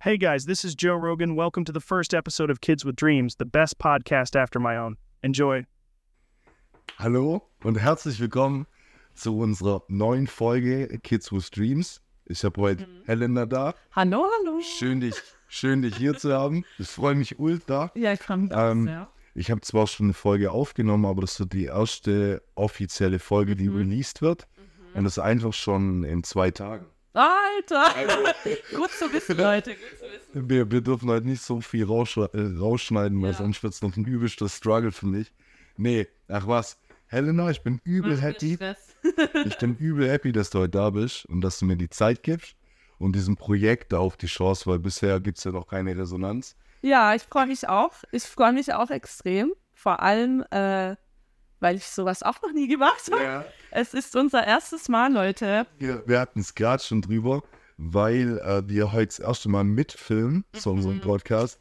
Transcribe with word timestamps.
Hey 0.00 0.16
guys, 0.16 0.46
this 0.46 0.64
is 0.64 0.76
Joe 0.76 0.94
Rogan. 0.94 1.34
Welcome 1.34 1.64
to 1.64 1.72
the 1.72 1.80
first 1.80 2.14
episode 2.14 2.50
of 2.50 2.60
Kids 2.60 2.84
with 2.84 2.94
Dreams, 2.94 3.34
the 3.36 3.44
best 3.44 3.78
podcast 3.78 4.36
after 4.36 4.60
my 4.60 4.76
own. 4.76 4.96
Enjoy. 5.24 5.66
Hallo 6.98 7.42
und 7.64 7.76
herzlich 7.78 8.20
willkommen 8.20 8.66
zu 9.14 9.36
unserer 9.36 9.82
neuen 9.88 10.28
Folge 10.28 11.00
Kids 11.02 11.32
with 11.32 11.50
Dreams. 11.50 12.00
Ich 12.26 12.44
habe 12.44 12.60
heute 12.60 12.86
Helena 13.06 13.44
da. 13.46 13.74
Hallo, 13.90 14.24
hallo. 14.38 14.60
Schön 14.60 15.00
dich, 15.00 15.16
schön 15.48 15.82
dich 15.82 15.96
hier 15.96 16.16
zu 16.16 16.32
haben. 16.32 16.64
Ich 16.78 16.88
freue 16.88 17.16
mich 17.16 17.38
ultra. 17.40 17.90
Ja, 17.94 18.12
ich 18.12 18.20
freue 18.20 18.36
mich 18.36 18.52
Ähm, 18.54 18.84
sehr. 18.84 19.08
Ich 19.34 19.50
habe 19.50 19.60
zwar 19.62 19.88
schon 19.88 20.06
eine 20.06 20.14
Folge 20.14 20.52
aufgenommen, 20.52 21.06
aber 21.06 21.22
das 21.22 21.38
wird 21.40 21.52
die 21.52 21.64
erste 21.64 22.42
offizielle 22.54 23.18
Folge, 23.18 23.56
die 23.56 23.68
released 23.68 24.22
wird. 24.22 24.46
Und 24.94 25.04
das 25.04 25.18
einfach 25.18 25.52
schon 25.52 26.02
in 26.04 26.22
zwei 26.24 26.50
Tagen. 26.50 26.86
Alter! 27.18 27.94
Gut 28.76 28.90
zu 28.90 29.12
wissen, 29.12 29.36
Leute. 29.36 29.70
Gut 29.74 29.98
zu 29.98 30.04
wissen. 30.04 30.48
Wir, 30.48 30.70
wir 30.70 30.80
dürfen 30.80 31.08
heute 31.10 31.26
nicht 31.26 31.42
so 31.42 31.60
viel 31.60 31.84
raussch 31.84 32.16
äh, 32.16 32.28
rausschneiden, 32.32 33.20
weil 33.22 33.32
Ja. 33.32 33.36
sonst 33.38 33.62
wird 33.62 33.74
es 33.74 33.82
noch 33.82 33.96
ein 33.96 34.04
übelster 34.04 34.48
Struggle 34.48 34.92
für 34.92 35.06
mich. 35.06 35.32
Nee, 35.76 36.06
ach 36.28 36.46
was. 36.46 36.78
Helena, 37.06 37.50
ich 37.50 37.62
bin 37.62 37.80
übel 37.84 38.14
Mach 38.16 38.22
happy. 38.22 38.58
Ich 39.46 39.56
bin 39.58 39.76
übel 39.76 40.08
happy, 40.10 40.32
dass 40.32 40.50
du 40.50 40.58
heute 40.58 40.70
da 40.70 40.90
bist 40.90 41.24
und 41.26 41.40
dass 41.40 41.58
du 41.58 41.64
mir 41.66 41.76
die 41.76 41.88
Zeit 41.88 42.22
gibst 42.22 42.54
und 42.98 43.14
diesem 43.14 43.36
Projekt 43.36 43.94
auch 43.94 44.16
die 44.16 44.26
Chance, 44.26 44.66
weil 44.66 44.78
bisher 44.80 45.20
gibt 45.20 45.38
es 45.38 45.44
ja 45.44 45.52
noch 45.52 45.66
keine 45.68 45.96
Resonanz. 45.96 46.56
Ja, 46.82 47.14
ich 47.14 47.22
freue 47.22 47.46
mich 47.46 47.68
auch. 47.68 47.92
Ich 48.12 48.24
freue 48.24 48.52
mich 48.52 48.72
auch 48.74 48.90
extrem. 48.90 49.52
Vor 49.72 50.00
allem, 50.02 50.44
äh, 50.50 50.96
weil 51.60 51.76
ich 51.76 51.86
sowas 51.86 52.22
auch 52.22 52.40
noch 52.42 52.52
nie 52.52 52.68
gemacht 52.68 53.10
habe. 53.10 53.44
Es 53.70 53.94
ist 53.94 54.16
unser 54.16 54.46
erstes 54.46 54.88
Mal, 54.88 55.12
Leute. 55.12 55.66
Wir, 55.78 56.02
wir 56.06 56.20
hatten 56.20 56.40
es 56.40 56.54
gerade 56.54 56.82
schon 56.82 57.02
drüber, 57.02 57.42
weil 57.76 58.38
äh, 58.38 58.68
wir 58.68 58.92
heute 58.92 59.06
das 59.06 59.18
erste 59.18 59.48
Mal 59.48 59.64
mitfilmen 59.64 60.44
zu 60.52 60.70
unserem 60.70 61.00
Podcast 61.00 61.60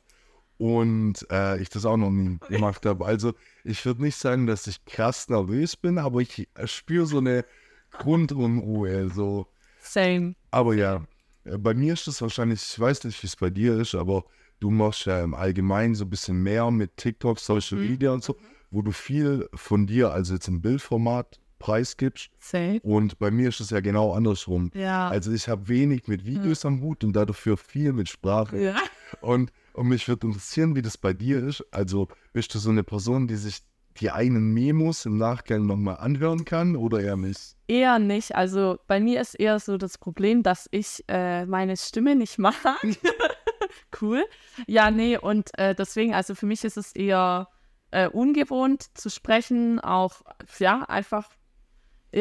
und 0.57 1.25
äh, 1.31 1.59
ich 1.61 1.70
das 1.70 1.85
auch 1.85 1.97
noch 1.97 2.09
nie 2.09 2.37
gemacht 2.49 2.85
habe. 2.85 3.05
Also 3.05 3.34
ich 3.63 3.85
würde 3.85 4.01
nicht 4.01 4.17
sagen, 4.17 4.48
dass 4.48 4.67
ich 4.67 4.84
krass 4.85 5.29
nervös 5.29 5.76
bin, 5.76 5.98
aber 5.98 6.21
ich 6.21 6.48
äh, 6.55 6.67
spüre 6.67 7.05
so 7.05 7.20
eine 7.20 7.45
Grundunruhe. 7.91 9.09
So. 9.09 9.48
Same. 9.82 10.35
Aber 10.51 10.73
ja, 10.73 11.05
äh, 11.43 11.57
bei 11.57 11.73
mir 11.73 11.93
ist 11.93 12.07
es 12.07 12.21
wahrscheinlich, 12.21 12.61
ich 12.61 12.79
weiß 12.79 13.04
nicht, 13.04 13.21
wie 13.21 13.27
es 13.27 13.35
bei 13.35 13.49
dir 13.49 13.79
ist, 13.79 13.95
aber 13.95 14.26
du 14.59 14.71
machst 14.71 15.05
ja 15.05 15.23
im 15.23 15.34
Allgemeinen 15.34 15.95
so 15.95 16.05
ein 16.05 16.09
bisschen 16.09 16.41
mehr 16.41 16.70
mit 16.71 16.98
TikTok, 16.98 17.39
Social 17.39 17.77
Media 17.77 18.11
und 18.11 18.23
so, 18.23 18.37
wo 18.71 18.82
du 18.82 18.91
viel 18.91 19.49
von 19.54 19.87
dir, 19.87 20.12
also 20.12 20.34
jetzt 20.34 20.48
im 20.48 20.62
Bildformat, 20.62 21.40
preisgibst. 21.60 22.29
Same. 22.40 22.79
Und 22.82 23.20
bei 23.20 23.32
mir 23.32 23.49
ist 23.49 23.60
es 23.60 23.71
ja 23.71 23.79
genau 23.79 24.13
andersrum. 24.13 24.71
Ja. 24.73 25.10
Also 25.10 25.32
ich 25.32 25.48
habe 25.48 25.68
wenig 25.68 26.07
mit 26.07 26.26
Videos 26.26 26.65
am 26.65 26.82
Hut 26.82 27.04
und 27.04 27.13
dafür 27.13 27.57
viel 27.57 27.93
mit 27.93 28.10
Sprache. 28.10 28.62
ja. 28.62 28.76
Und, 29.21 29.51
und 29.73 29.88
mich 29.88 30.07
würde 30.07 30.27
interessieren, 30.27 30.76
wie 30.76 30.82
das 30.82 30.98
bei 30.98 31.13
dir 31.13 31.43
ist. 31.43 31.65
Also 31.71 32.07
bist 32.34 32.54
du 32.54 32.60
so 32.60 32.70
eine 32.70 32.84
Person, 32.84 33.27
die 33.27 33.35
sich 33.35 33.62
die 33.99 34.12
eigenen 34.12 34.54
Memos 34.54 35.05
im 35.05 35.18
Nachgang 35.18 35.65
nochmal 35.65 35.98
anhören 35.98 36.45
kann 36.45 36.76
oder 36.76 36.99
eher 36.99 37.18
nicht? 37.18 37.55
Eher 37.68 37.98
nicht. 37.98 38.35
Also 38.35 38.77
bei 38.88 38.99
mir 38.99 39.21
ist 39.21 39.34
eher 39.34 39.60
so 39.60 39.77
das 39.77 39.98
Problem, 39.98 40.43
dass 40.43 40.68
ich 40.71 41.04
äh, 41.07 41.45
meine 41.45 41.77
Stimme 41.77 42.15
nicht 42.15 42.38
mag. 42.38 42.55
cool. 44.01 44.26
Ja, 44.68 44.91
nee, 44.91 45.18
und 45.18 45.57
äh, 45.57 45.76
deswegen, 45.76 46.13
also 46.13 46.35
für 46.35 46.45
mich 46.45 46.63
ist 46.63 46.77
es 46.77 46.93
eher 46.93 47.48
äh, 47.91 48.07
ungewohnt 48.07 48.98
zu 48.98 49.10
sprechen, 49.10 49.80
auch, 49.80 50.21
ja, 50.60 50.84
einfach, 50.84 51.30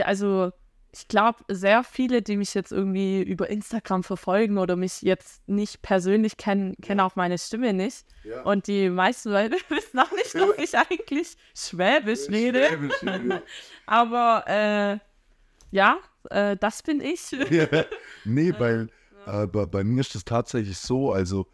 also 0.05 0.53
ich 0.98 1.08
glaube, 1.08 1.45
sehr 1.48 1.84
viele, 1.84 2.23
die 2.23 2.39
mich 2.39 2.55
jetzt 2.55 2.73
irgendwie 2.73 3.23
über 3.23 3.50
Instagram 3.50 4.03
verfolgen 4.03 4.56
oder 4.56 4.77
mich 4.77 5.03
jetzt 5.03 5.47
nicht 5.47 5.83
persönlich 5.83 6.39
kennen, 6.39 6.75
kennen 6.81 7.00
auch 7.00 7.17
meine 7.17 7.36
Stimme 7.36 7.75
nicht. 7.75 8.06
Ja. 8.25 8.42
Und 8.42 8.67
die 8.67 8.89
meisten 8.89 9.31
Leute 9.31 9.56
wissen 9.69 9.98
auch 9.98 10.11
nicht, 10.12 10.34
dass 10.34 10.58
ich 10.58 10.77
eigentlich 10.77 11.36
Schwäbisch 11.55 12.30
rede. 12.30 12.91
Aber 13.86 14.45
äh, 14.46 14.98
ja, 15.70 15.98
äh, 16.30 16.57
das 16.57 16.83
bin 16.83 17.01
ich. 17.01 17.30
Ja. 17.30 17.67
Nee, 18.24 18.55
weil 18.58 18.89
äh, 19.27 19.46
bei, 19.46 19.67
bei 19.67 19.85
mir 19.85 20.01
ist 20.01 20.14
das 20.14 20.24
tatsächlich 20.24 20.79
so, 20.79 21.13
also 21.13 21.46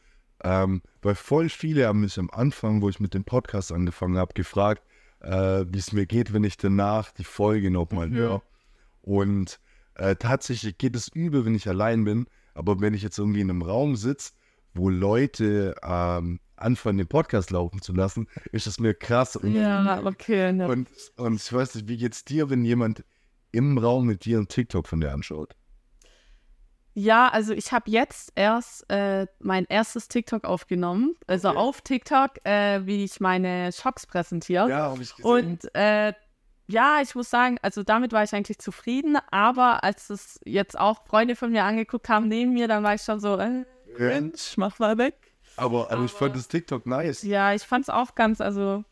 ähm, 0.43 0.83
weil 1.03 1.15
voll 1.15 1.49
viele 1.49 1.87
haben 1.87 2.01
mich 2.01 2.19
am 2.19 2.31
Anfang, 2.31 2.83
wo 2.83 2.89
ich 2.89 3.01
mit 3.01 3.15
dem 3.15 3.25
Podcast 3.25 3.73
angefangen 3.73 4.17
habe, 4.17 4.35
gefragt, 4.35 4.83
äh, 5.21 5.65
wie 5.69 5.79
es 5.79 5.93
mir 5.93 6.07
geht, 6.07 6.33
wenn 6.33 6.45
ich 6.45 6.57
danach 6.57 7.13
die 7.13 7.25
Folge 7.25 7.71
nochmal 7.71 8.11
höre. 8.11 8.43
Und 9.03 9.61
äh, 9.95 10.17
tatsächlich 10.17 10.79
geht 10.79 10.97
es 10.97 11.09
übel, 11.09 11.45
wenn 11.45 11.55
ich 11.55 11.69
allein 11.69 12.05
bin, 12.05 12.27
aber 12.55 12.81
wenn 12.81 12.95
ich 12.95 13.03
jetzt 13.03 13.19
irgendwie 13.19 13.41
in 13.41 13.51
einem 13.51 13.63
Raum 13.63 13.97
sitze, 13.97 14.33
wo 14.75 14.89
Leute 14.89 15.75
ähm, 15.83 16.41
anfangen, 16.57 16.99
den 16.99 17.09
Podcast 17.09 17.51
laufen 17.51 17.83
zu 17.83 17.93
lassen, 17.93 18.27
ist 18.53 18.67
es 18.67 18.81
mir 18.81 18.95
krass. 18.95 19.37
Und, 19.37 19.55
Ja, 19.55 20.03
okay. 20.05 20.53
Ne. 20.53 20.69
und, 20.69 20.89
und 21.17 21.35
ich 21.35 21.53
weiß 21.53 21.75
nicht, 21.75 21.89
wie 21.89 21.97
geht's 21.97 22.25
dir, 22.25 22.51
wenn 22.51 22.65
jemand 22.65 23.05
im 23.51 23.77
Raum 23.79 24.07
mit 24.07 24.25
dir 24.25 24.39
einen 24.39 24.49
TikTok 24.49 24.89
von 24.89 25.01
dir 25.01 25.13
anschaut? 25.13 25.55
Ja, 26.95 27.29
also 27.29 27.55
ich 27.55 27.73
habe 27.73 27.91
jetzt 27.91 28.33
erst 28.35 28.89
äh, 28.91 29.27
mein 29.39 29.65
erstes 29.65 30.09
TikTok 30.09 30.45
aufgenommen. 30.45 31.15
Also 31.27 31.49
Okay. 31.49 31.59
auf 31.59 31.81
TikTok, 31.81 32.45
äh, 32.45 32.85
wie 32.85 33.05
ich 33.05 33.21
meine 33.21 33.73
Shops 33.73 34.07
präsentiere. 34.07 34.69
Ja, 34.69 34.91
habe 34.91 35.03
ich 35.03 35.25
Und 35.25 35.75
äh, 35.75 36.13
ja, 36.67 37.01
ich 37.03 37.15
muss 37.15 37.31
sagen, 37.31 37.59
also 37.63 37.83
damit 37.83 38.13
war 38.13 38.23
ich 38.23 38.33
eigentlich 38.35 38.59
zufrieden, 38.59 39.17
aber 39.31 39.85
als 39.85 40.11
es 40.11 40.39
jetzt 40.45 40.79
auch 40.79 41.05
Freunde 41.07 41.35
von 41.37 41.51
mir 41.51 41.65
angeguckt 41.65 42.09
haben 42.09 42.29
neben 42.29 42.53
mir, 42.53 42.69
dann 42.69 42.83
war 42.83 42.95
ich 42.95 43.03
schon 43.03 43.21
so, 43.21 43.37
äh. 43.39 43.65
Mensch, 43.99 44.57
mach 44.57 44.79
mal 44.79 44.97
weg. 44.97 45.35
Aber, 45.57 45.91
aber 45.91 46.05
ich 46.05 46.13
fand 46.13 46.35
das 46.35 46.49
TikTok 46.49 46.87
nice. 46.87 47.23
Ja, 47.23 47.53
ich 47.53 47.63
fand 47.63 47.85
es 47.85 47.91
auch 47.91 48.15
ganz, 48.15 48.41
also 48.41 48.85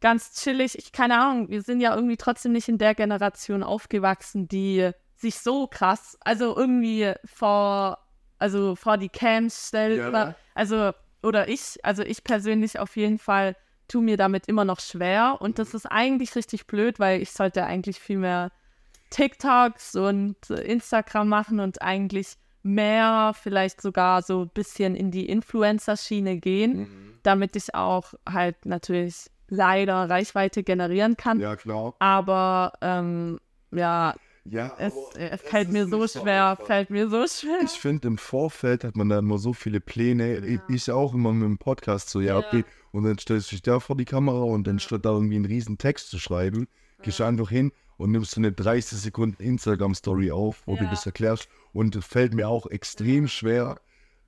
ganz 0.00 0.34
chillig. 0.40 0.78
Ich 0.78 0.92
keine 0.92 1.18
Ahnung, 1.18 1.48
wir 1.48 1.62
sind 1.62 1.80
ja 1.80 1.94
irgendwie 1.94 2.16
trotzdem 2.16 2.52
nicht 2.52 2.68
in 2.68 2.78
der 2.78 2.94
Generation 2.94 3.62
aufgewachsen, 3.64 4.46
die 4.46 4.90
sich 5.24 5.38
so 5.38 5.66
krass, 5.66 6.18
also 6.20 6.54
irgendwie 6.56 7.12
vor, 7.24 7.98
also 8.38 8.76
vor 8.76 8.98
die 8.98 9.08
Cams 9.08 9.68
stellt. 9.68 9.98
Ja, 9.98 10.08
oder, 10.08 10.24
ne? 10.26 10.34
also, 10.54 10.92
oder 11.22 11.48
ich, 11.48 11.78
also 11.82 12.02
ich 12.02 12.22
persönlich 12.24 12.78
auf 12.78 12.96
jeden 12.96 13.18
Fall 13.18 13.56
tue 13.88 14.02
mir 14.02 14.16
damit 14.18 14.46
immer 14.48 14.64
noch 14.64 14.80
schwer. 14.80 15.38
Und 15.40 15.58
das 15.58 15.72
ist 15.74 15.86
eigentlich 15.86 16.36
richtig 16.36 16.66
blöd, 16.66 16.98
weil 16.98 17.22
ich 17.22 17.32
sollte 17.32 17.64
eigentlich 17.64 17.98
viel 18.00 18.18
mehr 18.18 18.50
TikToks 19.10 19.96
und 19.96 20.50
Instagram 20.50 21.28
machen 21.28 21.60
und 21.60 21.80
eigentlich 21.82 22.34
mehr, 22.62 23.32
vielleicht 23.40 23.80
sogar 23.80 24.22
so 24.22 24.42
ein 24.42 24.50
bisschen 24.50 24.94
in 24.96 25.10
die 25.10 25.26
Influencer-Schiene 25.28 26.38
gehen, 26.38 26.72
Mhm. 26.80 27.18
damit 27.22 27.56
ich 27.56 27.74
auch 27.74 28.14
halt 28.28 28.64
natürlich 28.66 29.30
leider 29.48 30.08
Reichweite 30.08 30.62
generieren 30.62 31.16
kann. 31.16 31.40
Ja, 31.40 31.56
klar. 31.56 31.94
Aber 31.98 32.72
ähm, 32.80 33.38
ja, 33.70 34.14
Ja, 34.46 34.74
es, 34.78 34.92
äh, 35.16 35.30
es 35.30 35.40
fällt 35.40 35.68
ist 35.68 35.72
mir 35.72 35.86
so 35.86 36.06
so 36.06 36.20
schwer, 36.20 36.50
einfach. 36.50 36.66
fällt 36.66 36.90
mir 36.90 37.08
so 37.08 37.26
schwer. 37.26 37.60
Ich 37.64 37.70
finde, 37.80 38.08
im 38.08 38.18
Vorfeld 38.18 38.84
hat 38.84 38.94
man 38.94 39.08
da 39.08 39.18
immer 39.18 39.38
so 39.38 39.54
viele 39.54 39.80
Pläne. 39.80 40.38
Ich- 40.38 40.60
Ich 40.68 40.90
auch 40.90 41.14
immer 41.14 41.32
mit 41.32 41.44
dem 41.44 41.56
Podcast 41.58 42.10
so, 42.10 42.20
ja, 42.20 42.38
Ja. 42.38 42.46
okay. 42.46 42.64
Und 42.92 43.04
dann 43.04 43.18
stellst 43.18 43.50
du 43.50 43.54
dich 43.56 43.62
da 43.62 43.80
vor 43.80 43.96
die 43.96 44.04
Kamera 44.04 44.42
und 44.42 44.66
dann 44.66 44.78
statt 44.78 45.04
da 45.06 45.10
irgendwie 45.12 45.36
einen 45.36 45.46
riesen 45.46 45.78
Text 45.78 46.10
zu 46.10 46.18
schreiben, 46.18 46.68
gehst 47.02 47.20
du 47.20 47.24
einfach 47.24 47.48
hin 47.48 47.72
und 47.96 48.10
nimmst 48.10 48.32
so 48.32 48.40
eine 48.40 48.52
30 48.52 48.98
Sekunden 48.98 49.42
Instagram-Story 49.42 50.30
auf, 50.30 50.62
wo 50.66 50.76
du 50.76 50.84
Ja. 50.84 50.90
das 50.90 51.06
erklärst. 51.06 51.48
Und 51.72 51.94
das 51.96 52.04
fällt 52.04 52.34
mir 52.34 52.48
auch 52.48 52.66
extrem 52.66 53.28
schwer. 53.28 53.80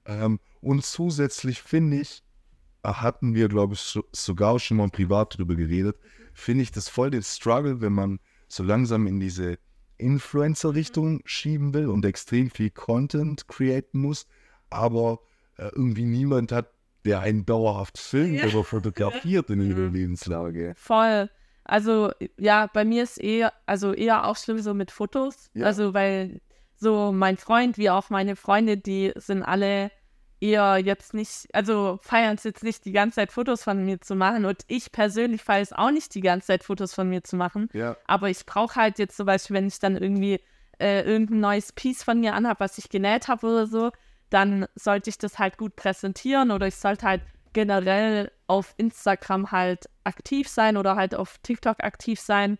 Ähm, 0.07 0.41
und 0.63 0.83
zusätzlich 0.85 1.61
finde 1.61 1.99
ich, 2.01 2.23
äh, 2.85 2.89
hatten 2.89 3.35
wir, 3.35 3.49
glaube 3.49 3.75
ich, 3.75 3.81
so, 3.81 4.03
sogar 4.13 4.59
schon 4.61 4.79
mal 4.79 4.89
privat 4.89 5.37
drüber 5.37 5.57
geredet, 5.57 5.97
finde 6.33 6.63
ich 6.63 6.73
das 6.73 6.89
voll 6.89 7.11
den 7.11 7.23
Struggle, 7.23 7.81
wenn 7.83 7.93
man 7.93 8.19
so 8.49 8.63
langsam 8.63 9.07
in 9.07 9.21
diese 9.21 9.59
Influencer-Richtung 9.99 11.21
schieben 11.25 11.75
will 11.75 11.89
und 11.89 12.05
extrem 12.05 12.51
viel 12.51 12.71
Content 12.71 13.49
createn 13.49 14.01
muss, 14.01 14.27
aber 14.71 15.21
äh, 15.57 15.69
irgendwie 15.75 16.05
niemand 16.05 16.53
hat, 16.53 16.71
der 17.05 17.21
einen 17.21 17.47
dauerhaft 17.47 17.99
filmt 17.99 18.45
oder 18.45 18.65
fotografiert 18.65 19.51
in 19.51 19.61
ihrer 19.69 19.89
Lebenslage. 19.89 20.75
Voll. 20.77 21.31
Also, 21.65 22.13
ja, 22.39 22.69
bei 22.73 22.85
mir 22.85 23.03
ist 23.03 23.19
eher, 23.19 23.53
also 23.65 23.93
eher 23.93 24.27
auch 24.27 24.37
schlimm 24.37 24.59
so 24.59 24.75
mit 24.75 24.91
Fotos. 24.91 25.51
Ja. 25.55 25.67
Also, 25.67 25.95
weil 25.95 26.41
so 26.77 27.13
mein 27.13 27.37
Freund 27.37 27.79
wie 27.79 27.91
auch 27.91 28.11
meine 28.11 28.37
Freunde, 28.37 28.77
die 28.77 29.13
sind 29.17 29.43
alle 29.43 29.91
eher 30.47 30.79
jetzt 30.79 31.15
nicht, 31.15 31.49
also 31.53 31.99
feiern 32.03 32.37
es 32.37 32.45
jetzt 32.45 32.63
nicht 32.63 32.85
die 32.85 32.93
ganze 32.93 33.17
Zeit 33.17 33.33
Fotos 33.33 33.65
von 33.65 33.85
mir 33.85 34.01
zu 34.01 34.15
machen 34.15 34.45
und 34.45 34.63
ich 34.69 34.93
persönlich 34.93 35.43
feiere 35.43 35.63
es 35.63 35.73
auch 35.73 35.91
nicht 35.91 36.15
die 36.15 36.21
ganze 36.21 36.49
Zeit 36.49 36.65
Fotos 36.65 36.95
von 36.95 37.09
mir 37.09 37.25
zu 37.25 37.37
machen. 37.37 37.69
Ja. 37.73 37.97
Aber 38.07 38.31
ich 38.31 38.47
brauche 38.47 38.77
halt 38.77 38.99
jetzt 38.99 39.17
zum 39.17 39.27
Beispiel, 39.27 39.57
wenn 39.57 39.67
ich 39.67 39.79
dann 39.79 39.97
irgendwie 39.97 40.41
äh, 40.79 41.03
irgendein 41.03 41.41
neues 41.41 41.73
Piece 41.73 42.03
von 42.03 42.21
mir 42.21 42.35
anhabe, 42.35 42.61
was 42.61 42.79
ich 42.79 42.89
genäht 42.89 43.29
habe 43.29 43.47
oder 43.47 43.67
so, 43.67 43.91
dann 44.31 44.67
sollte 44.75 45.11
ich 45.11 45.19
das 45.19 45.39
halt 45.39 45.57
gut 45.57 45.77
präsentieren 45.77 46.51
oder 46.51 46.67
ich 46.67 46.77
sollte 46.77 47.07
halt 47.07 47.23
generell 47.53 48.31
auf 48.47 48.75
Instagram 48.77 49.51
halt 49.51 49.89
aktiv 50.05 50.49
sein 50.49 50.77
oder 50.77 50.97
halt 50.97 51.15
auf 51.15 51.39
TikTok 51.43 51.83
aktiv 51.83 52.21
sein, 52.21 52.59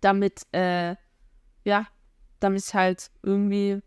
damit, 0.00 0.42
äh, 0.52 0.94
ja, 1.64 1.86
damit 2.38 2.62
ich 2.66 2.74
halt 2.74 3.10
irgendwie 3.22 3.80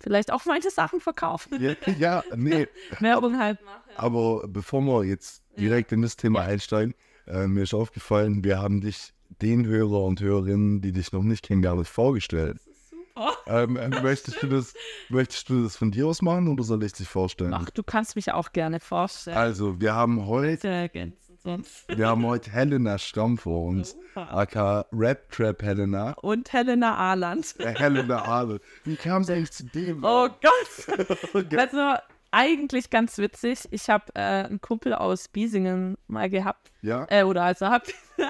vielleicht 0.00 0.32
auch 0.32 0.44
meine 0.44 0.70
Sachen 0.70 1.00
verkaufen. 1.00 1.60
Ja, 1.60 1.74
ja, 1.98 2.24
nee. 2.34 2.66
Werbung 2.98 3.38
halt 3.38 3.62
machen. 3.64 3.80
Aber 3.96 4.46
bevor 4.48 4.80
wir 4.82 5.04
jetzt 5.04 5.42
direkt 5.58 5.92
in 5.92 6.02
das 6.02 6.16
Thema 6.16 6.40
einsteigen, 6.42 6.94
äh, 7.26 7.46
mir 7.46 7.62
ist 7.62 7.74
aufgefallen, 7.74 8.44
wir 8.44 8.58
haben 8.58 8.80
dich 8.80 9.12
den 9.40 9.66
Hörer 9.66 10.04
und 10.04 10.20
Hörerinnen, 10.20 10.80
die 10.80 10.92
dich 10.92 11.12
noch 11.12 11.22
nicht 11.22 11.46
kennen, 11.46 11.62
gar 11.62 11.76
nicht 11.76 11.90
vorgestellt. 11.90 12.58
Super. 12.90 13.32
Ähm, 13.46 13.76
äh, 13.76 13.88
möchtest, 13.88 14.42
du 14.42 14.46
das, 14.48 14.74
möchtest 15.08 15.48
du 15.48 15.62
das 15.62 15.76
von 15.76 15.90
dir 15.90 16.06
aus 16.06 16.22
machen 16.22 16.48
oder 16.48 16.64
soll 16.64 16.82
ich 16.82 16.92
dich 16.92 17.08
vorstellen? 17.08 17.54
Ach, 17.54 17.70
du 17.70 17.82
kannst 17.82 18.16
mich 18.16 18.32
auch 18.32 18.52
gerne 18.52 18.80
vorstellen. 18.80 19.36
Also, 19.36 19.80
wir 19.80 19.94
haben 19.94 20.26
heute, 20.26 20.62
Sehr 20.62 20.72
ergänzen 20.72 21.29
sonst. 21.42 21.84
wir 21.88 22.08
haben 22.08 22.24
heute 22.26 22.50
Helena 22.50 22.98
Stamm 22.98 23.38
vor 23.38 23.66
uns, 23.66 23.90
Super. 23.90 24.32
aka 24.32 24.86
Rap 24.92 25.30
Trap 25.30 25.62
Helena. 25.62 26.12
Und 26.22 26.52
Helena 26.52 26.96
Ahland. 26.96 27.54
Äh, 27.58 27.74
Helena 27.78 28.24
Adel. 28.26 28.60
Wie 28.84 28.96
kam 28.96 29.22
es 29.22 29.30
eigentlich 29.30 29.52
zu 29.52 29.64
dem? 29.64 30.04
Oh 30.04 30.28
Gott. 30.28 31.46
Also 31.56 31.94
eigentlich 32.32 32.90
ganz 32.90 33.18
witzig. 33.18 33.66
Ich 33.70 33.88
habe 33.90 34.04
äh, 34.14 34.44
einen 34.44 34.60
Kumpel 34.60 34.94
aus 34.94 35.26
Biesingen 35.28 35.96
mal 36.06 36.30
gehabt. 36.30 36.70
Ja? 36.82 37.06
Äh, 37.10 37.24
oder 37.24 37.42
also 37.42 37.66
hab. 37.66 37.86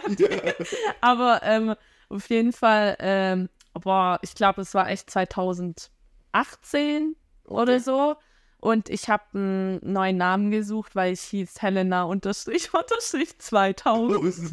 Aber 1.00 1.40
ähm, 1.42 1.74
auf 2.08 2.28
jeden 2.30 2.52
Fall, 2.52 2.96
ähm, 2.98 3.48
boah, 3.74 4.18
ich 4.22 4.34
glaube, 4.34 4.62
es 4.62 4.72
war 4.74 4.88
echt 4.88 5.10
2018 5.10 7.14
oder 7.44 7.78
so. 7.80 8.16
Und 8.60 8.90
ich 8.90 9.08
habe 9.08 9.24
einen 9.34 9.80
neuen 9.82 10.18
Namen 10.18 10.50
gesucht, 10.50 10.94
weil 10.94 11.12
ich 11.14 11.20
hieß 11.22 11.62
Helena 11.62 12.02
unterstrich 12.02 12.72
unterstrich 12.74 13.38
2000, 13.38 14.52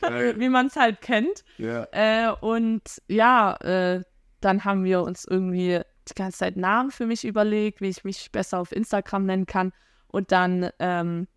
Geil. 0.00 0.34
wie 0.40 0.48
man 0.48 0.66
es 0.66 0.76
halt 0.76 1.00
kennt. 1.00 1.44
ja. 1.58 1.86
Äh, 1.92 2.32
und 2.40 2.82
ja, 3.08 3.54
äh, 3.56 4.02
dann 4.40 4.64
haben 4.64 4.84
wir 4.84 5.02
uns 5.02 5.24
irgendwie 5.26 5.80
die 6.08 6.14
ganze 6.14 6.38
Zeit 6.38 6.56
Namen 6.56 6.90
für 6.90 7.04
mich 7.06 7.24
überlegt, 7.26 7.80
wie 7.82 7.88
ich 7.90 8.04
mich 8.04 8.32
besser 8.32 8.58
auf 8.58 8.72
Instagram 8.72 9.26
nennen 9.26 9.46
kann. 9.46 9.72
Und 10.08 10.32
dann 10.32 10.70
ähm, 10.78 11.28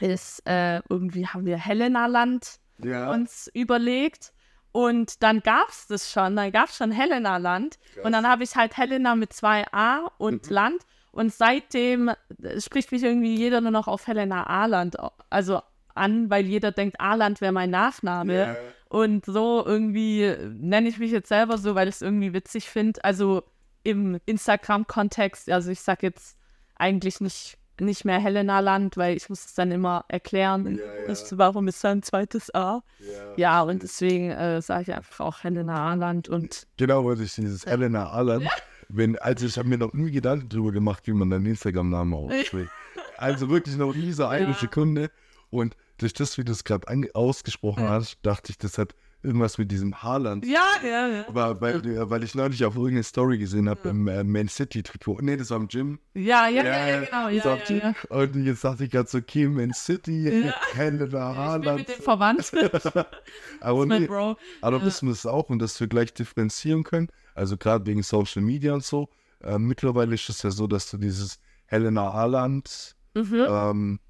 ist 0.00 0.46
äh, 0.46 0.80
irgendwie 0.88 1.26
haben 1.26 1.44
wir 1.44 1.56
Helena 1.58 2.06
Land 2.06 2.60
Ja. 2.82 3.10
uns 3.10 3.50
überlegt. 3.52 4.32
Und 4.72 5.22
dann 5.22 5.40
gab 5.40 5.68
es 5.70 5.86
das 5.86 6.12
schon, 6.12 6.36
dann 6.36 6.52
gab 6.52 6.68
es 6.68 6.76
schon 6.76 6.92
Helena 6.92 7.38
Land. 7.38 7.78
Und 8.04 8.12
dann 8.12 8.28
habe 8.28 8.44
ich 8.44 8.54
halt 8.54 8.76
Helena 8.76 9.14
mit 9.16 9.32
zwei 9.32 9.64
A 9.72 10.06
und 10.18 10.46
Mhm. 10.48 10.54
Land. 10.54 10.82
Und 11.16 11.32
seitdem 11.32 12.10
äh, 12.42 12.60
spricht 12.60 12.92
mich 12.92 13.02
irgendwie 13.02 13.34
jeder 13.34 13.62
nur 13.62 13.70
noch 13.70 13.88
auf 13.88 14.06
Helena 14.06 14.46
A-Land 14.46 14.96
also 15.30 15.62
an, 15.94 16.28
weil 16.28 16.44
jeder 16.44 16.72
denkt, 16.72 17.00
A-Land 17.00 17.40
wäre 17.40 17.52
mein 17.52 17.70
Nachname. 17.70 18.36
Ja. 18.36 18.56
Und 18.90 19.24
so 19.24 19.64
irgendwie 19.64 20.24
äh, 20.24 20.46
nenne 20.46 20.88
ich 20.88 20.98
mich 20.98 21.10
jetzt 21.10 21.28
selber 21.28 21.56
so, 21.56 21.74
weil 21.74 21.88
ich 21.88 21.96
es 21.96 22.02
irgendwie 22.02 22.34
witzig 22.34 22.68
finde. 22.68 23.02
Also 23.02 23.44
im 23.82 24.20
Instagram-Kontext, 24.26 25.50
also 25.50 25.70
ich 25.70 25.80
sage 25.80 26.06
jetzt 26.06 26.36
eigentlich 26.76 27.22
nicht, 27.22 27.56
nicht 27.80 28.04
mehr 28.04 28.18
Helena 28.18 28.60
Land, 28.60 28.98
weil 28.98 29.16
ich 29.16 29.30
muss 29.30 29.46
es 29.46 29.54
dann 29.54 29.70
immer 29.70 30.04
erklären, 30.08 30.78
ja. 30.78 31.12
Ich, 31.12 31.20
warum 31.32 31.66
ist 31.68 31.82
da 31.82 31.92
ein 31.92 32.02
zweites 32.02 32.54
A. 32.54 32.82
Ja. 32.98 33.34
Ja, 33.36 33.62
und 33.62 33.82
deswegen 33.82 34.32
äh, 34.32 34.60
sage 34.60 34.82
ich 34.82 34.94
einfach 34.94 35.24
auch 35.24 35.44
Helena 35.44 35.92
A-Land 35.92 36.28
und 36.28 36.66
Genau, 36.76 37.04
wollte 37.04 37.22
ich 37.22 37.34
dieses 37.34 37.64
Helena 37.64 38.10
Allen. 38.10 38.46
Wenn, 38.88 39.18
also 39.18 39.46
ich 39.46 39.58
habe 39.58 39.68
mir 39.68 39.78
noch 39.78 39.92
nie 39.92 40.10
Gedanken 40.10 40.48
drüber 40.48 40.72
gemacht, 40.72 41.06
wie 41.06 41.12
man 41.12 41.30
deinen 41.30 41.46
Instagram-Namen 41.46 42.14
ausspricht. 42.14 42.70
Also 43.16 43.48
wirklich 43.48 43.76
noch 43.76 43.94
nie 43.94 44.12
so 44.12 44.26
eine 44.26 44.48
Ja. 44.48 44.54
Sekunde. 44.54 45.10
Und 45.50 45.76
durch 45.98 46.12
das, 46.12 46.36
wie 46.38 46.44
du 46.44 46.52
es 46.52 46.64
gerade 46.64 46.86
ausgesprochen 47.14 47.84
Ja. 47.84 47.90
hast, 47.90 48.18
dachte 48.22 48.52
ich, 48.52 48.58
das 48.58 48.78
hat 48.78 48.94
irgendwas 49.26 49.58
mit 49.58 49.70
diesem 49.70 50.02
Haaland. 50.02 50.46
ja, 50.46 50.64
ja, 50.82 51.08
ja. 51.08 51.28
Aber 51.28 51.60
weil, 51.60 51.84
äh, 51.86 52.08
weil 52.08 52.22
ich 52.24 52.34
neulich 52.34 52.64
auf 52.64 52.74
irgendeine 52.76 53.02
Story 53.02 53.36
gesehen 53.38 53.68
habe 53.68 53.88
im 53.88 54.08
äh, 54.08 54.24
Man 54.24 54.48
City 54.48 54.82
Trikot. 54.82 55.18
Nee, 55.20 55.36
das 55.36 55.50
war 55.50 55.58
im 55.58 55.68
Gym. 55.68 55.98
Ja, 56.14 56.48
ja, 56.48 56.64
ja, 56.64 56.88
ja, 56.88 57.00
genau. 57.00 57.28
Ja, 57.28 57.44
war 57.44 57.58
ja, 57.70 57.76
ja. 57.76 57.94
Und 58.08 58.44
jetzt 58.44 58.64
dachte 58.64 58.84
ich 58.84 58.90
gerade 58.90 59.08
so, 59.08 59.18
okay, 59.18 59.46
Man 59.48 59.72
City, 59.74 60.44
Ja. 60.46 60.54
Helena 60.74 61.04
Ich 61.04 61.10
bin 61.10 61.20
Haaland. 61.20 61.78
mit 61.80 61.88
dem 61.88 62.02
verwandt. 62.02 62.52
Aber 63.60 63.86
nee, 63.86 64.06
Bro. 64.06 64.36
aber 64.60 64.78
Ja. 64.78 64.84
wissen 64.84 65.08
wir 65.08 65.12
es 65.12 65.26
auch 65.26 65.48
und 65.50 65.58
dass 65.58 65.78
wir 65.80 65.86
gleich 65.86 66.14
differenzieren 66.14 66.84
können. 66.84 67.08
Also 67.34 67.56
gerade 67.56 67.84
wegen 67.86 68.02
Social 68.02 68.42
Media 68.42 68.72
und 68.74 68.84
so. 68.84 69.08
Äh, 69.42 69.58
mittlerweile 69.58 70.14
ist 70.14 70.28
es 70.28 70.42
ja 70.42 70.50
so, 70.50 70.66
dass 70.66 70.90
du 70.90 70.96
dieses 70.96 71.38
Helena 71.66 72.12
Haaland 72.12 72.94
Mhm. 73.14 73.46
ähm, 73.48 74.00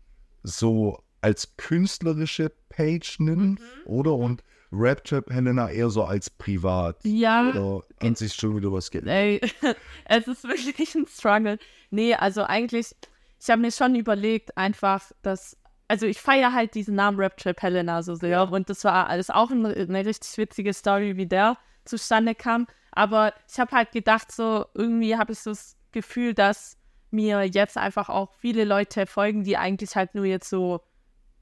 so 0.42 1.02
als 1.20 1.56
künstlerische 1.56 2.52
Page 2.68 3.18
nimmst, 3.20 3.62
Mhm. 3.62 3.86
oder? 3.90 4.14
Und 4.14 4.42
Rap-Trap 4.72 5.30
Helena 5.30 5.70
eher 5.70 5.90
so 5.90 6.04
als 6.04 6.30
privat. 6.30 6.98
Ja, 7.04 7.50
Oder 7.50 7.84
an 8.00 8.14
sich 8.14 8.34
schon 8.34 8.56
wieder 8.56 8.72
was 8.72 8.90
geht. 8.90 9.06
ey, 9.06 9.40
es 10.06 10.26
ist 10.26 10.44
wirklich 10.44 10.94
ein 10.94 11.06
Struggle. 11.06 11.58
Nee, 11.90 12.14
also 12.14 12.42
eigentlich, 12.42 12.94
ich 13.40 13.50
habe 13.50 13.62
mir 13.62 13.72
schon 13.72 13.94
überlegt, 13.94 14.56
einfach, 14.56 15.10
dass, 15.22 15.56
also 15.88 16.06
ich 16.06 16.20
feiere 16.20 16.52
halt 16.52 16.74
diesen 16.74 16.94
Namen 16.94 17.18
Rap 17.18 17.36
Trap 17.36 17.62
Helena 17.62 18.02
so 18.02 18.14
sehr 18.14 18.50
und 18.50 18.68
das 18.68 18.84
war 18.84 19.08
alles 19.08 19.30
auch 19.30 19.50
eine, 19.50 19.74
eine 19.74 20.04
richtig 20.04 20.36
witzige 20.38 20.72
Story, 20.72 21.16
wie 21.16 21.26
der 21.26 21.56
zustande 21.84 22.34
kam. 22.34 22.66
Aber 22.92 23.32
ich 23.50 23.60
habe 23.60 23.76
halt 23.76 23.92
gedacht, 23.92 24.32
so 24.32 24.66
irgendwie 24.74 25.16
habe 25.16 25.32
ich 25.32 25.38
so 25.40 25.50
das 25.50 25.76
Gefühl, 25.92 26.34
dass 26.34 26.76
mir 27.10 27.44
jetzt 27.44 27.76
einfach 27.76 28.08
auch 28.08 28.32
viele 28.38 28.64
Leute 28.64 29.06
folgen, 29.06 29.44
die 29.44 29.56
eigentlich 29.56 29.94
halt 29.96 30.14
nur 30.14 30.24
jetzt 30.24 30.48
so 30.48 30.80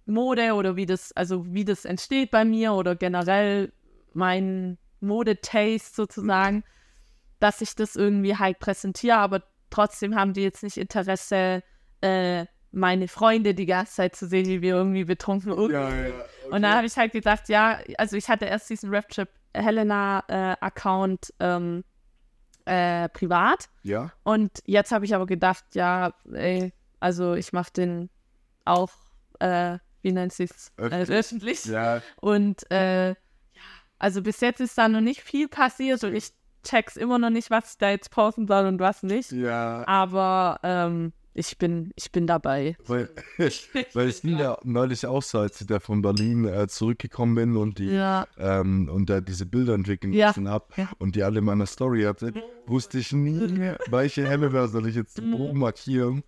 Mode 0.06 0.55
oder 0.55 0.77
wie 0.77 0.87
das, 0.87 1.12
also 1.12 1.45
wie 1.53 1.65
das 1.65 1.85
entsteht 1.85 2.31
bei 2.31 2.45
mir 2.45 2.73
oder 2.73 2.97
generell 2.97 3.73
mein 4.12 4.79
Modetaste 5.01 5.95
sozusagen, 5.95 6.65
dass 7.41 7.61
ich 7.61 7.75
das 7.75 7.97
irgendwie 7.97 8.37
halt 8.37 8.59
präsentiere, 8.59 9.17
aber 9.17 9.43
trotzdem 9.71 10.15
haben 10.15 10.33
die 10.33 10.43
jetzt 10.43 10.62
nicht 10.62 10.77
Interesse, 10.77 11.62
äh, 12.01 12.47
meine 12.71 13.09
Freunde 13.09 13.55
die 13.55 13.67
ganze 13.67 13.95
Zeit 13.95 14.17
zu 14.17 14.27
sehen, 14.27 14.47
wie 14.47 14.61
wir 14.61 14.75
irgendwie 14.75 15.05
betrunken 15.05 15.53
irgendwie 15.53 16.11
ja. 16.11 16.25
und 16.51 16.62
dann 16.62 16.75
habe 16.75 16.87
ich 16.87 16.97
halt 16.97 17.12
gedacht, 17.12 17.49
ja, 17.49 17.79
also 17.99 18.17
ich 18.17 18.29
hatte 18.29 18.47
erst 18.47 18.69
diesen 18.69 18.95
Raptrip 18.95 19.29
Helena-Account 19.55 21.33
ähm, 21.41 21.85
äh, 22.65 23.09
privat. 23.11 23.69
Ja? 23.83 24.12
Und 24.23 24.62
jetzt 24.65 24.93
habe 24.93 25.05
ich 25.05 25.15
aber 25.15 25.27
gedacht, 25.27 25.65
ja, 25.75 26.12
ey, 26.33 26.73
also 27.01 27.35
ich 27.35 27.53
mache 27.53 27.73
den 27.73 28.11
auch, 28.65 28.91
äh, 29.39 29.79
wie 30.05 30.12
nennt 30.12 30.33
sich's, 30.33 30.71
äh, 30.77 30.83
Öffentlich. 30.83 31.11
öffentlich. 31.11 31.65
Ja. 31.65 32.03
Und 32.21 32.71
äh, 32.71 33.09
ja, 33.09 33.15
also 33.99 34.23
bis 34.23 34.41
jetzt 34.41 34.61
ist 34.61 34.79
da 34.79 34.89
noch 34.89 35.01
nicht 35.01 35.23
viel 35.23 35.49
passiert 35.49 36.05
und 36.05 36.15
ich 36.15 36.31
check's 36.62 36.97
immer 36.97 37.19
noch 37.19 37.31
nicht, 37.31 37.51
was 37.51 37.73
ich 37.73 37.79
da 37.79 37.91
jetzt 37.91 38.11
posten 38.11 38.47
soll 38.47 38.67
und 38.67 38.79
was 38.81 39.03
nicht. 39.03 39.33
Ja. 39.33 39.87
Aber 39.87 40.61
ähm, 40.62 41.12
ich 41.37 41.59
bin, 41.59 41.91
ich 41.97 42.12
bin 42.12 42.27
dabei. 42.27 42.77
Weil, 42.87 43.09
weil 43.94 44.08
ich 44.08 44.23
ja 44.23 44.56
neulich 44.63 45.05
auch 45.06 45.23
so, 45.23 45.41
als 45.41 45.61
ich 45.61 45.67
da 45.67 45.81
von 45.81 46.01
Berlin 46.01 46.44
äh, 46.46 46.69
zurückgekommen 46.69 47.34
bin 47.34 47.56
und 47.56 47.79
die 47.79 47.91
Ja, 47.91 48.27
ähm, 48.39 48.89
und 48.89 49.11
da 49.11 49.20
diese 49.20 49.44
Bilder 49.46 49.75
entwickeln 49.75 50.13
Ja. 50.13 50.34
habe 50.37 50.67
Ja. 50.77 50.89
und 50.99 51.17
die 51.17 51.23
alle 51.25 51.41
in 51.41 51.44
meiner 51.44 51.67
Story 51.67 52.03
hatte, 52.03 52.32
wusste 52.67 52.99
ich 52.99 53.13
nie, 53.13 53.75
welche 53.91 54.27
Helena 54.29 54.69
soll 54.69 54.87
ich 54.89 54.94
jetzt 54.94 55.20
wo 55.32 55.53
markieren. 55.53 56.23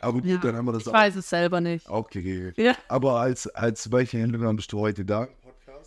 Aber 0.00 0.12
gut. 0.14 0.24
Ja. 0.24 0.36
dann 0.38 0.56
haben 0.56 0.66
wir 0.66 0.72
das 0.72 0.82
ich 0.82 0.88
auch, 0.88 0.92
weiß 0.92 1.16
es 1.16 1.28
selber 1.28 1.60
nicht. 1.60 1.88
auch 1.88 2.08
geregelt. 2.08 2.56
Ja. 2.58 2.74
Aber 2.88 3.20
als, 3.20 3.46
als 3.48 3.90
welche 3.90 4.18
Helena 4.18 4.52
bist 4.52 4.72
du 4.72 4.80
heute 4.80 5.04
da? 5.04 5.28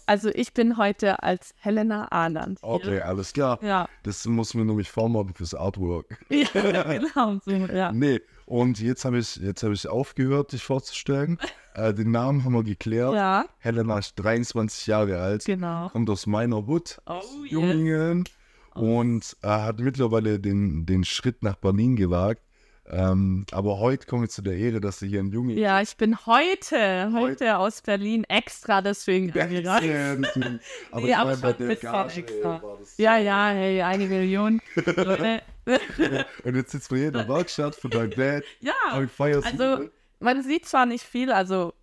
Also 0.07 0.29
ich 0.33 0.53
bin 0.53 0.77
heute 0.77 1.21
als 1.23 1.53
Helena 1.59 2.07
Ahland. 2.11 2.59
Okay, 2.61 3.01
alles 3.01 3.33
klar. 3.33 3.59
Ja, 3.61 3.87
Das 4.03 4.25
muss 4.25 4.53
mir 4.53 4.65
nämlich 4.65 4.89
vormachen 4.89 5.33
fürs 5.33 5.53
Artwork. 5.53 6.17
ja 6.29 6.83
genau 6.83 7.39
so, 7.45 7.51
ja. 7.51 7.91
Nee, 7.91 8.19
und 8.45 8.79
jetzt 8.81 9.05
habe 9.05 9.19
ich, 9.19 9.37
jetzt 9.37 9.63
hab 9.63 9.71
ich 9.71 9.87
aufgehört, 9.87 10.51
dich 10.51 10.63
vorzustellen. 10.63 11.37
äh, 11.75 11.93
den 11.93 12.11
Namen 12.11 12.43
haben 12.43 12.53
wir 12.53 12.63
geklärt. 12.63 13.13
Ja, 13.13 13.45
Helena 13.59 13.99
ist 13.99 14.15
23 14.15 14.87
Jahre 14.87 15.21
alt, 15.21 15.45
genau. 15.45 15.89
kommt 15.89 16.09
aus 16.09 16.25
meiner 16.25 16.65
Hut. 16.65 16.97
Oh, 17.05 17.21
yes. 17.43 17.51
Jungen 17.51 18.25
und 18.73 19.37
äh, 19.43 19.47
hat 19.47 19.79
mittlerweile 19.79 20.39
den, 20.39 20.85
den 20.85 21.03
Schritt 21.03 21.43
nach 21.43 21.55
Berlin 21.55 21.95
gewagt. 21.95 22.41
Ähm, 22.89 23.45
aber 23.51 23.79
heute 23.79 24.05
komme 24.07 24.25
ich 24.25 24.31
zu 24.31 24.41
der 24.41 24.57
Ehre, 24.57 24.81
dass 24.81 24.99
sie 24.99 25.07
hier 25.07 25.19
ein 25.21 25.31
Junge 25.31 25.53
Ja, 25.53 25.81
ich 25.81 25.95
bin 25.95 26.25
heute, 26.25 27.11
heute 27.13 27.57
aus 27.57 27.81
Berlin 27.81 28.23
extra 28.25 28.81
deswegen 28.81 29.31
angereist. 29.39 30.37
aber 30.91 31.01
Nee, 31.01 31.11
ich 31.11 31.17
meine, 31.17 31.37
bei 31.37 31.53
der 31.53 31.75
Gage, 31.75 32.19
extra. 32.21 32.55
ey, 32.55 32.61
das 32.79 32.97
Ja, 32.97 33.17
ja, 33.17 33.49
hey, 33.49 33.81
eine 33.81 34.07
Million. 34.07 34.61
Leute. 34.75 35.41
Und 36.43 36.55
jetzt 36.55 36.71
sitzt 36.71 36.89
man 36.91 36.99
hier 36.99 37.07
in 37.09 37.13
der 37.13 37.27
Werkstatt 37.29 37.75
von 37.75 37.91
deinem 37.91 38.11
Dad 38.11 38.43
ja, 38.59 38.73
also 38.91 39.89
man 40.19 40.43
sieht 40.43 40.65
zwar 40.65 40.85
nicht 40.85 41.03
viel, 41.03 41.31
also 41.31 41.73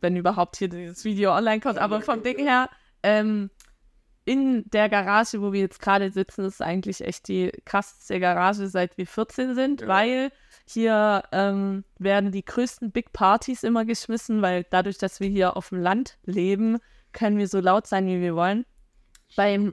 wenn 0.00 0.16
überhaupt 0.16 0.56
hier 0.56 0.68
dieses 0.68 1.04
Video 1.04 1.34
online 1.34 1.60
kommt, 1.60 1.78
aber 1.78 2.02
vom 2.02 2.22
Ding 2.22 2.38
her, 2.38 2.68
ähm, 3.02 3.50
in 4.26 4.68
der 4.70 4.88
Garage, 4.88 5.40
wo 5.40 5.52
wir 5.52 5.60
jetzt 5.60 5.80
gerade 5.80 6.10
sitzen, 6.10 6.44
ist 6.44 6.60
eigentlich 6.60 7.00
echt 7.00 7.28
die 7.28 7.50
krasseste 7.64 8.20
Garage, 8.20 8.66
seit 8.68 8.98
wir 8.98 9.06
14 9.06 9.54
sind, 9.54 9.80
Ja. 9.82 9.86
weil 9.88 10.32
hier 10.66 11.22
ähm, 11.32 11.84
werden 11.98 12.32
die 12.32 12.44
größten 12.44 12.90
Big 12.90 13.12
Partys 13.12 13.62
immer 13.62 13.84
geschmissen, 13.84 14.42
weil 14.42 14.66
dadurch, 14.68 14.98
dass 14.98 15.20
wir 15.20 15.28
hier 15.28 15.56
auf 15.56 15.68
dem 15.70 15.80
Land 15.80 16.18
leben, 16.24 16.78
können 17.12 17.38
wir 17.38 17.46
so 17.48 17.60
laut 17.60 17.86
sein, 17.86 18.06
wie 18.08 18.20
wir 18.20 18.34
wollen 18.34 18.66
beim 19.36 19.72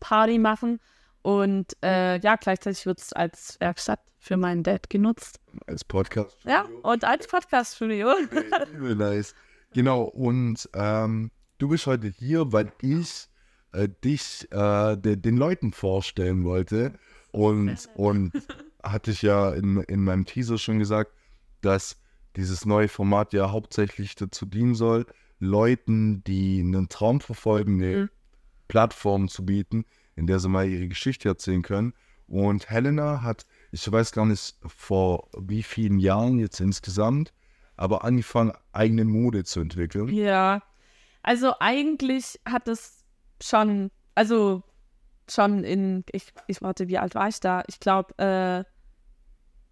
Party 0.00 0.38
machen. 0.38 0.80
Und 1.22 1.76
äh, 1.82 2.18
ja, 2.20 2.36
gleichzeitig 2.36 2.84
wird 2.86 3.00
es 3.00 3.12
als 3.12 3.58
Werkstatt 3.58 4.00
für 4.18 4.36
meinen 4.36 4.62
Dad 4.62 4.88
genutzt. 4.90 5.40
Als 5.66 5.82
Podcast. 5.84 6.36
Ja, 6.44 6.66
und 6.82 7.04
als 7.04 7.26
Podcast-Studio. 7.26 8.12
Nice. 8.78 9.34
Genau, 9.72 10.02
und 10.02 10.68
ähm, 10.74 11.30
du 11.58 11.68
bist 11.68 11.86
heute 11.86 12.08
hier, 12.08 12.52
weil 12.52 12.72
ich 12.82 13.28
äh, 13.72 13.88
dich 14.04 14.48
äh, 14.50 14.96
de, 14.96 15.16
den 15.16 15.36
Leuten 15.36 15.72
vorstellen 15.72 16.44
wollte. 16.44 16.98
Und, 17.32 17.88
und 17.94 18.32
hatte 18.82 19.10
ich 19.10 19.22
ja 19.22 19.52
in, 19.52 19.82
in 19.82 20.04
meinem 20.04 20.24
Teaser 20.24 20.58
schon 20.58 20.78
gesagt, 20.78 21.12
dass 21.60 22.00
dieses 22.36 22.64
neue 22.64 22.88
Format 22.88 23.32
ja 23.32 23.50
hauptsächlich 23.50 24.14
dazu 24.14 24.46
dienen 24.46 24.74
soll, 24.74 25.06
Leuten, 25.40 26.22
die 26.24 26.60
einen 26.60 26.88
Traum 26.88 27.20
verfolgen, 27.20 27.82
eine 27.82 27.96
Mhm. 27.96 28.10
Plattform 28.68 29.28
zu 29.28 29.44
bieten, 29.44 29.84
in 30.14 30.26
der 30.26 30.38
sie 30.38 30.48
mal 30.48 30.68
ihre 30.68 30.88
Geschichte 30.88 31.28
erzählen 31.28 31.62
können. 31.62 31.94
Und 32.26 32.68
Helena 32.68 33.22
hat, 33.22 33.46
ich 33.72 33.90
weiß 33.90 34.12
gar 34.12 34.26
nicht 34.26 34.56
vor 34.66 35.28
wie 35.38 35.62
vielen 35.62 35.98
Jahren 35.98 36.38
jetzt 36.38 36.60
insgesamt, 36.60 37.32
aber 37.76 38.04
angefangen, 38.04 38.52
eigene 38.72 39.06
Mode 39.06 39.44
zu 39.44 39.60
entwickeln. 39.60 40.08
Ja, 40.08 40.62
also 41.22 41.54
eigentlich 41.60 42.38
hat 42.44 42.68
es 42.68 42.97
schon, 43.40 43.90
also 44.14 44.62
schon 45.30 45.64
in, 45.64 46.04
ich, 46.12 46.32
ich 46.46 46.62
warte, 46.62 46.88
wie 46.88 46.98
alt 46.98 47.14
war 47.14 47.28
ich 47.28 47.40
da? 47.40 47.62
Ich 47.66 47.80
glaube, 47.80 48.16
äh, 48.18 48.64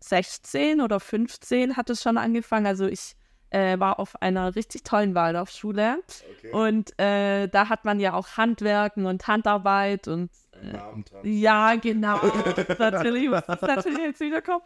16 0.01 0.81
oder 0.81 1.01
15 1.01 1.77
hat 1.77 1.91
es 1.91 2.03
schon 2.03 2.19
angefangen. 2.19 2.67
Also 2.67 2.87
ich 2.87 3.17
äh, 3.51 3.79
war 3.79 3.99
auf 3.99 4.21
einer 4.21 4.55
richtig 4.55 4.83
tollen 4.83 5.15
Waldorfschule 5.15 6.03
und 6.53 6.99
äh, 6.99 7.49
da 7.49 7.69
hat 7.69 7.85
man 7.85 8.01
ja 8.01 8.15
auch 8.15 8.37
Handwerken 8.37 9.07
und 9.07 9.27
Handarbeit 9.27 10.09
und 10.09 10.31
ja, 11.23 11.75
genau. 11.77 12.19
natürlich, 12.79 13.29
muss 13.29 13.43
das 13.47 13.61
natürlich 13.61 13.99
jetzt 13.99 14.21
wiederkommen. 14.21 14.63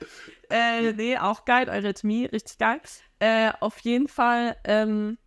Äh, 0.49 0.93
nee, 0.93 1.19
auch 1.19 1.45
geil, 1.45 1.69
Eurythmie, 1.69 2.27
richtig 2.27 2.59
geil. 2.59 2.81
Äh, 3.19 3.51
auf 3.61 3.79
jeden 3.81 4.09
Fall 4.09 4.57
ähm, 4.65 5.19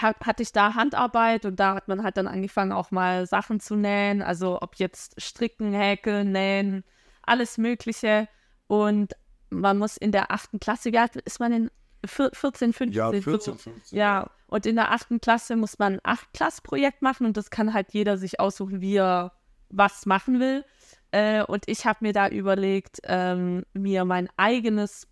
hat, 0.00 0.16
hatte 0.24 0.42
ich 0.42 0.52
da 0.52 0.74
Handarbeit 0.74 1.44
und 1.44 1.60
da 1.60 1.74
hat 1.74 1.88
man 1.88 2.02
halt 2.02 2.16
dann 2.16 2.26
angefangen, 2.26 2.72
auch 2.72 2.90
mal 2.90 3.26
Sachen 3.26 3.60
zu 3.60 3.76
nähen. 3.76 4.22
Also 4.22 4.60
ob 4.60 4.76
jetzt 4.76 5.20
Stricken, 5.20 5.72
Häkeln, 5.72 6.32
Nähen, 6.32 6.84
alles 7.22 7.58
Mögliche. 7.58 8.28
Und 8.66 9.12
man 9.50 9.78
muss 9.78 9.96
in 9.96 10.12
der 10.12 10.30
achten 10.30 10.60
Klasse, 10.60 10.92
wie 10.92 10.98
alt 10.98 11.16
ist 11.16 11.40
man 11.40 11.52
in 11.52 11.70
vier- 12.06 12.30
14, 12.32 12.72
15? 12.72 12.92
Ja, 12.92 13.12
so. 13.12 13.20
14, 13.20 13.58
15. 13.58 13.98
Ja, 13.98 14.30
und 14.46 14.66
in 14.66 14.76
der 14.76 14.92
achten 14.92 15.20
Klasse 15.20 15.56
muss 15.56 15.78
man 15.78 15.94
ein 15.94 16.00
Acht-Klass-Projekt 16.02 17.02
machen 17.02 17.26
und 17.26 17.36
das 17.36 17.50
kann 17.50 17.72
halt 17.74 17.92
jeder 17.92 18.18
sich 18.18 18.40
aussuchen, 18.40 18.80
wie 18.80 18.96
er 18.96 19.32
was 19.68 20.06
machen 20.06 20.40
will. 20.40 20.64
Äh, 21.10 21.42
und 21.44 21.64
ich 21.68 21.84
habe 21.86 21.98
mir 22.00 22.12
da 22.12 22.28
überlegt, 22.28 23.00
ähm, 23.04 23.64
mir 23.74 24.04
mein 24.04 24.28
eigenes 24.36 25.06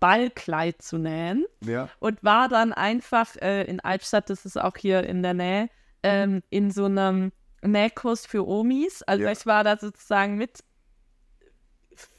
Ballkleid 0.00 0.82
zu 0.82 0.98
nähen 0.98 1.44
Ja. 1.62 1.88
und 2.00 2.24
war 2.24 2.48
dann 2.48 2.72
einfach 2.72 3.36
äh, 3.36 3.64
in 3.64 3.80
Albstadt, 3.80 4.30
das 4.30 4.44
ist 4.46 4.60
auch 4.60 4.76
hier 4.76 5.04
in 5.04 5.22
der 5.22 5.34
Nähe, 5.34 5.68
ähm, 6.02 6.42
in 6.50 6.70
so 6.70 6.86
einem 6.86 7.32
Nähkurs 7.62 8.26
für 8.26 8.46
Omis. 8.48 9.02
Also 9.02 9.24
Ja. 9.24 9.32
ich 9.32 9.44
war 9.46 9.62
da 9.62 9.76
sozusagen 9.76 10.36
mit, 10.36 10.64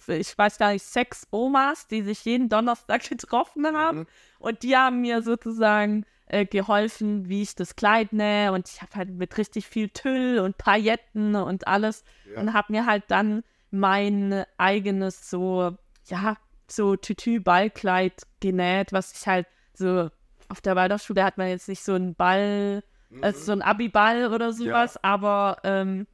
ich 0.08 0.38
weiß 0.38 0.58
gar 0.58 0.72
nicht, 0.74 0.86
sechs 0.86 1.28
Omas, 1.32 1.88
die 1.88 2.02
sich 2.04 2.24
jeden 2.26 2.50
Donnerstag 2.50 3.02
getroffen 3.10 3.66
haben. 3.76 4.00
Mhm. 4.00 4.08
Und 4.40 4.64
die 4.64 4.76
haben 4.78 5.02
mir 5.02 5.22
sozusagen 5.24 6.06
äh, 6.28 6.46
geholfen, 6.46 7.28
wie 7.30 7.42
ich 7.42 7.56
das 7.56 7.76
Kleid 7.76 8.14
nähe. 8.14 8.52
Und 8.52 8.70
ich 8.70 8.82
habe 8.82 8.96
halt 8.96 9.10
mit 9.10 9.38
richtig 9.38 9.68
viel 9.68 9.90
Tüll 9.90 10.40
und 10.40 10.58
Pailletten 10.58 11.36
und 11.36 11.68
alles. 11.68 12.04
Ja. 12.32 12.42
Und 12.42 12.54
habe 12.54 12.72
mir 12.72 12.86
halt 12.86 13.04
dann 13.08 13.44
mein 13.72 14.46
eigenes 14.58 15.30
so, 15.30 15.76
ja, 16.06 16.38
so 16.72 16.96
Tütü-Ballkleid 16.96 18.24
genäht, 18.40 18.94
was 18.94 19.14
ich 19.14 19.28
halt 19.28 19.48
so, 19.74 20.10
auf 20.50 20.62
der 20.62 20.76
Waldorfschule 20.76 21.24
hat 21.24 21.38
man 21.38 21.48
jetzt 21.48 21.68
nicht 21.68 21.84
so 21.84 21.94
einen 21.94 22.16
Ball, 22.16 22.84
also 23.22 23.40
so 23.40 23.52
ein 23.52 23.62
Abi-Ball 23.62 24.34
oder 24.34 24.54
sowas, 24.54 25.02
aber 25.04 25.58
ähm, 25.64 26.08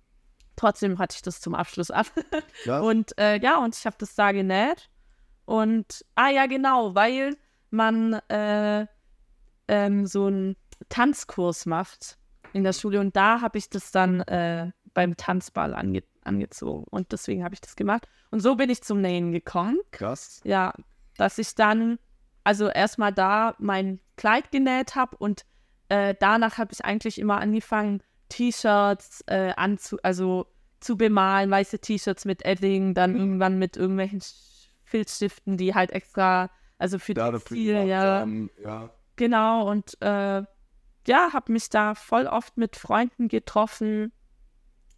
trotzdem 0.56 1.00
hatte 1.00 1.16
ich 1.16 1.22
das 1.22 1.42
zum 1.42 1.56
Abschluss 1.56 1.92
an. 1.92 2.06
Ja. 2.66 2.80
Und 2.82 3.18
äh, 3.18 3.40
ja, 3.40 3.58
und 3.58 3.76
ich 3.76 3.86
habe 3.86 3.96
das 4.00 4.16
da 4.16 4.32
genäht. 4.32 4.90
Und, 5.46 6.04
ah 6.16 6.30
ja, 6.30 6.46
genau, 6.46 6.94
weil 6.94 7.38
man 7.70 8.14
äh, 8.30 8.86
ähm, 9.68 10.06
so 10.06 10.26
einen 10.26 10.58
Tanzkurs 10.90 11.66
macht 11.66 12.18
in 12.54 12.64
der 12.64 12.74
Schule. 12.74 13.00
Und 13.00 13.16
da 13.16 13.42
habe 13.42 13.58
ich 13.58 13.70
das 13.70 13.92
dann 13.92 14.22
äh, 14.22 14.72
beim 14.94 15.16
Tanzball 15.16 15.74
ange 15.74 16.04
angezogen. 16.27 16.86
Und 16.89 17.12
deswegen 17.12 17.43
habe 17.43 17.53
ich 17.53 17.62
das 17.62 17.75
gemacht. 17.75 18.07
Und 18.31 18.39
so 18.41 18.55
bin 18.55 18.69
ich 18.69 18.81
zum 18.81 19.01
Nähen 19.01 19.31
gekommen. 19.31 19.79
Krass. 19.91 20.41
Ja, 20.43 20.74
dass 21.17 21.38
ich 21.38 21.55
dann, 21.55 22.00
also 22.43 22.67
erstmal 22.67 23.13
da 23.13 23.55
mein 23.60 24.00
Kleid 24.15 24.51
genäht 24.51 24.96
habe 24.96 25.17
und 25.17 25.46
äh, 25.89 26.15
danach 26.19 26.57
habe 26.57 26.74
ich 26.74 26.84
eigentlich 26.84 27.19
immer 27.19 27.39
angefangen, 27.39 28.01
T-Shirts 28.29 29.24
äh, 29.27 29.53
anzu, 29.55 29.98
also 30.03 30.48
zu 30.79 30.98
bemalen, 30.98 31.50
weiße 31.50 31.79
T-Shirts 31.79 32.25
mit 32.25 32.46
Edding, 32.46 32.93
dann 32.93 33.15
irgendwann 33.15 33.57
mit 33.57 33.77
irgendwelchen 33.77 34.22
Filzstiften, 34.84 35.57
die 35.57 35.74
halt 35.74 35.91
extra, 35.91 36.50
also 36.77 37.00
für 37.00 37.13
dafür 37.13 37.39
Textil, 37.39 37.88
ja, 37.88 38.19
haben, 38.19 38.50
ja. 38.62 38.89
genau. 39.15 39.69
Und 39.69 40.00
äh, 40.01 40.43
ja, 41.07 41.34
habe 41.34 41.51
mich 41.51 41.69
da 41.69 41.96
voll 41.96 42.27
oft 42.27 42.57
mit 42.57 42.75
Freunden 42.75 43.27
getroffen. 43.27 44.12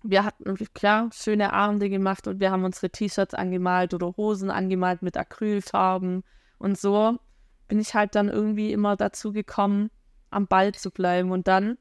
Wir 0.04 0.24
hatten, 0.24 0.56
klar, 0.74 1.10
schöne 1.14 1.52
Abende 1.52 1.90
gemacht 1.90 2.28
und 2.28 2.40
wir 2.40 2.52
haben 2.52 2.64
unsere 2.64 2.90
T-Shirts 2.90 3.34
angemalt 3.34 3.94
oder 3.94 4.16
Hosen 4.16 4.50
angemalt 4.50 5.02
mit 5.02 5.18
Acrylfarben. 5.18 6.24
Und 6.58 6.78
so 6.78 7.20
bin 7.68 7.80
ich 7.80 7.94
halt 7.94 8.16
dann 8.16 8.30
irgendwie 8.30 8.72
immer 8.72 8.96
dazu 8.96 9.32
gekommen, 9.32 9.92
am 10.30 10.48
Ball 10.48 10.74
zu 10.74 10.92
bleiben. 10.92 11.32
Und 11.32 11.48
dann, 11.48 11.78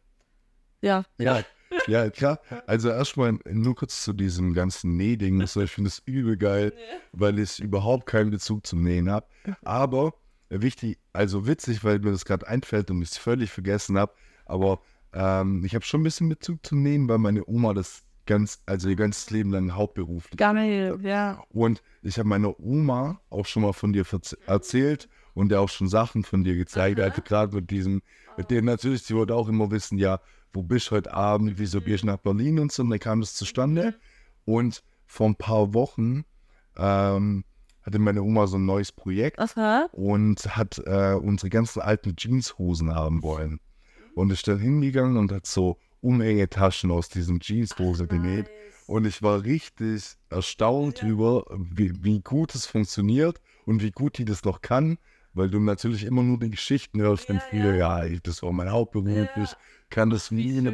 ja, 0.81 1.05
Ja, 1.87 2.05
ja, 2.05 2.11
klar. 2.11 2.41
Also 2.67 2.89
erstmal 2.89 3.39
nur 3.51 3.75
kurz 3.75 4.03
zu 4.03 4.13
diesem 4.13 4.55
ganzen 4.55 4.97
Nähding. 4.97 5.47
So, 5.47 5.63
ich 5.63 5.71
finde 5.71 5.89
es 5.89 6.03
übel 6.07 6.37
geil, 6.37 6.73
weil 7.13 7.39
ich 7.39 7.61
überhaupt 7.61 8.07
keinen 8.07 8.31
Bezug 8.31 8.67
zum 8.67 8.83
Nähen 8.83 9.11
habe. 9.11 9.27
Aber 9.63 10.15
wichtig, 10.49 10.99
also 11.13 11.47
witzig, 11.47 11.85
weil 11.85 11.99
mir 11.99 12.13
das 12.13 12.25
gerade 12.25 12.49
einfällt 12.49 12.91
und 12.91 13.03
ich 13.03 13.11
es 13.11 13.19
völlig 13.19 13.51
vergessen 13.51 13.99
habe. 13.99 14.13
Aber 14.47 14.81
ähm, 15.13 15.65
ich 15.65 15.75
habe 15.75 15.85
schon 15.85 16.01
ein 16.01 16.05
bisschen 16.05 16.29
Bezug 16.29 16.65
zum 16.65 16.83
Nähen, 16.83 17.09
weil 17.09 17.19
meine 17.19 17.47
Oma 17.47 17.75
das 17.75 18.03
ganz, 18.29 18.63
also 18.67 18.89
ihr 18.89 18.97
ganzes 18.97 19.31
Leben 19.31 19.51
lang 19.51 19.75
hauptberuflich 19.75 20.37
geil, 20.37 20.99
ja. 21.03 21.43
und 21.49 21.83
ich 22.03 22.19
habe 22.19 22.29
meiner 22.29 22.61
Oma 22.61 23.21
auch 23.31 23.47
schon 23.47 23.63
mal 23.63 23.73
von 23.73 23.93
dir 23.93 24.05
erzählt 24.47 25.09
und 25.35 25.49
der 25.49 25.61
auch 25.61 25.69
schon 25.69 25.89
Sachen 25.89 26.23
von 26.23 26.45
dir 26.45 26.55
gezeigt 26.55 27.01
hat, 27.01 27.25
gerade 27.25 27.57
mit 27.57 27.71
diesem, 27.71 28.03
mit 28.37 28.51
denen 28.51 28.67
natürlich, 28.67 29.03
sie 29.03 29.17
wollte 29.17 29.35
auch 29.35 29.49
immer 29.49 29.71
wissen, 29.71 29.99
ja, 29.99 30.21
wo 30.53 30.63
bist 30.63 30.91
du 30.91 30.97
heute 30.97 31.13
Abend, 31.13 31.59
wieso 31.59 31.81
gehst 31.81 32.03
du 32.03 32.07
nach 32.07 32.19
Berlin 32.19 32.59
und 32.59 32.71
so, 32.71 32.83
und 32.83 32.91
dann 32.91 32.99
kam 32.99 33.21
das 33.21 33.35
zustande. 33.35 33.95
Und 34.45 34.83
vor 35.07 35.29
ein 35.29 35.37
paar 35.37 35.75
Wochen 35.75 36.25
ähm, 36.77 37.45
hatte 37.83 37.99
meine 37.99 38.23
Oma 38.23 38.47
so 38.47 38.57
ein 38.57 38.67
neues 38.67 38.93
Projekt 38.93 39.39
Aha. 39.39 39.89
und 39.93 40.57
hat 40.57 40.79
äh, 40.87 41.15
unsere 41.15 41.51
ganzen 41.51 41.81
alten 41.81 42.15
Jeanshosen 42.17 42.95
haben 42.95 43.23
wollen. 43.23 43.61
Und 44.15 44.33
ist 44.33 44.49
dann 44.49 44.59
hingegangen 44.59 45.17
und 45.17 45.31
hat 45.33 45.47
so 45.47 45.79
unenge 46.01 46.49
Taschen 46.49 46.91
aus 46.91 47.09
diesen 47.09 47.41
Jeanshose 47.41 48.07
genäht. 48.07 48.51
Und 48.87 49.07
ich 49.07 49.23
war 49.23 49.45
richtig 49.45 50.17
erstaunt 50.31 51.03
über, 51.03 51.45
wie, 51.59 51.93
wie 52.03 52.21
gut 52.21 52.55
es 52.55 52.67
funktioniert 52.67 53.41
und 53.67 53.83
wie 53.83 53.91
gut 53.91 54.17
die 54.19 54.25
das 54.25 54.45
noch 54.45 54.63
kann, 54.63 54.99
weil 55.35 55.51
du 55.51 55.61
natürlich 55.61 56.05
immer 56.05 56.23
nur 56.23 56.39
die 56.39 56.51
Geschichten 56.51 57.01
hörst 57.01 57.27
von 57.27 57.41
früher, 57.41 57.75
ja, 57.75 58.05
ich- 58.05 58.23
das 58.23 58.43
war 58.43 58.53
mein 58.53 58.71
Hauptberuf, 58.71 59.29
ich 59.37 59.55
kann 59.91 60.11
das 60.11 60.31
nie. 60.31 60.73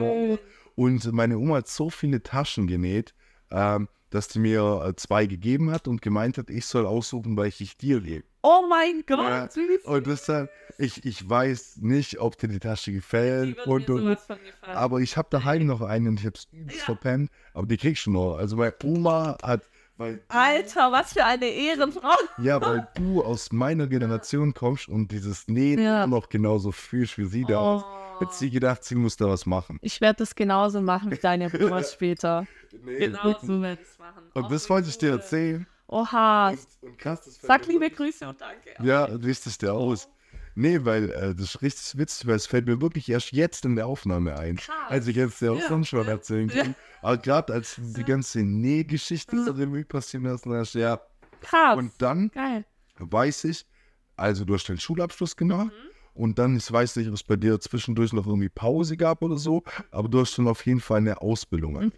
Und 0.76 1.12
meine 1.12 1.38
Oma 1.38 1.56
hat 1.56 1.68
so 1.68 1.90
viele 1.90 2.22
Taschen 2.22 2.66
genäht, 2.66 3.14
ähm, 3.50 3.88
dass 4.14 4.28
die 4.28 4.38
mir 4.38 4.82
äh, 4.86 4.94
zwei 4.96 5.26
gegeben 5.26 5.70
hat 5.70 5.88
und 5.88 6.00
gemeint 6.00 6.38
hat, 6.38 6.48
ich 6.48 6.66
soll 6.66 6.86
aussuchen, 6.86 7.36
welche 7.36 7.64
ich 7.64 7.76
dir 7.76 8.00
lege. 8.00 8.24
Oh 8.42 8.62
mein 8.68 9.02
Gott, 9.06 9.18
Ja, 9.18 9.50
süß. 9.50 9.84
Und 9.84 10.06
deshalb, 10.06 10.50
ich, 10.78 11.04
ich 11.04 11.28
weiß 11.28 11.78
nicht, 11.80 12.20
ob 12.20 12.38
dir 12.38 12.48
die 12.48 12.60
Tasche 12.60 12.92
gefällt. 12.92 13.66
Und, 13.66 13.88
und, 13.90 14.18
aber 14.62 15.00
ich 15.00 15.16
habe 15.16 15.28
daheim 15.30 15.66
noch 15.66 15.80
eine 15.80 16.10
und 16.10 16.20
ich 16.20 16.26
habe 16.26 16.36
es 16.36 16.46
übelst 16.52 16.82
verpennt. 16.82 17.30
Aber 17.54 17.66
die 17.66 17.76
kriegst 17.76 18.06
du 18.06 18.10
noch. 18.10 18.36
Also 18.36 18.56
meine 18.56 18.74
Oma 18.84 19.36
hat, 19.42 19.62
weil, 19.96 20.22
Alter, 20.28 20.92
was 20.92 21.12
für 21.14 21.24
eine 21.24 21.46
Ehrenfrau. 21.46 22.12
ja, 22.38 22.60
weil 22.60 22.86
du 22.96 23.22
aus 23.22 23.50
meiner 23.52 23.86
Generation 23.86 24.52
kommst 24.54 24.88
und 24.88 25.10
dieses 25.10 25.48
Nähen 25.48 25.80
Ja. 25.80 26.04
immer 26.04 26.16
noch 26.18 26.28
genauso 26.28 26.70
fühlst 26.70 27.16
wie 27.18 27.24
sie 27.26 27.44
da. 27.44 27.82
Hat 28.20 28.34
sie 28.34 28.50
gedacht, 28.50 28.84
sie 28.84 28.94
muss 28.94 29.16
da 29.16 29.26
was 29.26 29.46
machen. 29.46 29.78
Ich 29.82 30.00
werde 30.00 30.18
das 30.18 30.34
genauso 30.34 30.80
machen 30.80 31.10
wie 31.10 31.16
deine 31.16 31.50
Oma 31.60 31.82
später. 31.82 32.46
Nee, 32.84 32.98
Genau 33.08 33.38
so 33.42 33.60
werde 33.62 33.80
ich 33.82 33.88
es 33.88 33.98
machen. 33.98 34.22
Und 34.34 34.44
Oh, 34.44 34.48
das 34.48 34.68
wollte 34.70 34.88
ich 34.88 34.98
dir 34.98 35.10
cool. 35.12 35.18
erzählen. 35.18 35.66
Oha. 35.86 36.50
Und, 36.50 36.58
und 36.82 36.98
krass, 36.98 37.24
Sag 37.42 37.66
liebe 37.66 37.80
wirklich- 37.82 37.96
Grüße 38.16 38.28
und 38.28 38.40
danke. 38.40 38.74
Ja, 38.82 39.04
richtig 39.04 39.58
der 39.58 39.74
aus. 39.74 40.08
Nee, 40.56 40.84
weil 40.84 41.10
äh, 41.10 41.34
das 41.34 41.54
ist 41.56 41.62
richtig 41.62 41.98
witzig, 41.98 42.26
weil 42.28 42.36
es 42.36 42.46
fällt 42.46 42.66
mir 42.66 42.80
wirklich 42.80 43.08
erst 43.08 43.32
jetzt 43.32 43.64
in 43.64 43.74
der 43.74 43.86
Aufnahme 43.88 44.38
ein. 44.38 44.56
Krass. 44.56 44.74
Als 44.88 45.06
ich 45.08 45.16
jetzt 45.16 45.40
ja 45.42 45.50
auch 45.50 45.58
Ja, 45.58 45.68
sonst 45.68 45.88
schon 45.88 46.04
ja, 46.04 46.12
erzählen 46.12 46.48
ja. 46.48 46.62
kann. 46.62 46.74
Aber 47.02 47.18
gerade 47.18 47.52
als 47.52 47.74
die 47.78 48.04
ganze 48.04 48.40
Nähgeschichte 48.44 49.44
so 49.44 49.50
Revue 49.52 49.84
passieren 49.84 50.24
lassen 50.26 50.52
hast, 50.54 50.74
ja. 50.74 51.00
Krass. 51.40 51.76
Und 51.76 51.92
dann 51.98 52.30
Geil. 52.30 52.64
weiß 52.98 53.44
ich, 53.44 53.66
also 54.16 54.44
du 54.44 54.54
hast 54.54 54.68
deinen 54.68 54.78
Schulabschluss 54.78 55.36
gemacht 55.36 55.66
Mhm. 55.66 55.90
Und 56.14 56.38
dann, 56.38 56.56
ich 56.56 56.70
weiß 56.70 56.96
nicht, 56.96 57.08
ob 57.08 57.14
es 57.14 57.22
bei 57.22 57.36
dir 57.36 57.58
zwischendurch 57.60 58.12
noch 58.12 58.26
irgendwie 58.26 58.48
Pause 58.48 58.96
gab 58.96 59.22
oder 59.22 59.36
so, 59.36 59.62
aber 59.90 60.08
du 60.08 60.20
hast 60.20 60.38
dann 60.38 60.48
auf 60.48 60.64
jeden 60.64 60.80
Fall 60.80 60.98
eine 60.98 61.20
Ausbildung. 61.20 61.74
Mhm. 61.74 61.92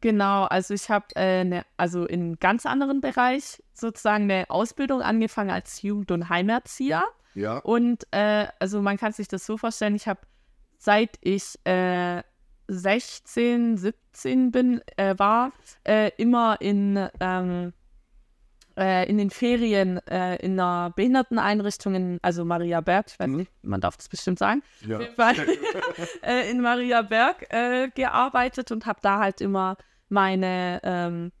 Genau, 0.00 0.44
also 0.44 0.74
ich 0.74 0.90
habe 0.90 1.06
äh, 1.14 1.44
ne, 1.44 1.64
also 1.76 2.04
in 2.04 2.20
einem 2.20 2.38
ganz 2.40 2.66
anderen 2.66 3.00
Bereich 3.00 3.62
sozusagen 3.72 4.24
eine 4.24 4.50
Ausbildung 4.50 5.00
angefangen 5.00 5.50
als 5.50 5.80
Jugend- 5.82 6.10
und 6.10 6.28
Heimerzieher. 6.28 7.04
Ja. 7.34 7.58
Und 7.58 8.06
äh, 8.10 8.48
also 8.58 8.82
man 8.82 8.96
kann 8.96 9.12
sich 9.12 9.28
das 9.28 9.46
so 9.46 9.56
vorstellen, 9.56 9.94
ich 9.94 10.08
habe 10.08 10.20
seit 10.76 11.18
ich 11.20 11.54
äh, 11.64 12.22
16, 12.66 13.76
17 13.76 14.50
bin, 14.50 14.80
äh, 14.96 15.14
war, 15.18 15.52
äh, 15.84 16.10
immer 16.16 16.60
in, 16.60 17.08
ähm, 17.20 17.72
äh, 18.78 19.08
in 19.08 19.18
den 19.18 19.30
Ferien 19.30 19.98
äh, 20.06 20.36
in 20.36 20.58
einer 20.58 20.90
Behinderteneinrichtung, 20.96 21.94
in, 21.94 22.18
also 22.22 22.44
Maria 22.44 22.80
Berg, 22.80 23.06
ich 23.08 23.18
weiß 23.18 23.28
Mhm. 23.28 23.36
nicht, 23.36 23.52
man 23.62 23.80
darf 23.80 23.96
das 23.96 24.08
bestimmt 24.08 24.38
sagen, 24.38 24.62
ja. 24.86 24.96
auf 24.96 25.02
jeden 25.02 25.14
Fall 25.14 25.34
äh, 26.22 26.50
in 26.50 26.60
Maria 26.60 27.02
Berg 27.02 27.46
äh, 27.52 27.88
gearbeitet 27.94 28.72
und 28.72 28.86
habe 28.86 28.98
da 29.02 29.18
halt 29.18 29.40
immer 29.40 29.76
meine, 30.08 30.80
ähm, 30.82 31.32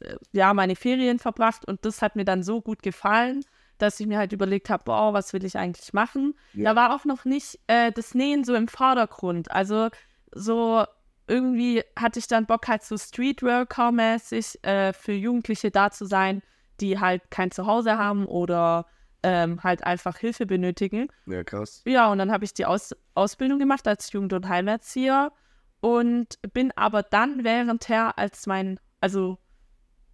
äh, 0.00 0.16
ja, 0.32 0.54
meine 0.54 0.76
Ferien 0.76 1.18
verbracht 1.18 1.66
und 1.66 1.84
das 1.84 2.02
hat 2.02 2.16
mir 2.16 2.24
dann 2.24 2.42
so 2.42 2.60
gut 2.60 2.82
gefallen, 2.82 3.44
dass 3.78 3.98
ich 3.98 4.06
mir 4.06 4.18
halt 4.18 4.32
überlegt 4.32 4.70
habe, 4.70 4.84
boah, 4.84 5.12
was 5.12 5.32
will 5.32 5.44
ich 5.44 5.56
eigentlich 5.58 5.92
machen? 5.92 6.34
Ja. 6.52 6.72
Da 6.72 6.80
war 6.80 6.94
auch 6.94 7.04
noch 7.04 7.24
nicht 7.24 7.58
äh, 7.66 7.90
das 7.90 8.14
Nähen 8.14 8.44
so 8.44 8.54
im 8.54 8.68
Vordergrund. 8.68 9.50
Also 9.50 9.88
so 10.32 10.84
irgendwie 11.32 11.82
hatte 11.98 12.18
ich 12.18 12.26
dann 12.26 12.44
Bock 12.44 12.68
halt 12.68 12.82
so 12.82 12.96
Streetworker-mäßig 12.96 14.62
äh, 14.64 14.92
für 14.92 15.12
Jugendliche 15.12 15.70
da 15.70 15.90
zu 15.90 16.04
sein, 16.04 16.42
die 16.80 17.00
halt 17.00 17.30
kein 17.30 17.50
Zuhause 17.50 17.96
haben 17.96 18.26
oder 18.26 18.86
ähm, 19.22 19.62
halt 19.62 19.82
einfach 19.84 20.18
Hilfe 20.18 20.44
benötigen. 20.44 21.08
Ja, 21.26 21.42
krass. 21.42 21.82
Ja, 21.86 22.12
und 22.12 22.18
dann 22.18 22.30
habe 22.30 22.44
ich 22.44 22.52
die 22.52 22.66
Aus 22.66 22.94
Ausbildung 23.14 23.58
gemacht 23.58 23.88
als 23.88 24.12
Jugend- 24.12 24.34
und 24.34 24.48
Heimerzieher 24.48 25.32
und 25.80 26.38
bin 26.52 26.70
aber 26.76 27.02
dann 27.02 27.44
währendher 27.44 28.18
als 28.18 28.46
mein, 28.46 28.78
also 29.00 29.38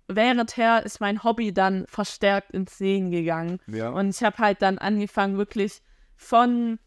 währendher 0.06 0.84
ist 0.84 1.00
mein 1.00 1.25
Hobby 1.25 1.52
dann 1.52 1.84
verstärkt 1.88 2.52
ins 2.52 2.78
Sehen 2.78 3.10
gegangen. 3.10 3.60
Ja. 3.66 3.90
Und 3.90 4.10
ich 4.10 4.22
habe 4.22 4.38
halt 4.38 4.62
dann 4.62 4.78
angefangen, 4.78 5.37
wirklich 5.37 5.82
von, 6.16 6.78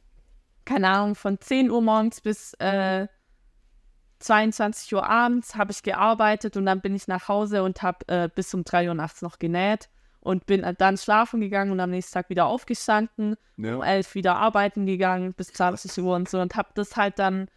keine 0.63 0.88
Ahnung, 0.88 1.15
von 1.15 1.39
10 1.39 1.69
Uhr 1.69 1.81
morgens 1.81 2.21
bis 2.21 2.53
äh, 2.59 3.07
22 4.21 4.93
Uhr 4.95 5.07
abends 5.07 5.55
habe 5.55 5.71
ich 5.71 5.83
gearbeitet 5.83 6.57
und 6.57 6.65
dann 6.65 6.81
bin 6.81 6.95
ich 6.95 7.07
nach 7.07 7.27
Hause 7.27 7.63
und 7.63 7.81
habe 7.81 8.07
äh, 8.07 8.29
bis 8.33 8.53
um 8.53 8.63
3 8.63 8.89
Uhr 8.89 8.93
nachts 8.93 9.21
noch 9.21 9.39
genäht 9.39 9.89
und 10.21 10.45
bin 10.45 10.65
dann 10.77 10.97
schlafen 10.97 11.41
gegangen 11.41 11.71
und 11.71 11.79
am 11.79 11.89
nächsten 11.89 12.13
Tag 12.13 12.29
wieder 12.29 12.45
aufgestanden 12.45 13.35
um 13.57 13.65
ja. 13.65 13.83
11 13.83 14.15
wieder 14.15 14.35
arbeiten 14.35 14.85
gegangen 14.85 15.33
bis 15.33 15.47
20 15.53 16.03
Uhr 16.03 16.15
und 16.15 16.29
so 16.29 16.39
und 16.39 16.55
habe 16.55 16.69
das 16.75 16.95
halt 16.95 17.19
dann, 17.19 17.47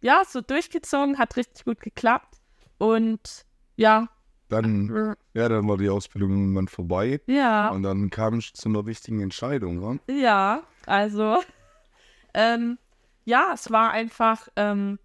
ja, 0.00 0.22
so 0.26 0.40
durchgezogen, 0.40 1.18
hat 1.18 1.36
richtig 1.36 1.64
gut 1.64 1.80
geklappt 1.80 2.36
und 2.78 3.44
ja, 3.76 4.08
Dann, 4.48 5.14
ja, 5.34 5.48
dann 5.48 5.68
war 5.68 5.76
die 5.76 5.88
Ausbildung 5.88 6.30
irgendwann 6.30 6.68
vorbei 6.68 7.20
ja, 7.26 7.68
und 7.70 7.82
dann 7.82 8.10
kam 8.10 8.38
ich 8.38 8.54
zu 8.54 8.68
einer 8.68 8.86
wichtigen 8.86 9.20
Entscheidung. 9.20 9.82
wa? 9.82 9.96
ja, 10.12 10.62
also, 10.86 11.38
ähm, 12.34 12.78
ja, 13.24 13.52
es 13.54 13.70
war 13.70 13.90
einfach 13.90 14.48
ähm, 14.56 14.98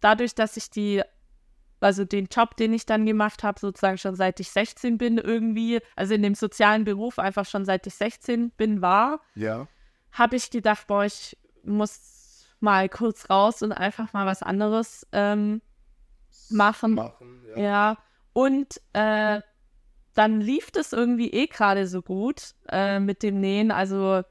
dadurch, 0.00 0.34
dass 0.34 0.56
ich 0.56 0.70
die, 0.70 1.02
also 1.80 2.04
den 2.04 2.26
Job, 2.26 2.56
den 2.56 2.72
ich 2.72 2.86
dann 2.86 3.06
gemacht 3.06 3.42
habe, 3.42 3.58
sozusagen 3.60 3.98
schon 3.98 4.14
seit 4.14 4.40
ich 4.40 4.50
16 4.50 4.98
bin 4.98 5.18
irgendwie, 5.18 5.80
also 5.94 6.14
in 6.14 6.22
dem 6.22 6.34
sozialen 6.34 6.84
Beruf 6.84 7.18
einfach 7.18 7.46
schon 7.46 7.64
seit 7.64 7.86
ich 7.86 7.94
16 7.94 8.50
bin, 8.50 8.82
war, 8.82 9.20
Ja. 9.34 9.68
habe 10.12 10.36
ich 10.36 10.50
gedacht, 10.50 10.86
boah, 10.86 11.04
ich 11.04 11.36
muss 11.62 12.46
mal 12.60 12.88
kurz 12.88 13.28
raus 13.28 13.62
und 13.62 13.72
einfach 13.72 14.12
mal 14.12 14.26
was 14.26 14.42
anderes 14.42 15.06
ähm, 15.12 15.60
machen. 16.48 16.94
Machen, 16.94 17.44
ja. 17.48 17.58
Ja, 17.62 17.98
und 18.32 18.80
äh, 18.92 19.40
dann 20.14 20.40
lief 20.40 20.70
das 20.70 20.92
irgendwie 20.92 21.30
eh 21.30 21.46
gerade 21.46 21.86
so 21.86 22.00
gut 22.02 22.54
äh, 22.68 22.98
mit 23.00 23.22
dem 23.22 23.40
Nähen. 23.40 23.70
Also, 23.70 24.22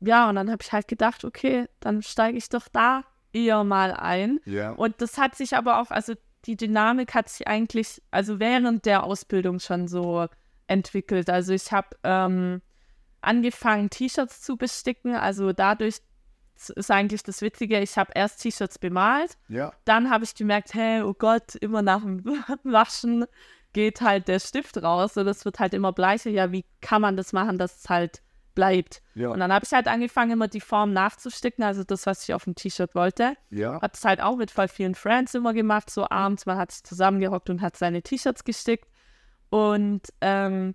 ja, 0.00 0.28
und 0.28 0.36
dann 0.36 0.50
habe 0.50 0.62
ich 0.62 0.72
halt 0.72 0.86
gedacht, 0.88 1.24
okay, 1.24 1.66
dann 1.80 2.02
steige 2.02 2.38
ich 2.38 2.48
doch 2.48 2.68
da 2.68 3.02
eher 3.32 3.64
mal 3.64 3.92
ein. 3.92 4.40
Ja. 4.44 4.72
Und 4.72 5.00
das 5.00 5.18
hat 5.18 5.34
sich 5.34 5.56
aber 5.56 5.80
auch, 5.80 5.90
also 5.90 6.14
die 6.44 6.56
Dynamik 6.56 7.14
hat 7.14 7.28
sich 7.28 7.46
eigentlich, 7.46 8.02
also 8.10 8.40
während 8.40 8.84
der 8.86 9.04
Ausbildung 9.04 9.60
schon 9.60 9.88
so 9.88 10.26
entwickelt. 10.66 11.30
Also 11.30 11.52
ich 11.52 11.70
habe 11.72 11.88
ähm, 12.02 12.62
angefangen, 13.20 13.90
T-Shirts 13.90 14.42
zu 14.42 14.56
besticken. 14.56 15.14
Also 15.14 15.52
dadurch 15.52 16.00
ist 16.56 16.90
eigentlich 16.90 17.22
das 17.22 17.42
Witzige, 17.42 17.80
ich 17.80 17.96
habe 17.96 18.12
erst 18.14 18.42
T-Shirts 18.42 18.78
bemalt, 18.78 19.36
ja. 19.48 19.72
dann 19.84 20.10
habe 20.10 20.24
ich 20.24 20.34
gemerkt, 20.34 20.74
hey, 20.74 21.02
oh 21.02 21.14
Gott, 21.14 21.54
immer 21.56 21.82
nach 21.82 22.02
dem 22.02 22.24
Waschen 22.64 23.24
geht 23.72 24.00
halt 24.00 24.28
der 24.28 24.38
Stift 24.38 24.82
raus 24.82 25.16
und 25.16 25.26
es 25.26 25.44
wird 25.44 25.58
halt 25.58 25.74
immer 25.74 25.92
bleicher. 25.92 26.30
Ja, 26.30 26.52
wie 26.52 26.64
kann 26.80 27.02
man 27.02 27.16
das 27.16 27.32
machen, 27.32 27.58
dass 27.58 27.78
es 27.78 27.88
halt 27.88 28.22
bleibt? 28.54 29.02
Ja. 29.14 29.30
Und 29.30 29.40
dann 29.40 29.52
habe 29.52 29.64
ich 29.64 29.72
halt 29.72 29.88
angefangen, 29.88 30.32
immer 30.32 30.48
die 30.48 30.60
Form 30.60 30.92
nachzusticken, 30.92 31.64
also 31.64 31.84
das, 31.84 32.06
was 32.06 32.24
ich 32.24 32.34
auf 32.34 32.44
dem 32.44 32.54
T-Shirt 32.54 32.94
wollte. 32.94 33.34
Ja. 33.50 33.80
Hat 33.80 33.96
es 33.96 34.04
halt 34.04 34.20
auch 34.20 34.36
mit 34.36 34.50
voll 34.50 34.68
vielen 34.68 34.94
Friends 34.94 35.34
immer 35.34 35.52
gemacht, 35.52 35.90
so 35.90 36.08
abends, 36.08 36.46
man 36.46 36.58
hat 36.58 36.72
sich 36.72 36.84
zusammengehockt 36.84 37.50
und 37.50 37.60
hat 37.62 37.76
seine 37.76 38.02
T-Shirts 38.02 38.44
gestickt. 38.44 38.88
Und 39.50 40.02
ähm, 40.20 40.74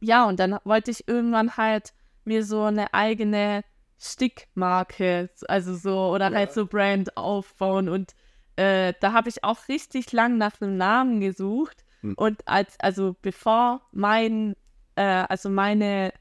ja, 0.00 0.26
und 0.26 0.38
dann 0.40 0.58
wollte 0.64 0.90
ich 0.90 1.08
irgendwann 1.08 1.56
halt 1.56 1.92
mir 2.24 2.44
so 2.44 2.64
eine 2.64 2.92
eigene 2.92 3.64
Stickmarke, 3.98 5.30
also 5.48 5.74
so, 5.74 6.10
oder 6.10 6.30
Ja. 6.30 6.36
halt 6.38 6.52
so 6.52 6.66
Brand 6.66 7.16
aufbauen. 7.16 7.88
Und 7.88 8.14
äh, 8.56 8.92
da 9.00 9.12
habe 9.12 9.28
ich 9.28 9.44
auch 9.44 9.68
richtig 9.68 10.12
lang 10.12 10.38
nach 10.38 10.60
einem 10.60 10.76
Namen 10.76 11.20
gesucht. 11.20 11.84
Hm. 12.00 12.14
Und 12.16 12.46
als, 12.48 12.78
also 12.80 13.16
bevor 13.22 13.82
mein, 13.92 14.54
äh, 14.96 15.02
also 15.28 15.48
meine 15.48 16.12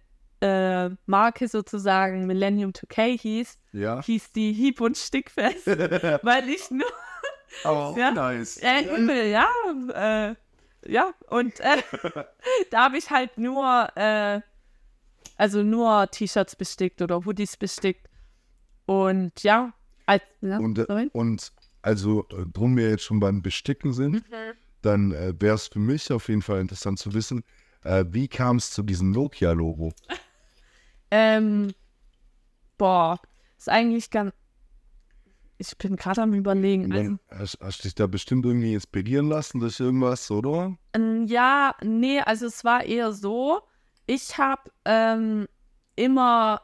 äh, 0.41 0.89
Marke 1.05 1.47
sozusagen 1.47 2.25
Millennium 2.25 2.71
2K 2.71 3.17
hieß, 3.19 3.57
Ja. 3.73 4.01
hieß 4.01 4.31
die 4.33 4.53
Hieb- 4.53 4.81
und 4.81 4.97
Stickfest, 4.97 5.67
weil 6.23 6.49
ich 6.49 6.69
nur, 6.71 6.87
Aber 7.63 7.85
auch 7.87 7.97
Ja. 7.97 8.11
nice. 8.11 8.57
äh, 8.57 8.83
übel, 8.97 9.27
ja, 9.27 9.47
äh, 9.93 10.35
ja, 10.91 11.11
und 11.27 11.59
äh, 11.59 11.77
da 12.71 12.85
habe 12.85 12.97
ich 12.97 13.09
halt 13.09 13.37
nur, 13.37 13.89
äh, 13.95 14.41
also 15.37 15.63
nur 15.63 16.09
T-Shirts 16.09 16.55
bestickt 16.55 17.01
oder 17.01 17.23
Hoodies 17.25 17.57
bestickt 17.57 18.07
und 18.85 19.43
ja, 19.43 19.73
als, 20.05 20.23
ja, 20.41 20.57
Und, 20.57 20.79
äh, 20.79 21.09
und 21.13 21.51
also, 21.83 22.27
äh, 22.29 22.45
drum 22.51 22.77
wir 22.77 22.89
jetzt 22.89 23.03
schon 23.03 23.19
beim 23.19 23.41
Besticken 23.41 23.93
sind, 23.93 24.23
dann 24.81 25.11
äh, 25.11 25.33
wäre 25.39 25.55
es 25.55 25.67
für 25.67 25.79
mich 25.79 26.11
auf 26.11 26.27
jeden 26.29 26.41
Fall 26.41 26.59
interessant 26.61 26.99
zu 26.99 27.13
wissen, 27.13 27.43
äh, 27.83 28.05
wie 28.09 28.27
kam 28.27 28.57
es 28.57 28.71
zu 28.71 28.83
diesem 28.83 29.11
Nokia-Logo? 29.11 29.93
Ähm, 31.11 31.73
boah, 32.77 33.19
ist 33.57 33.69
eigentlich 33.69 34.09
ganz, 34.09 34.33
ich 35.57 35.77
bin 35.77 35.95
gerade 35.97 36.23
am 36.23 36.33
überlegen, 36.33 36.91
also, 36.91 37.17
Hast, 37.29 37.59
hast 37.61 37.79
du 37.79 37.83
dich 37.83 37.95
da 37.95 38.07
bestimmt 38.07 38.45
irgendwie 38.45 38.73
inspirieren 38.73 39.27
lassen 39.27 39.59
durch 39.59 39.79
irgendwas, 39.79 40.31
oder? 40.31 40.77
Ähm, 40.93 41.27
Ja, 41.27 41.75
nee, 41.83 42.21
also 42.21 42.47
es 42.47 42.63
war 42.63 42.83
eher 42.83 43.11
so, 43.11 43.61
ich 44.07 44.37
habe 44.37 44.71
ähm, 44.85 45.47
immer 45.95 46.61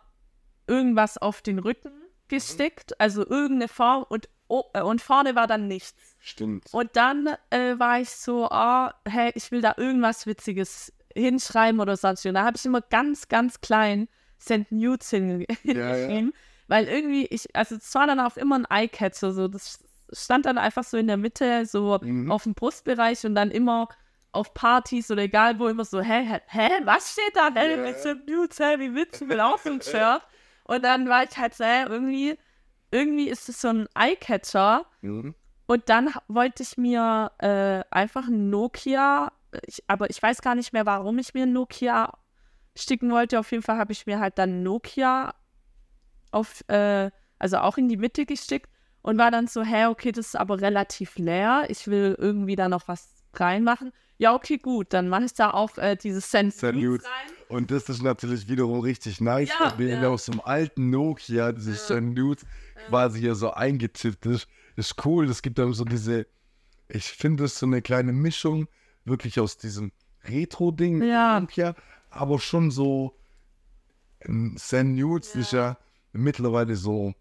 irgendwas 0.66 1.18
auf 1.18 1.42
den 1.42 1.60
Rücken 1.60 1.92
gestickt, 2.28 3.00
also 3.00 3.26
irgendeine 3.26 3.68
Form 3.68 4.06
und, 4.10 4.30
oh, 4.48 4.64
äh, 4.74 4.82
und 4.82 5.02
vorne 5.02 5.36
war 5.36 5.48
dann 5.48 5.68
nichts. 5.68 6.16
Stimmt. 6.20 6.74
Und 6.74 6.96
dann 6.96 7.28
äh, 7.50 7.78
war 7.78 8.02
ich 8.02 8.10
so, 8.10 8.48
oh, 8.50 8.90
hey, 9.06 9.32
ich 9.36 9.52
will 9.52 9.62
da 9.62 9.76
irgendwas 9.78 10.26
Witziges 10.26 10.92
hinschreiben 11.16 11.80
oder 11.80 11.96
sonst. 11.98 12.26
Und 12.26 12.34
da 12.34 12.44
habe 12.44 12.58
ich 12.58 12.66
immer 12.66 12.82
ganz, 12.82 13.28
ganz 13.28 13.62
klein 13.62 14.08
St. 14.40 14.72
Nudes 14.72 15.12
hinge- 15.12 15.46
Ja, 15.50 15.56
hingeschrieben. 15.94 16.34
Weil 16.68 16.86
irgendwie, 16.88 17.26
ich, 17.28 17.56
also 17.56 17.76
es 17.76 17.94
war 17.96 18.08
dann 18.08 18.20
auch 18.20 18.36
immer 18.38 18.60
ein 18.60 18.68
Eyecatcher, 18.70 19.32
so 19.32 19.48
das 19.48 19.80
stand 20.12 20.46
dann 20.46 20.58
einfach 20.58 20.84
so 20.84 20.98
in 20.98 21.08
der 21.08 21.18
Mitte, 21.18 21.66
so 21.66 21.98
Mhm. 22.02 22.32
auf 22.32 22.44
dem 22.44 22.54
Brustbereich 22.54 23.26
und 23.26 23.36
dann 23.36 23.52
immer 23.52 23.88
auf 24.34 24.54
Partys 24.54 25.10
oder 25.10 25.24
egal 25.24 25.58
wo 25.60 25.68
immer 25.68 25.86
so, 25.86 26.02
hä, 26.02 26.24
hä, 26.26 26.40
hä 26.48 26.70
was 26.84 27.14
steht 27.14 27.36
da? 27.36 27.50
Hä, 27.54 27.76
Ja. 27.90 27.94
St. 27.98 28.28
Nudes, 28.30 28.60
hä, 28.60 28.78
wie 28.80 28.94
witzig, 28.94 29.24
ich 29.24 29.30
will 29.30 29.40
auch 29.40 29.58
so 29.58 29.70
ein 29.72 29.82
Shirt. 29.82 30.22
Und 30.66 30.84
dann 30.84 31.08
war 31.10 31.24
ich 31.24 31.38
halt 31.38 31.54
so, 31.56 31.64
hä, 31.64 31.86
irgendwie, 31.88 32.38
irgendwie 32.92 33.30
ist 33.30 33.48
es 33.50 33.62
so 33.62 33.70
ein 33.70 33.88
Eyecatcher. 33.98 34.86
Mhm. 35.02 35.36
Und 35.66 35.90
dann 35.90 36.14
wollte 36.28 36.64
ich 36.64 36.78
mir 36.78 37.32
äh, 37.40 37.84
einfach 37.92 38.28
ein 38.28 38.50
Nokia, 38.50 39.32
ich, 39.66 39.84
aber 39.88 40.10
ich 40.10 40.22
weiß 40.22 40.42
gar 40.42 40.56
nicht 40.56 40.74
mehr, 40.74 40.86
warum 40.86 41.18
ich 41.20 41.34
mir 41.34 41.44
ein 41.44 41.54
Nokia 41.54 42.14
sticken 42.78 43.12
wollte. 43.12 43.40
Auf 43.40 43.52
jeden 43.52 43.64
Fall 43.64 43.78
habe 43.78 43.92
ich 43.92 44.06
mir 44.06 44.20
halt 44.20 44.38
dann 44.38 44.64
Nokia 44.64 45.34
auf, 46.32 46.64
äh, 46.70 47.10
also 47.40 47.58
auch 47.58 47.78
in 47.78 47.88
die 47.90 47.98
Mitte 47.98 48.26
gestickt 48.26 48.70
und 49.02 49.18
war 49.18 49.32
dann 49.32 49.48
so, 49.48 49.64
hä, 49.64 49.86
okay, 49.88 50.12
das 50.12 50.28
ist 50.28 50.36
aber 50.36 50.62
relativ 50.62 51.18
leer. 51.18 51.66
Ich 51.70 51.88
will 51.88 52.16
irgendwie 52.18 52.56
da 52.56 52.68
noch 52.70 52.88
was 52.88 53.10
reinmachen. 53.34 53.92
Ja, 54.20 54.34
okay, 54.34 54.58
gut, 54.58 54.94
dann 54.94 55.10
mache 55.10 55.26
ich 55.26 55.34
da 55.34 55.52
auch 55.52 55.78
äh, 55.78 55.96
dieses 55.96 56.32
Sense 56.32 56.66
Nudes. 56.74 57.06
rein. 57.06 57.32
Und 57.50 57.70
das 57.72 57.88
ist 57.88 58.02
natürlich 58.02 58.50
wiederum 58.50 58.80
richtig 58.82 59.22
nice, 59.22 59.50
Ja, 59.60 59.74
weil 59.78 59.90
ja. 59.90 60.08
aus 60.10 60.26
dem 60.26 60.42
alten 60.42 60.90
Nokia 60.90 61.52
dieses 61.52 61.88
Ja. 61.88 62.02
Nudes 62.02 62.46
quasi 62.90 63.20
hier 63.20 63.36
so 63.36 63.52
eingetippt 63.52 64.26
ist. 64.26 64.48
Ist 64.76 65.06
cool. 65.06 65.30
Es 65.30 65.42
gibt 65.42 65.60
dann 65.60 65.72
so 65.74 65.86
diese, 65.86 66.26
ich 66.90 67.06
finde 67.06 67.46
es 67.46 67.58
so 67.60 67.66
eine 67.68 67.82
kleine 67.82 68.12
Mischung 68.12 68.68
wirklich 69.06 69.40
aus 69.40 69.58
diesem 69.58 69.92
Retro-Ding 70.26 71.02
Ja. 71.04 71.40
Nokia, 71.40 71.76
aber 72.18 72.40
schon 72.40 72.72
so 72.72 73.18
ein 74.26 74.56
Send 74.58 74.96
Nudes 74.98 75.36
ist 75.36 75.54
ja 75.54 75.78
mittlerweile 76.12 76.76
so 76.76 77.14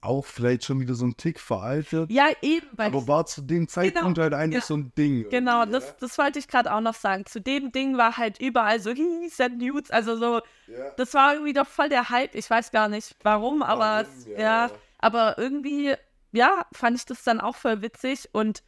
auch 0.00 0.26
vielleicht 0.26 0.64
schon 0.64 0.80
wieder 0.80 0.94
so 0.94 1.06
ein 1.06 1.16
Tick 1.16 1.40
veraltet. 1.40 2.10
Ja, 2.10 2.26
eben, 2.42 2.66
Aber 2.76 3.08
war 3.08 3.24
zu 3.24 3.40
dem 3.40 3.68
Zeitpunkt 3.68 4.18
halt 4.18 4.34
einfach 4.34 4.60
ja. 4.60 4.60
so 4.60 4.76
ein 4.76 4.92
Ding. 4.98 5.28
Genau, 5.30 5.64
das, 5.64 5.96
das 5.96 6.18
wollte 6.18 6.38
ich 6.38 6.46
gerade 6.46 6.72
auch 6.74 6.82
noch 6.82 6.94
sagen. 6.94 7.24
Zu 7.24 7.40
dem 7.40 7.72
Ding 7.72 7.96
war 7.96 8.18
halt 8.18 8.38
überall 8.38 8.80
so, 8.80 8.90
hi, 8.90 9.28
Send 9.30 9.58
Nudes, 9.58 9.90
also 9.90 10.16
so, 10.16 10.42
Ja. 10.66 10.90
das 10.98 11.14
war 11.14 11.32
irgendwie 11.32 11.54
doch 11.54 11.66
voll 11.66 11.88
der 11.88 12.10
Hype. 12.10 12.34
Ich 12.34 12.50
weiß 12.50 12.70
gar 12.70 12.88
nicht 12.88 13.16
warum, 13.22 13.62
aber 13.62 14.06
Warum, 14.06 14.32
ja, 14.32 14.38
ja, 14.38 14.66
ja. 14.66 14.70
aber 14.98 15.38
irgendwie, 15.38 15.94
ja, 16.32 16.66
fand 16.72 16.98
ich 16.98 17.06
das 17.06 17.24
dann 17.24 17.40
auch 17.40 17.56
voll 17.56 17.80
witzig 17.80 18.28
und 18.32 18.62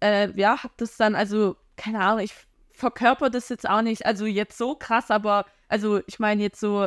äh, 0.00 0.30
ja, 0.40 0.62
hab 0.62 0.74
das 0.78 0.96
dann, 0.96 1.14
also, 1.14 1.56
keine 1.76 2.00
Ahnung, 2.00 2.20
ich 2.20 2.34
verkörper 2.74 3.30
das 3.30 3.48
jetzt 3.48 3.68
auch 3.68 3.82
nicht, 3.82 4.04
also 4.04 4.26
jetzt 4.26 4.58
so 4.58 4.74
krass, 4.74 5.10
aber, 5.10 5.46
also 5.68 6.00
ich 6.06 6.18
meine 6.18 6.42
jetzt 6.42 6.60
so, 6.60 6.86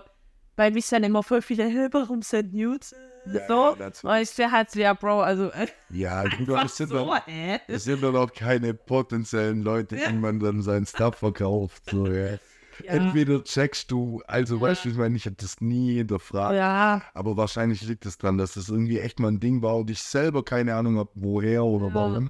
weil 0.55 0.71
mich 0.71 0.87
dann 0.89 1.03
immer 1.03 1.23
voll 1.23 1.41
viele, 1.41 1.65
"Hä, 1.65 1.87
warum 1.91 2.21
Send 2.21 2.53
Nudes? 2.53 2.93
Ja, 3.25 3.41
so, 3.47 3.75
ja, 3.77 3.87
und 4.15 4.21
ich 4.21 4.37
wäre 4.37 4.51
halt 4.51 4.71
so, 4.71 4.79
ja, 4.79 4.93
Bro, 4.93 5.21
also, 5.21 5.49
äh, 5.51 5.67
Ja, 5.89 6.23
das 6.23 6.77
sind, 6.77 6.89
so, 6.89 7.13
hä? 7.25 7.59
das 7.67 7.83
sind 7.83 8.01
dann 8.01 8.15
auch 8.15 8.31
keine 8.31 8.73
potenziellen 8.73 9.61
Leute, 9.61 9.97
Ja. 9.97 10.09
die 10.09 10.17
man 10.17 10.39
dann 10.39 10.61
seinen 10.61 10.85
Stuff 10.85 11.15
verkauft. 11.17 11.83
So, 11.89 12.07
ja. 12.07 12.37
Ja. 12.83 12.93
Entweder 12.93 13.43
checkst 13.43 13.89
du, 13.91 14.21
also 14.27 14.55
Ja. 14.55 14.61
weißt 14.61 14.85
du, 14.85 14.89
ich 14.89 14.95
meine, 14.97 15.17
ich 15.17 15.25
hätte 15.25 15.37
das 15.45 15.59
nie 15.61 15.95
hinterfragt, 15.95 16.55
Ja, 16.55 17.01
aber 17.15 17.35
wahrscheinlich 17.35 17.81
liegt 17.81 18.05
es 18.05 18.17
daran, 18.19 18.37
dass 18.37 18.53
das 18.53 18.69
irgendwie 18.69 18.99
echt 18.99 19.19
mal 19.19 19.29
ein 19.29 19.39
Ding 19.39 19.61
war 19.63 19.77
und 19.77 19.89
ich 19.89 20.01
selber 20.01 20.43
keine 20.45 20.75
Ahnung 20.75 20.97
habe, 20.97 21.09
woher 21.15 21.65
oder 21.65 21.93
warum. 21.93 22.29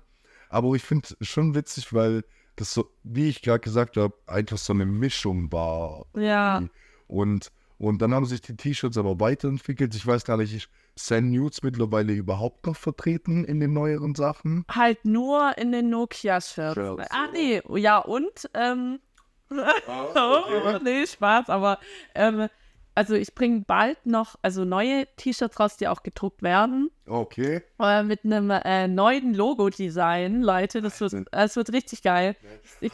Aber 0.50 0.74
ich 0.76 0.84
finde 0.84 1.10
es 1.20 1.28
schon 1.28 1.54
witzig, 1.54 1.94
weil 1.94 2.24
das 2.58 2.74
so, 2.74 2.90
wie 3.04 3.30
ich 3.30 3.42
gerade 3.42 3.60
gesagt 3.60 3.96
habe, 3.98 4.14
einfach 4.26 4.58
so 4.58 4.74
eine 4.74 4.86
Mischung 4.86 5.52
war. 5.52 6.06
ja. 6.16 6.64
Und, 7.08 7.54
und 7.78 8.02
dann 8.02 8.14
haben 8.14 8.26
sich 8.26 8.42
die 8.42 8.58
T-Shirts 8.58 8.98
aber 8.98 9.18
weiterentwickelt. 9.22 9.96
Ich 9.96 10.06
weiß 10.06 10.26
gar 10.26 10.36
nicht, 10.36 10.54
ist 10.54 10.70
Sand 10.96 11.32
Nudes 11.32 11.64
mittlerweile 11.64 12.12
überhaupt 12.12 12.66
noch 12.66 12.76
vertreten 12.76 13.46
in 13.46 13.62
den 13.62 13.72
neueren 13.72 14.14
Sachen? 14.14 14.66
Halt 14.70 15.06
nur 15.06 15.58
in 15.58 15.72
den 15.72 15.90
Nokia-Shirts. 15.90 16.74
Shirts, 16.74 17.08
Ah, 17.12 17.28
nee, 17.32 17.62
ja, 17.76 18.00
und, 18.00 18.50
ähm, 18.56 19.00
oh, 19.52 20.80
nee, 20.84 21.06
Spaß, 21.08 21.50
aber, 21.50 21.80
ähm, 22.14 22.50
also 22.98 23.14
ich 23.14 23.34
bringe 23.36 23.62
bald 23.68 24.06
noch, 24.08 24.36
also 24.42 24.66
neue 24.66 25.06
T-Shirts 25.18 25.60
raus, 25.60 25.78
die 25.78 25.88
auch 25.88 26.02
gedruckt 26.04 26.42
werden, 26.42 26.90
Okay. 27.06 27.62
äh, 27.80 28.04
mit 28.04 28.26
einem 28.26 28.50
äh, 28.50 28.88
neuen 28.88 29.34
Logo-Design, 29.34 30.42
Leute, 30.42 30.82
das 30.82 31.00
wird, 31.00 31.14
das 31.32 31.56
wird 31.56 31.72
richtig 31.72 32.02
geil. 32.02 32.36
Ich 32.82 32.92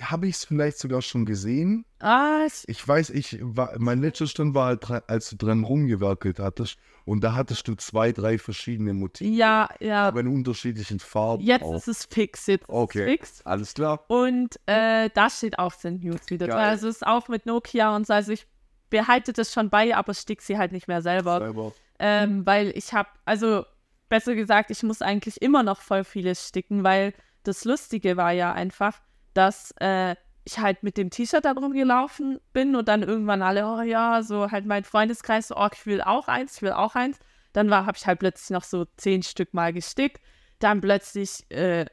Habe 0.00 0.26
ich 0.28 0.36
es 0.36 0.44
vielleicht 0.44 0.78
sogar 0.78 1.02
schon 1.02 1.26
gesehen? 1.26 1.84
ah, 2.00 2.44
ich, 2.46 2.64
Ich 2.68 2.86
weiß, 2.88 3.10
ich 3.10 3.38
war, 3.42 3.74
mein 3.78 4.00
letzter 4.00 4.26
Stand 4.26 4.54
war, 4.54 4.66
halt, 4.68 5.08
als 5.08 5.30
du 5.30 5.36
dran 5.36 5.64
rumgewerkelt 5.64 6.38
hattest. 6.38 6.78
Und 7.04 7.22
da 7.24 7.34
hattest 7.34 7.66
du 7.68 7.74
zwei, 7.74 8.12
drei 8.12 8.38
verschiedene 8.38 8.94
Motive, 8.94 9.28
ja, 9.28 9.68
ja, 9.80 10.06
aber 10.08 10.20
in 10.20 10.28
unterschiedlichen 10.28 11.00
Farben. 11.00 11.42
jetzt 11.42 11.64
auch. 11.64 11.74
ist 11.74 11.88
es 11.88 12.04
fix, 12.06 12.46
jetzt 12.46 12.68
Okay. 12.68 12.98
ist 13.00 13.04
es 13.04 13.10
fix. 13.10 13.46
Alles 13.46 13.74
klar. 13.74 14.04
Und 14.08 14.58
äh, 14.66 15.10
da 15.12 15.28
steht 15.28 15.58
auch 15.58 15.72
St. 15.72 16.00
News 16.02 16.20
wieder. 16.28 16.46
Geil. 16.46 16.58
Also 16.58 16.88
es 16.88 16.96
ist 16.96 17.06
auch 17.06 17.26
mit 17.28 17.44
Nokia 17.46 17.94
und 17.96 18.06
so. 18.06 18.12
Also 18.14 18.30
ich 18.32 18.46
behalte 18.92 19.32
das 19.32 19.52
schon 19.52 19.70
bei, 19.70 19.96
aber 19.96 20.14
stick 20.14 20.42
sie 20.42 20.58
halt 20.58 20.70
nicht 20.70 20.86
mehr 20.86 21.02
selber. 21.02 21.38
Selber. 21.38 21.72
Ähm, 21.98 22.46
weil 22.46 22.76
ich 22.76 22.92
habe, 22.92 23.08
also 23.24 23.64
besser 24.08 24.34
gesagt, 24.34 24.70
ich 24.70 24.82
muss 24.82 25.02
eigentlich 25.02 25.40
immer 25.40 25.62
noch 25.62 25.80
voll 25.80 26.04
vieles 26.04 26.46
sticken, 26.46 26.84
weil 26.84 27.14
das 27.42 27.64
Lustige 27.64 28.16
war 28.16 28.32
ja 28.32 28.52
einfach, 28.52 29.00
dass 29.32 29.72
äh, 29.80 30.14
ich 30.44 30.58
halt 30.58 30.82
mit 30.82 30.98
dem 30.98 31.08
T-Shirt 31.08 31.44
da 31.44 31.52
rumgelaufen 31.52 32.38
bin 32.52 32.76
und 32.76 32.86
dann 32.86 33.02
irgendwann 33.02 33.40
alle, 33.42 33.66
oh 33.66 33.80
ja, 33.80 34.22
so 34.22 34.50
halt 34.50 34.66
mein 34.66 34.84
Freundeskreis, 34.84 35.48
so, 35.48 35.56
oh, 35.56 35.68
ich 35.72 35.86
will 35.86 36.02
auch 36.02 36.28
eins, 36.28 36.56
ich 36.56 36.62
will 36.62 36.72
auch 36.72 36.94
eins. 36.94 37.18
Dann 37.54 37.70
war, 37.70 37.86
habe 37.86 37.96
ich 37.96 38.06
halt 38.06 38.18
plötzlich 38.18 38.50
noch 38.50 38.64
so 38.64 38.84
zehn 38.96 39.22
Stück 39.22 39.54
mal 39.54 39.72
gestickt. 39.72 40.20
Dann 40.58 40.82
plötzlich 40.82 41.50
äh, 41.50 41.86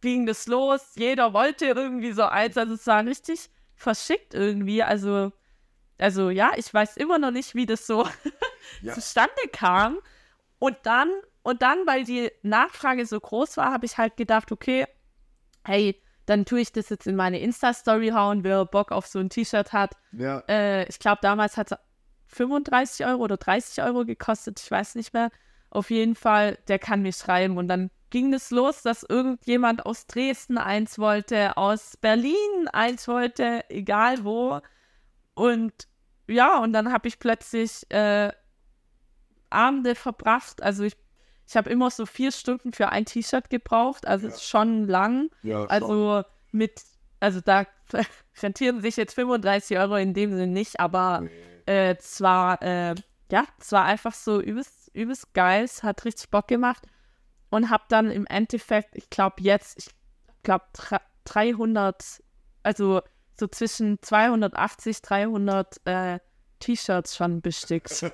ging 0.00 0.24
das 0.24 0.46
los, 0.46 0.92
jeder 0.96 1.34
wollte 1.34 1.66
irgendwie 1.66 2.12
so 2.12 2.22
eins, 2.22 2.56
also 2.56 2.74
es 2.74 2.86
war 2.86 3.04
richtig 3.04 3.50
verschickt 3.74 4.34
irgendwie, 4.34 4.82
also 4.82 5.32
also 6.00 6.30
ja, 6.30 6.52
ich 6.56 6.72
weiß 6.72 6.96
immer 6.96 7.18
noch 7.18 7.30
nicht, 7.30 7.54
wie 7.54 7.66
das 7.66 7.86
so 7.86 8.06
Ja. 8.82 8.94
zustande 8.94 9.32
kam. 9.52 9.98
Und 10.58 10.76
dann, 10.84 11.10
und 11.42 11.62
dann, 11.62 11.86
weil 11.86 12.04
die 12.04 12.30
Nachfrage 12.42 13.06
so 13.06 13.18
groß 13.18 13.56
war, 13.56 13.72
habe 13.72 13.86
ich 13.86 13.98
halt 13.98 14.16
gedacht, 14.16 14.52
okay, 14.52 14.86
hey, 15.64 16.00
dann 16.26 16.44
tue 16.44 16.60
ich 16.60 16.72
das 16.72 16.88
jetzt 16.90 17.06
in 17.06 17.16
meine 17.16 17.40
Insta-Story 17.40 18.10
hauen, 18.10 18.44
wer 18.44 18.64
Bock 18.64 18.92
auf 18.92 19.06
so 19.06 19.18
ein 19.18 19.30
T-Shirt 19.30 19.72
hat. 19.72 19.94
Ja. 20.12 20.42
Äh, 20.48 20.86
ich 20.88 20.98
glaube, 20.98 21.18
damals 21.22 21.56
hat 21.56 21.72
es 21.72 21.78
35 22.28 23.06
Euro 23.06 23.22
oder 23.24 23.36
30 23.36 23.82
Euro 23.82 24.04
gekostet, 24.04 24.60
ich 24.60 24.70
weiß 24.70 24.94
nicht 24.94 25.12
mehr. 25.12 25.30
Auf 25.70 25.90
jeden 25.90 26.14
Fall, 26.14 26.58
der 26.68 26.78
kann 26.78 27.02
mir 27.02 27.12
schreiben. 27.12 27.56
Und 27.58 27.68
dann 27.68 27.90
ging 28.10 28.32
es 28.34 28.50
los, 28.50 28.82
dass 28.82 29.02
irgendjemand 29.02 29.86
aus 29.86 30.06
Dresden 30.06 30.58
eins 30.58 30.98
wollte, 30.98 31.56
aus 31.56 31.96
Berlin 31.96 32.68
eins 32.72 33.08
wollte, 33.08 33.64
egal 33.68 34.24
wo. 34.24 34.60
Und 35.34 35.72
ja, 36.30 36.58
und 36.58 36.72
dann 36.72 36.92
habe 36.92 37.08
ich 37.08 37.18
plötzlich 37.18 37.90
äh, 37.90 38.30
Abende 39.50 39.94
verbracht. 39.94 40.62
Also 40.62 40.84
ich, 40.84 40.96
ich 41.46 41.56
habe 41.56 41.70
immer 41.70 41.90
so 41.90 42.06
vier 42.06 42.32
Stunden 42.32 42.72
für 42.72 42.90
ein 42.90 43.04
T-Shirt 43.04 43.50
gebraucht. 43.50 44.06
Also 44.06 44.28
ist 44.28 44.44
schon 44.44 44.86
lang. 44.86 45.30
ja 45.42 45.60
schon. 45.60 45.68
Also 45.68 46.22
mit, 46.52 46.80
also 47.18 47.40
da 47.40 47.66
rentieren 48.42 48.80
sich 48.80 48.96
jetzt 48.96 49.14
35 49.14 49.78
Euro 49.78 49.96
in 49.96 50.14
dem 50.14 50.30
Sinne 50.30 50.46
nicht, 50.46 50.80
aber 50.80 51.26
äh, 51.66 51.96
zwar, 51.96 52.62
äh, 52.62 52.94
ja, 53.30 53.44
es 53.58 53.72
war 53.72 53.84
einfach 53.84 54.14
so 54.14 54.40
übelst, 54.40 54.90
übelst 54.94 55.34
geil, 55.34 55.64
es 55.64 55.82
hat 55.82 56.04
richtig 56.04 56.30
Bock 56.30 56.48
gemacht 56.48 56.86
und 57.50 57.70
habe 57.70 57.84
dann 57.88 58.10
im 58.10 58.26
Endeffekt, 58.26 58.96
ich 58.96 59.10
glaube 59.10 59.36
jetzt, 59.40 59.78
ich 59.78 59.90
glaube 60.42 60.64
300, 61.24 62.22
also 62.62 63.02
so 63.40 63.48
zwischen 63.48 63.98
280, 64.02 65.02
300 65.02 65.80
äh, 65.86 66.18
T-Shirts 66.60 67.16
schon 67.16 67.40
bestickt. 67.40 67.88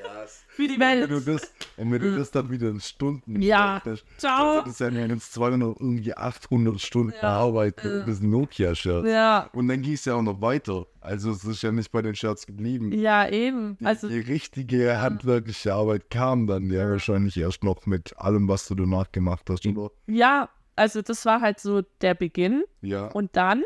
Krass. 0.00 0.44
Für 0.48 0.68
die 0.68 0.78
Wenn 0.78 1.08
du 1.08 1.26
Welt. 1.26 1.40
das, 1.42 1.52
und 1.76 1.90
wenn 1.92 2.00
du 2.02 2.16
das 2.16 2.30
dann 2.30 2.48
wieder 2.50 2.68
in 2.68 2.80
Stunden 2.80 3.42
Ja. 3.42 3.76
rechnest, 3.78 4.04
Ciao. 4.18 4.62
Das 4.62 4.78
sind 4.78 4.94
ja 4.94 5.06
jetzt 5.06 5.32
200, 5.32 5.80
irgendwie 5.80 6.14
800 6.16 6.80
Stunden 6.80 7.14
Ja. 7.20 7.28
Arbeit 7.30 7.80
für 7.80 8.04
das 8.04 8.20
Nokia-Shirt. 8.20 9.06
Ja, 9.06 9.50
Und 9.54 9.66
dann 9.68 9.82
ging 9.82 9.94
es 9.94 10.04
ja 10.04 10.14
auch 10.14 10.22
noch 10.22 10.40
weiter. 10.40 10.86
Also 11.00 11.32
es 11.32 11.44
ist 11.44 11.62
ja 11.62 11.72
nicht 11.72 11.90
bei 11.90 12.02
den 12.02 12.14
Shirts 12.14 12.46
geblieben. 12.46 12.92
ja, 12.92 13.28
eben. 13.28 13.76
Die, 13.80 13.86
Also, 13.86 14.08
die 14.08 14.20
richtige 14.20 15.00
handwerkliche 15.00 15.74
Arbeit 15.74 16.10
kam 16.10 16.46
dann 16.46 16.70
ja 16.70 16.88
wahrscheinlich 16.88 17.36
erst 17.36 17.64
noch 17.64 17.86
mit 17.86 18.16
allem, 18.18 18.46
was 18.48 18.68
du 18.68 18.74
danach 18.76 19.10
gemacht 19.10 19.48
hast, 19.50 19.66
oder? 19.66 19.90
ja, 20.06 20.48
also 20.76 21.02
das 21.02 21.26
war 21.26 21.40
halt 21.40 21.58
so 21.60 21.82
der 22.02 22.14
Beginn. 22.14 22.62
Ja. 22.82 23.06
Und 23.08 23.36
dann 23.36 23.64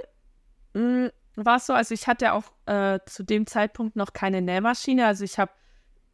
war 1.37 1.57
es 1.57 1.67
so, 1.67 1.73
also 1.73 1.95
ich 1.95 2.07
hatte 2.07 2.33
auch 2.33 2.53
äh, 2.67 2.99
zu 3.07 3.23
dem 3.25 3.47
Zeitpunkt 3.47 3.97
noch 3.97 4.13
keine 4.13 4.43
Nähmaschine. 4.43 5.07
Also 5.07 5.25
ich 5.25 5.39
habe 5.39 5.53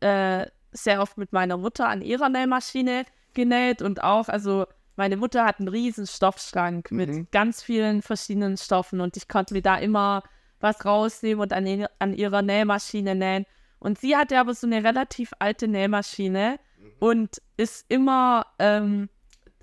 äh, 0.01 0.47
sehr 0.73 1.03
oft 1.03 1.19
mit 1.19 1.33
meiner 1.33 1.57
Mutter 1.57 1.89
an 1.89 2.03
ihrer 2.03 2.29
Nähmaschine 2.29 3.05
genäht 3.35 3.83
und 3.83 4.03
auch, 4.03 4.29
also 4.29 4.67
meine 4.97 5.17
Mutter 5.17 5.45
hat 5.45 5.59
einen 5.59 5.69
riesen 5.69 6.07
Stoffschrank 6.07 6.91
Mhm. 6.91 6.97
mit 6.97 7.33
ganz 7.33 7.63
vielen 7.63 8.03
verschiedenen 8.03 8.57
Stoffen 8.57 9.01
und 9.01 9.17
ich 9.17 9.29
konnte 9.29 9.55
mir 9.55 9.63
da 9.63 9.77
immer 9.79 10.23
was 10.61 10.85
rausnehmen 10.85 11.41
und 11.41 11.53
an, 11.53 11.87
an 11.99 12.13
ihrer 12.13 12.43
Nähmaschine 12.43 13.15
nähen. 13.15 13.47
Und 13.79 13.99
sie 13.99 14.15
hatte 14.15 14.39
aber 14.39 14.53
so 14.53 14.67
eine 14.67 14.85
relativ 14.85 15.33
alte 15.39 15.69
Nähmaschine 15.69 16.59
und 16.99 17.41
ist 17.57 17.87
immer, 17.89 18.45
ähm, 18.59 19.09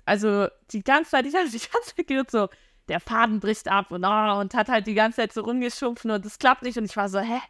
also 0.04 0.48
die 0.72 0.82
ganze 0.82 1.12
Zeit, 1.12 1.26
ich 1.26 1.34
habe 1.36 1.48
die 1.50 1.58
ganze 1.60 1.94
Zeit 1.94 2.30
so, 2.30 2.48
der 2.88 3.00
Faden 3.00 3.40
bricht 3.40 3.68
ab 3.68 3.90
und, 3.90 4.04
oh, 4.04 4.40
und 4.40 4.54
hat 4.54 4.68
halt 4.68 4.86
die 4.86 4.94
ganze 4.94 5.16
Zeit 5.22 5.32
so 5.32 5.42
rumgeschumpfen 5.42 6.10
und 6.10 6.24
das 6.24 6.38
klappt 6.38 6.62
nicht. 6.62 6.76
Und 6.78 6.84
ich 6.84 6.96
war 6.96 7.08
so, 7.08 7.18
hä? 7.20 7.40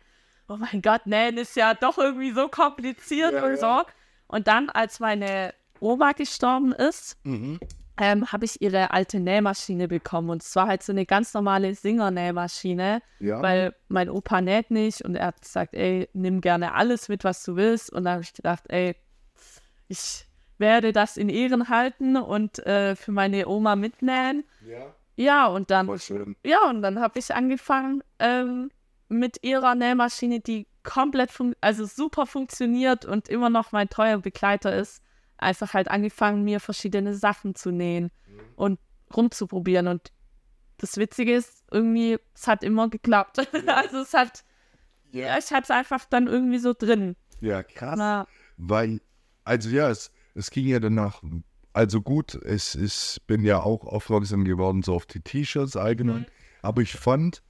Oh 0.48 0.56
mein 0.56 0.80
Gott, 0.82 1.06
nähen 1.06 1.36
ist 1.36 1.56
ja 1.56 1.74
doch 1.74 1.98
irgendwie 1.98 2.30
so 2.32 2.48
kompliziert 2.48 3.32
Ja, 3.34 3.44
und 3.44 3.50
ja. 3.50 3.56
so. 3.56 3.82
Und 4.28 4.46
dann, 4.48 4.70
als 4.70 4.98
meine 5.00 5.52
Oma 5.80 6.12
gestorben 6.12 6.72
ist, 6.72 7.16
Mhm. 7.24 7.60
ähm, 8.00 8.32
habe 8.32 8.44
ich 8.46 8.60
ihre 8.62 8.90
alte 8.92 9.20
Nähmaschine 9.20 9.88
bekommen. 9.88 10.30
Und 10.30 10.42
es 10.42 10.54
war 10.56 10.66
halt 10.68 10.82
so 10.82 10.92
eine 10.92 11.04
ganz 11.06 11.34
normale 11.34 11.74
Singer-Nähmaschine, 11.74 13.02
Ja. 13.20 13.42
weil 13.42 13.74
mein 13.88 14.08
Opa 14.08 14.40
näht 14.40 14.70
nicht 14.70 15.02
und 15.02 15.16
er 15.16 15.26
hat 15.28 15.42
gesagt, 15.42 15.74
ey, 15.74 16.08
nimm 16.14 16.40
gerne 16.40 16.74
alles 16.74 17.08
mit, 17.08 17.24
was 17.24 17.42
du 17.44 17.56
willst. 17.56 17.92
Und 17.92 18.04
da 18.04 18.12
habe 18.12 18.22
ich 18.22 18.32
gedacht, 18.32 18.64
ey, 18.68 18.96
ich 19.88 20.24
werde 20.58 20.92
das 20.92 21.16
in 21.16 21.28
Ehren 21.28 21.68
halten 21.68 22.16
und 22.16 22.58
äh, 22.66 22.96
für 22.96 23.12
meine 23.12 23.46
Oma 23.48 23.76
mitnähen. 23.76 24.44
ja. 24.66 24.94
Ja, 25.18 25.48
und 25.48 25.72
dann 25.72 25.86
Voll 25.86 25.98
schön. 25.98 26.36
ja, 26.44 26.70
und 26.70 26.80
dann 26.80 27.00
habe 27.00 27.18
ich 27.18 27.34
angefangen 27.34 28.04
ähm, 28.20 28.70
mit 29.08 29.42
ihrer 29.42 29.74
Nähmaschine, 29.74 30.38
die 30.38 30.68
komplett, 30.84 31.30
also 31.60 31.86
super 31.86 32.24
funktioniert 32.24 33.04
und 33.04 33.28
immer 33.28 33.50
noch 33.50 33.72
mein 33.72 33.88
treuer 33.88 34.18
Begleiter 34.18 34.76
ist, 34.76 35.02
einfach 35.36 35.74
halt 35.74 35.88
angefangen, 35.88 36.44
mir 36.44 36.60
verschiedene 36.60 37.14
Sachen 37.16 37.56
zu 37.56 37.72
nähen 37.72 38.12
und 38.54 38.78
rumzuprobieren. 39.14 39.88
Und 39.88 40.12
das 40.76 40.96
Witzige 40.98 41.34
ist, 41.34 41.64
irgendwie, 41.72 42.18
es 42.32 42.46
hat 42.46 42.62
immer 42.62 42.88
geklappt. 42.88 43.40
also 43.66 43.98
es 43.98 44.14
hat, 44.14 44.44
ja, 45.10 45.36
ich 45.36 45.50
hatte 45.50 45.64
es 45.64 45.70
einfach 45.72 46.04
dann 46.04 46.28
irgendwie 46.28 46.58
so 46.58 46.74
drin. 46.78 47.16
Ja, 47.40 47.64
krass. 47.64 47.98
Na, 47.98 48.28
Weil, 48.56 49.00
also 49.42 49.68
ja, 49.68 49.90
es, 49.90 50.12
es 50.36 50.52
ging 50.52 50.68
ja 50.68 50.78
danach, 50.78 51.24
also 51.78 52.02
gut, 52.02 52.34
es, 52.34 52.74
ich 52.74 53.22
bin 53.28 53.44
ja 53.44 53.62
auch 53.62 53.84
aufmerksam 53.84 54.44
geworden, 54.44 54.82
so 54.82 54.94
auf 54.94 55.06
die 55.06 55.20
T-Shirts 55.20 55.76
allgemein, 55.76 56.26
aber 56.60 56.82
ich 56.82 56.92
fand, 56.94 57.44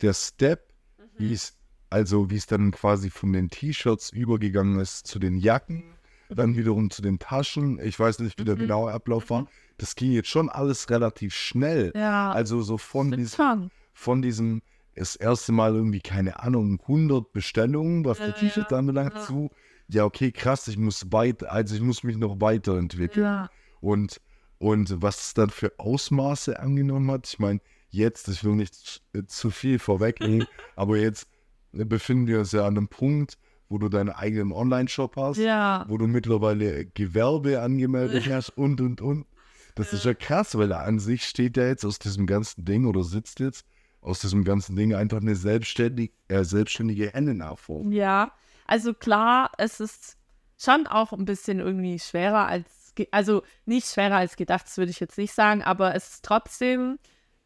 der 0.00 0.14
Step, 0.14 0.72
wie 1.18 1.34
es, 1.34 1.58
also 1.90 2.30
wie 2.30 2.36
es 2.36 2.46
dann 2.46 2.70
quasi 2.70 3.10
von 3.10 3.30
den 3.34 3.50
T-Shirts 3.50 4.08
übergegangen 4.10 4.80
ist 4.80 5.06
zu 5.06 5.18
den 5.18 5.36
Jacken, 5.36 5.84
dann 6.30 6.56
wiederum 6.56 6.88
zu 6.88 7.02
den 7.02 7.18
Taschen, 7.18 7.78
ich 7.78 8.00
weiß 8.00 8.20
nicht, 8.20 8.38
wie 8.38 8.44
der 8.44 8.56
genaue 8.56 8.90
Ablauf 8.90 9.28
war, 9.28 9.46
das 9.76 9.96
ging 9.96 10.12
jetzt 10.12 10.28
schon 10.30 10.48
alles 10.48 10.88
relativ 10.88 11.34
schnell. 11.34 11.92
ja, 11.94 12.32
Also 12.32 12.62
so 12.62 12.78
von 12.78 13.10
diesem 13.10 13.70
von 13.92 14.22
diesem 14.22 14.62
das 14.94 15.14
erste 15.14 15.52
Mal 15.52 15.74
irgendwie, 15.74 16.00
keine 16.00 16.40
Ahnung, 16.40 16.80
100 16.80 17.32
Bestellungen, 17.32 18.04
was 18.06 18.18
Ja, 18.18 18.26
der 18.26 18.34
T-Shirt 18.34 18.70
ja, 18.70 18.78
anbelangt, 18.78 19.14
ja. 19.14 19.20
zu, 19.20 19.50
ja, 19.90 20.04
okay, 20.04 20.32
krass, 20.32 20.68
ich 20.68 20.76
muss 20.76 21.10
weit, 21.12 21.44
also 21.44 21.74
ich 21.74 21.80
muss 21.80 22.02
mich 22.02 22.16
noch 22.16 22.40
weiterentwickeln. 22.40 23.24
Ja, 23.24 23.50
Und, 23.80 24.20
und 24.58 25.00
was 25.02 25.20
es 25.28 25.34
dann 25.34 25.50
für 25.50 25.72
Ausmaße 25.78 26.58
angenommen 26.60 27.10
hat, 27.10 27.26
ich 27.28 27.38
meine, 27.38 27.60
jetzt, 27.90 28.28
ich 28.28 28.44
will 28.44 28.54
nicht 28.54 28.74
zu- 28.74 29.00
äh, 29.14 29.24
zu 29.26 29.50
viel 29.50 29.78
vorwegnehmen, 29.78 30.46
aber 30.76 30.98
jetzt 30.98 31.28
äh, 31.72 31.84
befinden 31.84 32.26
wir 32.26 32.40
uns 32.40 32.52
ja 32.52 32.66
an 32.66 32.76
einem 32.76 32.88
Punkt, 32.88 33.38
wo 33.70 33.78
du 33.78 33.88
deinen 33.88 34.10
eigenen 34.10 34.52
Online-Shop 34.52 35.16
hast, 35.16 35.36
ja, 35.38 35.84
wo 35.88 35.98
du 35.98 36.06
mittlerweile 36.06 36.86
Gewerbe 36.86 37.60
angemeldet 37.60 38.28
hast 38.30 38.50
und, 38.56 38.80
und, 38.80 39.00
und. 39.00 39.26
Das 39.74 39.92
ist 39.92 40.04
ja 40.04 40.12
krass, 40.14 40.56
weil 40.58 40.72
an 40.72 40.98
sich 40.98 41.22
steht 41.24 41.56
ja 41.56 41.66
jetzt 41.66 41.84
aus 41.84 41.98
diesem 41.98 42.26
ganzen 42.26 42.64
Ding 42.64 42.84
oder 42.86 43.04
sitzt 43.04 43.38
jetzt 43.40 43.64
aus 44.00 44.20
diesem 44.20 44.42
ganzen 44.42 44.74
Ding 44.74 44.94
einfach 44.94 45.20
eine 45.20 45.36
selbstständig, 45.36 46.12
äh, 46.28 46.44
selbstständige 46.44 47.10
Hennennachfolge. 47.12 47.94
Ja, 47.94 48.32
also 48.68 48.94
klar, 48.94 49.50
es 49.58 49.80
ist 49.80 50.16
schon 50.58 50.86
auch 50.86 51.12
ein 51.12 51.24
bisschen 51.24 51.60
irgendwie 51.60 51.98
schwerer 51.98 52.46
als, 52.46 52.94
also 53.10 53.42
nicht 53.66 53.88
schwerer 53.88 54.16
als 54.16 54.36
gedacht, 54.36 54.66
das 54.66 54.78
würde 54.78 54.90
ich 54.90 55.00
jetzt 55.00 55.18
nicht 55.18 55.32
sagen, 55.34 55.62
aber 55.62 55.94
es 55.94 56.08
ist 56.14 56.24
trotzdem, 56.24 56.98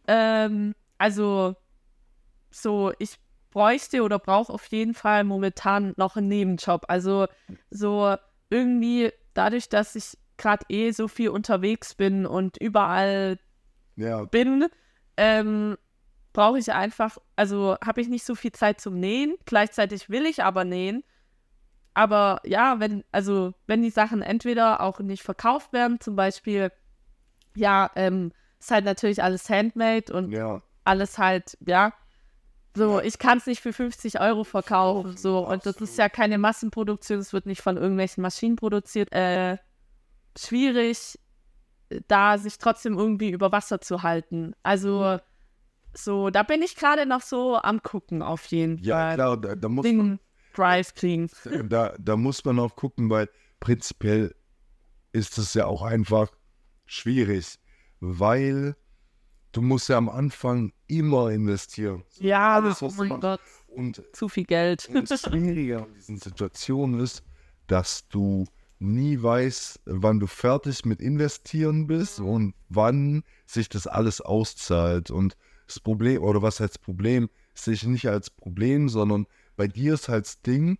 ähm, 0.09 0.75
also 0.99 1.57
so, 2.51 2.93
ich 2.99 3.17
bräuchte 3.51 4.03
oder 4.03 4.19
brauche 4.19 4.53
auf 4.53 4.67
jeden 4.67 4.95
Fall 4.95 5.25
momentan 5.25 5.95
noch 5.97 6.17
einen 6.17 6.29
Nebenjob. 6.29 6.85
Also 6.89 7.27
so 7.71 8.17
irgendwie 8.51 9.13
dadurch, 9.35 9.69
dass 9.69 9.95
ich 9.95 10.19
gerade 10.39 10.65
eh 10.69 10.91
so 10.93 11.09
viel 11.09 11.31
unterwegs 11.31 11.95
bin 11.95 12.27
und 12.27 12.57
überall 12.59 13.39
Ja, 13.97 14.25
bin, 14.25 14.67
ähm, 15.17 15.77
brauche 16.33 16.59
ich 16.59 16.73
einfach, 16.73 17.19
also 17.37 17.77
habe 17.85 18.01
ich 18.01 18.09
nicht 18.09 18.25
so 18.25 18.35
viel 18.35 18.53
Zeit 18.53 18.81
zum 18.81 18.99
Nähen. 18.99 19.37
Gleichzeitig 19.45 20.09
will 20.11 20.27
ich 20.27 20.43
aber 20.43 20.65
nähen. 20.65 21.05
Aber 21.95 22.41
ja, 22.45 22.81
wenn, 22.81 23.05
also 23.13 23.53
wenn 23.67 23.83
die 23.83 23.91
Sachen 23.91 24.23
entweder 24.23 24.81
auch 24.81 25.01
nicht 25.01 25.23
verkauft 25.23 25.73
werden, 25.73 26.01
zum 26.01 26.17
Beispiel, 26.17 26.73
ja, 27.55 27.91
ähm, 27.97 28.33
ist 28.59 28.71
halt 28.71 28.85
natürlich 28.85 29.23
alles 29.23 29.49
handmade 29.51 30.13
und 30.13 30.31
ja, 30.31 30.63
alles 30.85 31.19
halt, 31.19 31.59
ja. 31.67 31.93
So, 32.75 33.01
ich 33.01 33.19
kann 33.19 33.37
es 33.37 33.47
nicht 33.47 33.61
für 33.61 33.75
50 33.75 34.21
Euro 34.21 34.45
verkaufen, 34.45 35.19
so. 35.19 35.47
Und 35.47 35.67
das 35.67 35.77
ist 35.77 35.99
ja 35.99 36.09
keine 36.09 36.39
Massenproduktion, 36.39 37.19
es 37.19 37.35
wird 37.35 37.45
nicht 37.45 37.61
von 37.61 37.77
irgendwelchen 37.77 38.23
Maschinen 38.23 38.57
produziert. 38.57 39.13
Äh, 39.13 39.59
schwierig, 40.39 41.19
da 42.09 42.39
sich 42.39 42.57
trotzdem 42.57 42.97
irgendwie 42.97 43.31
über 43.31 43.53
Wasser 43.53 43.83
zu 43.83 44.03
halten. 44.03 44.55
Also, 44.63 45.19
so, 45.95 46.31
da 46.31 46.43
bin 46.43 46.63
ich 46.63 46.77
gerade 46.77 47.05
noch 47.05 47.21
so 47.21 47.57
am 47.57 47.83
gucken, 47.83 48.23
auf 48.23 48.47
jeden 48.47 48.79
ja 48.79 48.95
Fall. 48.95 49.15
klar, 49.15 49.37
da, 49.37 49.55
da, 49.55 49.69
muss 49.69 49.85
man, 49.93 50.19
Drive 50.53 50.95
kriegen. 50.95 51.31
da, 51.69 51.95
da 51.99 52.17
muss 52.17 52.45
man 52.45 52.59
auch 52.59 52.77
gucken, 52.77 53.11
weil 53.11 53.29
prinzipiell 53.61 54.35
ist 55.13 55.39
es 55.39 55.55
ja 55.55 55.67
auch 55.67 55.83
einfach 55.83 56.33
schwierig, 56.87 57.59
weil 58.01 58.77
du 59.53 59.63
musst 59.63 59.89
ja 59.89 59.99
am 59.99 60.09
Anfang 60.09 60.73
immer 60.87 61.31
investieren. 61.31 62.05
Ja, 62.19 62.57
Alles, 62.57 62.83
was 62.83 62.99
oh 62.99 63.05
mein. 63.05 63.21
Gott, 63.21 63.41
Und 63.69 64.03
zu 64.13 64.29
viel 64.29 64.45
Geld. 64.45 64.89
Und 64.93 65.11
das 65.11 65.23
Schwierige 65.23 65.83
an 65.83 65.95
diesen 65.95 66.19
Situationen 66.19 67.01
ist, 67.01 67.23
dass 67.67 68.09
du 68.09 68.47
nie 68.79 69.23
weißt, 69.23 69.81
wann 69.85 70.19
du 70.19 70.27
fertig 70.27 70.85
mit 70.85 71.01
investieren 71.01 71.87
bist 71.87 72.19
und 72.19 72.55
wann 72.69 73.23
sich 73.47 73.69
das 73.69 73.87
alles 73.87 74.21
auszahlt. 74.21 75.11
Und 75.11 75.37
das 75.67 75.79
Problem, 75.79 76.23
oder 76.23 76.43
was 76.43 76.59
heißt 76.61 76.83
Problem, 76.83 77.31
sehe 77.55 77.75
ich 77.75 77.85
nicht 77.85 78.09
als 78.09 78.29
Problem, 78.31 78.89
sondern 78.89 79.27
bei 79.57 79.69
dir 79.69 79.95
ist 79.95 80.09
halt 80.09 80.27
das 80.27 80.43
Ding, 80.43 80.79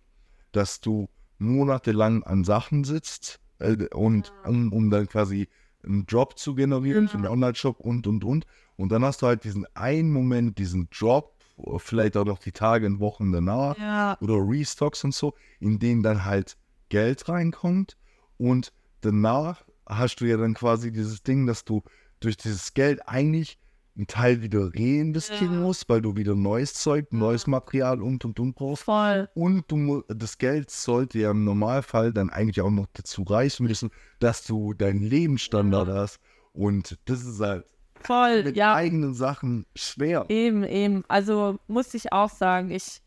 dass 0.51 0.81
du 0.81 1.09
monatelang 1.37 2.23
an 2.23 2.43
Sachen 2.43 2.83
sitzt 2.83 3.39
äh, 3.59 3.87
und 3.93 4.31
um, 4.45 4.71
um 4.71 4.89
dann 4.89 5.07
quasi 5.07 5.47
einen 5.83 6.05
Job 6.05 6.37
zu 6.37 6.55
generieren, 6.55 7.07
für 7.07 7.17
einen 7.17 7.27
Online-Shop 7.27 7.79
und 7.79 8.07
und 8.07 8.23
und. 8.23 8.45
Und 8.77 8.91
dann 8.91 9.03
hast 9.03 9.21
du 9.21 9.27
halt 9.27 9.43
diesen 9.43 9.65
einen 9.75 10.11
Moment, 10.11 10.57
diesen 10.57 10.87
Job, 10.91 11.35
vielleicht 11.77 12.17
auch 12.17 12.25
noch 12.25 12.39
die 12.39 12.51
Tage 12.51 12.85
und 12.85 12.99
Wochen 12.99 13.31
danach 13.31 13.77
Ja, 13.77 14.17
oder 14.21 14.35
Restocks 14.35 15.03
und 15.03 15.13
so, 15.13 15.35
in 15.59 15.79
denen 15.79 16.01
dann 16.01 16.25
halt 16.25 16.57
Geld 16.89 17.27
reinkommt. 17.29 17.97
Und 18.37 18.73
danach 19.01 19.63
hast 19.85 20.21
du 20.21 20.25
ja 20.25 20.37
dann 20.37 20.53
quasi 20.53 20.91
dieses 20.91 21.23
Ding, 21.23 21.45
dass 21.45 21.65
du 21.65 21.83
durch 22.19 22.37
dieses 22.37 22.73
Geld 22.73 23.07
eigentlich 23.07 23.59
einen 23.95 24.07
Teil 24.07 24.41
wieder 24.41 24.71
reinvestieren 24.73 25.53
Ja. 25.53 25.59
musst, 25.61 25.87
weil 25.87 26.01
du 26.01 26.15
wieder 26.15 26.35
neues 26.35 26.73
Zeug, 26.73 27.11
neues 27.13 27.45
Material 27.45 28.01
und 28.01 28.25
und 28.25 28.39
und 28.39 28.53
brauchst. 28.55 28.83
voll. 28.83 29.29
Und 29.35 29.71
du, 29.71 30.03
das 30.07 30.37
Geld 30.39 30.71
sollte 30.71 31.19
ja 31.19 31.31
im 31.31 31.43
Normalfall 31.43 32.11
dann 32.11 32.29
eigentlich 32.31 32.61
auch 32.61 32.71
noch 32.71 32.87
dazu 32.93 33.21
reichen 33.23 33.67
müssen, 33.67 33.91
dass 34.19 34.45
du 34.45 34.73
deinen 34.73 35.01
Lebensstandard 35.01 35.89
hast. 35.89 36.19
Und 36.53 36.97
das 37.05 37.23
ist 37.23 37.39
halt 37.39 37.65
Voll, 38.01 38.43
mit 38.43 38.57
ja. 38.57 38.73
eigenen 38.73 39.13
Sachen 39.13 39.65
schwer. 39.75 40.25
Eben, 40.29 40.63
eben. 40.63 41.03
Also 41.07 41.59
muss 41.67 41.93
ich 41.93 42.11
auch 42.11 42.29
sagen, 42.29 42.71
ich, 42.71 42.99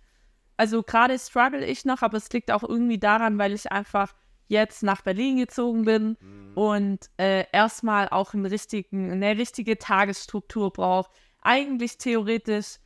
also 0.57 0.83
gerade 0.83 1.19
struggle 1.19 1.65
ich 1.67 1.85
noch, 1.85 2.03
aber 2.03 2.17
es 2.17 2.31
liegt 2.33 2.51
auch 2.51 2.63
irgendwie 2.63 2.99
daran, 2.99 3.39
weil 3.39 3.53
ich 3.53 3.71
einfach 3.73 4.15
jetzt 4.49 4.83
nach 4.83 5.03
Berlin 5.03 5.39
gezogen 5.39 5.85
bin 5.85 6.17
und 6.55 7.11
äh, 7.19 7.45
erstmal 7.53 8.09
auch 8.09 8.35
einen 8.35 8.47
richtigen, 8.47 9.11
eine 9.11 9.37
richtige 9.37 9.79
Tagesstruktur 9.79 10.73
brauche. 10.73 11.11
Eigentlich 11.43 11.99
theoretisch 11.99 12.79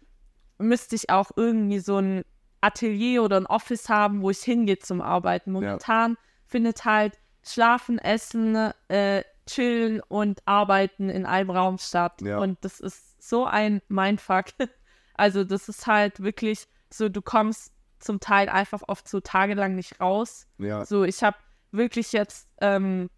müsste 0.59 0.97
ich 0.97 1.11
auch 1.11 1.31
irgendwie 1.37 1.81
so 1.81 1.99
ein 1.99 2.25
Atelier 2.61 3.23
oder 3.23 3.39
ein 3.39 3.47
Office 3.47 3.89
haben, 3.89 4.23
wo 4.23 4.31
ich 4.31 4.41
hingehe 4.41 4.79
zum 4.79 5.01
Arbeiten. 5.01 5.53
Momentan 5.53 6.17
findet 6.47 6.85
halt 6.85 7.19
Schlafen, 7.43 7.99
Essen, 7.99 8.73
äh, 8.89 9.23
Chillen 9.47 10.01
und 10.09 10.43
Arbeiten 10.47 11.09
in 11.09 11.27
einem 11.27 11.51
Raum 11.51 11.79
statt. 11.79 12.21
Ja. 12.23 12.39
Und 12.39 12.59
das 12.63 12.81
ist 12.81 13.23
so 13.23 13.45
ein 13.45 13.83
Mindfuck. 13.89 14.47
Also 15.15 15.45
das 15.45 15.69
ist 15.69 15.87
halt 15.87 16.23
wirklich 16.23 16.67
so, 16.89 17.11
du 17.11 17.21
kommst 17.21 17.75
zum 17.99 18.21
Teil 18.21 18.49
einfach 18.49 18.81
oft 18.89 19.07
so 19.07 19.21
tagelang 19.21 19.75
nicht 19.75 20.01
raus. 20.01 20.47
Ja, 20.57 20.87
So, 20.87 21.05
ich 21.05 21.23
habe 21.23 21.37
wirklich 21.73 22.13
jetzt 22.13 22.49
ähm, 22.61 23.09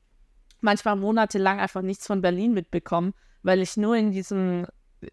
manchmal 0.60 0.96
monatelang 0.96 1.58
einfach 1.60 1.82
nichts 1.82 2.06
von 2.06 2.20
Berlin 2.20 2.52
mitbekommen, 2.52 3.14
weil 3.42 3.60
ich 3.62 3.76
nur 3.76 3.96
in 3.96 4.12
diesem 4.12 4.66
äh, 5.00 5.08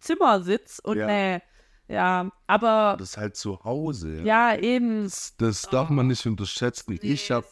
Zimmer 0.00 0.42
sitze 0.42 0.82
und 0.82 0.98
Ja. 0.98 1.06
nee, 1.06 1.40
ja, 1.88 2.30
aber 2.46 2.96
das 2.98 3.10
ist 3.10 3.16
halt 3.16 3.36
zu 3.36 3.62
Hause. 3.64 4.22
ja, 4.22 4.56
eben. 4.56 5.04
Das, 5.04 5.34
das 5.38 5.62
darf 5.62 5.88
man 5.88 6.08
nicht 6.08 6.26
unterschätzen. 6.26 6.98
Ich 7.00 7.30
habe 7.30 7.46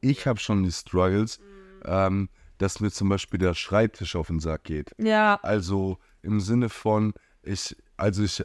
ich 0.00 0.26
hab 0.26 0.40
schon 0.40 0.64
die 0.64 0.72
Struggles, 0.72 1.40
ähm, 1.84 2.28
dass 2.58 2.80
mir 2.80 2.90
zum 2.90 3.08
Beispiel 3.08 3.38
der 3.38 3.54
Schreibtisch 3.54 4.16
auf 4.16 4.26
den 4.28 4.40
Sack 4.40 4.64
geht. 4.64 4.90
Ja, 4.98 5.38
Also 5.42 5.98
im 6.22 6.40
Sinne 6.40 6.68
von, 6.68 7.14
ich, 7.42 7.76
also 7.96 8.24
ich 8.24 8.44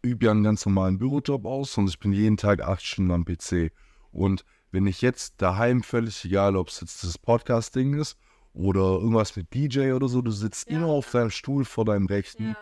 übe 0.00 0.24
ja 0.26 0.30
einen 0.32 0.42
ganz 0.42 0.64
normalen 0.66 0.98
Bürojob 0.98 1.44
aus 1.44 1.76
und 1.78 1.88
ich 1.88 1.98
bin 1.98 2.12
jeden 2.12 2.36
Tag 2.38 2.62
acht 2.62 2.82
Stunden 2.82 3.10
am 3.12 3.24
PC. 3.24 3.72
Und 4.10 4.44
wenn 4.72 4.86
ich 4.86 5.00
jetzt 5.02 5.34
daheim, 5.40 5.82
völlig 5.82 6.24
egal, 6.24 6.56
ob 6.56 6.68
es 6.68 6.80
jetzt 6.80 7.04
das 7.04 7.18
Podcasting 7.18 7.94
ist 7.94 8.16
oder 8.54 8.80
irgendwas 8.80 9.36
mit 9.36 9.54
DJ 9.54 9.92
oder 9.92 10.08
so, 10.08 10.22
du 10.22 10.30
sitzt 10.30 10.68
Ja. 10.70 10.78
immer 10.78 10.86
auf 10.88 11.10
deinem 11.10 11.30
Stuhl 11.30 11.64
vor 11.64 11.84
deinem 11.84 12.06
Rechten. 12.06 12.56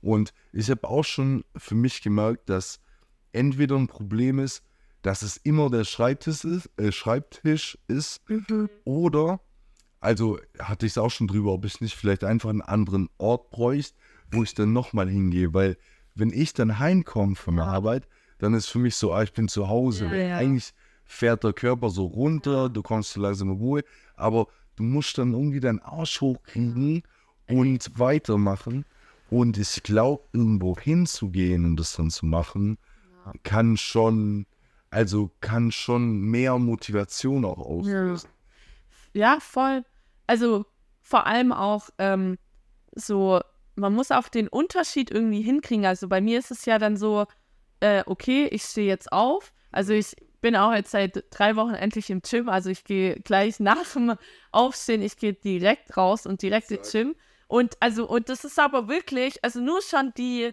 Und 0.00 0.32
ich 0.52 0.70
habe 0.70 0.88
auch 0.88 1.04
schon 1.04 1.44
für 1.56 1.74
mich 1.74 2.02
gemerkt, 2.02 2.48
dass 2.48 2.80
entweder 3.32 3.76
ein 3.76 3.88
Problem 3.88 4.38
ist, 4.38 4.62
dass 5.02 5.22
es 5.22 5.36
immer 5.36 5.68
der 5.70 5.84
Schreibtisch 5.84 6.44
ist, 6.44 6.70
äh, 6.78 6.90
Schreibtisch 6.92 7.78
ist 7.88 8.22
oder, 8.84 9.40
also 10.00 10.38
hatte 10.58 10.86
ich 10.86 10.92
es 10.92 10.98
auch 10.98 11.10
schon 11.10 11.26
drüber, 11.26 11.52
ob 11.52 11.64
ich 11.64 11.80
nicht 11.80 11.96
vielleicht 11.96 12.24
einfach 12.24 12.50
einen 12.50 12.62
anderen 12.62 13.08
Ort 13.18 13.50
bräuchte, 13.50 13.96
wo 14.30 14.42
ich 14.42 14.54
dann 14.54 14.72
nochmal 14.72 15.08
hingehe. 15.08 15.52
Weil 15.54 15.76
wenn 16.14 16.30
ich 16.30 16.54
dann 16.54 16.78
heimkomme 16.78 17.34
von 17.36 17.56
der 17.56 17.66
Arbeit, 17.66 18.08
dann 18.38 18.54
ist 18.54 18.66
für 18.66 18.78
mich 18.78 18.96
so, 18.96 19.12
ah, 19.12 19.22
ich 19.22 19.32
bin 19.32 19.48
zu 19.48 19.68
Hause. 19.68 20.06
Ja, 20.06 20.14
ja. 20.14 20.36
Eigentlich 20.38 20.72
fährt 21.06 21.44
der 21.44 21.52
Körper 21.52 21.90
so 21.90 22.06
runter, 22.06 22.68
du 22.68 22.82
kommst 22.82 23.12
zu 23.12 23.20
langsam 23.20 23.50
in 23.50 23.58
Ruhe, 23.58 23.84
aber 24.16 24.48
du 24.76 24.82
musst 24.82 25.16
dann 25.18 25.32
irgendwie 25.32 25.60
deinen 25.60 25.80
Arsch 25.80 26.20
hochkriegen 26.20 27.02
und 27.48 27.98
weitermachen. 27.98 28.84
Und 29.30 29.58
ich 29.58 29.82
glaube, 29.82 30.22
irgendwo 30.32 30.76
hinzugehen 30.78 31.64
und 31.64 31.76
das 31.76 31.94
dann 31.94 32.10
zu 32.10 32.26
machen, 32.26 32.78
kann 33.42 33.76
schon, 33.76 34.46
also 34.90 35.30
kann 35.40 35.72
schon 35.72 36.20
mehr 36.20 36.58
Motivation 36.58 37.44
auch 37.44 37.58
auslösen. 37.58 38.28
Ja, 39.14 39.38
voll. 39.40 39.84
Also 40.26 40.66
vor 41.00 41.26
allem 41.26 41.52
auch 41.52 41.88
ähm, 41.98 42.38
so, 42.94 43.40
man 43.74 43.94
muss 43.94 44.10
auch 44.10 44.28
den 44.28 44.48
Unterschied 44.48 45.10
irgendwie 45.10 45.42
hinkriegen. 45.42 45.86
Also 45.86 46.08
bei 46.08 46.20
mir 46.20 46.38
ist 46.38 46.50
es 46.50 46.64
ja 46.66 46.78
dann 46.78 46.96
so, 46.96 47.26
äh, 47.80 48.04
okay, 48.06 48.46
ich 48.46 48.62
stehe 48.62 48.86
jetzt 48.86 49.12
auf. 49.12 49.52
Also 49.72 49.92
ich 49.92 50.14
bin 50.40 50.56
auch 50.56 50.72
jetzt 50.72 50.90
seit 50.90 51.24
drei 51.30 51.56
Wochen 51.56 51.74
endlich 51.74 52.10
im 52.10 52.22
Gym. 52.22 52.48
Also 52.48 52.70
ich 52.70 52.84
gehe 52.84 53.16
gleich 53.20 53.60
nach 53.60 53.92
dem 53.92 54.14
Aufstehen, 54.52 55.02
ich 55.02 55.16
gehe 55.16 55.34
direkt 55.34 55.96
raus 55.96 56.26
und 56.26 56.42
direkt 56.42 56.70
ins 56.70 56.92
Gym. 56.92 57.14
Und 57.48 57.76
also, 57.80 58.08
und 58.08 58.28
das 58.28 58.44
ist 58.44 58.58
aber 58.58 58.88
wirklich, 58.88 59.42
also 59.44 59.60
nur 59.60 59.80
schon 59.82 60.12
die, 60.16 60.52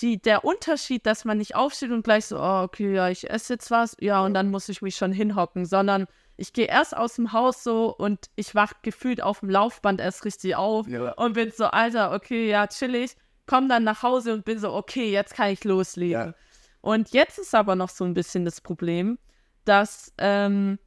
die, 0.00 0.20
der 0.22 0.44
Unterschied, 0.44 1.04
dass 1.06 1.24
man 1.24 1.38
nicht 1.38 1.56
aufsteht 1.56 1.90
und 1.90 2.02
gleich 2.04 2.26
so, 2.26 2.38
oh, 2.38 2.62
okay, 2.62 2.94
ja, 2.94 3.08
ich 3.08 3.28
esse 3.28 3.54
jetzt 3.54 3.70
was, 3.70 3.96
ja, 4.00 4.24
und 4.24 4.34
dann 4.34 4.50
muss 4.50 4.68
ich 4.68 4.82
mich 4.82 4.96
schon 4.96 5.12
hinhocken, 5.12 5.66
sondern 5.66 6.06
ich 6.36 6.52
gehe 6.52 6.66
erst 6.66 6.96
aus 6.96 7.16
dem 7.16 7.32
Haus 7.32 7.64
so 7.64 7.94
und 7.94 8.30
ich 8.36 8.54
wach 8.54 8.72
gefühlt 8.82 9.22
auf 9.22 9.40
dem 9.40 9.50
Laufband 9.50 10.00
erst 10.00 10.24
richtig 10.24 10.54
auf 10.56 10.86
Ja. 10.86 11.12
und 11.12 11.32
bin 11.34 11.50
so, 11.50 11.64
Alter, 11.64 12.12
okay, 12.12 12.48
ja, 12.48 12.66
chillig, 12.68 13.16
komm 13.46 13.68
dann 13.68 13.82
nach 13.84 14.02
Hause 14.02 14.32
und 14.32 14.44
bin 14.44 14.58
so, 14.58 14.72
okay, 14.72 15.10
jetzt 15.10 15.34
kann 15.34 15.50
ich 15.50 15.64
loslegen. 15.64 16.28
Ja. 16.28 16.34
Und 16.80 17.10
jetzt 17.10 17.38
ist 17.38 17.54
aber 17.54 17.76
noch 17.76 17.90
so 17.90 18.04
ein 18.04 18.14
bisschen 18.14 18.44
das 18.44 18.60
Problem, 18.60 19.18
dass 19.64 20.12
ähm, 20.18 20.78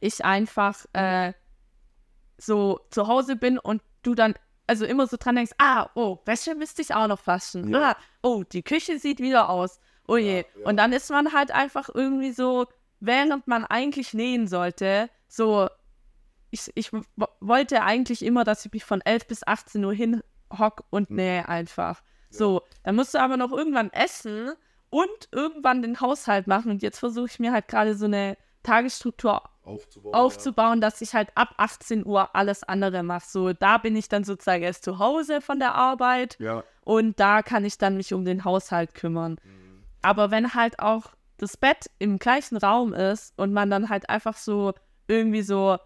ich 0.00 0.24
einfach 0.24 0.86
äh, 0.92 1.32
so 2.38 2.80
zu 2.90 3.06
Hause 3.06 3.36
bin 3.36 3.58
und 3.58 3.82
du 4.02 4.14
dann 4.14 4.34
also 4.66 4.84
immer 4.84 5.06
so 5.08 5.16
dran 5.18 5.34
denkst, 5.34 5.52
ah, 5.58 5.90
oh, 5.94 6.18
Wäsche 6.26 6.54
müsste 6.54 6.80
ich 6.80 6.94
auch 6.94 7.08
noch 7.08 7.26
waschen. 7.26 7.70
Ja. 7.70 7.90
Ah, 7.90 7.96
oh, 8.22 8.44
die 8.44 8.62
Küche 8.62 9.00
sieht 9.00 9.18
wieder 9.18 9.50
aus. 9.50 9.80
Oh 10.06 10.16
je. 10.16 10.38
ja. 10.38 10.68
Und 10.68 10.76
dann 10.76 10.92
ist 10.92 11.10
man 11.10 11.32
halt 11.32 11.50
einfach 11.50 11.88
irgendwie 11.92 12.30
so, 12.30 12.66
während 13.00 13.48
man 13.48 13.64
eigentlich 13.64 14.14
nähen 14.14 14.46
sollte, 14.46 15.10
so, 15.26 15.68
ich, 16.50 16.70
ich 16.76 16.92
wollte 17.40 17.82
eigentlich 17.82 18.24
immer, 18.24 18.44
dass 18.44 18.64
ich 18.64 18.72
mich 18.72 18.84
von 18.84 19.00
11 19.00 19.26
bis 19.26 19.46
18 19.46 19.84
Uhr 19.84 19.92
hinhock 19.92 20.84
und 20.90 21.10
nähe 21.10 21.48
einfach. 21.48 22.02
So, 22.30 22.62
dann 22.84 22.94
musst 22.94 23.14
du 23.14 23.18
aber 23.18 23.36
noch 23.36 23.50
irgendwann 23.50 23.92
essen 23.92 24.52
und 24.90 25.28
irgendwann 25.32 25.82
den 25.82 26.00
Haushalt 26.00 26.46
machen. 26.46 26.70
Und 26.70 26.82
jetzt 26.82 26.98
versuche 26.98 27.26
ich 27.26 27.38
mir 27.38 27.52
halt 27.52 27.68
gerade 27.68 27.94
so 27.94 28.04
eine 28.06 28.36
Tagesstruktur 28.62 29.42
Aufzubauen. 29.64 30.14
aufzubauen, 30.14 30.80
dass 30.80 31.00
ich 31.00 31.14
halt 31.14 31.30
ab 31.36 31.54
18 31.56 32.04
Uhr 32.04 32.34
alles 32.34 32.62
andere 32.64 33.02
mache. 33.02 33.24
So, 33.26 33.52
da 33.52 33.78
bin 33.78 33.96
ich 33.96 34.08
dann 34.08 34.24
sozusagen 34.24 34.62
erst 34.62 34.84
zu 34.84 34.98
Hause 34.98 35.40
von 35.40 35.58
der 35.58 35.74
Arbeit 35.74 36.36
Ja. 36.40 36.62
und 36.84 37.18
da 37.20 37.42
kann 37.42 37.64
ich 37.64 37.78
dann 37.78 37.96
mich 37.96 38.12
um 38.12 38.24
den 38.24 38.44
Haushalt 38.44 38.94
kümmern. 38.94 39.36
Aber 40.02 40.30
wenn 40.30 40.54
halt 40.54 40.78
auch 40.80 41.12
das 41.38 41.56
Bett 41.56 41.90
im 41.98 42.18
gleichen 42.18 42.56
Raum 42.58 42.92
ist 42.92 43.32
und 43.38 43.52
man 43.52 43.70
dann 43.70 43.88
halt 43.88 44.10
einfach 44.10 44.36
so 44.36 44.72
irgendwie 45.08 45.42
so 45.42 45.78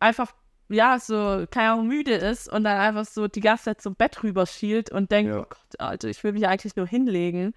einfach, 0.00 0.32
ja, 0.68 0.98
so, 0.98 1.44
keine 1.50 1.72
Ahnung, 1.72 1.86
müde 1.88 2.14
ist 2.14 2.50
und 2.50 2.64
dann 2.64 2.78
einfach 2.78 3.04
so 3.04 3.28
die 3.28 3.40
ganze 3.40 3.64
Zeit 3.64 3.80
zum 3.82 3.94
Bett 3.94 4.22
rüberschielt 4.22 4.90
und 4.90 5.10
denkt, 5.10 5.30
Ja. 5.32 5.40
oh 5.40 5.46
Gott, 5.48 5.78
Alter, 5.80 6.08
ich 6.08 6.22
will 6.24 6.32
mich 6.32 6.46
eigentlich 6.46 6.76
nur 6.76 6.86
hinlegen. 6.86 7.54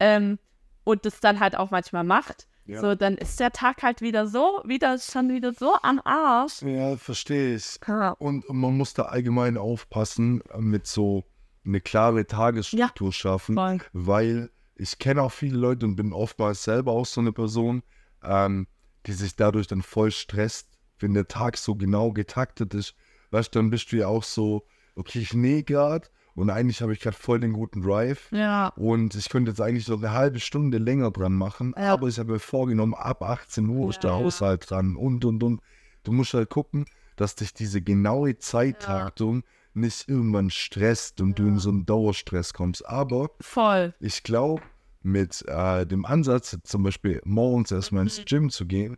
Ähm, 0.00 0.38
und 0.84 1.04
das 1.04 1.20
dann 1.20 1.38
halt 1.38 1.56
auch 1.56 1.70
manchmal 1.70 2.04
macht. 2.04 2.48
Ja. 2.66 2.80
So, 2.80 2.94
dann 2.94 3.16
ist 3.16 3.40
der 3.40 3.50
Tag 3.50 3.82
halt 3.82 4.00
wieder 4.00 4.26
so, 4.26 4.62
wieder 4.64 4.98
schon 4.98 5.28
wieder 5.30 5.52
so 5.52 5.74
am 5.82 6.00
Arsch. 6.04 6.62
Ja, 6.62 6.96
verstehe 6.96 7.56
ich. 7.56 7.80
Ja. 7.86 8.10
Und 8.12 8.48
man 8.48 8.76
muss 8.76 8.94
da 8.94 9.04
allgemein 9.04 9.56
aufpassen, 9.56 10.42
äh, 10.52 10.58
mit 10.58 10.86
so 10.86 11.24
eine 11.64 11.80
klare 11.80 12.26
Tagesstruktur 12.26 13.12
schaffen, 13.12 13.54
Voll. 13.56 13.78
weil 13.92 14.50
ich 14.76 14.98
kenne 14.98 15.22
auch 15.22 15.32
viele 15.32 15.58
Leute 15.58 15.84
und 15.84 15.96
bin 15.96 16.12
oftmals 16.12 16.64
selber 16.64 16.92
auch 16.92 17.06
so 17.06 17.20
eine 17.20 17.32
Person, 17.32 17.82
ähm, 18.22 18.66
die 19.06 19.12
sich 19.12 19.36
dadurch 19.36 19.66
dann 19.66 19.82
voll 19.82 20.10
stresst, 20.10 20.68
wenn 20.98 21.12
der 21.12 21.28
Tag 21.28 21.56
so 21.56 21.74
genau 21.74 22.12
getaktet 22.12 22.74
ist. 22.74 22.94
Weißt 23.30 23.54
du, 23.54 23.58
dann 23.58 23.70
bist 23.70 23.92
du 23.92 23.96
ja 23.96 24.06
auch 24.06 24.24
so, 24.24 24.66
okay, 24.94 25.18
ich 25.18 25.34
nähe 25.34 25.64
gerade 25.64 26.08
und 26.34 26.50
eigentlich 26.50 26.80
habe 26.82 26.92
ich 26.92 27.00
gerade 27.00 27.16
voll 27.16 27.40
den 27.40 27.52
guten 27.52 27.82
Drive. 27.82 28.30
Ja. 28.32 28.68
Und 28.76 29.14
ich 29.14 29.28
könnte 29.28 29.50
jetzt 29.50 29.60
eigentlich 29.60 29.84
so 29.84 29.96
eine 29.96 30.12
halbe 30.12 30.40
Stunde 30.40 30.78
länger 30.78 31.10
dran 31.10 31.34
machen, 31.34 31.74
Ja. 31.76 31.92
aber 31.92 32.08
ich 32.08 32.18
habe 32.18 32.32
mir 32.32 32.38
vorgenommen, 32.38 32.94
ab 32.94 33.22
18 33.22 33.68
Uhr 33.68 33.90
ist 33.90 34.02
der 34.02 34.10
Ja, 34.10 34.18
ja. 34.18 34.24
Haushalt 34.24 34.70
dran 34.70 34.96
und 34.96 35.24
und 35.24 35.42
und. 35.42 35.60
Du 36.04 36.12
musst 36.12 36.32
halt 36.34 36.48
gucken, 36.50 36.86
dass 37.16 37.34
dich 37.34 37.52
diese 37.52 37.82
genaue 37.82 38.38
Zeittaktung 38.38 39.42
nicht 39.74 40.08
irgendwann 40.08 40.50
stresst 40.50 41.20
und 41.20 41.38
du 41.38 41.46
in 41.46 41.58
so 41.58 41.70
einen 41.70 41.86
Dauerstress 41.86 42.52
kommst. 42.54 42.86
Aber 42.88 43.30
Voll. 43.40 43.94
ich 44.00 44.22
glaube, 44.22 44.62
mit 45.02 45.44
äh, 45.48 45.86
dem 45.86 46.04
Ansatz, 46.04 46.58
zum 46.64 46.82
Beispiel 46.82 47.20
morgens 47.24 47.70
erstmal 47.70 48.02
ins 48.04 48.24
Gym 48.24 48.50
zu 48.50 48.66
gehen, 48.66 48.96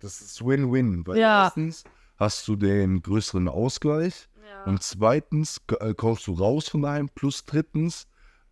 das 0.00 0.20
ist 0.20 0.44
Win-Win. 0.44 1.06
Weil 1.06 1.16
Mhm. 1.16 1.20
Ja. 1.20 1.44
erstens 1.44 1.84
hast 2.16 2.46
du 2.48 2.56
den 2.56 3.02
größeren 3.02 3.48
Ausgleich 3.48 4.28
und 4.66 4.82
zweitens 4.82 5.60
äh, 5.80 5.94
kommst 5.94 6.26
du 6.26 6.32
raus 6.34 6.68
von 6.68 6.82
daheim. 6.82 7.08
Plus 7.14 7.44
drittens, 7.44 8.06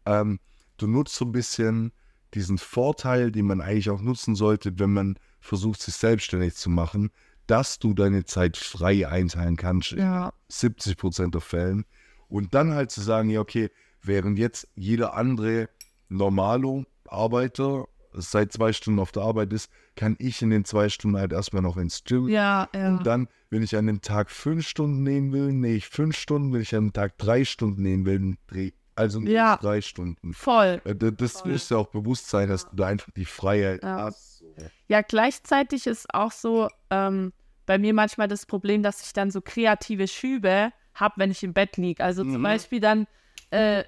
ähm, 0.07 0.41
du 0.77 0.87
nutzt 0.87 1.15
so 1.15 1.25
ein 1.25 1.33
bisschen 1.33 1.93
diesen 2.35 2.59
Vorteil, 2.59 3.31
den 3.31 3.47
man 3.47 3.61
eigentlich 3.61 3.91
auch 3.91 4.01
nutzen 4.01 4.35
sollte, 4.35 4.79
wenn 4.79 4.93
man 4.93 5.19
versucht, 5.41 5.83
sich 5.83 5.95
selbstständig 5.95 6.55
zu 6.55 6.71
machen, 6.71 7.11
dass 7.47 7.79
du 7.79 7.95
deine 7.95 8.25
Zeit 8.25 8.57
frei 8.57 9.07
einteilen 9.09 9.57
kannst. 9.57 9.93
Ja. 9.93 10.33
70 10.49 10.97
Prozent 10.97 11.35
der 11.35 11.41
Fällen. 11.41 11.85
Und 12.29 12.55
dann 12.55 12.73
halt 12.73 12.91
zu 12.91 13.01
sagen, 13.01 13.29
ja, 13.29 13.41
okay, 13.41 13.71
während 14.01 14.39
jetzt 14.39 14.69
jeder 14.75 15.15
andere 15.15 15.69
Normalo-Arbeiter 16.09 17.87
seit 18.15 18.53
zwei 18.53 18.73
Stunden 18.73 19.01
auf 19.01 19.13
der 19.13 19.23
Arbeit 19.23 19.53
ist, 19.53 19.71
kann 19.97 20.17
ich 20.19 20.43
in 20.43 20.51
den 20.51 20.65
zwei 20.65 20.89
Stunden 20.89 21.17
halt 21.19 21.33
erstmal 21.33 21.63
noch 21.63 21.77
ins 21.77 22.05
Gym. 22.05 22.29
Ja, 22.29 22.69
ja. 22.75 22.89
Und 22.89 23.07
dann, 23.07 23.29
wenn 23.51 23.63
ich 23.63 23.77
an 23.77 23.87
dem 23.87 24.01
Tag 24.01 24.31
fünf 24.31 24.67
Stunden 24.67 25.03
nehmen 25.03 25.33
will, 25.33 25.53
nähe 25.53 25.77
ich 25.77 25.89
fünf 25.89 26.17
Stunden. 26.17 26.53
Wenn 26.53 26.63
ich 26.63 26.75
an 26.75 26.87
dem 26.89 26.93
Tag 26.93 27.19
drei 27.19 27.45
Stunden 27.45 27.83
nehmen 27.83 28.05
will, 28.07 28.37
dreh 28.47 28.73
also 28.95 29.23
ich 29.23 29.29
Ja. 29.31 29.57
drei 29.57 29.81
Stunden. 29.81 30.35
Voll. 30.35 30.83
Äh, 30.85 30.95
Das 30.95 31.41
Voll. 31.41 31.53
muss 31.53 31.71
ja 31.71 31.79
auch 31.79 31.89
bewusst 31.89 32.29
sein, 32.29 32.49
dass 32.51 32.69
du 32.69 32.77
da 32.77 32.87
einfach 32.89 33.11
die 33.17 33.25
Freiheit 33.25 33.83
Ja. 33.83 33.97
hast. 34.03 34.45
Ja, 34.89 35.01
gleichzeitig 35.01 35.87
ist 35.87 36.13
auch 36.15 36.31
so 36.33 36.69
ähm, 36.91 37.33
bei 37.65 37.79
mir 37.79 37.95
manchmal 37.95 38.29
das 38.29 38.45
Problem, 38.45 38.83
dass 38.83 39.03
ich 39.07 39.13
dann 39.15 39.31
so 39.31 39.41
kreative 39.41 40.07
Schübe 40.09 40.73
habe, 40.95 41.15
wenn 41.17 41.31
ich 41.31 41.43
im 41.43 41.55
Bett 41.55 41.79
liege. 41.79 42.05
Also 42.05 42.23
zum 42.23 42.39
Mhm. 42.39 42.43
Beispiel 42.43 42.81
dann 42.81 43.07
äh, 43.51 43.85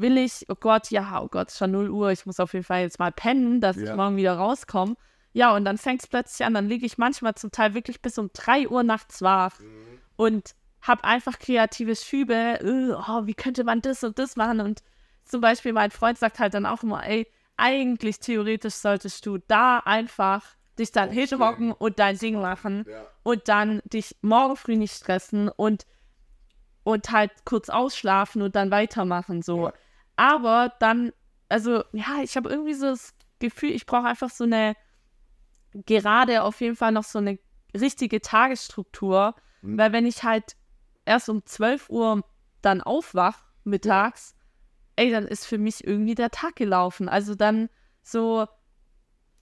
will 0.00 0.18
ich, 0.18 0.44
oh 0.48 0.54
Gott, 0.58 0.90
ja, 0.90 1.20
oh 1.22 1.28
Gott, 1.28 1.50
schon 1.50 1.70
0 1.72 1.90
Uhr, 1.90 2.10
ich 2.10 2.26
muss 2.26 2.40
auf 2.40 2.52
jeden 2.52 2.64
Fall 2.64 2.82
jetzt 2.82 2.98
mal 2.98 3.12
pennen, 3.12 3.60
dass 3.60 3.76
Ja. 3.76 3.82
ich 3.84 3.94
morgen 3.94 4.16
wieder 4.16 4.34
rauskomme. 4.36 4.96
Ja, 5.32 5.54
und 5.54 5.64
dann 5.64 5.76
fängt 5.78 6.02
es 6.02 6.06
plötzlich 6.08 6.46
an, 6.46 6.54
dann 6.54 6.68
liege 6.68 6.86
ich 6.86 6.96
manchmal 6.98 7.34
zum 7.34 7.50
Teil 7.50 7.74
wirklich 7.74 8.00
bis 8.00 8.16
um 8.18 8.30
3 8.32 8.68
Uhr 8.68 8.82
nachts 8.82 9.20
wach 9.22 9.58
und 10.16 10.54
habe 10.80 11.04
einfach 11.04 11.38
kreative 11.38 11.94
Schübe, 11.96 12.32
äh, 12.34 12.92
oh, 12.92 13.26
wie 13.26 13.34
könnte 13.34 13.64
man 13.64 13.82
das 13.82 14.02
und 14.04 14.18
das 14.18 14.36
machen 14.36 14.60
und 14.60 14.82
zum 15.24 15.40
Beispiel 15.40 15.72
mein 15.72 15.90
Freund 15.90 16.16
sagt 16.18 16.38
halt 16.38 16.54
dann 16.54 16.64
auch 16.66 16.82
immer, 16.82 17.04
ey, 17.06 17.26
eigentlich 17.56 18.20
theoretisch 18.20 18.74
solltest 18.74 19.26
du 19.26 19.38
da 19.48 19.78
einfach 19.80 20.44
dich 20.78 20.92
dann 20.92 21.10
hinhocken 21.10 21.72
und 21.72 21.98
dein 21.98 22.16
Ding 22.18 22.40
machen 22.40 22.84
Ja. 22.88 23.06
und 23.22 23.48
dann 23.48 23.80
dich 23.84 24.14
morgen 24.22 24.56
früh 24.56 24.76
nicht 24.76 24.94
stressen 24.94 25.48
und, 25.48 25.84
und 26.84 27.10
halt 27.10 27.32
kurz 27.44 27.68
ausschlafen 27.68 28.42
und 28.42 28.54
dann 28.56 28.70
weitermachen 28.70 29.42
so. 29.42 29.66
Ja. 29.66 29.72
Aber 30.16 30.72
dann, 30.80 31.12
also 31.48 31.84
ja, 31.92 32.22
ich 32.22 32.36
habe 32.36 32.48
irgendwie 32.48 32.74
so 32.74 32.86
das 32.86 33.14
Gefühl, 33.38 33.70
ich 33.70 33.86
brauche 33.86 34.06
einfach 34.06 34.30
so 34.30 34.44
eine, 34.44 34.74
gerade 35.86 36.42
auf 36.42 36.60
jeden 36.60 36.76
Fall 36.76 36.92
noch 36.92 37.04
so 37.04 37.18
eine 37.18 37.38
richtige 37.78 38.20
Tagesstruktur, 38.20 39.34
Mhm. 39.62 39.78
weil 39.78 39.92
wenn 39.92 40.06
ich 40.06 40.22
halt 40.22 40.56
erst 41.04 41.28
um 41.28 41.44
12 41.44 41.88
Uhr 41.90 42.22
dann 42.62 42.80
aufwach 42.82 43.44
mittags, 43.64 44.34
ey, 44.96 45.10
dann 45.10 45.26
ist 45.26 45.46
für 45.46 45.58
mich 45.58 45.86
irgendwie 45.86 46.14
der 46.14 46.30
Tag 46.30 46.56
gelaufen. 46.56 47.08
Also 47.08 47.34
dann 47.34 47.68
so, 48.02 48.46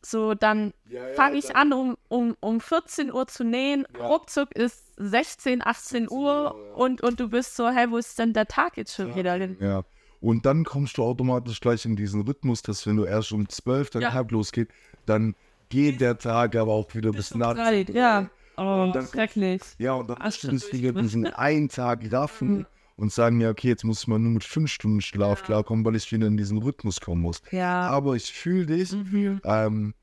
so 0.02 0.34
dann 0.34 0.72
fange 1.14 1.36
ich 1.36 1.54
an, 1.56 1.72
um, 1.72 1.96
um, 2.08 2.36
um 2.40 2.60
14 2.60 3.12
Uhr 3.12 3.26
zu 3.26 3.44
nähen. 3.44 3.86
Ja. 3.98 4.06
Ruckzuck 4.06 4.54
ist 4.54 4.92
16, 4.96 5.64
18 5.64 6.10
Uhr 6.10 6.54
Uhr, 6.54 6.56
ja. 6.68 6.74
und, 6.74 7.00
und 7.02 7.20
du 7.20 7.28
bist 7.28 7.56
so, 7.56 7.68
hey, 7.68 7.90
wo 7.90 7.96
ist 7.96 8.18
denn 8.18 8.32
der 8.32 8.46
Tag 8.46 8.76
jetzt 8.76 8.94
schon 8.94 9.14
wieder 9.14 9.34
hin? 9.34 9.56
Ja. 9.60 9.84
Und 10.24 10.46
dann 10.46 10.64
kommst 10.64 10.96
du 10.96 11.02
automatisch 11.04 11.60
gleich 11.60 11.84
in 11.84 11.96
diesen 11.96 12.22
Rhythmus, 12.22 12.62
dass 12.62 12.86
wenn 12.86 12.96
du 12.96 13.04
erst 13.04 13.30
um 13.32 13.46
12 13.46 13.90
dann 13.90 14.00
Ja. 14.02 14.12
halb 14.14 14.30
losgeht, 14.30 14.68
dann 15.04 15.34
geht 15.68 16.00
der 16.00 16.16
Tag 16.16 16.56
aber 16.56 16.72
auch 16.72 16.94
wieder 16.94 17.10
bis 17.12 17.34
nachts. 17.34 17.58
Zeit, 17.60 17.90
ja. 17.90 18.30
Oh, 18.56 18.90
dann- 18.94 19.06
schrecklich. 19.06 19.60
Ja, 19.78 19.92
und 19.92 20.08
dann 20.08 20.32
stimmt. 20.32 20.72
wieder 20.72 20.92
diesen 21.02 21.26
einen 21.26 21.68
Tag 21.68 22.10
raffen 22.10 22.64
und 22.96 23.12
sagen, 23.12 23.38
ja, 23.42 23.50
okay, 23.50 23.68
jetzt 23.68 23.84
muss 23.84 24.00
ich 24.02 24.08
mal 24.08 24.18
nur 24.18 24.32
mit 24.32 24.44
fünf 24.44 24.70
Stunden 24.70 25.02
Schlaf 25.02 25.42
klarkommen, 25.42 25.84
weil 25.84 25.96
ich 25.96 26.10
wieder 26.10 26.26
in 26.26 26.38
diesen 26.38 26.56
Rhythmus 26.56 27.00
kommen 27.02 27.20
muss. 27.20 27.42
Ja. 27.50 27.88
Aber 27.90 28.14
ich 28.14 28.32
fühle 28.32 28.64
dich, 28.64 28.92
Mhm. 28.92 29.40
ähm, 29.44 29.94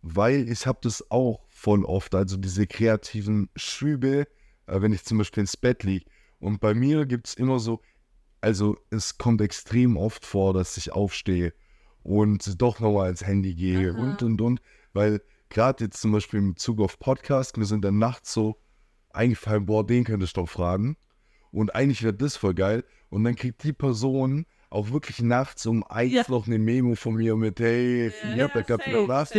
weil 0.00 0.48
ich 0.48 0.66
habe 0.66 0.78
das 0.82 1.10
auch 1.10 1.40
voll 1.48 1.84
oft, 1.84 2.14
also 2.14 2.36
diese 2.38 2.66
kreativen 2.66 3.50
Schübe, 3.56 4.26
äh, 4.68 4.80
wenn 4.80 4.92
ich 4.94 5.04
zum 5.04 5.18
Beispiel 5.18 5.42
ins 5.42 5.56
Bett 5.58 5.82
liege. 5.82 6.06
Und 6.40 6.60
bei 6.60 6.72
mir 6.72 7.04
gibt 7.04 7.26
es 7.28 7.34
immer 7.34 7.58
so, 7.58 7.80
also 8.46 8.76
es 8.90 9.18
kommt 9.18 9.40
extrem 9.40 9.96
oft 9.96 10.24
vor, 10.24 10.54
dass 10.54 10.76
ich 10.76 10.92
aufstehe 10.92 11.52
und 12.04 12.62
doch 12.62 12.78
nochmal 12.78 13.10
ins 13.10 13.26
Handy 13.26 13.56
gehe 13.56 13.90
Aha. 13.90 13.98
und 13.98 14.22
und 14.22 14.40
und, 14.40 14.60
weil 14.92 15.20
gerade 15.48 15.82
jetzt 15.82 16.00
zum 16.00 16.12
Beispiel 16.12 16.38
im 16.38 16.54
Bezug 16.54 16.80
auf 16.80 17.00
Podcast, 17.00 17.56
mir 17.56 17.64
sind 17.64 17.84
dann 17.84 17.98
nachts 17.98 18.32
so 18.32 18.56
eingefallen, 19.12 19.66
boah, 19.66 19.84
den 19.84 20.04
könnte 20.04 20.26
ich 20.26 20.32
doch 20.32 20.48
fragen. 20.48 20.96
Und 21.50 21.74
eigentlich 21.74 22.04
wäre 22.04 22.14
das 22.14 22.36
voll 22.36 22.54
geil. 22.54 22.84
Und 23.08 23.24
dann 23.24 23.34
kriegt 23.34 23.64
die 23.64 23.72
Person 23.72 24.46
auch 24.70 24.92
wirklich 24.92 25.20
nachts 25.22 25.66
um 25.66 25.82
eins 25.82 26.12
Ja. 26.12 26.24
noch 26.28 26.46
eine 26.46 26.60
Memo 26.60 26.94
von 26.94 27.14
mir 27.14 27.34
mit, 27.34 27.58
hey, 27.58 28.08
ich 28.08 28.40
hab 28.40 28.52
da 28.52 28.62
gerade 28.62 28.86
wieder 28.86 29.08
was. 29.08 29.32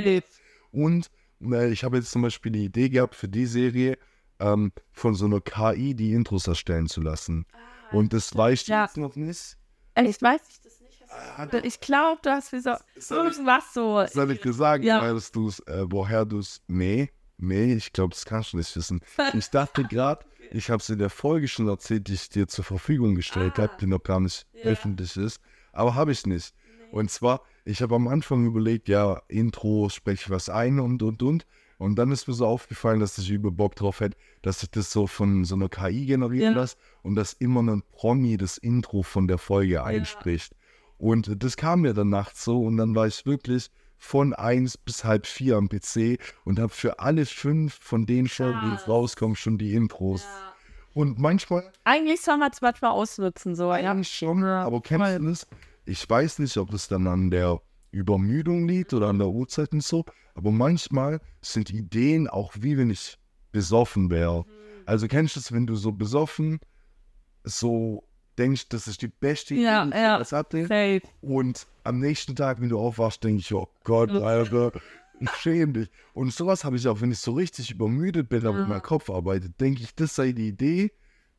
Und 0.72 1.10
äh, 1.44 1.72
ich 1.72 1.86
habe 1.86 1.96
jetzt 1.96 2.12
zum 2.12 2.24
Beispiel 2.24 2.52
die 2.52 2.66
Idee 2.66 2.90
gehabt 2.90 3.16
für 3.16 3.30
die 3.30 3.46
Serie, 3.46 3.98
ähm, 4.40 4.74
von 4.92 5.16
so 5.16 5.26
einer 5.28 5.40
KI 5.40 5.96
die 5.96 6.12
Intros 6.12 6.48
erstellen 6.48 6.88
zu 6.88 7.00
lassen. 7.02 7.46
Und 7.92 8.14
das 8.14 8.36
weiß 8.36 8.62
ich 8.64 8.68
Ja. 8.68 8.84
jetzt 8.86 8.98
noch 8.98 9.16
nicht. 9.16 9.58
Echt, 9.96 10.22
weiß 10.22 10.42
ich 10.50 10.62
das 10.62 10.80
nicht. 10.82 11.04
Ah, 11.10 11.48
Ich 11.64 11.80
glaube, 11.80 12.20
du 12.22 12.30
hast 12.30 12.52
wie 12.52 12.60
so 12.60 12.74
ich- 12.96 13.10
irgendwas 13.12 13.74
so. 13.74 14.06
Soll 14.08 14.32
ich 14.32 14.42
dir 14.42 14.54
sagen, 14.54 14.84
Ja. 14.84 15.02
weißt 15.02 15.36
du's, 15.36 15.60
äh, 15.62 15.86
woher 15.90 16.26
du 16.26 16.40
es. 16.40 16.62
Nee, 16.68 17.10
nee, 17.38 17.74
ich 17.74 17.94
glaube, 17.94 18.14
das 18.14 18.26
kannst 18.26 18.54
du 18.54 18.58
nicht 18.58 18.76
wissen. 18.76 19.02
Ich 19.34 19.50
dachte 19.50 19.84
gerade, 19.90 20.26
ich 20.52 20.70
habe 20.70 20.82
es 20.82 20.90
in 20.90 21.00
der 21.00 21.10
Folge 21.10 21.48
schon 21.48 21.68
erzählt, 21.68 22.08
die 22.08 22.14
ich 22.14 22.30
dir 22.30 22.48
zur 22.48 22.64
Verfügung 22.66 23.16
gestellt 23.16 23.54
Ah. 23.58 23.64
habe, 23.64 23.78
die 23.80 23.88
noch 23.88 24.04
gar 24.04 24.20
nicht 24.20 24.46
Ja. 24.54 24.66
öffentlich 24.72 25.16
ist. 25.18 25.40
Aber 25.72 25.96
habe 25.96 26.12
ich 26.12 26.26
nicht. 26.26 26.54
Und 26.92 27.10
zwar, 27.12 27.42
ich 27.66 27.82
habe 27.82 27.96
am 27.96 28.08
Anfang 28.08 28.46
überlegt, 28.46 28.88
ja, 28.90 29.22
Intro, 29.28 29.90
spreche 29.90 30.24
ich 30.26 30.30
was 30.30 30.50
ein 30.50 30.80
und 30.80 31.02
und 31.04 31.22
und. 31.24 31.46
Und 31.78 31.96
dann 31.98 32.12
ist 32.12 32.28
mir 32.28 32.34
so 32.34 32.46
aufgefallen, 32.48 33.00
dass 33.00 33.18
ich 33.18 33.30
über 33.30 33.52
Bock 33.52 33.76
drauf 33.76 34.00
hätte, 34.00 34.18
dass 34.42 34.64
ich 34.64 34.72
das 34.72 34.92
so 34.92 35.06
von 35.06 35.46
so 35.46 35.56
einer 35.56 35.70
KI 35.70 36.06
generieren 36.06 36.54
Ja. 36.56 36.60
lasse 36.62 36.76
und 37.04 37.16
dass 37.16 37.34
immer 37.34 37.62
ein 37.62 37.84
Promi 37.92 38.38
das 38.38 38.58
Intro 38.58 39.04
von 39.04 39.28
der 39.28 39.38
Folge 39.38 39.84
einspricht. 39.84 40.56
Und 40.98 41.44
das 41.44 41.56
kam 41.58 41.82
mir 41.82 41.94
dann 41.94 42.10
nachts 42.10 42.44
so 42.44 42.64
und 42.64 42.78
dann 42.78 42.96
war 42.96 43.06
ich 43.06 43.26
wirklich 43.28 43.70
von 44.00 44.34
eins 44.34 44.78
bis 44.78 45.04
halb 45.04 45.26
vier 45.28 45.58
am 45.58 45.70
PC 45.70 46.18
und 46.46 46.60
habe 46.60 46.70
für 46.74 47.00
alle 47.00 47.26
fünf 47.26 47.76
von 47.80 48.06
den 48.06 48.28
Folgen, 48.28 48.60
die 48.66 48.72
jetzt 48.72 48.88
rauskommen, 48.88 49.36
schon 49.36 49.58
die 49.58 49.74
Intros. 49.74 50.26
Und 50.94 51.20
manchmal 51.20 51.72
Eigentlich 51.84 52.22
soll 52.22 52.38
man 52.38 52.50
es 52.52 52.62
manchmal 52.62 52.92
ausnutzen, 52.92 53.56
so. 53.56 53.66
Ja. 53.66 53.74
eigentlich 53.74 54.10
schon, 54.10 54.42
Ja, 54.42 54.64
aber 54.64 54.82
kennst 54.82 55.20
du 55.20 55.24
das? 55.26 55.48
Ich 55.86 56.10
weiß 56.10 56.40
nicht, 56.40 56.58
ob 56.58 56.72
das 56.72 56.88
dann 56.88 57.06
an 57.08 57.30
der 57.30 57.62
Übermüdung 57.92 58.68
liegt 58.68 58.94
oder 58.94 59.08
an 59.08 59.20
der 59.20 59.30
Uhrzeit 59.30 59.72
und 59.74 59.84
so, 59.84 60.06
aber 60.36 60.52
manchmal 60.52 61.20
sind 61.42 61.70
Ideen 61.72 62.28
auch 62.28 62.54
wie 62.60 62.78
wenn 62.78 62.90
ich 62.90 63.18
besoffen 63.52 64.10
wäre. 64.10 64.42
Mhm. 64.42 64.84
Also 64.86 65.08
kennst 65.08 65.36
du 65.36 65.40
es, 65.40 65.52
wenn 65.52 65.66
du 65.68 65.76
so 65.76 65.92
besoffen 65.92 66.60
so 67.44 68.04
denkst, 68.38 68.70
das 68.70 68.88
ist 68.88 69.02
die 69.02 69.08
beste 69.08 69.54
Idee, 69.56 69.64
Ja, 69.64 69.84
die 69.86 69.90
ich 69.92 69.96
ja. 69.96 70.12
jemals 70.14 70.32
hatte? 70.32 70.62
Safe. 70.68 71.02
Und 71.22 71.66
am 71.84 72.00
nächsten 72.00 72.36
Tag, 72.36 72.62
wenn 72.62 72.70
du 72.70 72.80
aufwachst, 72.80 73.24
denke 73.24 73.40
ich, 73.40 73.54
oh 73.54 73.68
Gott, 73.84 74.12
Alter, 74.12 74.72
ich 75.20 75.30
schäme 75.32 75.74
dich. 75.74 75.90
Und 76.14 76.34
sowas 76.34 76.64
habe 76.64 76.76
ich 76.76 76.88
auch, 76.88 77.02
wenn 77.02 77.12
ich 77.12 77.20
so 77.20 77.32
richtig 77.34 77.72
übermüdet 77.72 78.30
bin, 78.30 78.46
aber 78.46 78.60
Ja. 78.60 78.66
mein 78.68 78.82
Kopf 78.82 79.10
arbeitet, 79.10 79.60
denke 79.60 79.82
ich, 79.82 79.96
das 79.96 80.16
sei 80.16 80.34
die 80.34 80.50
Idee. 80.50 80.92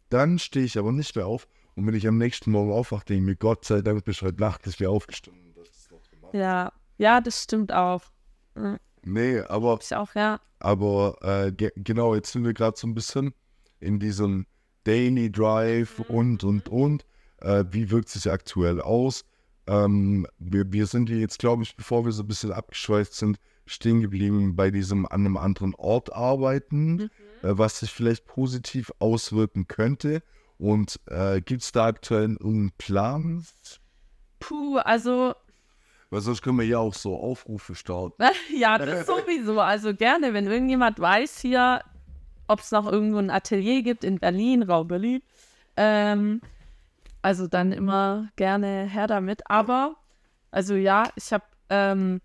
Dann 0.09 0.39
stehe 0.39 0.65
ich 0.65 0.79
aber 0.79 0.91
nicht 0.93 1.15
mehr 1.15 1.27
auf. 1.27 1.47
Und 1.77 1.87
wenn 1.87 1.95
ich 1.95 2.09
am 2.09 2.19
nächsten 2.19 2.51
Morgen 2.51 2.73
aufwache, 2.73 3.05
denke 3.05 3.21
ich 3.23 3.27
mir, 3.27 3.37
Gott 3.37 3.65
sei 3.65 3.83
Dank 3.83 4.05
bist 4.05 4.23
du 4.23 4.27
heute 4.27 4.41
Nacht 4.41 4.67
nicht 4.67 4.81
mehr 4.81 4.91
aufgestanden. 4.91 5.53
und 5.55 5.61
hast 5.61 5.77
es 5.77 5.91
noch 5.91 6.03
gemacht. 6.11 6.18
Ja. 6.33 6.73
Ja, 6.99 7.21
das 7.21 7.43
stimmt 7.45 7.73
auch. 7.73 8.03
Mhm. 8.55 8.79
Nee, 9.05 9.41
aber, 9.41 9.79
Ich 9.81 9.95
auch, 9.95 10.15
ja. 10.15 10.41
aber 10.59 11.17
äh, 11.23 11.53
ge 11.53 11.71
genau, 11.77 12.15
jetzt 12.15 12.33
sind 12.33 12.45
wir 12.45 12.53
gerade 12.53 12.77
so 12.77 12.87
ein 12.87 12.95
bisschen 12.95 13.33
in 13.81 14.01
diesem 14.01 14.47
Daily 14.85 15.31
Drive 15.31 16.01
und, 16.01 16.45
und, 16.45 16.69
und. 16.69 17.07
Äh, 17.41 17.65
wie 17.71 17.91
wirkt 17.91 18.09
sich 18.09 18.31
aktuell 18.31 18.81
aus? 18.81 19.25
Ähm, 19.69 20.27
wir, 20.39 20.73
wir 20.73 20.87
sind 20.87 21.09
hier 21.09 21.19
jetzt, 21.19 21.39
glaube 21.39 21.63
ich, 21.63 21.77
bevor 21.77 22.05
wir 22.05 22.13
so 22.13 22.23
ein 22.23 22.29
bisschen 22.29 22.53
abgeschweift 22.53 23.15
sind, 23.15 23.39
stehen 23.67 24.01
geblieben 24.01 24.57
bei 24.57 24.71
diesem 24.71 25.07
an 25.07 25.27
einem 25.27 25.37
anderen 25.37 25.75
Ort 25.77 26.13
arbeiten, 26.13 27.03
äh, 27.03 27.09
was 27.43 27.81
sich 27.81 27.93
vielleicht 27.93 28.25
positiv 28.25 28.91
auswirken 28.99 29.69
könnte. 29.69 30.23
Und 30.59 30.99
äh, 31.07 31.41
gibt 31.41 31.63
es 31.63 31.71
da 31.71 31.87
aktuell 31.87 32.31
irgendeinen 32.31 32.73
Plan? 32.79 33.47
Puh, 34.41 34.79
also 34.79 35.35
Weil 36.11 36.21
sonst 36.23 36.43
können 36.43 36.59
wir 36.59 36.67
ja 36.67 36.79
auch 36.79 36.95
so 36.95 37.19
Aufrufe 37.19 37.75
starten. 37.75 38.23
ja, 38.57 38.79
das 38.79 39.07
sowieso. 39.07 39.61
Also 39.61 39.95
gerne, 39.95 40.33
wenn 40.33 40.47
irgendjemand 40.47 40.99
weiß 40.99 41.41
hier, 41.41 41.83
ob 42.47 42.61
es 42.61 42.71
noch 42.71 42.91
irgendwo 42.91 43.19
ein 43.19 43.31
Atelier 43.31 43.83
gibt 43.83 44.05
in 44.05 44.19
Berlin, 44.19 44.63
Raum 44.63 44.89
Berlin. 44.89 45.23
Ähm, 45.77 46.41
also 47.21 47.47
dann 47.47 47.73
immer 47.73 48.29
gerne 48.37 48.85
her 48.87 49.07
damit. 49.07 49.51
Aber, 49.51 49.97
also 50.51 50.75
ja, 50.75 51.05
ich 51.15 51.33
habe, 51.33 51.45
ähm, 51.69 52.23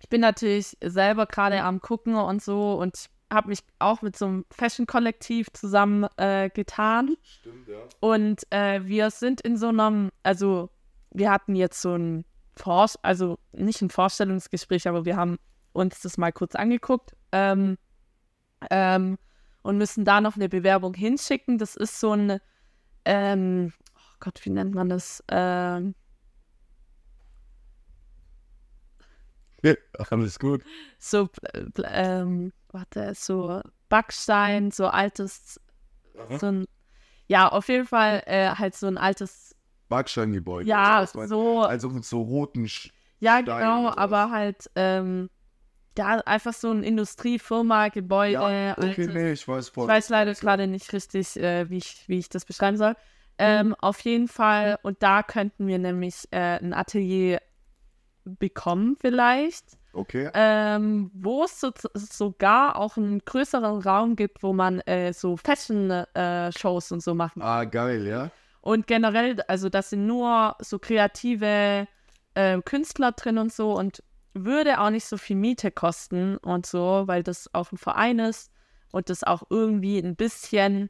ich 0.00 0.08
bin 0.08 0.22
natürlich 0.22 0.76
selber 0.82 1.26
gerade 1.26 1.62
am 1.62 1.80
gucken 1.80 2.14
und 2.14 2.42
so 2.42 2.74
und 2.74 3.10
habe 3.32 3.48
mich 3.48 3.60
auch 3.78 4.00
mit 4.00 4.16
so 4.16 4.26
einem 4.26 4.44
Fashion-Kollektiv 4.50 5.52
zusammen 5.52 6.06
äh, 6.16 6.48
getan. 6.48 7.16
Stimmt, 7.22 7.68
ja. 7.68 7.76
Und 8.00 8.42
äh, 8.50 8.80
wir 8.84 9.10
sind 9.10 9.40
in 9.42 9.56
so 9.56 9.68
einem, 9.68 10.10
also 10.22 10.70
wir 11.10 11.30
hatten 11.30 11.54
jetzt 11.54 11.82
so 11.82 11.96
ein 11.96 12.24
Vor 12.56 12.88
also 13.02 13.38
nicht 13.52 13.82
ein 13.82 13.90
Vorstellungsgespräch, 13.90 14.88
aber 14.88 15.04
wir 15.04 15.16
haben 15.16 15.38
uns 15.72 16.00
das 16.00 16.16
mal 16.18 16.32
kurz 16.32 16.54
angeguckt 16.54 17.16
ähm, 17.32 17.76
ähm, 18.70 19.18
und 19.62 19.78
müssen 19.78 20.04
da 20.04 20.20
noch 20.20 20.36
eine 20.36 20.48
Bewerbung 20.48 20.94
hinschicken. 20.94 21.58
Das 21.58 21.74
ist 21.74 21.98
so 21.98 22.12
ein, 22.12 22.38
ähm, 23.04 23.72
oh 23.96 24.14
Gott, 24.20 24.44
wie 24.44 24.50
nennt 24.50 24.74
man 24.74 24.88
das? 24.88 25.22
Ähm, 25.28 25.94
ja. 29.62 29.74
Alles 30.10 30.38
gut. 30.38 30.62
so, 30.98 31.28
äh, 31.54 31.64
ähm, 31.84 32.52
warte, 32.68 33.14
so 33.14 33.62
Backstein, 33.88 34.70
so 34.70 34.86
altes, 34.88 35.60
so 36.38 36.46
ein, 36.46 36.66
ja, 37.26 37.48
auf 37.48 37.68
jeden 37.68 37.86
Fall 37.86 38.22
äh, 38.26 38.50
halt 38.50 38.74
so 38.74 38.86
ein 38.86 38.98
altes, 38.98 39.53
Backsteingebäude. 39.88 40.68
ja, 40.68 41.04
du? 41.04 41.26
so, 41.26 41.60
Also 41.62 41.88
mit 41.90 42.04
so 42.04 42.22
roten. 42.22 42.68
Sch 42.68 42.90
Ja, 43.20 43.40
genau, 43.40 43.90
aber 43.90 44.30
halt, 44.30 44.70
ähm, 44.74 45.30
ja, 45.96 46.18
einfach 46.26 46.52
so 46.52 46.70
ein 46.72 46.82
Industriefirma, 46.82 47.88
Gebäude. 47.88 48.32
ja, 48.32 48.72
okay, 48.72 48.90
altes- 49.06 49.08
nee, 49.14 49.32
ich 49.32 49.46
weiß 49.46 49.68
voll. 49.68 49.84
ich 49.84 49.88
weiß 49.88 50.08
leider 50.08 50.34
gerade 50.34 50.66
nicht 50.66 50.92
richtig, 50.92 51.36
äh, 51.36 51.70
wie, 51.70 51.78
ich, 51.78 52.04
wie 52.08 52.18
ich 52.18 52.28
das 52.28 52.44
beschreiben 52.44 52.76
soll. 52.76 52.94
Ähm, 53.38 53.74
Auf 53.80 54.00
jeden 54.00 54.28
Fall, 54.28 54.78
und 54.82 55.02
da 55.02 55.22
könnten 55.22 55.66
wir 55.66 55.78
nämlich 55.78 56.26
äh, 56.30 56.58
ein 56.58 56.72
Atelier 56.72 57.40
bekommen 58.24 58.96
vielleicht, 59.00 59.64
Okay. 59.92 60.30
ähm, 60.34 61.10
wo 61.14 61.44
es 61.44 61.60
so, 61.60 61.70
sogar 61.94 62.76
auch 62.76 62.96
einen 62.96 63.20
größeren 63.20 63.82
Raum 63.82 64.16
gibt, 64.16 64.42
wo 64.42 64.52
man 64.52 64.80
äh, 64.80 65.12
so 65.12 65.36
Fashion-Shows 65.36 66.92
und 66.92 67.02
so 67.02 67.14
machen 67.14 67.42
Ah, 67.42 67.64
geil, 67.64 68.06
ja. 68.06 68.30
Und 68.64 68.86
generell, 68.86 69.42
also 69.46 69.68
das 69.68 69.90
sind 69.90 70.06
nur 70.06 70.56
so 70.58 70.78
kreative 70.78 71.86
äh, 72.32 72.62
Künstler 72.62 73.12
drin 73.12 73.36
und 73.36 73.52
so 73.52 73.76
und 73.76 74.02
würde 74.32 74.80
auch 74.80 74.88
nicht 74.88 75.04
so 75.04 75.18
viel 75.18 75.36
Miete 75.36 75.70
kosten 75.70 76.38
und 76.38 76.64
so, 76.64 77.02
weil 77.04 77.22
das 77.22 77.50
auch 77.52 77.70
ein 77.72 77.76
Verein 77.76 78.20
ist 78.20 78.50
und 78.90 79.10
das 79.10 79.22
auch 79.22 79.42
irgendwie 79.50 79.98
ein 79.98 80.16
bisschen 80.16 80.88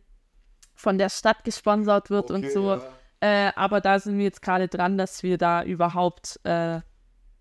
von 0.77 0.99
der 0.99 1.09
Stadt 1.09 1.43
gesponsert 1.43 2.11
wird 2.11 2.31
und 2.31 2.45
Okay, 2.45 2.51
so. 2.51 2.75
ja. 2.75 2.83
Äh, 3.49 3.53
aber 3.57 3.81
da 3.81 3.99
sind 3.99 4.19
wir 4.19 4.25
jetzt 4.25 4.43
gerade 4.43 4.69
dran, 4.69 4.97
dass 4.97 5.25
wir 5.25 5.37
da 5.37 5.65
überhaupt 5.65 6.39
äh, 6.45 6.81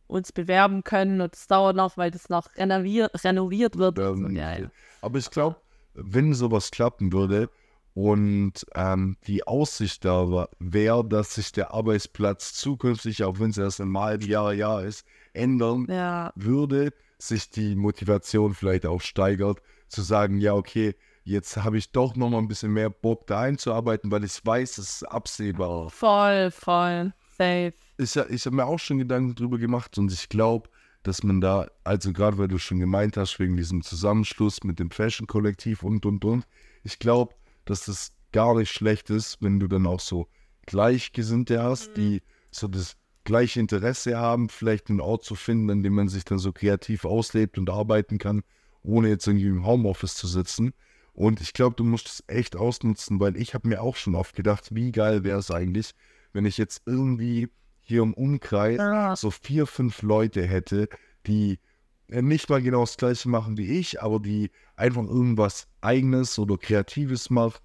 uns 0.08 0.32
bewerben 0.32 0.84
können 0.84 1.22
und 1.22 1.36
es 1.36 1.46
dauert 1.46 1.76
noch, 1.76 1.96
weil 1.96 2.10
das 2.10 2.30
noch 2.30 2.56
renoviert, 2.56 3.24
renoviert 3.24 3.78
wird. 3.78 4.00
und 4.00 4.18
so. 4.18 4.26
Ähm, 4.26 4.36
Ja, 4.36 4.58
ja. 4.58 4.72
Aber 5.02 5.20
ich 5.20 5.30
glaube, 5.30 5.58
wenn 5.94 6.34
sowas 6.34 6.72
klappen 6.72 7.14
würde 7.14 7.52
und 7.94 8.54
ähm, 8.74 9.18
die 9.28 9.46
Aussicht 9.46 10.04
da 10.04 10.48
wäre, 10.60 11.08
dass 11.08 11.36
sich 11.36 11.52
der 11.52 11.74
Arbeitsplatz 11.74 12.54
zukünftig, 12.54 13.24
auch 13.24 13.40
wenn 13.40 13.52
es 13.52 13.58
erst 13.58 13.82
ein 13.82 13.98
halben 13.98 14.26
Jahr, 14.26 14.54
Jahr 14.54 14.84
ist, 14.84 15.06
ändern 15.34 15.86
Ja. 15.90 16.32
würde, 16.36 16.94
sich 17.20 17.50
die 17.50 17.76
Motivation 17.76 18.54
vielleicht 18.54 18.86
auch 18.86 19.02
steigert, 19.02 19.62
zu 19.88 20.02
sagen, 20.02 20.40
ja, 20.40 20.54
okay, 20.54 20.96
jetzt 21.24 21.58
habe 21.58 21.78
ich 21.78 21.92
doch 21.92 22.16
noch 22.16 22.30
mal 22.30 22.40
ein 22.40 22.48
bisschen 22.48 22.74
mehr 22.74 22.90
Bock 22.90 23.28
da 23.28 23.42
einzuarbeiten, 23.42 24.12
weil 24.12 24.24
ich 24.24 24.44
weiß, 24.44 24.78
es 24.80 24.96
ist 24.96 25.04
absehbar. 25.04 25.90
Voll, 25.90 26.52
voll. 26.52 27.14
Safe. 27.38 27.74
Ich, 27.98 28.16
ich 28.16 28.46
habe 28.46 28.56
mir 28.56 28.66
auch 28.66 28.80
schon 28.80 28.98
Gedanken 28.98 29.36
drüber 29.36 29.58
gemacht 29.58 29.98
und 29.98 30.12
ich 30.12 30.30
glaube, 30.30 30.70
dass 31.04 31.24
man 31.24 31.42
da, 31.42 31.68
also 31.84 32.12
gerade 32.14 32.38
weil 32.38 32.48
du 32.48 32.58
schon 32.58 32.80
gemeint 32.80 33.18
hast, 33.18 33.40
wegen 33.40 33.56
diesem 33.58 33.84
Zusammenschluss 33.84 34.64
mit 34.64 34.80
dem 34.80 34.90
Fashion-Kollektiv 34.90 35.84
und, 35.84 36.06
und, 36.06 36.26
und, 36.26 36.46
ich 36.84 37.00
glaube, 37.00 37.36
dass 37.66 37.86
das 37.86 38.12
gar 38.32 38.56
nicht 38.58 38.72
schlecht 38.72 39.10
ist, 39.10 39.38
wenn 39.42 39.60
du 39.60 39.68
dann 39.68 39.86
auch 39.86 40.00
so 40.00 40.28
Gleichgesinnte 40.66 41.62
hast, 41.62 41.98
die 41.98 42.22
so 42.52 42.68
das 42.68 42.96
gleiche 43.24 43.60
Interesse 43.60 44.18
haben, 44.18 44.50
vielleicht 44.50 44.90
einen 44.90 45.00
Ort 45.00 45.24
zu 45.24 45.36
finden, 45.36 45.70
an 45.70 45.84
dem 45.84 45.94
man 45.94 46.10
sich 46.10 46.26
dann 46.26 46.40
so 46.40 46.52
kreativ 46.52 47.06
auslebt 47.06 47.58
und 47.58 47.70
arbeiten 47.70 48.18
kann, 48.18 48.44
ohne 48.84 49.10
jetzt 49.10 49.28
irgendwie 49.28 49.48
im 49.48 49.66
Homeoffice 49.66 50.16
zu 50.16 50.28
sitzen. 50.28 50.74
Und 51.14 51.42
ich 51.42 51.54
glaube, 51.54 51.76
du 51.76 51.84
musst 51.84 52.08
es 52.08 52.24
echt 52.28 52.56
ausnutzen, 52.56 53.20
weil 53.20 53.38
ich 53.38 53.54
habe 53.54 53.68
mir 53.68 53.82
auch 53.82 53.96
schon 53.96 54.16
oft 54.16 54.36
gedacht, 54.36 54.74
wie 54.74 54.92
geil 54.92 55.24
wäre 55.24 55.40
es 55.40 55.52
eigentlich, 55.52 55.94
wenn 56.34 56.46
ich 56.46 56.58
jetzt 56.58 56.82
irgendwie 56.86 57.50
hier 57.82 58.02
im 58.02 58.14
Umkreis 58.14 59.20
so 59.20 59.30
vier, 59.30 59.68
fünf 59.68 60.02
Leute 60.02 60.46
hätte, 60.46 60.90
die 61.28 61.60
nicht 62.08 62.50
mal 62.50 62.62
genau 62.62 62.82
das 62.82 62.98
gleiche 62.98 63.30
machen 63.30 63.58
wie 63.58 63.80
ich, 63.80 64.02
aber 64.02 64.20
die 64.20 64.52
einfach 64.76 65.04
irgendwas 65.04 65.68
eigenes 65.82 66.38
oder 66.38 66.58
kreatives 66.58 67.30
machen, 67.30 67.60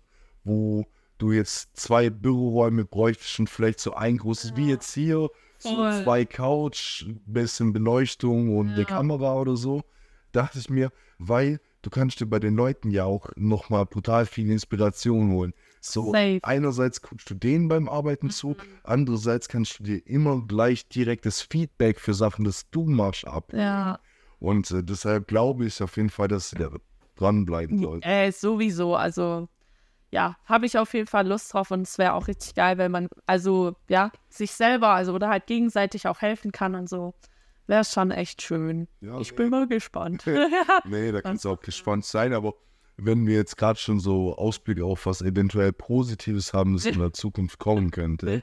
wo 0.45 0.87
du 1.19 1.33
jetzt 1.33 1.77
zwei 1.77 2.11
Büroräume 2.11 2.85
bräuchtest 2.85 3.41
und 3.41 3.51
vielleicht 3.51 3.81
so 3.81 3.95
ein 3.95 4.19
großes, 4.19 4.57
wie 4.57 4.69
jetzt 4.69 4.95
hier, 4.95 5.29
so 5.59 5.75
Voll. 5.75 6.03
zwei 6.05 6.25
Couch, 6.25 7.05
bisschen 7.27 7.73
Beleuchtung 7.73 8.57
und 8.57 8.69
eine 8.69 8.81
Ja. 8.81 8.85
Kamera 8.85 9.35
oder 9.35 9.57
so, 9.57 9.83
dachte 10.33 10.59
ich 10.61 10.71
mir, 10.71 10.93
weil 11.19 11.61
du 11.83 11.91
kannst 11.91 12.21
dir 12.21 12.27
bei 12.27 12.39
den 12.39 12.55
Leuten 12.55 12.91
ja 12.91 13.05
auch 13.05 13.29
nochmal 13.35 13.85
brutal 13.87 14.27
viel 14.27 14.51
Inspiration 14.51 15.33
holen. 15.33 15.53
So, 15.81 16.13
Safe. 16.13 16.39
einerseits 16.43 17.03
guckst 17.03 17.29
du 17.31 17.35
denen 17.35 17.69
beim 17.69 17.89
Arbeiten 17.89 18.31
zu, 18.31 18.57
andererseits 18.85 19.49
kannst 19.49 19.79
du 19.81 19.85
dir 19.85 20.07
immer 20.07 20.45
gleich 20.47 20.89
direktes 20.89 21.43
Feedback 21.43 21.99
für 22.01 22.15
Sachen, 22.15 22.45
das 22.45 22.71
du 22.71 22.85
machst, 22.85 23.27
ab. 23.27 23.53
Ja. 23.53 23.99
Und 24.41 24.71
äh, 24.71 24.83
deshalb 24.83 25.29
glaube 25.29 25.67
ich 25.67 25.83
auf 25.83 25.97
jeden 25.97 26.11
Fall, 26.11 26.29
dass 26.29 26.51
der 26.51 26.71
dranbleiben 27.17 27.81
soll. 27.81 28.01
Äh, 28.03 28.31
sowieso. 28.31 28.95
Also, 28.95 29.49
ja, 30.11 30.37
habe 30.45 30.67
ich 30.67 30.79
auf 30.79 30.95
jeden 30.95 31.07
Fall 31.07 31.27
Lust 31.27 31.53
drauf 31.53 31.71
und 31.71 31.83
es 31.83 31.99
wäre 31.99 32.15
auch 32.15 32.29
richtig 32.29 32.55
geil, 32.55 32.79
wenn 32.79 32.93
man, 32.93 33.09
also, 33.27 33.75
ja, 33.89 34.11
sich 34.29 34.53
selber, 34.53 34.89
also, 34.89 35.13
oder 35.15 35.29
halt 35.29 35.47
gegenseitig 35.47 36.07
auch 36.07 36.21
helfen 36.21 36.53
kann 36.53 36.75
und 36.75 36.89
so. 36.89 37.15
Wäre 37.67 37.85
schon 37.85 38.11
echt 38.11 38.41
schön. 38.41 38.89
Ja, 39.01 39.21
ich 39.21 39.33
nee. 39.33 39.37
bin 39.37 39.51
mal 39.51 39.67
gespannt. 39.67 40.25
Nee, 40.85 41.13
da 41.13 41.21
kannst 41.21 41.45
du 41.45 41.51
auch 41.51 41.61
gespannt 41.61 42.05
sein, 42.05 42.33
aber 42.33 42.55
wenn 42.97 43.27
wir 43.27 43.37
jetzt 43.37 43.57
gerade 43.57 43.79
schon 43.79 44.01
so 44.01 44.37
Ausblicke 44.37 44.85
auf 44.85 45.07
was 45.07 45.23
eventuell 45.23 45.73
Positives 45.73 46.53
haben, 46.53 46.75
das 46.75 46.87
in 46.87 46.99
der 46.99 47.13
Zukunft 47.13 47.59
kommen 47.59 47.91
könnte, 47.91 48.43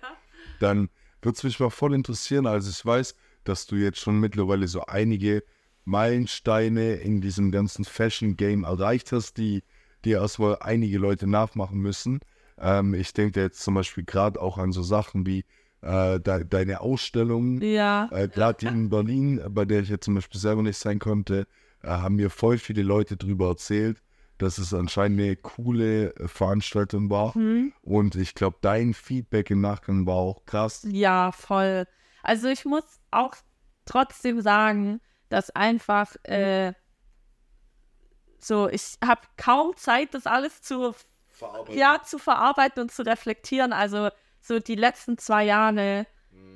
dann 0.60 0.90
würde 1.22 1.36
es 1.36 1.44
mich 1.44 1.60
mal 1.60 1.70
voll 1.70 1.94
interessieren. 1.94 2.46
Also 2.46 2.70
ich 2.70 2.86
weiß, 2.86 3.16
dass 3.44 3.66
du 3.66 3.76
jetzt 3.76 4.00
schon 4.00 4.20
mittlerweile 4.20 4.68
so 4.68 4.86
einige 4.86 5.44
Meilensteine 5.86 6.96
in 6.96 7.22
diesem 7.22 7.52
ganzen 7.52 7.86
Fashion-Game 7.86 8.64
erreicht 8.64 9.12
hast, 9.12 9.38
die 9.38 9.64
dir 10.04 10.20
erstmal 10.20 10.58
einige 10.60 10.98
Leute 10.98 11.28
nachmachen 11.28 11.80
müssen. 11.80 12.20
Ähm, 12.60 12.94
ich 12.94 13.14
denke 13.14 13.42
jetzt 13.42 13.62
zum 13.62 13.76
Beispiel 13.76 14.04
gerade 14.04 14.42
auch 14.42 14.58
an 14.58 14.72
so 14.72 14.84
Sachen 14.84 15.26
wie 15.26 15.46
äh, 15.82 16.20
de 16.20 16.44
deine 16.46 16.82
Ausstellung, 16.82 17.62
ja. 17.62 18.10
äh, 18.12 18.28
Gerade 18.28 18.60
die 18.60 18.68
in 18.68 18.90
Berlin, 18.90 19.42
bei 19.50 19.66
der 19.66 19.82
ich 19.82 19.90
jetzt 19.90 20.06
zum 20.06 20.16
Beispiel 20.16 20.40
selber 20.40 20.64
nicht 20.64 20.78
sein 20.78 21.00
konnte, 21.00 21.48
äh, 21.84 21.90
haben 21.90 22.16
mir 22.16 22.30
voll 22.30 22.58
viele 22.58 22.82
Leute 22.82 23.18
darüber 23.18 23.50
erzählt, 23.50 24.02
dass 24.38 24.58
es 24.58 24.74
anscheinend 24.74 25.22
eine 25.22 25.36
coole 25.36 26.16
äh, 26.16 26.28
Veranstaltung 26.28 27.10
war. 27.10 27.36
Hm? 27.36 27.74
Und 27.82 28.16
ich 28.16 28.34
glaube, 28.34 28.58
dein 28.62 28.94
Feedback 28.94 29.52
im 29.52 29.62
Nachgang 29.62 30.06
war 30.06 30.16
auch 30.16 30.46
krass. 30.46 30.86
Ja, 30.90 31.32
voll. 31.32 31.86
Also 32.24 32.48
ich 32.48 32.66
muss 32.66 33.00
auch 33.12 33.36
trotzdem 33.86 34.42
sagen, 34.42 35.00
dass 35.36 35.50
einfach 35.50 36.16
äh, 36.24 36.72
so, 38.40 38.70
ich 38.70 38.98
habe 39.04 39.20
kaum 39.36 39.76
Zeit, 39.76 40.14
das 40.14 40.28
alles 40.28 40.62
zu, 40.62 40.96
ja, 41.74 42.02
zu 42.02 42.20
verarbeiten 42.20 42.84
und 42.84 42.92
zu 42.94 43.06
reflektieren. 43.06 43.74
Also 43.74 44.12
so 44.40 44.60
die 44.60 44.76
letzten 44.76 45.18
zwei 45.18 45.44
Jahre 45.44 46.08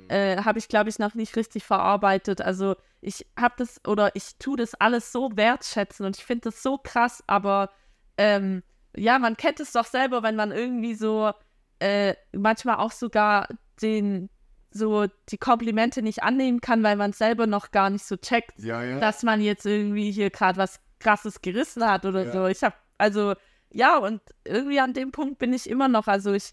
äh, 0.08 0.42
habe 0.42 0.58
ich, 0.58 0.68
glaube 0.68 0.88
ich, 0.88 0.98
noch 0.98 1.12
nicht 1.12 1.36
richtig 1.36 1.62
verarbeitet. 1.62 2.40
Also 2.40 2.74
ich 3.02 3.26
habe 3.38 3.54
das 3.58 3.84
oder 3.86 4.16
ich 4.16 4.38
tue 4.38 4.56
das 4.56 4.74
alles 4.74 5.12
so 5.12 5.30
wertschätzen 5.34 6.06
und 6.06 6.16
ich 6.16 6.24
finde 6.24 6.48
das 6.48 6.62
so 6.62 6.78
krass, 6.78 7.22
aber 7.26 7.68
ähm, 8.16 8.62
ja, 8.96 9.18
man 9.18 9.36
kennt 9.36 9.60
es 9.60 9.72
doch 9.72 9.84
selber, 9.84 10.22
wenn 10.22 10.36
man 10.36 10.52
irgendwie 10.52 10.94
so 10.94 11.32
äh, 11.80 12.14
manchmal 12.32 12.76
auch 12.76 12.92
sogar 12.92 13.46
den 13.82 14.30
so 14.72 15.06
die 15.30 15.38
Komplimente 15.38 16.02
nicht 16.02 16.22
annehmen 16.22 16.60
kann, 16.60 16.82
weil 16.82 16.96
man 16.96 17.12
selber 17.12 17.46
noch 17.46 17.70
gar 17.70 17.90
nicht 17.90 18.04
so 18.04 18.16
checkt, 18.16 18.58
Ja, 18.58 18.82
ja. 18.82 19.00
dass 19.00 19.22
man 19.22 19.40
jetzt 19.40 19.66
irgendwie 19.66 20.10
hier 20.12 20.30
gerade 20.30 20.58
was 20.58 20.80
krasses 21.00 21.42
gerissen 21.42 21.84
hat 21.88 22.04
oder 22.04 22.24
Ja. 22.26 22.32
so. 22.32 22.46
Ich 22.46 22.62
habe 22.62 22.74
also 22.98 23.34
ja 23.72 23.96
und 23.98 24.20
irgendwie 24.44 24.80
an 24.80 24.92
dem 24.92 25.12
Punkt 25.12 25.38
bin 25.38 25.52
ich 25.52 25.68
immer 25.68 25.88
noch. 25.88 26.06
Also 26.06 26.32
ich 26.32 26.52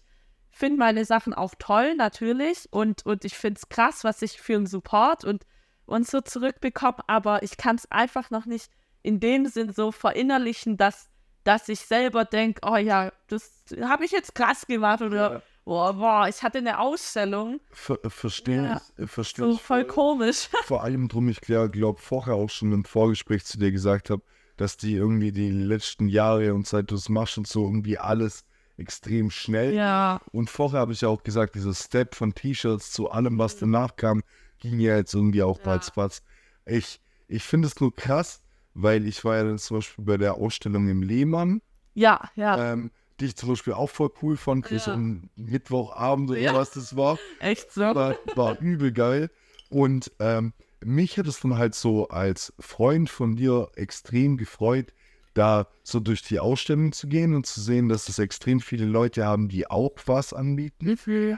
finde 0.50 0.78
meine 0.78 1.04
Sachen 1.04 1.34
auch 1.34 1.54
toll 1.58 1.94
natürlich 1.94 2.66
und 2.70 3.04
und 3.06 3.24
ich 3.24 3.36
finde 3.36 3.58
es 3.58 3.68
krass, 3.68 4.04
was 4.04 4.22
ich 4.22 4.40
für 4.40 4.56
einen 4.56 4.66
Support 4.66 5.24
und 5.24 5.44
und 5.86 6.06
so 6.06 6.20
zurückbekomme, 6.20 6.98
aber 7.06 7.42
ich 7.42 7.56
kann 7.56 7.76
es 7.76 7.90
einfach 7.90 8.30
noch 8.30 8.44
nicht 8.46 8.70
in 9.02 9.20
dem 9.20 9.46
Sinn 9.46 9.72
so 9.72 9.92
verinnerlichen, 9.92 10.76
dass 10.76 11.08
dass 11.44 11.68
ich 11.68 11.80
selber 11.80 12.24
denke, 12.24 12.60
oh 12.66 12.76
ja, 12.76 13.10
das 13.28 13.64
habe 13.80 14.04
ich 14.04 14.10
jetzt 14.10 14.34
krass 14.34 14.66
gemacht 14.66 15.00
oder. 15.02 15.42
Boah, 15.68 15.92
boah, 15.92 16.28
ich 16.28 16.42
hatte 16.42 16.58
eine 16.58 16.80
Ausstellung, 16.80 17.60
Ver 17.70 17.98
verstehe 18.08 18.64
Ja. 18.64 18.80
ich, 18.96 19.04
äh, 19.04 19.06
verstehe 19.06 19.44
so 19.44 19.52
ich 19.52 19.60
voll 19.60 19.84
komisch. 19.84 20.48
Vor 20.64 20.82
allem 20.82 21.08
drum, 21.08 21.28
ich 21.28 21.40
glaube 21.42 22.00
vorher 22.00 22.34
auch 22.34 22.48
schon 22.50 22.72
im 22.72 22.84
Vorgespräch 22.84 23.44
zu 23.44 23.58
dir 23.58 23.70
gesagt 23.70 24.10
habe, 24.10 24.22
dass 24.56 24.76
die 24.76 24.94
irgendwie 24.94 25.30
die 25.30 25.50
letzten 25.50 26.08
Jahre 26.08 26.54
und 26.54 26.66
seit 26.66 26.90
du 26.90 26.94
es 26.96 27.08
machst 27.08 27.38
und 27.38 27.46
so 27.46 27.64
irgendwie 27.64 27.98
alles 27.98 28.44
extrem 28.78 29.30
schnell 29.30 29.74
ja, 29.74 30.20
Und 30.32 30.50
vorher 30.50 30.80
habe 30.80 30.92
ich 30.92 31.00
ja 31.02 31.08
auch 31.08 31.22
gesagt, 31.22 31.54
dieser 31.54 31.74
Step 31.74 32.14
von 32.14 32.32
T-Shirts 32.34 32.92
zu 32.92 33.10
allem, 33.10 33.38
was 33.38 33.56
danach 33.56 33.96
kam, 33.96 34.22
ging 34.60 34.78
ja 34.80 34.96
jetzt 34.96 35.14
irgendwie 35.14 35.42
auch 35.42 35.58
Ja. 35.64 35.72
ratzfatz. 35.72 36.22
Ich, 36.64 37.00
ich 37.26 37.42
finde 37.42 37.66
es 37.68 37.78
nur 37.80 37.94
krass, 37.94 38.40
weil 38.74 39.06
ich 39.06 39.24
war 39.24 39.36
ja 39.36 39.44
dann 39.44 39.58
zum 39.58 39.78
Beispiel 39.78 40.04
bei 40.04 40.16
der 40.16 40.34
Ausstellung 40.34 40.88
im 40.88 41.02
Lehmann, 41.02 41.60
ja, 41.94 42.30
ja, 42.36 42.72
ähm, 42.72 42.92
die 43.20 43.26
ich 43.26 43.36
zum 43.36 43.50
Beispiel 43.50 43.72
auch 43.72 43.90
voll 43.90 44.10
cool 44.22 44.36
fand, 44.36 44.64
Chris, 44.64 44.86
Ja. 44.86 44.94
um 44.94 45.28
Mittwochabend 45.36 46.30
oder 46.30 46.40
Ja. 46.40 46.54
was 46.54 46.70
das 46.70 46.96
war, 46.96 47.18
echt 47.40 47.72
so. 47.72 47.80
war, 47.82 48.16
war 48.34 48.58
übel 48.60 48.92
geil. 48.92 49.30
Und 49.70 50.12
ähm, 50.18 50.52
mich 50.84 51.18
hat 51.18 51.26
es 51.26 51.40
dann 51.40 51.58
halt 51.58 51.74
so 51.74 52.08
als 52.08 52.52
Freund 52.58 53.10
von 53.10 53.36
dir 53.36 53.70
extrem 53.74 54.36
gefreut, 54.36 54.92
da 55.34 55.68
so 55.82 56.00
durch 56.00 56.22
die 56.22 56.40
Ausstellung 56.40 56.92
zu 56.92 57.08
gehen 57.08 57.34
und 57.34 57.46
zu 57.46 57.60
sehen, 57.60 57.88
dass 57.88 58.08
es 58.08 58.18
extrem 58.18 58.60
viele 58.60 58.86
Leute 58.86 59.24
haben, 59.24 59.48
die 59.48 59.70
auch 59.70 59.92
was 60.06 60.32
anbieten 60.32 60.96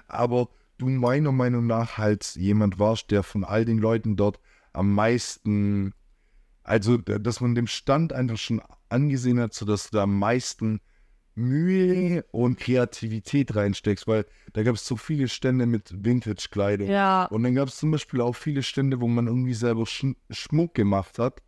aber 0.08 0.48
du 0.78 0.88
meiner 0.88 1.32
Meinung 1.32 1.66
nach 1.66 1.98
halt 1.98 2.34
jemand 2.36 2.78
warst, 2.78 3.10
der 3.10 3.22
von 3.22 3.44
all 3.44 3.64
den 3.64 3.78
Leuten 3.78 4.16
dort 4.16 4.40
am 4.72 4.94
meisten, 4.94 5.92
also 6.62 6.96
dass 6.96 7.40
man 7.40 7.54
dem 7.54 7.66
Stand 7.66 8.12
einfach 8.12 8.38
schon 8.38 8.62
angesehen 8.88 9.38
hat, 9.40 9.52
sodass 9.52 9.90
du 9.90 9.96
da 9.96 10.04
am 10.04 10.18
meisten 10.18 10.80
Mühe 11.34 12.24
und 12.32 12.58
Kreativität 12.58 13.54
reinsteckst, 13.54 14.06
weil 14.06 14.26
da 14.52 14.62
gab 14.62 14.74
es 14.74 14.86
so 14.86 14.96
viele 14.96 15.28
Stände 15.28 15.66
mit 15.66 16.04
Vintage-Kleidung. 16.04 16.88
Ja, 16.88 17.26
Und 17.26 17.42
dann 17.42 17.54
gab 17.54 17.68
es 17.68 17.76
zum 17.76 17.90
Beispiel 17.90 18.20
auch 18.20 18.34
viele 18.34 18.62
Stände, 18.62 19.00
wo 19.00 19.08
man 19.08 19.26
irgendwie 19.26 19.54
selber 19.54 19.86
Sch 19.86 20.06
Schmuck 20.30 20.74
gemacht 20.74 21.18
hat. 21.18 21.42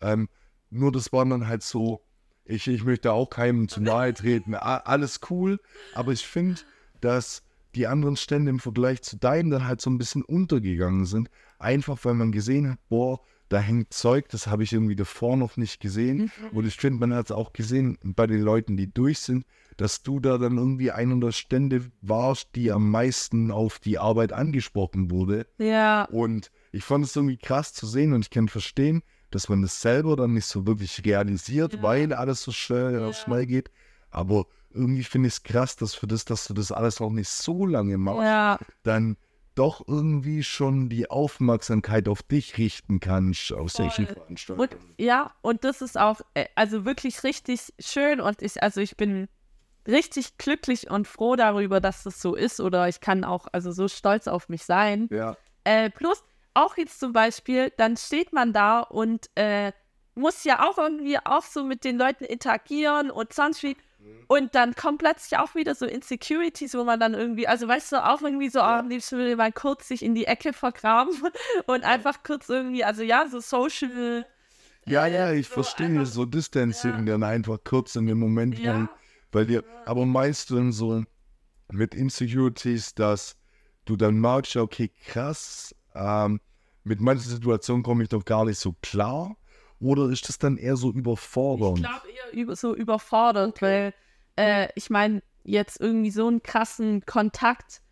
Ähm, 0.00 0.28
nur 0.70 0.92
das 0.92 1.12
waren 1.12 1.30
dann 1.30 1.48
halt 1.48 1.62
so, 1.62 2.02
ich, 2.44 2.66
ich 2.68 2.84
möchte 2.84 3.12
auch 3.12 3.30
keinem 3.30 3.68
zu 3.68 3.80
nahe 3.80 4.14
treten, 4.14 4.54
alles 4.54 5.20
cool, 5.30 5.60
aber 5.94 6.12
ich 6.12 6.26
finde, 6.26 6.60
dass 7.00 7.42
die 7.74 7.86
anderen 7.86 8.16
Stände 8.16 8.50
im 8.50 8.58
Vergleich 8.58 9.02
zu 9.02 9.16
deinen 9.16 9.50
dann 9.50 9.66
halt 9.66 9.80
so 9.80 9.90
ein 9.90 9.98
bisschen 9.98 10.22
untergegangen 10.22 11.06
sind. 11.06 11.30
Einfach 11.58 11.98
weil 12.04 12.14
man 12.14 12.32
gesehen 12.32 12.70
hat, 12.70 12.78
boah, 12.88 13.20
da 13.52 13.58
hängt 13.60 13.92
Zeug, 13.92 14.28
das 14.30 14.46
habe 14.46 14.62
ich 14.62 14.72
irgendwie 14.72 14.96
davor 14.96 15.36
noch 15.36 15.56
nicht 15.56 15.80
gesehen. 15.80 16.30
Und 16.52 16.66
ich 16.66 16.76
finde, 16.76 17.00
man 17.00 17.14
hat 17.14 17.26
es 17.26 17.32
auch 17.32 17.52
gesehen 17.52 17.98
bei 18.02 18.26
den 18.26 18.40
Leuten, 18.40 18.76
die 18.76 18.92
durch 18.92 19.18
sind, 19.20 19.44
dass 19.76 20.02
du 20.02 20.20
da 20.20 20.38
dann 20.38 20.56
irgendwie 20.58 20.90
einer 20.90 21.16
der 21.20 21.32
Stände 21.32 21.90
warst, 22.00 22.48
die 22.54 22.72
am 22.72 22.90
meisten 22.90 23.50
auf 23.50 23.78
die 23.78 23.98
Arbeit 23.98 24.32
angesprochen 24.32 25.10
wurde. 25.10 25.46
ja, 25.58 26.04
Und 26.04 26.50
ich 26.72 26.84
fand 26.84 27.04
es 27.04 27.14
irgendwie 27.16 27.36
krass 27.36 27.72
zu 27.74 27.86
sehen 27.86 28.12
und 28.12 28.22
ich 28.22 28.30
kann 28.30 28.48
verstehen, 28.48 29.02
dass 29.30 29.48
man 29.48 29.62
das 29.62 29.80
selber 29.80 30.16
dann 30.16 30.34
nicht 30.34 30.46
so 30.46 30.66
wirklich 30.66 31.04
realisiert, 31.04 31.74
Ja. 31.74 31.82
weil 31.82 32.12
alles 32.12 32.42
so 32.42 32.52
schnell, 32.52 33.00
Ja. 33.00 33.12
schnell 33.12 33.46
geht. 33.46 33.70
Aber 34.10 34.46
irgendwie 34.70 35.04
finde 35.04 35.28
ich 35.28 35.34
es 35.34 35.42
krass, 35.42 35.76
dass 35.76 35.94
für 35.94 36.06
das, 36.06 36.24
dass 36.24 36.46
du 36.46 36.54
das 36.54 36.72
alles 36.72 37.00
auch 37.00 37.10
nicht 37.12 37.28
so 37.28 37.66
lange 37.66 37.98
machst, 37.98 38.22
Ja, 38.22 38.58
dann 38.82 39.16
doch 39.54 39.86
irgendwie 39.86 40.42
schon 40.42 40.88
die 40.88 41.10
Aufmerksamkeit 41.10 42.08
auf 42.08 42.22
dich 42.22 42.58
richten 42.58 43.00
kannst, 43.00 43.52
auf 43.52 43.70
solchen. 43.70 44.06
Veranstaltungen. 44.06 44.68
und 44.68 44.78
ja, 44.98 45.32
und 45.42 45.64
das 45.64 45.82
ist 45.82 45.98
auch, 45.98 46.20
äh, 46.34 46.46
also 46.54 46.84
wirklich 46.84 47.22
richtig 47.24 47.72
schön 47.78 48.20
und 48.20 48.42
ich, 48.42 48.62
also 48.62 48.80
ich 48.80 48.96
bin 48.96 49.28
richtig 49.86 50.38
glücklich 50.38 50.90
und 50.90 51.08
froh 51.08 51.36
darüber, 51.36 51.80
dass 51.80 52.02
das 52.02 52.20
so 52.20 52.34
ist 52.34 52.60
oder 52.60 52.88
ich 52.88 53.00
kann 53.00 53.24
auch, 53.24 53.46
also 53.52 53.72
so 53.72 53.88
stolz 53.88 54.28
auf 54.28 54.48
mich 54.48 54.64
sein. 54.64 55.08
ja. 55.10 55.36
Äh, 55.64 55.90
plus, 55.90 56.24
auch 56.54 56.76
jetzt 56.76 56.98
zum 56.98 57.12
Beispiel, 57.12 57.72
dann 57.76 57.96
steht 57.96 58.32
man 58.32 58.52
da 58.52 58.80
und 58.80 59.30
äh, 59.36 59.72
muss 60.14 60.44
ja 60.44 60.68
auch 60.68 60.78
irgendwie 60.78 61.18
auch 61.18 61.42
so 61.42 61.64
mit 61.64 61.84
den 61.84 61.98
Leuten 61.98 62.24
interagieren 62.24 63.10
und 63.10 63.32
sonst 63.32 63.62
wie. 63.62 63.76
Und 64.28 64.54
dann 64.54 64.74
kommen 64.74 64.96
plötzlich 64.98 65.38
auch 65.38 65.54
wieder 65.54 65.74
so 65.74 65.84
Insecurities, 65.84 66.74
wo 66.74 66.84
man 66.84 66.98
dann 66.98 67.12
irgendwie, 67.14 67.46
also 67.46 67.68
weißt 67.68 67.92
du, 67.92 68.04
auch 68.06 68.22
irgendwie 68.22 68.48
so, 68.48 68.60
ah, 68.60 68.78
am 68.78 68.88
liebsten 68.88 69.18
würde 69.18 69.36
man 69.36 69.52
kurz 69.52 69.88
sich 69.88 70.02
in 70.02 70.14
die 70.14 70.24
Ecke 70.24 70.52
vergraben 70.54 71.12
und 71.66 71.84
einfach 71.84 72.22
kurz 72.22 72.48
irgendwie, 72.48 72.82
also 72.84 73.02
ja, 73.02 73.26
so 73.28 73.40
social. 73.40 74.24
Ja, 74.86 75.06
ja, 75.06 75.32
ich 75.32 75.48
so 75.48 75.54
verstehe 75.54 75.86
einfach- 76.00 76.06
so 76.06 76.24
Distancing 76.24 77.04
dann 77.06 77.22
einfach 77.22 77.58
kurz 77.62 77.94
in 77.96 78.06
dem 78.06 78.18
Moment, 78.18 78.58
Ja. 78.58 78.74
weil, 78.74 78.88
weil 79.32 79.46
dir, 79.46 79.64
aber 79.84 80.06
meinst 80.06 80.50
du 80.50 80.56
denn 80.56 80.72
so 80.72 81.04
mit 81.70 81.94
Insecurities, 81.94 82.94
dass 82.94 83.36
du 83.84 83.96
dann 83.96 84.18
merkst, 84.18 84.54
ja, 84.54 84.62
okay, 84.62 84.90
krass, 85.06 85.74
ähm, 85.94 86.40
mit 86.84 87.00
manchen 87.00 87.28
Situationen 87.30 87.82
komme 87.82 88.02
ich 88.02 88.08
doch 88.08 88.24
gar 88.24 88.44
nicht 88.44 88.58
so 88.58 88.74
klar? 88.82 89.36
Oder 89.82 90.08
ist 90.10 90.28
das 90.28 90.38
dann 90.38 90.56
eher 90.56 90.76
so 90.76 90.90
Ich 90.90 90.96
überfordernd? 90.96 91.78
glaube 91.78 92.08
eher 92.08 92.32
über, 92.32 92.56
so 92.56 92.74
überfordert, 92.74 93.60
weil 93.60 93.92
äh, 94.36 94.68
ich 94.76 94.90
meine, 94.90 95.22
jetzt 95.44 95.80
irgendwie 95.80 96.10
so 96.10 96.26
einen 96.28 96.42
krassen 96.42 97.04
Kontakt 97.04 97.82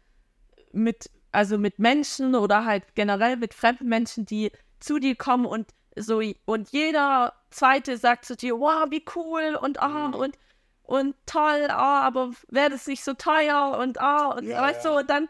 mit, 0.72 1.10
also 1.32 1.58
mit 1.58 1.78
Menschen 1.80 2.34
oder 2.36 2.64
halt 2.64 2.94
generell 2.94 3.36
mit 3.36 3.54
fremden 3.54 3.88
Menschen, 3.88 4.24
die 4.24 4.52
zu 4.78 4.98
dir 4.98 5.16
kommen 5.16 5.46
und 5.46 5.68
so 5.96 6.22
und 6.44 6.70
jeder 6.70 7.34
zweite 7.50 7.96
sagt 7.96 8.24
zu 8.24 8.36
dir, 8.36 8.58
wow, 8.58 8.86
wie 8.90 9.04
cool 9.16 9.58
und 9.60 9.82
ah 9.82 10.10
und 10.10 10.38
und 10.84 11.14
toll, 11.26 11.66
ah, 11.68 12.02
aber 12.02 12.30
wäre 12.48 12.70
das 12.70 12.86
nicht 12.86 13.04
so 13.04 13.14
teuer 13.14 13.76
und 13.80 14.00
ah 14.00 14.28
und 14.28 14.44
Ja, 14.44 14.62
weißt 14.62 14.84
ja. 14.84 14.90
du, 14.92 14.98
und 14.98 15.10
dann, 15.10 15.28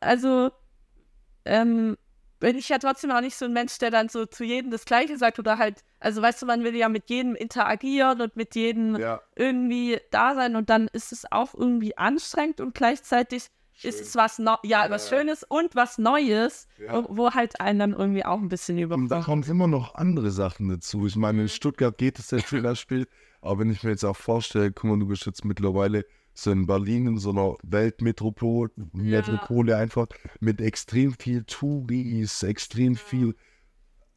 also 0.00 0.50
ähm, 1.44 1.96
bin 2.40 2.56
ich 2.56 2.68
ja 2.68 2.78
trotzdem 2.78 3.10
auch 3.10 3.20
nicht 3.20 3.36
so 3.36 3.44
ein 3.46 3.52
Mensch, 3.52 3.78
der 3.78 3.90
dann 3.90 4.08
so 4.08 4.26
zu 4.26 4.44
jedem 4.44 4.70
das 4.70 4.84
Gleiche 4.84 5.16
sagt 5.18 5.38
oder 5.38 5.58
halt, 5.58 5.82
also 6.00 6.22
weißt 6.22 6.42
du, 6.42 6.46
man 6.46 6.62
will 6.64 6.74
ja 6.76 6.88
mit 6.88 7.10
jedem 7.10 7.34
interagieren 7.34 8.20
und 8.20 8.36
mit 8.36 8.54
jedem 8.54 8.96
Ja, 8.96 9.20
irgendwie 9.36 9.98
da 10.10 10.34
sein 10.34 10.56
und 10.56 10.70
dann 10.70 10.88
ist 10.92 11.12
es 11.12 11.30
auch 11.30 11.54
irgendwie 11.54 11.96
anstrengend 11.98 12.60
und 12.60 12.74
gleichzeitig 12.74 13.46
ist 13.82 14.00
es 14.00 14.16
was 14.16 14.38
Neu 14.40 14.56
ja, 14.64 14.86
was 14.90 15.08
Ja. 15.10 15.18
Schönes 15.18 15.44
und 15.44 15.76
was 15.76 15.98
Neues, 15.98 16.66
Ja. 16.78 17.04
wo, 17.08 17.30
halt 17.30 17.60
einen 17.60 17.78
dann 17.78 17.92
irgendwie 17.92 18.24
auch 18.24 18.38
ein 18.38 18.48
bisschen 18.48 18.90
und 18.92 19.08
da 19.08 19.20
kommen 19.22 19.44
immer 19.44 19.68
noch 19.68 19.94
andere 19.94 20.30
Sachen 20.30 20.68
dazu. 20.68 21.06
Ich 21.06 21.14
meine, 21.16 21.42
in 21.42 21.48
Stuttgart 21.48 21.96
geht 21.96 22.18
es 22.18 22.30
jetzt 22.32 22.48
zum 22.48 22.62
Beispiel, 22.62 23.06
aber 23.40 23.60
wenn 23.60 23.70
ich 23.70 23.82
mir 23.84 23.90
jetzt 23.90 24.04
auch 24.04 24.16
vorstelle, 24.16 24.72
guck 24.72 24.84
mal, 24.90 24.98
du 24.98 25.06
bist 25.06 25.26
jetzt 25.26 25.44
mittlerweile 25.44 26.04
so 26.38 26.52
in 26.52 26.66
Berlin 26.66 27.06
in 27.08 27.18
so 27.18 27.30
einer 27.30 27.56
Weltmetropole 27.62 28.70
Metropole 28.92 29.76
einfach 29.76 30.06
mit 30.38 30.60
extrem 30.60 31.14
viel 31.14 31.42
Touris, 31.44 32.44
extrem 32.44 32.94
viel 32.94 33.34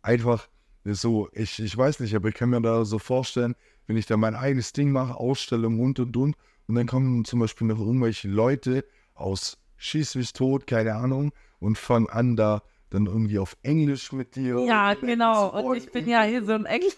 einfach 0.03 0.47
so, 0.84 1.30
ich, 1.34 1.59
ich 1.59 1.76
weiß 1.76 1.99
nicht, 1.99 2.15
aber 2.15 2.30
ich 2.30 2.36
kann 2.36 2.49
mir 2.49 2.61
da 2.61 2.86
so 2.86 2.99
vorstellen, 2.99 3.55
wenn 3.88 3.97
ich 3.97 4.05
da 4.05 4.17
mein 4.17 4.36
eigenes 4.36 4.74
Ding 4.74 4.91
mache, 4.91 5.15
Ausstellung 5.15 5.80
und 5.80 5.99
und 5.99 6.15
und, 6.15 6.36
und 6.67 6.76
dann 6.76 6.88
kommen 6.88 7.26
zum 7.26 7.39
Beispiel 7.39 7.67
noch 7.67 7.80
irgendwelche 7.80 8.28
Leute 8.28 8.86
aus 9.13 9.57
Schieß 9.78 10.13
mich 10.15 10.34
tot, 10.34 10.67
keine 10.67 10.95
Ahnung, 10.95 11.32
und 11.59 11.76
fangen 11.76 12.07
an, 12.07 12.36
da 12.36 12.61
dann 12.91 13.07
irgendwie 13.07 13.39
auf 13.39 13.57
Englisch 13.63 14.11
mit 14.11 14.36
dir. 14.36 14.59
Ja, 14.59 14.93
genau. 14.93 15.49
Und 15.49 15.78
ich 15.78 15.91
bin 15.91 16.07
ja 16.07 16.22
hier 16.22 16.43
so 16.45 16.51
ein 16.51 16.65
Englisch. 16.65 16.93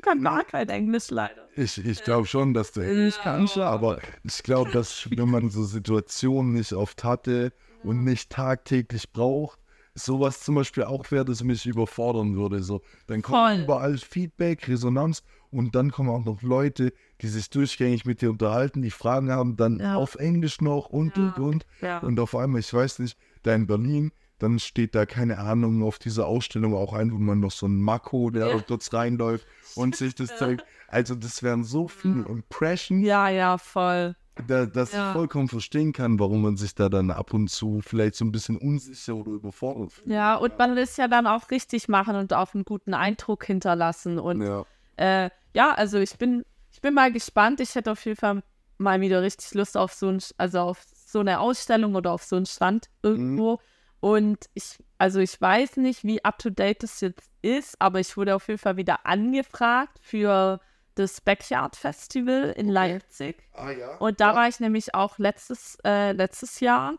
Ich 0.00 0.04
kann 0.06 0.22
gar 0.22 0.44
kein 0.44 0.66
Englisch 0.70 1.10
leider. 1.10 1.46
Ich, 1.56 1.76
ich 1.76 2.02
glaube 2.02 2.26
schon, 2.26 2.54
dass 2.54 2.72
du 2.72 2.80
Englisch 2.80 3.16
Ja. 3.16 3.22
kannst, 3.22 3.58
aber 3.58 3.98
ich 4.24 4.42
glaube, 4.42 4.70
dass 4.70 5.06
wenn 5.14 5.28
man 5.28 5.50
so 5.50 5.62
Situationen 5.62 6.54
nicht 6.54 6.72
oft 6.72 7.04
hatte 7.04 7.52
und 7.82 8.02
nicht 8.02 8.30
tagtäglich 8.30 9.12
braucht, 9.12 9.58
sowas 9.94 10.40
zum 10.40 10.54
Beispiel 10.54 10.84
auch 10.84 11.10
wäre, 11.10 11.26
das 11.26 11.44
mich 11.44 11.66
überfordern 11.66 12.34
würde. 12.34 12.62
So, 12.62 12.80
dann 13.08 13.20
kommt 13.20 13.36
Voll. 13.36 13.62
überall 13.64 13.98
Feedback, 13.98 14.66
Resonanz 14.68 15.22
und 15.50 15.74
dann 15.74 15.90
kommen 15.90 16.08
auch 16.08 16.24
noch 16.24 16.40
Leute, 16.40 16.94
die 17.20 17.28
sich 17.28 17.50
durchgängig 17.50 18.06
mit 18.06 18.22
dir 18.22 18.30
unterhalten, 18.30 18.80
die 18.80 18.90
Fragen 18.90 19.30
haben, 19.30 19.58
dann 19.58 19.80
Ja. 19.80 19.96
auf 19.96 20.14
Englisch 20.14 20.62
noch 20.62 20.86
und 20.88 21.18
und 21.18 21.38
und. 21.38 21.66
Ja. 21.82 21.98
Und 21.98 22.18
auf 22.20 22.34
einmal, 22.34 22.60
ich 22.60 22.72
weiß 22.72 23.00
nicht, 23.00 23.18
da 23.42 23.54
in 23.54 23.66
Berlin, 23.66 24.12
dann 24.42 24.58
steht 24.58 24.94
da, 24.94 25.06
keine 25.06 25.38
Ahnung, 25.38 25.82
auf 25.82 25.98
dieser 25.98 26.26
Ausstellung 26.26 26.74
auch 26.74 26.92
einfach 26.92 27.18
mal 27.18 27.36
noch 27.36 27.50
so 27.52 27.66
ein 27.66 27.76
Mako, 27.80 28.30
der 28.30 28.48
Ja. 28.48 28.60
dort 28.66 28.92
reinläuft 28.92 29.46
und 29.76 29.94
sich 29.96 30.14
das 30.14 30.36
zeigt. 30.38 30.64
Also 30.88 31.14
das 31.14 31.42
wären 31.42 31.62
so 31.64 31.88
viele 31.88 32.24
Impressions, 32.24 33.06
Ja, 33.06 33.28
ja, 33.28 33.58
voll. 33.58 34.16
da, 34.46 34.66
dass 34.66 34.92
Ja. 34.92 35.06
ich 35.08 35.12
vollkommen 35.12 35.48
verstehen 35.48 35.92
kann, 35.92 36.18
warum 36.18 36.42
man 36.42 36.56
sich 36.56 36.74
da 36.74 36.88
dann 36.88 37.10
ab 37.10 37.34
und 37.34 37.48
zu 37.48 37.80
vielleicht 37.80 38.14
so 38.14 38.24
ein 38.24 38.32
bisschen 38.32 38.56
unsicher 38.56 39.14
oder 39.14 39.32
überfordert 39.32 39.92
fühlt. 39.92 40.06
Ja, 40.08 40.36
und 40.36 40.58
man 40.58 40.74
will 40.74 40.82
es 40.82 40.96
ja 40.96 41.08
dann 41.08 41.26
auch 41.26 41.50
richtig 41.50 41.88
machen 41.88 42.16
und 42.16 42.32
auch 42.32 42.54
einen 42.54 42.64
guten 42.64 42.94
Eindruck 42.94 43.44
hinterlassen. 43.44 44.18
Und 44.18 44.42
Ja. 44.42 44.64
Äh, 44.96 45.30
ja, 45.54 45.72
also 45.72 45.98
ich 45.98 46.16
bin, 46.18 46.44
ich 46.72 46.80
bin 46.80 46.94
mal 46.94 47.10
gespannt. 47.12 47.60
Ich 47.60 47.74
hätte 47.74 47.90
auf 47.92 48.04
jeden 48.04 48.16
Fall 48.18 48.42
mal 48.78 49.00
wieder 49.00 49.22
richtig 49.22 49.52
Lust 49.54 49.76
auf 49.76 49.92
so, 49.92 50.08
ein, 50.08 50.18
also 50.38 50.60
auf 50.60 50.82
so 51.06 51.20
eine 51.20 51.40
Ausstellung 51.40 51.94
oder 51.94 52.12
auf 52.12 52.22
so 52.22 52.36
einen 52.36 52.46
Stand 52.46 52.88
irgendwo. 53.02 53.60
Und 54.00 54.48
ich, 54.54 54.78
also 54.98 55.20
ich 55.20 55.40
weiß 55.40 55.76
nicht, 55.76 56.04
wie 56.04 56.24
up 56.24 56.38
to 56.38 56.50
date 56.50 56.82
das 56.82 57.00
jetzt 57.00 57.30
ist, 57.42 57.80
aber 57.80 58.00
ich 58.00 58.16
wurde 58.16 58.34
auf 58.34 58.48
jeden 58.48 58.58
Fall 58.58 58.76
wieder 58.76 59.06
angefragt 59.06 59.98
für 60.00 60.60
das 60.94 61.20
Backyard 61.20 61.76
Festival 61.76 62.52
in 62.56 62.68
Leipzig. 62.68 63.42
Ah 63.52 63.70
ja. 63.70 63.96
Und 63.96 64.20
da 64.20 64.34
war 64.34 64.48
ich 64.48 64.60
nämlich 64.60 64.94
auch 64.94 65.18
letztes, 65.18 65.78
äh, 65.84 66.12
letztes 66.12 66.60
Jahr 66.60 66.94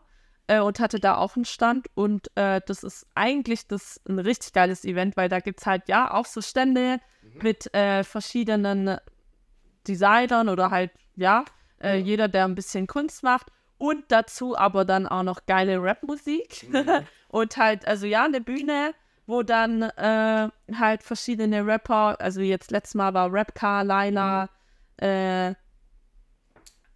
äh, 0.46 0.60
und 0.60 0.80
hatte 0.80 1.00
da 1.00 1.16
auch 1.16 1.36
einen 1.36 1.44
Stand. 1.44 1.86
Und 1.94 2.30
äh, 2.36 2.60
das 2.66 2.82
ist 2.84 3.06
eigentlich 3.14 3.66
das 3.66 4.00
ein 4.08 4.18
richtig 4.18 4.52
geiles 4.52 4.84
Event, 4.84 5.16
weil 5.16 5.28
da 5.28 5.40
gibt 5.40 5.60
es 5.60 5.66
halt 5.66 5.88
ja 5.88 6.12
auch 6.12 6.26
so 6.26 6.40
Stände 6.40 7.00
mit 7.42 7.72
äh, 7.74 8.04
verschiedenen 8.04 8.96
Designern 9.86 10.48
oder 10.48 10.70
halt, 10.70 10.90
ja, 11.16 11.44
äh, 11.80 11.96
jeder, 11.96 12.28
der 12.28 12.44
ein 12.44 12.54
bisschen 12.54 12.86
Kunst 12.86 13.22
macht. 13.22 13.48
Und 13.82 14.04
dazu 14.12 14.56
aber 14.56 14.84
dann 14.84 15.08
auch 15.08 15.24
noch 15.24 15.44
geile 15.44 15.82
Rap-Musik. 15.82 16.68
und 17.28 17.56
halt, 17.56 17.84
also 17.84 18.06
ja, 18.06 18.24
eine 18.24 18.40
Bühne, 18.40 18.94
wo 19.26 19.42
dann 19.42 19.82
äh, 19.82 20.48
halt 20.72 21.02
verschiedene 21.02 21.66
Rapper, 21.66 22.14
also 22.20 22.40
jetzt 22.42 22.70
letztes 22.70 22.94
Mal 22.94 23.12
war 23.12 23.28
Rapcar, 23.32 23.82
Laila, 23.82 24.50
äh, 24.98 25.54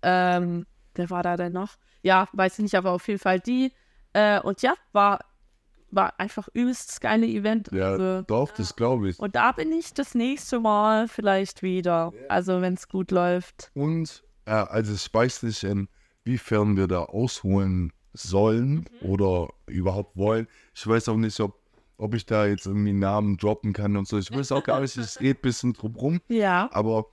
ähm, 0.02 0.64
wer 0.94 1.10
war 1.10 1.24
da 1.24 1.36
denn 1.36 1.54
noch? 1.54 1.74
Ja, 2.02 2.28
weiß 2.32 2.60
ich 2.60 2.62
nicht, 2.62 2.76
aber 2.76 2.92
auf 2.92 3.08
jeden 3.08 3.18
Fall 3.18 3.40
die. 3.40 3.72
Äh, 4.12 4.38
und 4.38 4.62
ja, 4.62 4.74
war, 4.92 5.24
war 5.90 6.14
einfach 6.20 6.46
übelst 6.52 6.90
das 6.90 7.00
geile 7.00 7.26
Event. 7.26 7.68
Ja, 7.72 7.90
Also, 7.94 8.22
doch, 8.22 8.52
das 8.52 8.76
glaube 8.76 9.08
ich. 9.08 9.18
und 9.18 9.34
da 9.34 9.50
bin 9.50 9.72
ich 9.72 9.92
das 9.92 10.14
nächste 10.14 10.60
Mal 10.60 11.08
vielleicht 11.08 11.64
wieder. 11.64 12.12
Also 12.28 12.60
wenn 12.60 12.74
es 12.74 12.86
gut 12.86 13.10
läuft. 13.10 13.72
Und, 13.74 14.22
äh, 14.44 14.52
also 14.52 14.94
ich 14.94 15.12
weiß 15.12 15.42
nicht, 15.42 15.64
inwiefern 16.26 16.76
wir 16.76 16.88
da 16.88 17.04
ausholen 17.04 17.92
sollen 18.12 18.86
oder 19.00 19.48
überhaupt 19.66 20.16
wollen. 20.16 20.48
Ich 20.74 20.86
weiß 20.86 21.08
auch 21.08 21.16
nicht, 21.16 21.38
ob, 21.40 21.54
ob 21.98 22.14
ich 22.14 22.26
da 22.26 22.46
jetzt 22.46 22.66
irgendwie 22.66 22.92
Namen 22.92 23.36
droppen 23.36 23.72
kann 23.72 23.96
und 23.96 24.08
so. 24.08 24.18
Ich 24.18 24.32
weiß 24.32 24.52
auch 24.52 24.64
gar 24.64 24.80
nicht, 24.80 24.96
ich 24.96 25.20
rede 25.20 25.38
ein 25.38 25.42
bisschen 25.42 25.72
drum 25.72 25.94
rum. 25.94 26.20
Ja. 26.28 26.68
Aber 26.72 27.06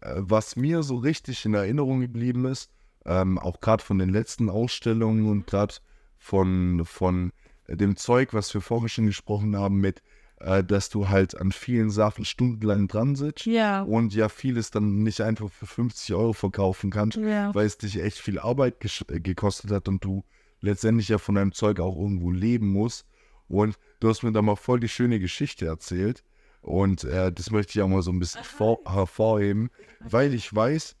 äh, 0.00 0.14
was 0.16 0.54
mir 0.56 0.82
so 0.82 0.96
richtig 0.98 1.44
in 1.44 1.54
Erinnerung 1.54 2.00
geblieben 2.00 2.44
ist, 2.44 2.70
ähm, 3.06 3.38
auch 3.38 3.60
gerade 3.60 3.82
von 3.82 3.98
den 3.98 4.10
letzten 4.10 4.48
Ausstellungen 4.48 5.28
und 5.28 5.46
gerade 5.46 5.74
von, 6.18 6.82
von 6.84 7.32
dem 7.66 7.96
Zeug, 7.96 8.34
was 8.34 8.52
wir 8.54 8.60
vorher 8.60 8.88
schon 8.88 9.06
gesprochen 9.06 9.56
haben, 9.56 9.80
mit, 9.80 10.02
äh, 10.40 10.64
dass 10.64 10.88
du 10.88 11.08
halt 11.08 11.36
an 11.38 11.52
vielen 11.52 11.90
Sachen 11.90 12.24
stundenlang 12.24 12.88
dran 12.88 13.14
sitzt 13.14 13.46
Ja. 13.46 13.82
und 13.82 14.14
ja 14.14 14.28
vieles 14.28 14.70
dann 14.70 15.02
nicht 15.02 15.20
einfach 15.20 15.50
für 15.50 15.66
50 15.66 16.14
Euro 16.14 16.32
verkaufen 16.32 16.90
kannst, 16.90 17.16
Ja. 17.18 17.54
weil 17.54 17.66
es 17.66 17.78
dich 17.78 18.00
echt 18.02 18.18
viel 18.18 18.38
Arbeit 18.38 18.76
äh, 19.08 19.20
gekostet 19.20 19.70
hat 19.70 19.88
und 19.88 20.04
du 20.04 20.24
letztendlich 20.60 21.08
ja 21.08 21.18
von 21.18 21.34
deinem 21.36 21.52
Zeug 21.52 21.80
auch 21.80 21.96
irgendwo 21.96 22.30
leben 22.30 22.68
musst. 22.72 23.06
Und 23.48 23.78
du 24.00 24.08
hast 24.08 24.22
mir 24.22 24.32
da 24.32 24.42
mal 24.42 24.56
voll 24.56 24.78
die 24.80 24.88
schöne 24.88 25.18
Geschichte 25.18 25.66
erzählt. 25.66 26.22
Und 26.62 27.04
äh, 27.04 27.32
das 27.32 27.50
möchte 27.50 27.72
ich 27.78 27.82
auch 27.82 27.88
mal 27.88 28.02
so 28.02 28.12
ein 28.12 28.18
bisschen 28.18 28.44
vor, 28.44 28.80
hervorheben, 28.86 29.70
weil 30.00 30.34
ich 30.34 30.54
weiß, 30.54 30.94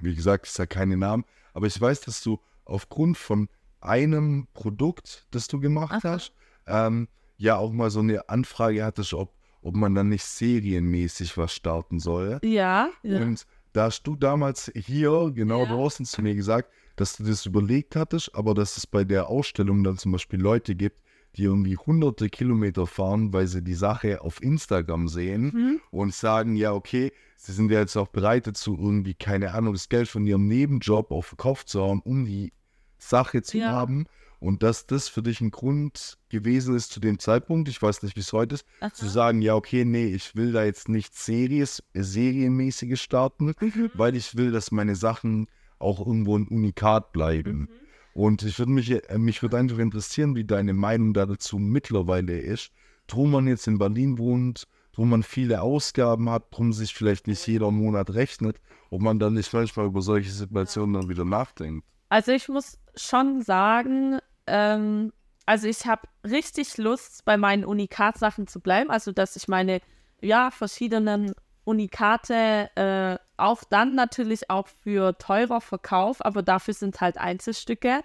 wie 0.00 0.14
gesagt, 0.14 0.46
ich 0.46 0.52
sage 0.52 0.68
keine 0.68 0.96
Namen, 0.96 1.24
aber 1.54 1.66
ich 1.66 1.80
weiß, 1.80 2.00
dass 2.02 2.22
du 2.22 2.38
aufgrund 2.64 3.18
von 3.18 3.48
einem 3.80 4.46
Produkt, 4.54 5.26
das 5.32 5.48
du 5.48 5.58
gemacht 5.60 6.04
Aha. 6.04 6.10
hast, 6.14 6.32
ähm, 6.66 7.08
ja 7.36 7.56
auch 7.56 7.72
mal 7.72 7.90
so 7.90 8.00
eine 8.00 8.28
Anfrage 8.28 8.84
hattest, 8.84 9.14
ob, 9.14 9.34
ob 9.62 9.74
man 9.74 9.94
dann 9.94 10.08
nicht 10.08 10.24
serienmäßig 10.24 11.36
was 11.36 11.52
starten 11.52 11.98
soll. 11.98 12.40
Ja. 12.42 12.90
ja. 13.02 13.20
Und 13.22 13.46
da 13.72 13.84
hast 13.84 14.02
du 14.04 14.16
damals 14.16 14.70
hier, 14.74 15.30
genau 15.34 15.60
Ja. 15.64 15.66
draußen 15.66 16.06
zu 16.06 16.22
mir 16.22 16.34
gesagt, 16.34 16.70
dass 16.96 17.16
du 17.18 17.24
das 17.24 17.44
überlegt 17.44 17.94
hattest, 17.94 18.34
aber 18.34 18.54
dass 18.54 18.76
es 18.78 18.86
bei 18.86 19.04
der 19.04 19.28
Ausstellung 19.28 19.84
dann 19.84 19.98
zum 19.98 20.12
Beispiel 20.12 20.40
Leute 20.40 20.74
gibt, 20.74 21.02
die 21.36 21.42
irgendwie 21.44 21.76
hunderte 21.76 22.30
Kilometer 22.30 22.86
fahren, 22.86 23.34
weil 23.34 23.46
sie 23.46 23.62
die 23.62 23.74
Sache 23.74 24.22
auf 24.22 24.42
Instagram 24.42 25.06
sehen 25.08 25.52
Mhm. 25.54 25.80
und 25.90 26.14
sagen, 26.14 26.56
ja, 26.56 26.72
okay, 26.72 27.12
sie 27.36 27.52
sind 27.52 27.70
ja 27.70 27.80
jetzt 27.80 27.96
auch 27.96 28.08
bereit 28.08 28.46
dazu, 28.46 28.78
irgendwie, 28.80 29.12
keine 29.12 29.52
Ahnung, 29.52 29.74
das 29.74 29.90
Geld 29.90 30.08
von 30.08 30.26
ihrem 30.26 30.46
Nebenjob 30.48 31.10
auf 31.10 31.26
verkauft 31.26 31.68
zu 31.68 31.82
haben, 31.86 32.00
um 32.00 32.24
die 32.24 32.54
Sache 32.96 33.42
zu 33.42 33.58
Ja. 33.58 33.66
haben. 33.72 34.06
Und 34.38 34.62
dass 34.62 34.86
das 34.86 35.08
für 35.08 35.22
dich 35.22 35.40
ein 35.40 35.50
Grund 35.50 36.18
gewesen 36.28 36.74
ist 36.76 36.92
zu 36.92 37.00
dem 37.00 37.18
Zeitpunkt, 37.18 37.68
ich 37.68 37.80
weiß 37.80 38.02
nicht, 38.02 38.16
wie 38.16 38.20
es 38.20 38.32
heute 38.32 38.56
ist, 38.56 38.66
Aha. 38.80 38.92
zu 38.92 39.06
sagen, 39.08 39.40
ja, 39.40 39.54
okay, 39.54 39.84
nee, 39.84 40.06
ich 40.06 40.36
will 40.36 40.52
da 40.52 40.64
jetzt 40.64 40.88
nicht 40.88 41.14
Series, 41.14 41.82
serienmäßige 41.94 43.00
starten, 43.00 43.54
Mhm. 43.60 43.90
weil 43.94 44.14
ich 44.16 44.36
will, 44.36 44.52
dass 44.52 44.70
meine 44.70 44.94
Sachen 44.94 45.46
auch 45.78 45.98
irgendwo 46.04 46.36
ein 46.38 46.48
Unikat 46.48 47.12
bleiben. 47.12 47.58
Mhm. 47.60 47.68
Und 48.14 48.42
ich 48.42 48.58
würde 48.58 48.72
mich, 48.72 48.90
äh, 48.90 49.18
mich 49.18 49.42
würde 49.42 49.58
einfach 49.58 49.78
interessieren, 49.78 50.34
wie 50.36 50.44
deine 50.44 50.72
Meinung 50.72 51.12
da 51.12 51.26
dazu 51.26 51.58
mittlerweile 51.58 52.38
ist. 52.38 52.70
Drum 53.06 53.30
man 53.30 53.46
jetzt 53.46 53.66
in 53.66 53.78
Berlin 53.78 54.18
wohnt, 54.18 54.66
drum 54.92 55.10
man 55.10 55.22
viele 55.22 55.60
Ausgaben 55.60 56.30
hat, 56.30 56.44
drum 56.50 56.72
sich 56.72 56.94
vielleicht 56.94 57.26
nicht 57.26 57.46
jeder 57.46 57.70
Monat 57.70 58.14
rechnet, 58.14 58.58
ob 58.90 59.02
man 59.02 59.18
dann 59.18 59.34
nicht 59.34 59.52
manchmal 59.52 59.86
über 59.86 60.00
solche 60.00 60.30
Situationen 60.30 60.94
dann 60.94 61.08
wieder 61.10 61.24
nachdenkt. 61.26 61.86
Also 62.08 62.32
ich 62.32 62.48
muss 62.48 62.78
schon 62.94 63.42
sagen, 63.42 64.18
ähm, 64.46 65.12
also 65.44 65.68
ich 65.68 65.86
habe 65.86 66.02
richtig 66.24 66.76
Lust, 66.76 67.24
bei 67.24 67.36
meinen 67.36 67.64
Unikat-Sachen 67.64 68.46
zu 68.46 68.60
bleiben. 68.60 68.90
Also 68.90 69.12
dass 69.12 69.36
ich 69.36 69.48
meine, 69.48 69.80
ja, 70.20 70.50
verschiedenen 70.50 71.34
Unikate 71.64 72.70
äh, 72.76 73.18
auch 73.36 73.64
dann 73.64 73.94
natürlich 73.94 74.50
auch 74.50 74.68
für 74.68 75.18
teurer 75.18 75.60
verkaufe, 75.60 76.24
aber 76.24 76.42
dafür 76.42 76.74
sind 76.74 77.00
halt 77.00 77.18
Einzelstücke. 77.18 78.02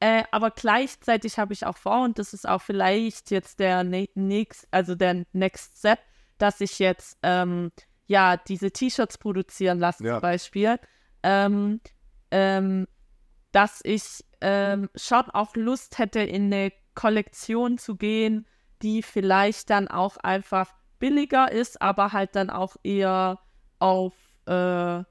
Äh, 0.00 0.24
aber 0.32 0.50
gleichzeitig 0.50 1.38
habe 1.38 1.52
ich 1.52 1.64
auch 1.64 1.76
vor, 1.76 2.02
und 2.02 2.18
das 2.18 2.34
ist 2.34 2.48
auch 2.48 2.60
vielleicht 2.60 3.30
jetzt 3.30 3.60
der 3.60 3.84
ne 3.84 4.08
nächst, 4.14 4.66
also 4.70 4.94
der 4.94 5.24
Next 5.32 5.78
Step, 5.78 6.00
dass 6.38 6.60
ich 6.60 6.78
jetzt 6.78 7.18
ähm, 7.22 7.70
ja 8.06 8.36
diese 8.36 8.70
T-Shirts 8.70 9.18
produzieren 9.18 9.78
lasse 9.78 10.04
Ja. 10.04 10.14
zum 10.14 10.22
Beispiel. 10.22 10.78
Ähm, 11.22 11.80
ähm, 12.30 12.86
dass 13.54 13.80
ich 13.84 14.24
ähm, 14.40 14.90
schon 14.96 15.30
auch 15.30 15.54
Lust 15.54 15.98
hätte, 15.98 16.20
in 16.20 16.52
eine 16.52 16.72
Kollektion 16.94 17.78
zu 17.78 17.96
gehen, 17.96 18.46
die 18.82 19.02
vielleicht 19.02 19.70
dann 19.70 19.88
auch 19.88 20.16
einfach 20.18 20.74
billiger 20.98 21.50
ist, 21.52 21.80
aber 21.80 22.12
halt 22.12 22.34
dann 22.36 22.50
auch 22.50 22.76
eher 22.82 23.38
auf 23.78 24.14
äh, 24.46 25.02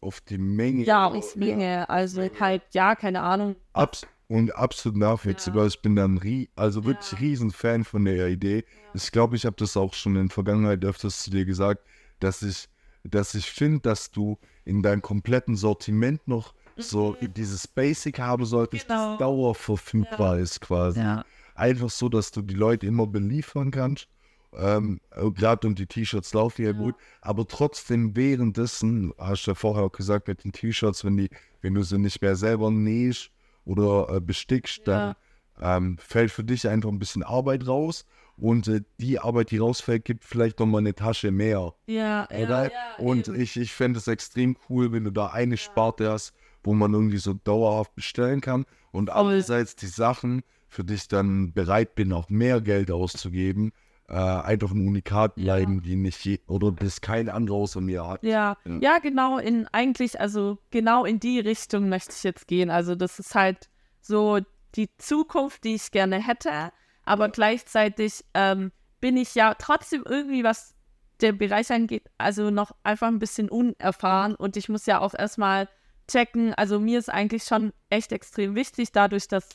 Auf 0.00 0.20
die 0.22 0.38
Menge. 0.38 0.84
ja, 0.84 1.06
auf 1.06 1.36
Menge. 1.36 1.88
Also 1.88 2.28
halt, 2.40 2.62
ja, 2.72 2.94
keine 2.96 3.22
Ahnung. 3.22 3.56
Abs 3.72 4.06
und 4.28 4.54
absolut 4.54 4.98
nachvollziehbar. 4.98 5.66
Ich 5.66 5.80
bin 5.82 5.96
dann 5.96 6.18
rie 6.18 6.48
also 6.56 6.84
wirklich 6.84 7.12
Ja. 7.12 7.18
riesen 7.18 7.50
Fan 7.50 7.84
von 7.84 8.04
der 8.04 8.28
Idee. 8.28 8.64
Ich 8.94 9.10
glaube, 9.12 9.36
ich 9.36 9.44
habe 9.46 9.56
das 9.56 9.76
auch 9.76 9.94
schon 9.94 10.16
in 10.16 10.28
der 10.28 10.34
Vergangenheit 10.34 10.84
öfters 10.84 11.22
zu 11.22 11.30
dir 11.30 11.44
gesagt, 11.44 11.84
dass 12.20 12.42
ich, 12.42 12.68
dass 13.04 13.34
ich 13.34 13.50
finde, 13.50 13.80
dass 13.80 14.10
du 14.10 14.38
in 14.64 14.82
deinem 14.82 15.02
kompletten 15.02 15.56
Sortiment 15.56 16.26
noch 16.28 16.54
so 16.76 17.16
dieses 17.20 17.66
Basic 17.68 18.18
haben 18.18 18.44
solltest, 18.44 18.88
Mhm. 18.88 18.92
Genau. 18.92 19.10
das 19.10 19.18
dauerverfügbar 19.18 20.38
ist 20.38 20.60
quasi. 20.60 21.00
Ja. 21.00 21.24
Einfach 21.54 21.90
so, 21.90 22.08
dass 22.08 22.30
du 22.30 22.42
die 22.42 22.54
Leute 22.54 22.86
immer 22.86 23.06
beliefern 23.06 23.70
kannst. 23.70 24.08
Ähm, 24.52 25.00
Gerade 25.12 25.68
und 25.68 25.78
die 25.78 25.86
T-Shirts 25.86 26.34
laufen 26.34 26.62
ja, 26.62 26.70
Ja. 26.72 26.76
gut, 26.76 26.96
aber 27.20 27.46
trotzdem 27.46 28.16
währenddessen, 28.16 29.12
hast 29.16 29.46
du 29.46 29.52
ja 29.52 29.54
vorher 29.54 29.84
auch 29.84 29.92
gesagt, 29.92 30.26
mit 30.26 30.42
den 30.42 30.52
T-Shirts, 30.52 31.04
wenn 31.04 31.16
die, 31.16 31.30
wenn 31.60 31.74
du 31.74 31.82
sie 31.82 31.98
nicht 31.98 32.20
mehr 32.20 32.34
selber 32.34 32.70
nähst 32.70 33.30
oder 33.64 34.08
äh, 34.16 34.20
bestickst, 34.20 34.80
dann 34.88 35.14
ähm, 35.60 35.98
fällt 35.98 36.32
für 36.32 36.42
dich 36.42 36.66
einfach 36.66 36.88
ein 36.90 36.98
bisschen 36.98 37.22
Arbeit 37.22 37.66
raus 37.68 38.06
und 38.36 38.66
äh, 38.66 38.80
die 38.98 39.20
Arbeit, 39.20 39.50
die 39.52 39.58
rausfällt, 39.58 40.04
gibt 40.04 40.24
vielleicht 40.24 40.58
nochmal 40.58 40.80
eine 40.80 40.94
Tasche 40.94 41.30
mehr. 41.30 41.74
Ja, 41.86 42.26
ja, 42.30 42.38
Oder? 42.38 42.64
ja, 42.72 42.96
und 42.98 43.28
eben. 43.28 43.40
ich, 43.40 43.56
ich 43.56 43.72
fände 43.72 43.98
es 43.98 44.08
extrem 44.08 44.56
cool, 44.68 44.90
wenn 44.90 45.04
du 45.04 45.12
da 45.12 45.26
eine 45.28 45.58
Sparte 45.58 46.10
hast, 46.10 46.32
wo 46.62 46.74
man 46.74 46.92
irgendwie 46.92 47.18
so 47.18 47.34
dauerhaft 47.34 47.94
bestellen 47.94 48.40
kann 48.40 48.64
und 48.92 49.10
andererseits 49.10 49.76
die 49.76 49.86
Sachen, 49.86 50.42
für 50.68 50.84
die 50.84 50.94
ich 50.94 51.08
dann 51.08 51.52
bereit 51.52 51.94
bin, 51.94 52.12
auch 52.12 52.28
mehr 52.28 52.60
Geld 52.60 52.90
auszugeben, 52.90 53.72
äh, 54.08 54.14
einfach 54.14 54.72
ein 54.72 54.86
Unikat 54.86 55.36
Ja. 55.36 55.54
bleiben, 55.56 55.82
die 55.82 55.96
nicht 55.96 56.24
je, 56.24 56.40
oder 56.46 56.72
das 56.72 57.00
kein 57.00 57.28
anderer 57.28 57.56
außer 57.56 57.80
mir 57.80 58.06
hat. 58.06 58.22
Ja, 58.22 58.56
Ja. 58.64 58.78
ja, 58.80 58.98
genau, 58.98 59.38
in 59.38 59.66
eigentlich, 59.68 60.20
also 60.20 60.58
genau 60.70 61.04
in 61.04 61.20
die 61.20 61.40
Richtung 61.40 61.88
möchte 61.88 62.12
ich 62.16 62.22
jetzt 62.24 62.46
gehen. 62.48 62.70
Also 62.70 62.94
das 62.94 63.18
ist 63.18 63.34
halt 63.34 63.68
so 64.00 64.38
die 64.74 64.88
Zukunft, 64.98 65.64
die 65.64 65.74
ich 65.76 65.90
gerne 65.90 66.24
hätte, 66.24 66.72
aber 67.04 67.28
gleichzeitig 67.28 68.24
ähm, 68.34 68.72
bin 69.00 69.16
ich 69.16 69.34
ja 69.34 69.54
trotzdem 69.54 70.02
irgendwie, 70.06 70.44
was 70.44 70.74
der 71.20 71.32
Bereich 71.32 71.70
angeht, 71.70 72.08
also 72.18 72.50
noch 72.50 72.72
einfach 72.82 73.08
ein 73.08 73.18
bisschen 73.18 73.48
unerfahren 73.50 74.34
und 74.34 74.56
ich 74.56 74.68
muss 74.68 74.86
ja 74.86 75.00
auch 75.00 75.14
erstmal 75.14 75.68
checken, 76.10 76.54
also 76.54 76.80
mir 76.80 76.98
ist 76.98 77.08
eigentlich 77.08 77.44
schon 77.44 77.72
echt 77.88 78.12
extrem 78.12 78.54
wichtig, 78.54 78.92
dadurch, 78.92 79.28
dass 79.28 79.48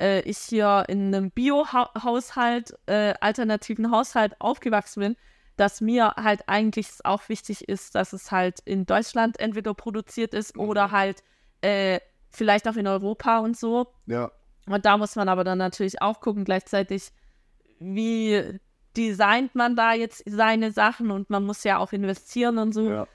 äh, 0.00 0.20
ich 0.22 0.38
hier 0.38 0.84
in 0.88 1.14
einem 1.14 1.30
Bio-Haushalt, 1.30 2.74
äh, 2.86 3.14
alternativen 3.20 3.90
Haushalt 3.90 4.40
aufgewachsen 4.40 5.00
bin, 5.00 5.16
dass 5.56 5.80
mir 5.80 6.14
halt 6.16 6.48
eigentlich 6.48 6.88
auch 7.04 7.28
wichtig 7.28 7.68
ist, 7.68 7.94
dass 7.94 8.12
es 8.12 8.30
halt 8.30 8.60
in 8.64 8.86
Deutschland 8.86 9.38
entweder 9.38 9.74
produziert 9.74 10.32
ist 10.32 10.56
oder 10.56 10.90
halt 10.90 11.22
äh, 11.60 12.00
vielleicht 12.30 12.66
auch 12.66 12.76
in 12.76 12.86
Europa 12.86 13.40
und 13.40 13.58
so. 13.58 13.92
Ja, 14.06 14.30
Und 14.66 14.84
da 14.86 14.96
muss 14.96 15.16
man 15.16 15.28
aber 15.28 15.44
dann 15.44 15.58
natürlich 15.58 16.00
auch 16.00 16.20
gucken, 16.20 16.44
gleichzeitig, 16.44 17.12
wie 17.78 18.58
designt 18.96 19.54
man 19.54 19.76
da 19.76 19.92
jetzt 19.92 20.22
seine 20.26 20.72
Sachen 20.72 21.10
und 21.10 21.30
man 21.30 21.44
muss 21.44 21.62
ja 21.64 21.78
auch 21.78 21.92
investieren 21.92 22.58
und 22.58 22.72
so. 22.72 22.88
ja. 22.88 23.06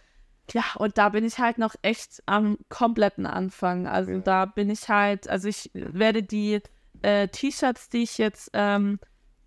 Ja, 0.54 0.64
und 0.78 0.98
da 0.98 1.10
bin 1.10 1.26
ich 1.26 1.40
halt 1.40 1.58
noch 1.58 1.76
echt 1.82 2.22
am 2.26 2.58
kompletten 2.70 3.26
Anfang. 3.26 3.88
Also 3.88 4.12
Ja. 4.12 4.20
da 4.20 4.46
bin 4.46 4.70
ich 4.70 4.88
halt, 4.90 5.28
also 5.28 5.48
ich 5.48 5.72
werde 5.74 6.22
die 6.24 6.62
äh, 7.02 7.28
T-Shirts, 7.28 7.90
die 7.90 8.04
ich 8.04 8.18
jetzt 8.18 8.52
ähm, 8.54 9.00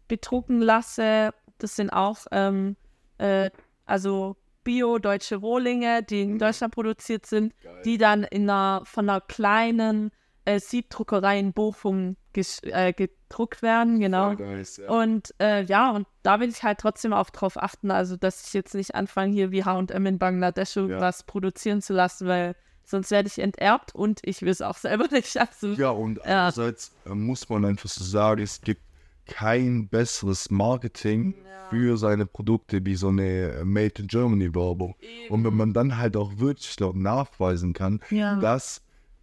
bedrucken 0.09 0.61
lasse, 0.61 1.33
das 1.59 1.77
sind 1.77 1.91
auch, 1.91 2.27
ähm, 2.33 2.77
äh, 3.19 3.51
also 3.85 4.37
Bio-deutsche 4.65 5.37
Rohlinge, 5.37 6.03
die 6.03 6.23
in 6.23 6.39
Deutschland 6.39 6.75
produziert 6.75 7.27
sind, 7.27 7.55
die 7.85 7.97
dann 7.97 8.23
in 8.25 8.51
einer, 8.51 8.83
von 8.85 9.09
einer 9.09 9.21
kleinen 9.21 10.11
äh, 10.49 10.61
Siebdruckerei 10.61 11.39
in 11.39 11.53
Bochum 11.53 12.17
äh, 12.63 12.93
gedruckt 12.93 13.63
werden, 13.63 13.99
genau. 14.01 14.33
Nice, 14.35 14.77
ja. 14.79 14.89
Und 14.91 15.35
äh, 15.41 15.65
ja, 15.65 15.91
und 15.91 16.07
da 16.23 16.41
will 16.41 16.49
ich 16.49 16.63
halt 16.63 16.79
trotzdem 16.79 17.13
auch 17.13 17.31
drauf 17.31 17.57
achten, 17.57 17.91
also 17.91 18.17
dass 18.17 18.47
ich 18.47 18.55
jetzt 18.55 18.75
nicht 18.75 18.95
anfange, 18.95 19.33
hier 19.33 19.51
wie 19.51 19.65
HM 19.65 20.07
in 20.07 20.19
Bangladesch 20.19 20.77
irgendwas 20.77 21.25
produzieren 21.25 21.83
zu 21.83 21.93
lassen, 21.95 22.27
weil 22.29 22.55
sonst 22.85 23.11
werde 23.11 23.29
ich 23.29 23.39
enterbt 23.39 23.95
und 23.95 24.21
ich 24.23 24.41
will 24.43 24.49
es 24.51 24.63
auch 24.63 24.77
selber 24.79 25.07
nicht. 25.11 25.37
Also, 25.39 25.69
Ja, 25.75 25.91
und 25.91 26.19
Ja. 26.19 26.23
andererseits 26.47 26.93
äh, 27.07 27.11
muss 27.11 27.49
man 27.49 27.65
einfach 27.65 27.89
so 27.89 28.05
sagen, 28.05 28.43
es 28.43 28.61
gibt 28.61 28.83
kein 29.27 29.89
besseres 29.89 30.51
Marketing 30.51 31.35
für 31.71 31.99
seine 31.99 32.25
Produkte 32.25 32.87
wie 32.87 32.95
so 32.95 33.09
eine 33.09 33.51
äh, 33.61 33.65
Made 33.65 33.95
in 33.99 34.07
Germany 34.07 34.55
Werbung. 34.55 34.95
Und 35.29 35.45
wenn 35.45 35.55
man 35.55 35.75
dann 35.75 35.99
halt 35.99 36.17
auch 36.17 36.39
wirklich 36.39 36.75
dort 36.77 36.97
nachweisen 36.97 37.75
kann, 37.75 38.01
Ja. 38.11 38.37
dass 38.41 38.81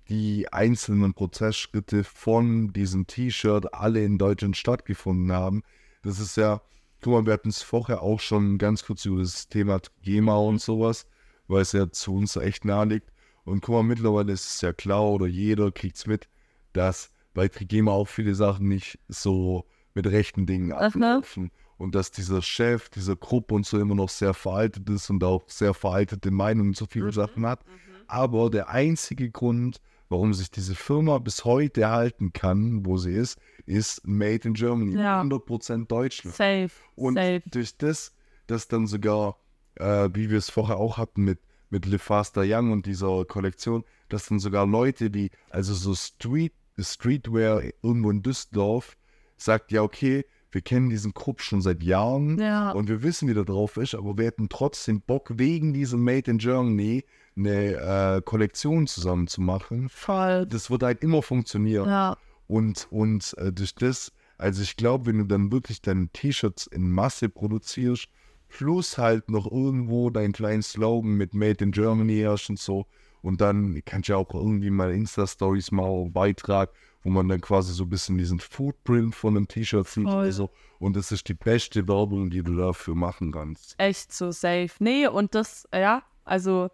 die 0.10 0.51
einzelnen 0.51 1.14
Prozessschritte 1.14 2.03
von 2.03 2.74
diesem 2.74 3.08
T-Shirt 3.08 3.74
alle 3.74 4.03
in 4.03 4.18
Deutschland 4.18 4.56
stattgefunden 4.58 5.32
haben, 5.32 5.64
das 6.03 6.20
ist 6.20 6.38
ja, 6.38 6.62
guck 7.01 7.14
mal, 7.14 7.26
wir 7.26 7.34
hatten 7.34 7.49
es 7.49 7.64
vorher 7.64 8.01
auch 8.01 8.20
schon 8.20 8.58
ganz 8.58 8.86
kurz 8.86 9.06
über 9.06 9.20
das 9.20 9.47
Thema 9.47 9.80
GEMA 10.03 10.36
und 10.36 10.62
sowas, 10.62 11.08
weil 11.47 11.62
es 11.62 11.72
ja 11.72 11.89
zu 11.91 12.16
uns 12.16 12.36
echt 12.36 12.66
nahe 12.66 12.86
liegt. 12.86 13.12
Und 13.43 13.62
guck 13.62 13.74
mal, 13.74 13.84
mittlerweile 13.84 14.32
ist 14.32 14.47
es 14.47 14.62
ja 14.62 14.74
klar 14.74 15.03
oder 15.03 15.26
jeder 15.26 15.72
kriegt 15.72 15.97
es 15.97 16.08
mit, 16.08 16.28
dass 16.74 17.12
bei 17.34 17.47
Trigema 17.47 17.91
auch 17.91 18.08
viele 18.08 18.36
Sachen 18.36 18.68
nicht 18.68 18.99
so 19.08 19.66
mit 19.93 20.08
rechten 20.08 20.45
Dingen 20.45 20.72
ablaufen. 20.72 21.51
Und 21.78 21.93
dass 21.93 22.10
dieser 22.10 22.41
Chef, 22.41 22.89
dieser 22.89 23.16
Gruppe 23.16 23.53
und 23.53 23.66
so 23.66 23.80
immer 23.80 23.95
noch 23.95 24.10
sehr 24.10 24.34
veraltet 24.34 24.89
ist 24.89 25.10
und 25.10 25.24
auch 25.24 25.43
sehr 25.47 25.74
veraltete 25.74 26.32
Meinungen 26.32 26.74
zu 26.74 26.86
vielen 26.86 27.12
Sachen 27.12 27.45
hat. 27.45 27.66
Aber 28.08 28.49
der 28.49 28.70
einzige 28.70 29.30
Grund, 29.30 29.82
warum 30.10 30.34
sich 30.34 30.51
diese 30.51 30.76
Firma 30.76 31.18
bis 31.20 31.45
heute 31.45 31.82
erhalten 31.82 32.34
kann, 32.34 32.86
wo 32.86 32.97
sie 32.97 33.14
ist, 33.14 33.38
ist 33.66 34.06
Made 34.08 34.47
in 34.47 34.53
Germany. 34.53 34.95
Ja. 35.01 35.22
100% 35.22 35.88
Deutschland. 35.88 36.36
safe, 36.36 36.70
Und 36.95 37.16
safe. 37.16 37.41
durch 37.49 37.78
das, 37.78 38.14
dass 38.47 38.68
dann 38.68 38.88
sogar, 38.88 39.38
äh, 39.76 40.10
wie 40.14 40.30
wir 40.30 40.38
es 40.38 40.49
vorher 40.49 40.78
auch 40.78 40.97
hatten 40.97 41.24
mit, 41.24 41.39
mit 41.70 41.86
Le 41.86 41.97
Faster 41.99 42.43
Young 42.45 42.72
und 42.72 42.86
dieser 42.86 43.26
Kollektion, 43.26 43.84
dass 44.10 44.28
dann 44.28 44.39
sogar 44.39 44.68
Leute, 44.68 45.10
die, 45.10 45.32
also 45.49 45.74
so 45.74 45.95
Street, 45.95 46.53
Streetwear 46.78 47.64
irgendwo 47.82 48.12
in 48.12 48.22
Düsseldorf, 48.22 48.95
sagt, 49.38 49.72
ja, 49.72 49.82
okay, 49.82 50.26
wir 50.51 50.62
kennen 50.62 50.89
diesen 50.89 51.14
Grupp 51.14 51.41
schon 51.41 51.62
seit 51.62 51.84
Jahren 51.84 52.38
Ja. 52.39 52.72
und 52.72 52.88
wir 52.88 53.03
wissen, 53.03 53.28
wie 53.28 53.34
der 53.34 53.43
drauf 53.43 53.76
ist, 53.78 53.95
aber 53.95 54.18
wir 54.18 54.26
hätten 54.26 54.47
trotzdem 54.47 55.01
Bock, 55.01 55.32
wegen 55.38 55.74
diesem 55.74 56.01
Made 56.03 56.30
in 56.32 56.38
Germany 56.38 57.03
eine 57.38 58.18
äh, 58.18 58.22
Kollektion 58.22 58.88
zusammen 58.88 59.28
zu 59.28 59.42
machen. 59.42 59.90
Voll. 59.90 60.46
Das 60.46 60.70
wird 60.70 60.84
halt 60.84 61.02
immer 61.02 61.22
funktionieren. 61.22 61.90
Ja. 61.90 62.18
Und, 62.48 62.88
und 62.92 63.36
äh, 63.38 63.52
durch 63.52 63.76
das, 63.76 64.12
also 64.38 64.62
ich 64.62 64.78
glaube, 64.78 65.08
wenn 65.08 65.18
du 65.18 65.26
dann 65.26 65.52
wirklich 65.52 65.82
deine 65.82 66.08
T-Shirts 66.10 66.68
in 66.68 66.92
Masse 66.92 67.30
produzierst, 67.30 68.08
plus 68.50 68.98
halt 68.98 69.30
noch 69.30 69.52
irgendwo 69.52 70.10
deinen 70.10 70.34
kleinen 70.34 70.62
Slogan 70.62 71.14
mit 71.14 71.34
Made 71.34 71.64
in 71.64 71.72
Germany 71.72 72.24
hast 72.26 72.50
und 72.50 72.60
so, 72.60 72.86
und 73.22 73.42
dann 73.42 73.82
kannst 73.86 74.08
du 74.08 74.14
ja 74.14 74.18
auch 74.20 74.32
irgendwie 74.36 74.70
mal 74.70 74.92
Insta-Stories 74.92 75.72
machen, 75.72 76.02
einen 76.02 76.14
Beitrag, 76.14 76.70
wo 77.04 77.10
man 77.10 77.28
dann 77.28 77.42
quasi 77.42 77.74
so 77.74 77.86
ein 77.86 77.90
bisschen 77.90 78.20
diesen 78.20 78.40
Footprint 78.40 79.16
von 79.16 79.36
einem 79.36 79.48
T-Shirt 79.48 79.88
sieht 79.88 80.04
Voll. 80.04 80.26
und 80.28 80.32
so. 80.32 80.52
Und 80.78 80.96
das 80.96 81.12
ist 81.12 81.28
die 81.28 81.34
beste 81.34 81.88
Werbung, 81.88 82.30
die 82.30 82.44
du 82.44 82.56
dafür 82.56 82.94
machen 82.94 83.32
kannst. 83.32 83.74
echt 83.80 84.14
so 84.14 84.32
safe. 84.32 84.70
Nee, 84.78 85.08
und 85.08 85.34
das, 85.34 85.68
ja, 85.74 86.04
also 86.24 86.70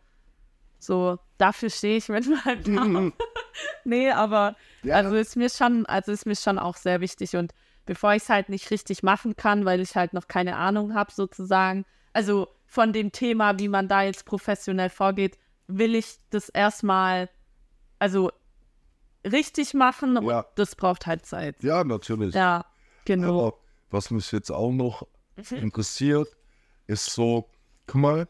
so, 0.82 1.18
dafür 1.38 1.70
stehe 1.70 1.98
ich 1.98 2.10
manchmal 2.10 2.58
da. 2.64 3.12
nee, 3.84 4.10
aber 4.12 4.56
Ja. 4.84 4.96
also 4.96 5.16
ist 5.16 5.36
mir 5.36 5.50
schon, 5.50 5.86
also 5.86 6.12
ist 6.12 6.26
mir 6.26 6.36
schon 6.36 6.58
auch 6.60 6.76
sehr 6.76 7.02
wichtig. 7.02 7.36
Und 7.36 7.54
bevor 7.86 8.14
ich 8.14 8.24
es 8.24 8.30
halt 8.30 8.50
nicht 8.50 8.72
richtig 8.72 9.04
machen 9.04 9.36
kann, 9.36 9.66
weil 9.66 9.80
ich 9.82 9.96
halt 9.96 10.14
noch 10.14 10.28
keine 10.28 10.56
Ahnung 10.56 10.94
habe, 10.96 11.12
sozusagen, 11.12 11.86
also 12.14 12.48
von 12.66 12.94
dem 12.94 13.12
Thema, 13.12 13.60
wie 13.60 13.68
man 13.68 13.88
da 13.88 14.02
jetzt 14.04 14.26
professionell 14.26 14.90
vorgeht, 14.90 15.38
will 15.68 15.94
ich 15.96 16.18
das 16.30 16.50
erstmal, 16.50 17.30
also 18.00 18.32
richtig 19.26 19.74
machen 19.74 20.18
und 20.18 20.28
Ja. 20.28 20.46
das 20.56 20.76
braucht 20.76 21.06
halt 21.06 21.26
Zeit. 21.26 21.62
Ja, 21.64 21.84
natürlich. 21.84 22.34
Ja, 22.34 22.66
genau. 23.06 23.48
Aber 23.48 23.58
was 23.90 24.10
mich 24.12 24.32
jetzt 24.32 24.52
auch 24.52 24.72
noch 24.72 25.06
Mhm. 25.36 25.58
interessiert, 25.58 26.28
ist 26.88 27.06
so, 27.06 27.50
guck 27.88 28.02
mal, 28.02 28.28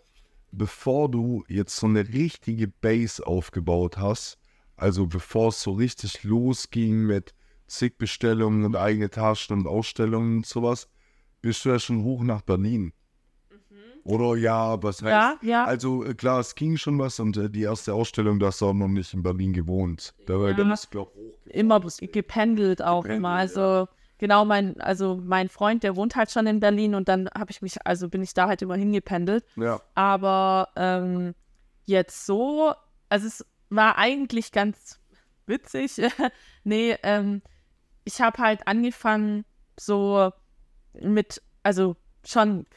bevor 0.51 1.09
du 1.09 1.43
jetzt 1.47 1.75
so 1.75 1.87
eine 1.87 2.07
richtige 2.07 2.67
Base 2.67 3.25
aufgebaut 3.25 3.97
hast, 3.97 4.37
also 4.75 5.07
bevor 5.07 5.49
es 5.49 5.61
so 5.61 5.71
richtig 5.73 6.23
losging 6.23 7.05
mit 7.05 7.33
zig 7.67 7.97
Bestellungen 7.97 8.65
und 8.65 8.75
eigene 8.75 9.09
Taschen 9.09 9.59
und 9.59 9.67
Ausstellungen 9.67 10.37
und 10.37 10.45
sowas, 10.45 10.89
bist 11.41 11.63
du 11.65 11.69
ja 11.69 11.79
schon 11.79 12.03
hoch 12.03 12.23
nach 12.23 12.41
Berlin. 12.41 12.93
Oder 14.03 14.35
ja, 14.35 14.81
was 14.81 15.01
heißt? 15.03 15.43
Mhm. 15.43 15.47
Ja, 15.47 15.59
ja. 15.59 15.65
Also 15.65 16.03
äh, 16.03 16.13
klar, 16.15 16.39
es 16.39 16.55
ging 16.55 16.75
schon 16.77 16.97
was 16.97 17.19
und 17.19 17.37
äh, 17.37 17.49
die 17.49 17.61
erste 17.61 17.93
Ausstellung, 17.93 18.39
da 18.39 18.47
hast 18.47 18.61
du 18.61 18.67
auch 18.67 18.73
noch 18.73 18.87
nicht 18.87 19.13
in 19.13 19.21
Berlin 19.21 19.53
gewohnt. 19.53 20.13
Da 20.25 20.39
war 20.39 20.49
Ja. 20.49 20.53
da 20.55 20.63
bist 20.63 20.85
du, 20.85 20.89
glaub, 20.89 21.13
immer 21.45 21.79
gependelt 21.79 22.81
auch 22.81 23.03
Gependelt, 23.03 23.17
immer. 23.19 23.29
Also 23.29 23.87
genau 24.21 24.45
mein, 24.45 24.79
also 24.79 25.19
mein 25.21 25.49
Freund, 25.49 25.81
der 25.81 25.95
wohnt 25.95 26.15
halt 26.15 26.29
schon 26.29 26.45
in 26.45 26.59
Berlin 26.59 26.93
und 26.93 27.09
dann 27.09 27.27
habe 27.35 27.49
ich 27.49 27.63
mich, 27.63 27.85
also 27.87 28.07
bin 28.07 28.21
ich 28.21 28.35
da 28.35 28.47
halt 28.47 28.61
immer 28.61 28.75
hingependelt. 28.75 29.43
Ja. 29.55 29.81
Aber 29.95 30.69
ähm, 30.75 31.33
jetzt 31.85 32.27
so, 32.27 32.71
also 33.09 33.25
es 33.25 33.43
war 33.69 33.97
eigentlich 33.97 34.51
ganz 34.51 34.99
witzig. 35.47 35.99
nee, 36.63 36.95
ähm, 37.01 37.41
ich 38.03 38.21
habe 38.21 38.37
halt 38.37 38.67
angefangen 38.67 39.43
so 39.79 40.31
mit, 40.93 41.41
also 41.63 41.95
schon, 42.23 42.67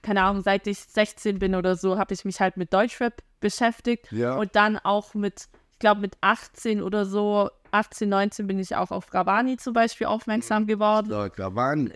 keine 0.00 0.22
Ahnung, 0.22 0.42
seit 0.42 0.66
ich 0.66 0.78
16 0.78 1.38
bin 1.38 1.54
oder 1.54 1.76
so, 1.76 1.98
habe 1.98 2.14
ich 2.14 2.24
mich 2.24 2.40
halt 2.40 2.56
mit 2.56 2.72
Deutschrap 2.72 3.22
beschäftigt. 3.40 4.10
Ja. 4.10 4.36
Und 4.36 4.56
dann 4.56 4.78
auch 4.78 5.12
mit, 5.12 5.48
ich 5.72 5.78
glaube 5.80 6.00
mit 6.00 6.16
18 6.22 6.82
oder 6.82 7.04
so, 7.04 7.50
18, 7.74 8.08
19 8.08 8.46
bin 8.46 8.58
ich 8.58 8.76
auch 8.76 8.90
auf 8.90 9.12
Ravani 9.12 9.56
zum 9.56 9.72
Beispiel 9.72 10.06
aufmerksam 10.06 10.66
geworden. 10.66 11.08
Da, 11.08 11.28
da 11.28 11.54
waren 11.54 11.92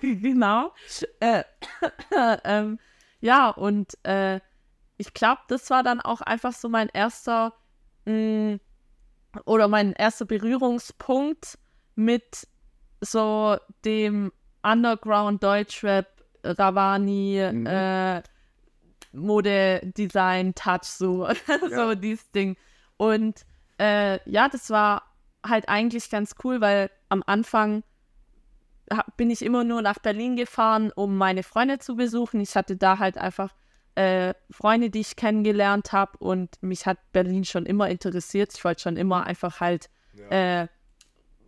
genau. 0.00 0.72
Äh, 1.20 1.42
ähm, 2.44 2.78
ja, 3.20 3.50
und 3.50 3.92
äh, 4.04 4.40
ich 4.96 5.12
glaube, 5.14 5.40
das 5.48 5.70
war 5.70 5.82
dann 5.82 6.00
auch 6.00 6.20
einfach 6.20 6.52
so 6.52 6.68
mein 6.68 6.88
erster 6.88 7.52
mh, 8.04 8.58
oder 9.44 9.68
mein 9.68 9.92
erster 9.92 10.24
Berührungspunkt 10.24 11.58
mit 11.94 12.46
so 13.00 13.56
dem 13.84 14.32
Underground 14.62 15.42
Deutschrap, 15.42 16.06
Ravani, 16.44 17.48
Mhm. 17.52 17.66
äh, 17.66 18.22
Mode, 19.12 19.80
Design, 19.96 20.54
Touch, 20.54 20.84
so, 20.84 21.26
so 21.70 21.90
Ja. 21.90 21.94
dieses 21.94 22.30
Ding. 22.30 22.56
Und 22.96 23.44
äh, 23.80 24.18
ja, 24.30 24.48
das 24.48 24.70
war 24.70 25.02
halt 25.44 25.68
eigentlich 25.68 26.10
ganz 26.10 26.34
cool, 26.44 26.60
weil 26.60 26.90
am 27.08 27.22
Anfang 27.26 27.82
bin 29.16 29.30
ich 29.30 29.42
immer 29.42 29.64
nur 29.64 29.82
nach 29.82 29.98
Berlin 29.98 30.36
gefahren, 30.36 30.92
um 30.94 31.16
meine 31.16 31.42
Freunde 31.42 31.78
zu 31.78 31.96
besuchen. 31.96 32.40
Ich 32.40 32.56
hatte 32.56 32.76
da 32.76 32.98
halt 32.98 33.18
einfach 33.18 33.54
äh, 33.94 34.34
Freunde, 34.50 34.90
die 34.90 35.00
ich 35.00 35.16
kennengelernt 35.16 35.92
habe 35.92 36.18
und 36.18 36.50
mich 36.62 36.86
hat 36.86 36.98
Berlin 37.12 37.44
schon 37.44 37.66
immer 37.66 37.88
interessiert. 37.90 38.54
Ich 38.54 38.64
wollte 38.64 38.82
schon 38.82 38.96
immer 38.96 39.26
einfach 39.26 39.60
halt 39.60 39.90
äh, 40.30 40.66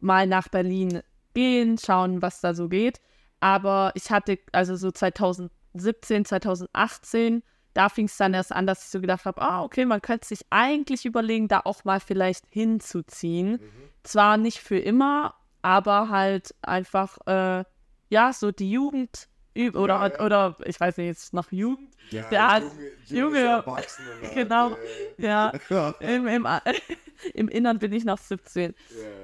mal 0.01 0.27
nach 0.27 0.49
Berlin 0.49 1.03
gehen, 1.35 1.79
schauen, 1.79 2.23
was 2.23 2.41
da 2.41 2.55
so 2.55 2.69
geht. 2.69 3.01
Aber 3.41 3.93
ich 3.95 4.11
hatte 4.11 4.39
also 4.53 4.77
so 4.77 4.91
2017, 4.91 6.25
2018, 6.25 7.43
da 7.75 7.89
fing 7.89 8.07
es 8.07 8.17
dann 8.17 8.35
erst 8.35 8.53
an, 8.53 8.67
dass 8.67 8.85
ich 8.85 8.91
so 8.91 9.01
gedacht 9.01 9.25
habe, 9.25 9.41
ah, 9.41 9.63
okay, 9.63 9.85
man 9.85 10.03
könnte 10.03 10.27
sich 10.27 10.41
eigentlich 10.51 11.05
überlegen, 11.05 11.49
da 11.49 11.61
auch 11.65 11.85
mal 11.85 12.01
vielleicht 12.01 12.45
hinzuziehen. 12.51 13.61
Zwar 14.03 14.37
nicht 14.37 14.59
für 14.59 14.79
immer, 14.79 15.35
aber 15.63 16.09
halt 16.09 16.55
einfach, 16.63 17.19
äh, 17.27 17.65
ja, 18.09 18.33
so 18.33 18.51
die 18.51 18.71
Jugend 18.71 19.29
oder, 19.75 19.95
Ja, 19.95 20.09
ja. 20.09 20.21
oder 20.25 20.57
ich 20.65 20.81
weiß 20.81 20.97
nicht, 20.97 21.07
jetzt 21.07 21.35
noch 21.35 21.53
Jugend. 21.53 21.91
Ja, 22.11 22.27
Ja, 22.31 22.59
junge, 23.07 23.41
junge, 23.43 23.65
halt, 23.67 23.99
genau. 24.35 24.77
Ja, 25.19 25.53
ja. 25.69 25.91
im, 26.01 26.27
im, 26.27 26.47
im 27.35 27.49
Innern 27.49 27.79
bin 27.79 27.93
ich 27.93 28.05
noch 28.05 28.19
17. 28.19 28.75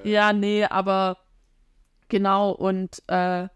Ja, 0.03 0.31
nee, 0.31 0.63
aber 0.63 1.17
genau 2.07 2.51
und 2.51 3.01
äh, 3.07 3.47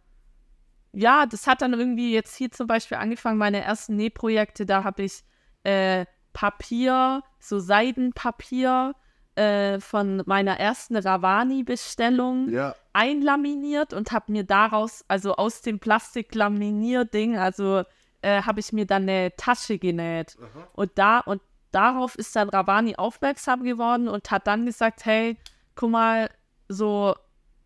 ja, 0.94 1.26
das 1.26 1.48
hat 1.48 1.62
dann 1.62 1.74
irgendwie 1.74 2.14
jetzt 2.14 2.36
hier 2.36 2.52
zum 2.52 2.68
Beispiel 2.68 2.98
angefangen, 2.98 3.38
meine 3.38 3.62
ersten 3.62 3.96
Nähprojekte, 3.96 4.66
da 4.66 4.84
habe 4.84 5.04
ich 5.04 5.24
äh, 5.64 6.06
Papier, 6.34 7.24
so 7.40 7.60
Seidenpapier 7.60 8.96
äh, 9.36 9.80
von 9.80 10.24
meiner 10.26 10.60
ersten 10.60 10.98
Ravani-Bestellung 10.98 12.50
ja, 12.50 12.76
einlaminiert 12.94 13.94
und 13.94 14.12
habe 14.12 14.32
mir 14.32 14.44
daraus, 14.44 15.06
also 15.08 15.36
aus 15.36 15.62
dem 15.62 15.80
Plastiklaminierding, 15.80 17.38
also 17.38 17.84
äh, 18.22 18.42
habe 18.44 18.60
ich 18.60 18.74
mir 18.74 18.86
dann 18.86 19.04
eine 19.04 19.36
Tasche 19.36 19.78
genäht. 19.78 20.38
Und 20.74 20.92
da 20.96 21.20
und 21.20 21.42
darauf 21.72 22.16
ist 22.16 22.36
dann 22.36 22.50
Ravani 22.50 22.96
aufmerksam 22.98 23.64
geworden 23.64 24.08
und 24.08 24.30
hat 24.32 24.48
dann 24.48 24.66
gesagt, 24.66 25.06
hey, 25.06 25.38
guck 25.76 25.92
mal, 25.92 26.30
so, 26.68 27.16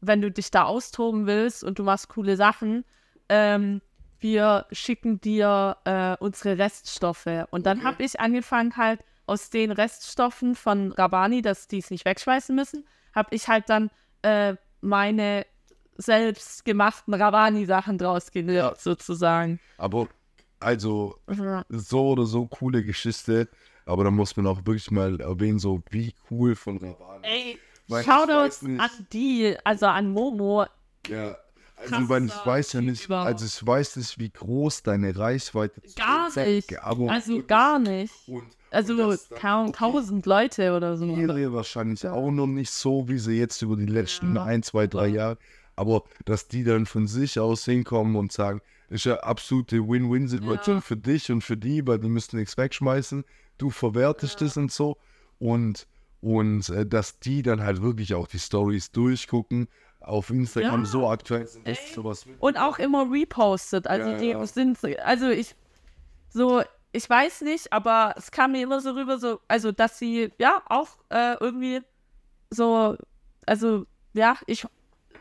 wenn 0.01 0.21
du 0.21 0.31
dich 0.31 0.51
da 0.51 0.63
austoben 0.63 1.25
willst 1.25 1.63
und 1.63 1.79
du 1.79 1.83
machst 1.83 2.09
coole 2.09 2.35
Sachen, 2.37 2.85
ähm, 3.29 3.81
wir 4.19 4.65
schicken 4.71 5.19
dir 5.21 5.77
äh, 5.85 6.15
unsere 6.19 6.57
Reststoffe. 6.57 7.27
Und 7.51 7.65
dann 7.65 7.79
Okay. 7.79 7.87
habe 7.87 8.03
ich 8.03 8.19
angefangen 8.19 8.75
halt 8.77 9.01
aus 9.27 9.49
den 9.49 9.71
Reststoffen 9.71 10.55
von 10.55 10.91
Ravani, 10.93 11.41
dass 11.41 11.67
die 11.67 11.79
es 11.79 11.89
nicht 11.91 12.05
wegschmeißen 12.05 12.55
müssen, 12.55 12.87
habe 13.13 13.35
ich 13.35 13.47
halt 13.47 13.69
dann 13.69 13.89
äh, 14.21 14.55
meine 14.81 15.45
selbstgemachten 15.97 17.13
Ravani-Sachen 17.13 17.97
draus 17.97 18.31
genäht, 18.31 18.55
Ja. 18.55 18.75
sozusagen. 18.77 19.59
aber 19.77 20.07
also 20.59 21.15
so 21.69 22.09
oder 22.09 22.25
so 22.25 22.47
coole 22.47 22.83
Geschichte, 22.83 23.47
aber 23.85 24.03
da 24.05 24.11
muss 24.11 24.35
man 24.35 24.47
auch 24.47 24.57
wirklich 24.65 24.89
mal 24.91 25.19
erwähnen, 25.21 25.59
so 25.59 25.81
wie 25.91 26.13
cool 26.31 26.55
von 26.55 26.77
Ravani. 26.77 27.27
Ey, 27.27 27.59
Shoutouts 28.03 28.63
an 28.63 28.89
die, 29.11 29.55
also 29.63 29.85
an 29.87 30.09
Momo. 30.11 30.65
Ja, 31.07 31.37
also 31.77 32.15
ich 32.25 32.45
weiß 32.45 32.73
ja 32.73 32.81
nicht, 32.81 33.05
überhaupt. 33.05 33.27
also 33.27 33.45
ich 33.45 33.65
weiß 33.65 33.97
nicht, 33.97 34.19
wie 34.19 34.29
groß 34.29 34.83
deine 34.83 35.15
Reichweite 35.17 35.81
Gar 35.95 36.27
ist. 36.29 36.37
nicht. 36.37 36.79
Aber 36.83 37.11
Also 37.11 37.43
gar 37.43 37.79
nicht. 37.79 38.13
Und, 38.27 38.43
Also 38.71 38.93
und 39.09 39.19
kaum 39.39 39.67
okay, 39.69 39.77
tausend 39.77 40.25
Leute 40.25 40.75
oder 40.75 40.97
so. 40.97 41.05
Ihre 41.05 41.53
wahrscheinlich 41.53 42.05
auch 42.07 42.31
noch 42.31 42.47
nicht 42.47 42.71
so, 42.71 43.07
wie 43.07 43.17
sie 43.19 43.37
jetzt 43.37 43.61
über 43.61 43.75
die 43.75 43.85
letzten 43.85 44.35
Ja. 44.35 44.43
ein, 44.43 44.63
zwei, 44.63 44.87
drei 44.87 45.07
Jahre. 45.07 45.37
Aber 45.75 46.03
dass 46.23 46.47
die 46.47 46.63
dann 46.63 46.85
von 46.85 47.07
sich 47.07 47.39
aus 47.39 47.65
hinkommen 47.65 48.15
und 48.15 48.31
sagen, 48.31 48.61
ist 48.89 49.05
ja 49.05 49.15
absolute 49.17 49.77
Win-Win-Situation 49.87 50.75
Ja. 50.75 50.81
für 50.81 50.95
dich 50.97 51.31
und 51.31 51.41
für 51.43 51.57
die, 51.57 51.85
weil 51.85 51.99
die 51.99 52.07
müssen 52.07 52.37
nichts 52.37 52.57
wegschmeißen. 52.57 53.25
Du 53.57 53.69
verwertest 53.69 54.41
das 54.41 54.57
und 54.57 54.71
so. 54.71 54.97
Und, 55.39 55.87
und 56.21 56.69
äh, 56.69 56.85
dass 56.85 57.19
die 57.19 57.41
dann 57.41 57.61
halt 57.61 57.81
wirklich 57.81 58.13
auch 58.13 58.27
die 58.27 58.39
Stories 58.39 58.91
durchgucken, 58.91 59.67
auf 60.07 60.29
Instagram 60.29 60.81
Ja. 60.81 60.85
so 60.85 61.07
aktuell 61.09 61.47
sind, 61.47 61.67
dass 61.67 61.93
sowas 61.93 62.25
mit. 62.25 62.39
Und 62.41 62.57
auch 62.57 62.79
immer 62.79 63.11
repostet. 63.11 63.87
Also 63.87 64.11
Ja, 64.11 64.17
die 64.17 64.29
ja. 64.29 64.45
sind, 64.45 64.77
also 65.03 65.29
ich, 65.29 65.55
so, 66.29 66.63
ich 66.91 67.09
weiß 67.09 67.41
nicht, 67.41 67.71
aber 67.73 68.13
es 68.17 68.31
kam 68.31 68.53
mir 68.53 68.63
immer 68.63 68.81
so 68.81 68.91
rüber, 68.91 69.17
so, 69.17 69.39
also 69.47 69.71
dass 69.71 69.99
sie 69.99 70.31
ja 70.39 70.61
auch 70.67 70.89
äh, 71.09 71.35
irgendwie 71.39 71.81
so, 72.49 72.95
also 73.45 73.85
ja, 74.13 74.37
ich 74.47 74.65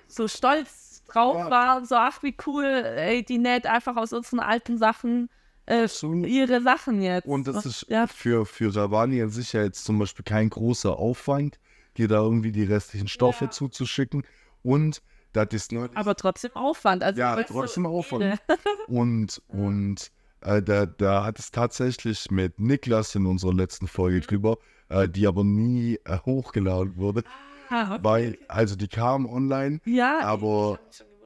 so 0.07 0.29
stolz 0.29 1.03
drauf 1.07 1.37
Ja. 1.37 1.51
war 1.51 1.85
so, 1.85 1.97
ach 1.97 2.23
wie 2.23 2.37
cool, 2.47 2.65
ey, 2.65 3.25
die 3.25 3.39
näht 3.39 3.67
einfach 3.67 3.97
aus 3.97 4.13
unseren 4.13 4.41
alten 4.41 4.79
Sachen 4.79 5.29
äh, 5.67 5.87
ihre 6.27 6.61
Sachen 6.61 7.01
jetzt. 7.01 7.27
Und 7.27 7.47
das 7.47 7.65
ist 7.65 7.87
ja, 7.89 8.07
für, 8.07 8.45
für 8.45 8.75
Ravani 8.75 9.23
an 9.23 9.31
sich 9.31 9.53
ja 9.55 9.63
jetzt 9.63 9.85
zum 9.85 9.99
Beispiel 9.99 10.25
kein 10.25 10.51
großer 10.51 10.97
Aufwand, 10.99 11.59
dir 11.97 12.09
da 12.09 12.17
irgendwie 12.17 12.53
die 12.53 12.65
restlichen 12.65 13.09
Stoffe 13.09 13.51
zuzuschicken. 13.51 14.25
Und 14.65 15.01
das 15.33 15.49
ist 15.53 15.71
neulich. 15.73 15.97
aber 15.97 16.17
trotzdem 16.17 16.51
Aufwand. 16.55 17.03
Also, 17.05 17.21
Ja, 17.21 17.41
trotzdem 17.45 17.87
Aufwand. 17.87 18.41
Und, 18.89 19.41
und 19.49 20.11
äh, 20.41 20.63
da, 20.63 20.87
da 20.87 21.25
hat 21.25 21.39
es 21.39 21.51
tatsächlich 21.53 22.31
mit 22.31 22.59
Niklas 22.59 23.15
in 23.15 23.27
unserer 23.27 23.55
letzten 23.55 23.87
Folge 23.87 24.17
Mhm. 24.19 24.23
drüber, 24.23 24.59
äh, 24.89 25.09
die 25.09 25.27
aber 25.27 25.45
nie 25.45 25.99
äh, 26.05 26.19
hochgeladen 26.25 26.97
wurde, 26.97 27.23
Ah, 27.71 27.95
okay. 27.95 28.05
weil, 28.05 28.39
also 28.49 28.77
die 28.77 28.89
kam 28.89 29.27
online, 29.27 29.81
ja, 29.87 30.21
aber, 30.21 30.79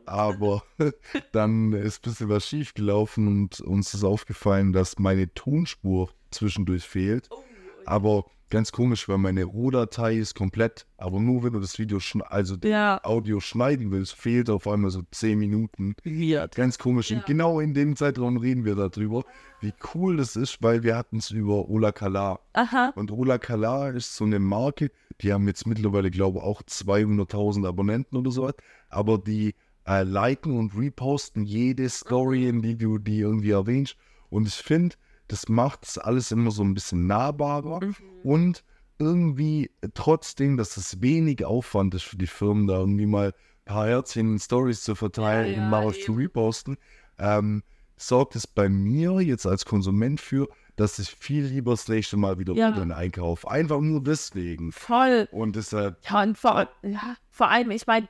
aber 0.07 0.63
dann 1.33 1.73
ist 1.73 1.99
ein 1.99 2.11
bisschen 2.11 2.29
was 2.29 2.47
schief 2.47 2.75
gelaufen 2.75 3.27
und 3.27 3.61
uns 3.61 3.93
ist 3.93 4.05
aufgefallen, 4.05 4.73
dass 4.73 4.99
meine 4.99 5.33
Tonspur 5.35 6.11
zwischendurch 6.31 6.85
fehlt. 6.85 7.29
Oh, 7.31 7.43
Aber 7.85 8.25
ganz 8.51 8.73
komisch, 8.73 9.09
weil 9.09 9.19
meine 9.19 9.45
Rohdatei 9.45 10.17
ist 10.17 10.35
komplett, 10.35 10.87
aber 10.97 11.21
nur 11.21 11.43
wenn 11.43 11.53
du 11.53 11.61
das 11.61 11.79
Video, 11.79 11.99
also 12.29 12.57
das 12.57 12.71
ja, 12.71 13.01
Audio 13.05 13.41
schneiden 13.41 13.91
willst, 13.91 14.15
fehlt 14.15 14.51
auf 14.51 14.67
einmal 14.67 14.91
so 14.91 15.03
10 15.11 15.39
Minuten. 15.39 15.95
weird. 16.05 16.55
Ganz 16.55 16.79
komisch. 16.79 17.11
Ja. 17.11 17.19
Und 17.19 17.27
genau 17.27 17.61
in 17.61 17.75
dem 17.75 17.97
Zeitraum 17.97 18.37
reden 18.37 18.65
wir 18.65 18.75
darüber, 18.75 19.25
wie 19.61 19.73
cool 19.95 20.17
das 20.17 20.37
ist, 20.37 20.63
weil 20.63 20.83
wir 20.83 20.97
hatten 20.97 21.19
es 21.19 21.31
über 21.31 21.69
Ola 21.69 21.93
Kala. 21.93 22.41
Aha, 22.53 22.93
Und 22.95 23.11
Ola 23.11 23.39
Kala 23.39 23.91
ist 23.91 24.17
so 24.17 24.25
eine 24.25 24.39
Marke, 24.39 24.91
die 25.21 25.33
haben 25.33 25.47
jetzt 25.49 25.67
mittlerweile, 25.67 26.11
glaube 26.11 26.39
ich, 26.39 26.45
auch 26.45 26.63
200.000 26.63 27.67
Abonnenten 27.67 28.17
oder 28.17 28.31
so. 28.31 28.51
Aber 28.89 29.19
die 29.19 29.55
äh, 29.87 30.05
liken 30.05 30.59
und 30.59 30.77
reposten 30.77 31.45
jede 31.45 31.89
Story, 31.89 32.47
in 32.47 32.63
die 32.63 32.77
du 32.77 32.99
die 32.99 33.21
irgendwie 33.21 33.51
erwähnst. 33.51 33.97
Und 34.31 34.47
ich 34.47 34.55
finde, 34.55 34.97
das 35.29 35.49
macht 35.49 35.85
es 35.87 35.99
alles 35.99 36.31
immer 36.33 36.51
so 36.51 36.63
ein 36.63 36.75
bisschen 36.75 37.07
nahbarer 37.07 37.81
Mhm. 37.85 37.95
und 38.23 38.65
irgendwie 38.99 39.71
trotzdem, 39.95 40.57
dass 40.57 40.77
es 40.77 41.01
wenig 41.01 41.45
Aufwand 41.45 41.95
ist 41.95 42.05
für 42.05 42.17
die 42.17 42.27
Firmen, 42.27 42.67
da 42.67 42.79
irgendwie 42.79 43.07
mal 43.07 43.29
ein 43.29 43.65
paar 43.65 43.87
Herzchen 43.87 44.33
in 44.33 44.39
Stories 44.39 44.83
zu 44.83 44.95
verteilen 44.95 45.47
Ja, 45.53 45.53
ja, 45.59 45.63
und 45.63 45.71
mal 45.71 45.87
was 45.87 46.01
zu 46.01 46.13
reposten, 46.13 46.77
ähm, 47.19 47.63
sorgt 47.97 48.35
es 48.37 48.47
bei 48.47 48.69
mir 48.69 49.21
jetzt 49.21 49.47
als 49.47 49.65
Konsument 49.65 50.21
für, 50.21 50.49
dass 50.77 50.99
ich 50.99 51.11
viel 51.11 51.45
lieber 51.45 51.73
das 51.73 51.87
nächste 51.89 52.17
Mal 52.17 52.39
wieder 52.39 52.55
Ja. 52.55 52.69
online 52.69 52.95
einkaufe. 52.97 53.49
Einfach 53.49 53.81
nur 53.81 54.03
deswegen. 54.03 54.73
voll. 54.73 55.29
Und 55.33 55.57
deshalb, 55.57 55.99
Ja, 56.09 56.23
und 56.23 56.39
vor, 56.39 56.69
ja, 56.83 57.17
vor 57.31 57.51
allem, 57.51 57.71
ich 57.71 57.87
meine, 57.87 58.09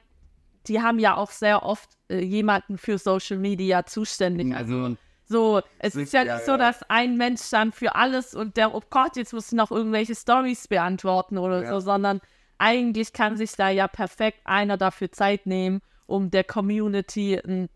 die 0.66 0.80
haben 0.80 0.98
ja 0.98 1.16
auch 1.16 1.30
sehr 1.30 1.62
oft 1.62 1.90
äh, 2.10 2.20
jemanden 2.22 2.76
für 2.78 2.98
Social 2.98 3.38
Media 3.38 3.84
zuständig. 3.86 4.54
Also 4.54 4.96
so, 5.28 5.60
es 5.78 5.94
ist 5.94 6.12
ja 6.12 6.22
ja, 6.24 6.36
nicht 6.36 6.46
so, 6.46 6.52
ja. 6.52 6.56
dass 6.58 6.82
ein 6.88 7.16
Mensch 7.16 7.42
dann 7.50 7.70
für 7.72 7.94
alles 7.94 8.34
und 8.34 8.56
der, 8.56 8.74
oh 8.74 8.82
Gott, 8.90 9.16
jetzt 9.16 9.32
muss 9.32 9.48
ich 9.48 9.52
noch 9.56 9.70
irgendwelche 9.70 10.14
Stories 10.14 10.66
beantworten 10.68 11.38
oder 11.38 11.62
Ja. 11.62 11.70
so, 11.74 11.80
sondern 11.80 12.20
eigentlich 12.58 13.12
kann 13.12 13.36
sich 13.36 13.52
da 13.52 13.68
ja 13.68 13.86
perfekt 13.88 14.38
einer 14.44 14.76
dafür 14.76 15.12
Zeit 15.12 15.46
nehmen, 15.46 15.80
um 16.06 16.30
der 16.30 16.44
Community 16.44 17.36
ein 17.38 17.68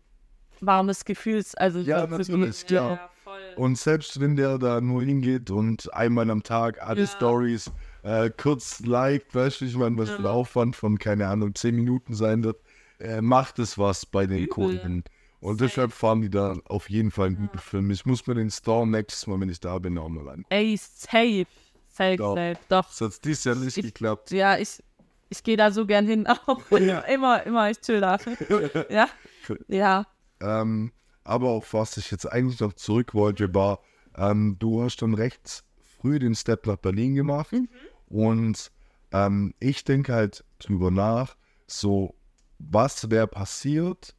warmes 0.61 1.05
Gefühl, 1.05 1.43
also 1.57 1.79
Ja, 1.79 2.05
zu 2.05 2.11
natürlich, 2.11 2.65
geben. 2.65 2.67
klar. 2.67 2.91
Ja, 2.91 3.09
voll. 3.23 3.41
und 3.55 3.77
selbst 3.77 4.19
wenn 4.19 4.35
der 4.35 4.57
da 4.57 4.81
nur 4.81 5.01
hingeht 5.03 5.51
und 5.51 5.93
einmal 5.93 6.29
am 6.29 6.43
Tag 6.43 6.81
alle 6.81 7.01
Ja. 7.01 7.07
Stories 7.07 7.71
äh, 8.03 8.29
kurz 8.35 8.79
liked, 8.81 9.33
weißt 9.35 9.61
du, 9.61 9.65
ich 9.65 9.75
meine, 9.77 9.97
was 9.97 10.09
Ja. 10.09 10.17
der 10.17 10.31
Aufwand 10.31 10.75
von, 10.75 10.97
keine 10.99 11.27
Ahnung, 11.27 11.55
10 11.55 11.75
Minuten 11.75 12.13
sein 12.15 12.43
wird, 12.43 12.61
äh, 12.99 13.21
macht 13.21 13.59
es 13.59 13.77
was 13.77 14.05
bei 14.05 14.25
den 14.25 14.39
Übel. 14.39 14.47
Kunden. 14.49 15.03
Und 15.43 15.59
deshalb 15.61 15.91
fahren 15.91 16.21
die 16.21 16.29
da 16.29 16.55
auf 16.65 16.89
jeden 16.89 17.11
Fall 17.11 17.27
einen 17.27 17.35
guten 17.35 17.57
Film. 17.59 17.91
Ich 17.91 18.05
muss 18.05 18.25
mir 18.27 18.35
den 18.35 18.49
Store 18.49 18.87
nächstes 18.87 19.27
Mal, 19.27 19.39
wenn 19.41 19.49
ich 19.49 19.59
da 19.59 19.77
bin, 19.77 19.97
auch 19.97 20.07
mal 20.09 20.29
an. 20.29 20.45
Ey, 20.49 20.77
safe. 20.77 21.45
Safe, 21.89 22.15
Doch. 22.15 22.35
safe. 22.35 22.57
Doch. 22.69 22.85
Das 22.87 23.01
hat 23.01 23.25
dieses 23.25 23.43
Jahr 23.43 23.55
nicht 23.55 23.77
Ich- 23.77 23.85
geklappt. 23.85 24.31
Ja, 24.31 24.57
ich, 24.57 24.81
ich 25.29 25.43
gehe 25.43 25.57
da 25.57 25.69
so 25.71 25.85
gern 25.85 26.07
hin. 26.07 26.25
Auch 26.27 26.61
Ja. 26.79 26.99
immer, 27.01 27.43
immer, 27.45 27.69
ich 27.69 27.79
chill 27.81 27.99
da. 27.99 28.17
ja. 28.89 29.07
Ja. 29.67 30.05
Ähm, 30.41 30.91
aber 31.25 31.49
auf 31.49 31.73
was 31.73 31.97
ich 31.97 32.09
jetzt 32.09 32.25
eigentlich 32.31 32.59
noch 32.61 32.73
zurück 32.73 33.13
wollte, 33.13 33.53
war, 33.53 33.79
ähm, 34.15 34.55
du 34.59 34.81
hast 34.83 35.01
dann 35.01 35.13
recht 35.13 35.63
früh 35.99 36.19
den 36.19 36.35
Step 36.35 36.65
nach 36.67 36.77
Berlin 36.77 37.15
gemacht. 37.15 37.51
Mhm. 37.51 37.67
Und 38.07 38.71
ähm, 39.11 39.53
ich 39.59 39.83
denke 39.83 40.13
halt 40.13 40.43
drüber 40.59 40.89
nach, 40.89 41.35
so, 41.67 42.15
was 42.59 43.09
wäre 43.09 43.27
passiert, 43.27 44.15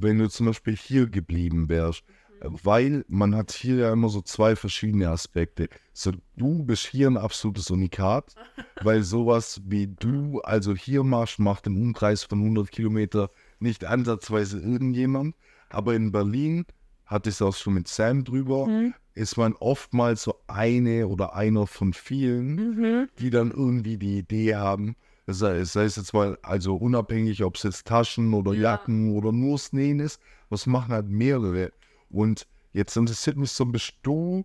wenn 0.00 0.18
du 0.18 0.28
zum 0.28 0.46
Beispiel 0.46 0.76
hier 0.76 1.06
geblieben 1.08 1.68
wärst? 1.68 2.04
Äh, 2.40 2.48
Weil 2.62 3.04
man 3.08 3.34
hat 3.34 3.52
hier 3.52 3.76
ja 3.76 3.92
immer 3.92 4.08
so 4.08 4.20
zwei 4.22 4.56
verschiedene 4.56 5.08
Aspekte. 5.08 5.68
So, 5.92 6.12
du 6.36 6.64
bist 6.64 6.86
hier 6.86 7.08
ein 7.08 7.16
absolutes 7.16 7.70
Unikat, 7.70 8.34
weil 8.82 9.02
sowas 9.02 9.60
wie 9.64 9.86
du 9.86 10.40
also 10.42 10.74
hier 10.74 11.02
machst, 11.02 11.38
macht 11.38 11.66
im 11.66 11.80
Umkreis 11.80 12.24
von 12.24 12.40
100 12.40 12.70
Kilometer 12.70 13.30
nicht 13.58 13.84
ansatzweise 13.84 14.60
irgendjemand. 14.60 15.34
Aber 15.70 15.94
in 15.94 16.12
Berlin, 16.12 16.64
hatte 17.06 17.28
ich 17.30 17.36
es 17.36 17.42
auch 17.42 17.54
schon 17.54 17.74
mit 17.74 17.88
Sam 17.88 18.24
drüber, 18.24 18.66
Mhm. 18.66 18.94
ist 19.14 19.36
man 19.36 19.54
oftmals 19.54 20.22
so 20.24 20.34
eine 20.48 21.06
oder 21.08 21.34
einer 21.34 21.66
von 21.66 21.92
vielen, 21.92 22.54
Mhm. 22.56 23.08
die 23.18 23.30
dann 23.30 23.50
irgendwie 23.52 23.96
die 23.96 24.18
Idee 24.18 24.56
haben, 24.56 24.96
sei, 25.34 25.64
sei 25.64 25.84
es 25.84 25.96
jetzt 25.96 26.12
mal, 26.14 26.38
also 26.42 26.76
unabhängig, 26.76 27.42
ob 27.42 27.56
es 27.56 27.64
jetzt 27.64 27.86
Taschen 27.86 28.32
oder 28.34 28.52
Ja. 28.52 28.72
Jacken 28.72 29.16
oder 29.16 29.32
nur 29.32 29.58
Sneen 29.58 30.00
ist, 30.00 30.20
was 30.48 30.66
machen 30.66 30.92
halt 30.92 31.08
mehrere. 31.08 31.72
Und 32.10 32.46
jetzt 32.72 32.96
interessiert 32.96 33.36
mich 33.36 33.50
so, 33.50 33.64
bist 33.64 33.94
du 34.02 34.44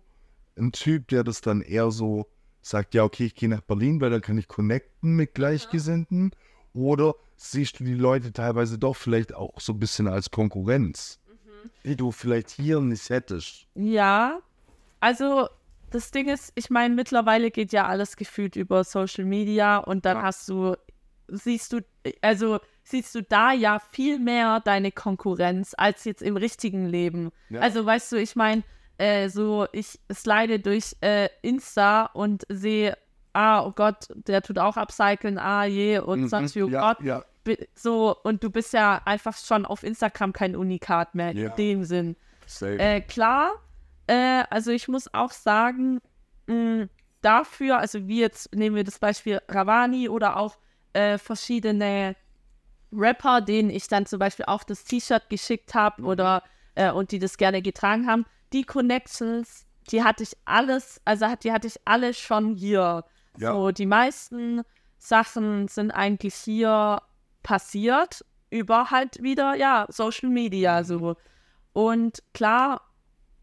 ein 0.56 0.72
Typ, 0.72 1.08
der 1.08 1.24
das 1.24 1.40
dann 1.40 1.60
eher 1.62 1.90
so 1.90 2.26
sagt, 2.60 2.94
ja, 2.94 3.04
okay, 3.04 3.26
ich 3.26 3.34
gehe 3.34 3.48
nach 3.48 3.60
Berlin, 3.62 4.00
weil 4.00 4.10
dann 4.10 4.20
kann 4.20 4.38
ich 4.38 4.48
connecten 4.48 5.16
mit 5.16 5.34
Gleichgesinnten? 5.34 6.32
Oder 6.74 7.14
siehst 7.36 7.80
du 7.80 7.84
die 7.84 7.94
Leute 7.94 8.32
teilweise 8.32 8.78
doch 8.78 8.96
vielleicht 8.96 9.34
auch 9.34 9.60
so 9.60 9.72
ein 9.72 9.78
bisschen 9.78 10.06
als 10.08 10.30
Konkurrenz, 10.30 11.18
Mhm. 11.28 11.70
die 11.84 11.96
du 11.96 12.12
vielleicht 12.12 12.50
hier 12.50 12.80
nicht 12.80 13.08
hättest? 13.10 13.66
Ja. 13.74 14.40
Also, 15.00 15.48
das 15.92 16.10
Ding 16.10 16.28
ist, 16.28 16.52
ich 16.54 16.70
meine, 16.70 16.94
mittlerweile 16.94 17.50
geht 17.50 17.72
ja 17.72 17.86
alles 17.86 18.16
gefühlt 18.16 18.56
über 18.56 18.84
Social 18.84 19.24
Media 19.24 19.78
und 19.78 20.04
dann 20.04 20.18
Ja. 20.18 20.22
hast 20.22 20.48
du, 20.48 20.74
siehst 21.28 21.72
du, 21.72 21.80
also 22.20 22.58
siehst 22.84 23.14
du 23.14 23.22
da 23.22 23.52
ja 23.52 23.78
viel 23.92 24.18
mehr 24.18 24.60
deine 24.60 24.90
Konkurrenz 24.92 25.74
als 25.76 26.04
jetzt 26.04 26.22
im 26.22 26.36
richtigen 26.36 26.86
Leben. 26.86 27.30
Ja. 27.50 27.60
Also, 27.60 27.86
weißt 27.86 28.12
du, 28.12 28.16
ich 28.16 28.34
meine, 28.36 28.62
äh, 28.98 29.28
so, 29.28 29.66
ich 29.72 29.98
slide 30.12 30.58
durch 30.60 30.96
äh, 31.00 31.28
Insta 31.42 32.06
und 32.06 32.42
sehe, 32.48 32.96
ah, 33.32 33.64
oh 33.64 33.72
Gott, 33.72 34.08
der 34.14 34.42
tut 34.42 34.58
auch 34.58 34.76
upcyclen, 34.76 35.38
ah 35.38 35.64
je, 35.64 35.98
und 36.00 36.28
sonst 36.28 36.54
wie, 36.54 36.62
oh 36.64 36.66
Mhm. 36.66 36.72
ja, 36.72 36.80
Gott, 36.92 37.02
ja, 37.04 37.22
so, 37.74 38.14
und 38.22 38.44
du 38.44 38.50
bist 38.50 38.72
ja 38.72 39.00
einfach 39.04 39.36
schon 39.36 39.64
auf 39.66 39.82
Instagram 39.82 40.32
kein 40.32 40.54
Unikat 40.54 41.14
mehr 41.14 41.30
in 41.30 41.50
dem 41.56 41.84
Sinn. 41.84 42.16
Äh, 42.60 43.00
klar, 43.00 43.52
äh, 44.12 44.44
also 44.50 44.70
ich 44.70 44.88
muss 44.88 45.12
auch 45.14 45.30
sagen, 45.32 46.00
mh, 46.46 46.88
dafür, 47.22 47.78
also 47.78 48.06
wie 48.08 48.20
jetzt 48.20 48.54
nehmen 48.54 48.76
wir 48.76 48.84
das 48.84 48.98
Beispiel 48.98 49.40
Ravani 49.48 50.08
oder 50.08 50.36
auch 50.36 50.56
äh, 50.92 51.18
verschiedene 51.18 52.14
Rapper, 52.92 53.40
denen 53.40 53.70
ich 53.70 53.88
dann 53.88 54.04
zum 54.06 54.18
Beispiel 54.18 54.44
auch 54.46 54.64
das 54.64 54.84
T-Shirt 54.84 55.30
geschickt 55.30 55.74
habe 55.74 56.02
oder 56.02 56.42
äh, 56.74 56.90
und 56.90 57.10
die 57.12 57.18
das 57.18 57.38
gerne 57.38 57.62
getragen 57.62 58.06
haben, 58.06 58.26
die 58.52 58.64
Connections, 58.64 59.66
die 59.90 60.02
hatte 60.04 60.22
ich 60.24 60.36
alles, 60.44 61.00
also 61.04 61.26
hat- 61.26 61.44
die 61.44 61.52
hatte 61.52 61.68
ich 61.68 61.80
alle 61.86 62.12
schon 62.12 62.54
hier. 62.54 63.04
Ja. 63.38 63.52
So, 63.54 63.70
die 63.70 63.86
meisten 63.86 64.60
Sachen 64.98 65.68
sind 65.68 65.90
eigentlich 65.90 66.34
hier 66.34 67.00
passiert 67.42 68.24
über 68.50 68.90
halt 68.90 69.22
wieder, 69.22 69.54
ja, 69.54 69.86
Social 69.88 70.28
Media 70.28 70.84
so. 70.84 71.16
Und 71.72 72.22
klar 72.34 72.82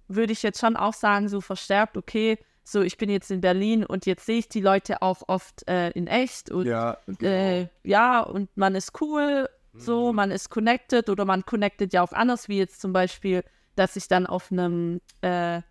würde 0.09 0.33
ich 0.33 0.43
jetzt 0.43 0.59
schon 0.59 0.75
auch 0.75 0.93
sagen, 0.93 1.29
so 1.29 1.39
verstärkt, 1.39 1.95
okay, 1.95 2.37
so 2.63 2.81
ich 2.81 2.97
bin 2.97 3.09
jetzt 3.09 3.31
in 3.31 3.41
Berlin 3.41 3.85
und 3.85 4.05
jetzt 4.05 4.25
sehe 4.25 4.39
ich 4.39 4.49
die 4.49 4.61
Leute 4.61 5.01
auch 5.01 5.23
oft 5.27 5.67
äh, 5.67 5.89
in 5.91 6.07
echt 6.07 6.51
und 6.51 6.67
ja, 6.67 6.97
äh, 7.21 7.67
ja, 7.83 8.21
und 8.21 8.55
man 8.57 8.75
ist 8.75 9.01
cool, 9.01 9.47
so, 9.73 10.13
man 10.13 10.31
ist 10.31 10.49
connected 10.49 11.09
oder 11.09 11.25
man 11.25 11.45
connected 11.45 11.93
ja 11.93 12.01
auch 12.01 12.11
anders, 12.11 12.49
wie 12.49 12.57
jetzt 12.57 12.81
zum 12.81 12.91
Beispiel, 12.91 13.43
dass 13.75 13.95
ich 13.95 14.07
dann 14.07 14.25
auf 14.27 14.51
einem 14.51 14.99
äh, 15.21 15.61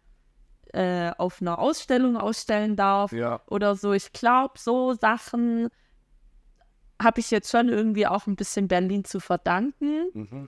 äh, 0.72 1.12
auf 1.16 1.41
einer 1.41 1.59
Ausstellung 1.59 2.16
ausstellen 2.16 2.76
darf 2.76 3.12
ja. 3.12 3.41
oder 3.47 3.74
so. 3.74 3.93
Ich 3.93 4.12
glaube, 4.12 4.55
so 4.59 4.95
Sachen 4.95 5.68
habe 7.01 7.20
ich 7.20 7.30
jetzt 7.30 7.51
schon 7.51 7.68
irgendwie 7.68 8.07
auch 8.07 8.26
ein 8.26 8.36
bisschen 8.36 8.68
Berlin 8.68 9.05
zu 9.05 9.20
verdanken, 9.20 10.09
Mhm. 10.12 10.47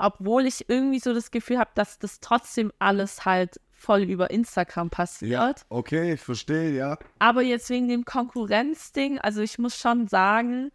Obwohl 0.00 0.46
ich 0.46 0.68
irgendwie 0.68 0.98
so 0.98 1.14
das 1.14 1.30
Gefühl 1.30 1.58
habe, 1.58 1.70
dass 1.74 1.98
das 1.98 2.20
trotzdem 2.20 2.72
alles 2.78 3.24
halt 3.24 3.60
voll 3.70 4.02
über 4.02 4.30
Instagram 4.30 4.90
passiert. 4.90 5.30
Ja, 5.30 5.54
okay, 5.68 6.14
ich 6.14 6.20
verstehe, 6.20 6.70
ja. 6.76 6.98
Aber 7.18 7.42
jetzt 7.42 7.70
wegen 7.70 7.88
dem 7.88 8.04
Konkurrenzding, 8.04 9.18
also 9.18 9.40
ich 9.40 9.58
muss 9.58 9.76
schon 9.76 10.08
sagen, 10.08 10.70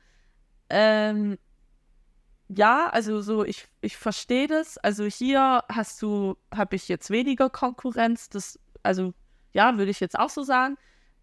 ähm, 0.69 1.37
ja, 2.47 2.89
also 2.89 3.21
so, 3.21 3.43
ich, 3.43 3.67
ich 3.81 3.97
verstehe 3.97 4.47
das. 4.47 4.77
Also 4.77 5.05
hier 5.05 5.63
hast 5.69 6.01
du, 6.01 6.35
habe 6.53 6.75
ich 6.75 6.87
jetzt 6.87 7.09
weniger 7.09 7.49
Konkurrenz. 7.49 8.29
Das, 8.29 8.59
also 8.83 9.13
ja, 9.53 9.77
würde 9.77 9.91
ich 9.91 9.99
jetzt 9.99 10.17
auch 10.17 10.29
so 10.29 10.43
sagen. 10.43 10.77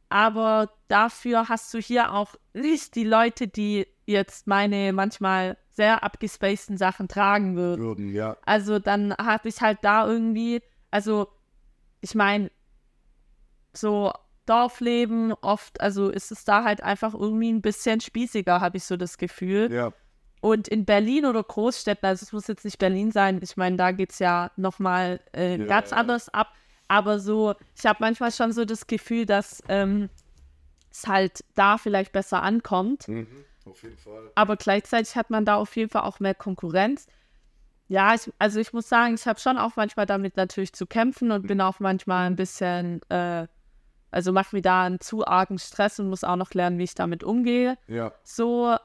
Aber 0.08 0.72
dafür 0.88 1.48
hast 1.48 1.72
du 1.74 1.78
hier 1.78 2.12
auch 2.12 2.34
nicht 2.52 2.94
die 2.96 3.04
Leute, 3.04 3.48
die 3.48 3.86
jetzt 4.06 4.46
meine 4.46 4.92
manchmal 4.92 5.56
sehr 5.70 6.02
abgespaceden 6.02 6.76
Sachen 6.76 7.08
tragen 7.08 7.56
würden. 7.56 7.82
Würden, 7.82 8.12
ja. 8.12 8.36
Also 8.44 8.78
dann 8.78 9.14
habe 9.14 9.48
ich 9.48 9.60
halt 9.60 9.78
da 9.82 10.06
irgendwie, 10.06 10.62
also 10.90 11.28
ich 12.00 12.14
meine, 12.14 12.50
so 13.72 14.12
Dorfleben 14.46 15.32
oft, 15.40 15.80
also 15.80 16.10
ist 16.10 16.32
es 16.32 16.44
da 16.44 16.64
halt 16.64 16.82
einfach 16.82 17.14
irgendwie 17.14 17.50
ein 17.50 17.62
bisschen 17.62 18.00
spießiger, 18.00 18.60
habe 18.60 18.76
ich 18.76 18.84
so 18.84 18.96
das 18.96 19.16
Gefühl. 19.16 19.72
Ja. 19.72 19.92
Und 20.40 20.66
in 20.66 20.84
Berlin 20.84 21.24
oder 21.24 21.42
Großstädten, 21.44 22.04
also 22.06 22.24
es 22.24 22.32
muss 22.32 22.48
jetzt 22.48 22.64
nicht 22.64 22.78
Berlin 22.78 23.12
sein, 23.12 23.38
ich 23.42 23.56
meine, 23.56 23.76
da 23.76 23.92
geht 23.92 24.10
es 24.10 24.18
ja 24.18 24.50
nochmal 24.56 25.20
äh, 25.32 25.56
Ja, 25.56 25.66
ganz 25.66 25.92
ja. 25.92 25.96
anders 25.98 26.28
ab. 26.28 26.48
Aber 26.88 27.20
so, 27.20 27.54
ich 27.78 27.86
habe 27.86 27.98
manchmal 28.00 28.32
schon 28.32 28.52
so 28.52 28.64
das 28.64 28.88
Gefühl, 28.88 29.24
dass 29.24 29.62
ähm, 29.68 30.10
es 30.90 31.06
halt 31.06 31.44
da 31.54 31.78
vielleicht 31.78 32.12
besser 32.12 32.42
ankommt. 32.42 33.08
Mhm. 33.08 33.44
Auf 33.66 33.82
jeden 33.82 33.96
Fall. 33.96 34.30
Aber 34.34 34.56
gleichzeitig 34.56 35.16
hat 35.16 35.30
man 35.30 35.44
da 35.44 35.56
auf 35.56 35.76
jeden 35.76 35.90
Fall 35.90 36.02
auch 36.02 36.20
mehr 36.20 36.34
Konkurrenz. 36.34 37.06
Ja, 37.88 38.14
ich, 38.14 38.32
also 38.38 38.58
ich 38.58 38.72
muss 38.72 38.88
sagen, 38.88 39.14
ich 39.14 39.26
habe 39.26 39.38
schon 39.38 39.58
auch 39.58 39.76
manchmal 39.76 40.06
damit 40.06 40.36
natürlich 40.36 40.72
zu 40.72 40.86
kämpfen 40.86 41.30
und 41.30 41.46
bin 41.46 41.60
auch 41.60 41.78
manchmal 41.78 42.26
ein 42.26 42.36
bisschen, 42.36 43.00
äh, 43.10 43.46
also 44.10 44.32
mache 44.32 44.56
mir 44.56 44.62
da 44.62 44.84
einen 44.84 45.00
zu 45.00 45.26
argen 45.26 45.58
Stress 45.58 46.00
und 46.00 46.08
muss 46.08 46.24
auch 46.24 46.36
noch 46.36 46.54
lernen, 46.54 46.78
wie 46.78 46.84
ich 46.84 46.94
damit 46.94 47.22
umgehe 47.22 47.76
Ja. 47.88 48.12
so, 48.22 48.76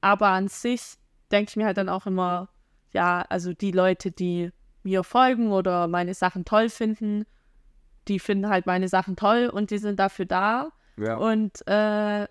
aber 0.00 0.28
an 0.28 0.48
sich 0.48 0.94
denke 1.30 1.50
ich 1.50 1.56
mir 1.56 1.66
halt 1.66 1.76
dann 1.76 1.88
auch 1.88 2.06
immer, 2.06 2.48
ja, 2.92 3.22
also 3.28 3.52
die 3.52 3.72
Leute, 3.72 4.10
die 4.10 4.50
mir 4.82 5.04
folgen 5.04 5.52
oder 5.52 5.86
meine 5.88 6.14
Sachen 6.14 6.44
toll 6.44 6.68
finden, 6.68 7.24
die 8.08 8.18
finden 8.18 8.48
halt 8.48 8.66
meine 8.66 8.88
Sachen 8.88 9.16
toll 9.16 9.50
und 9.52 9.70
die 9.70 9.78
sind 9.78 9.98
dafür 10.00 10.24
da. 10.24 10.72
Ja. 10.96 11.16
Und 11.16 11.66
äh, 11.66 12.26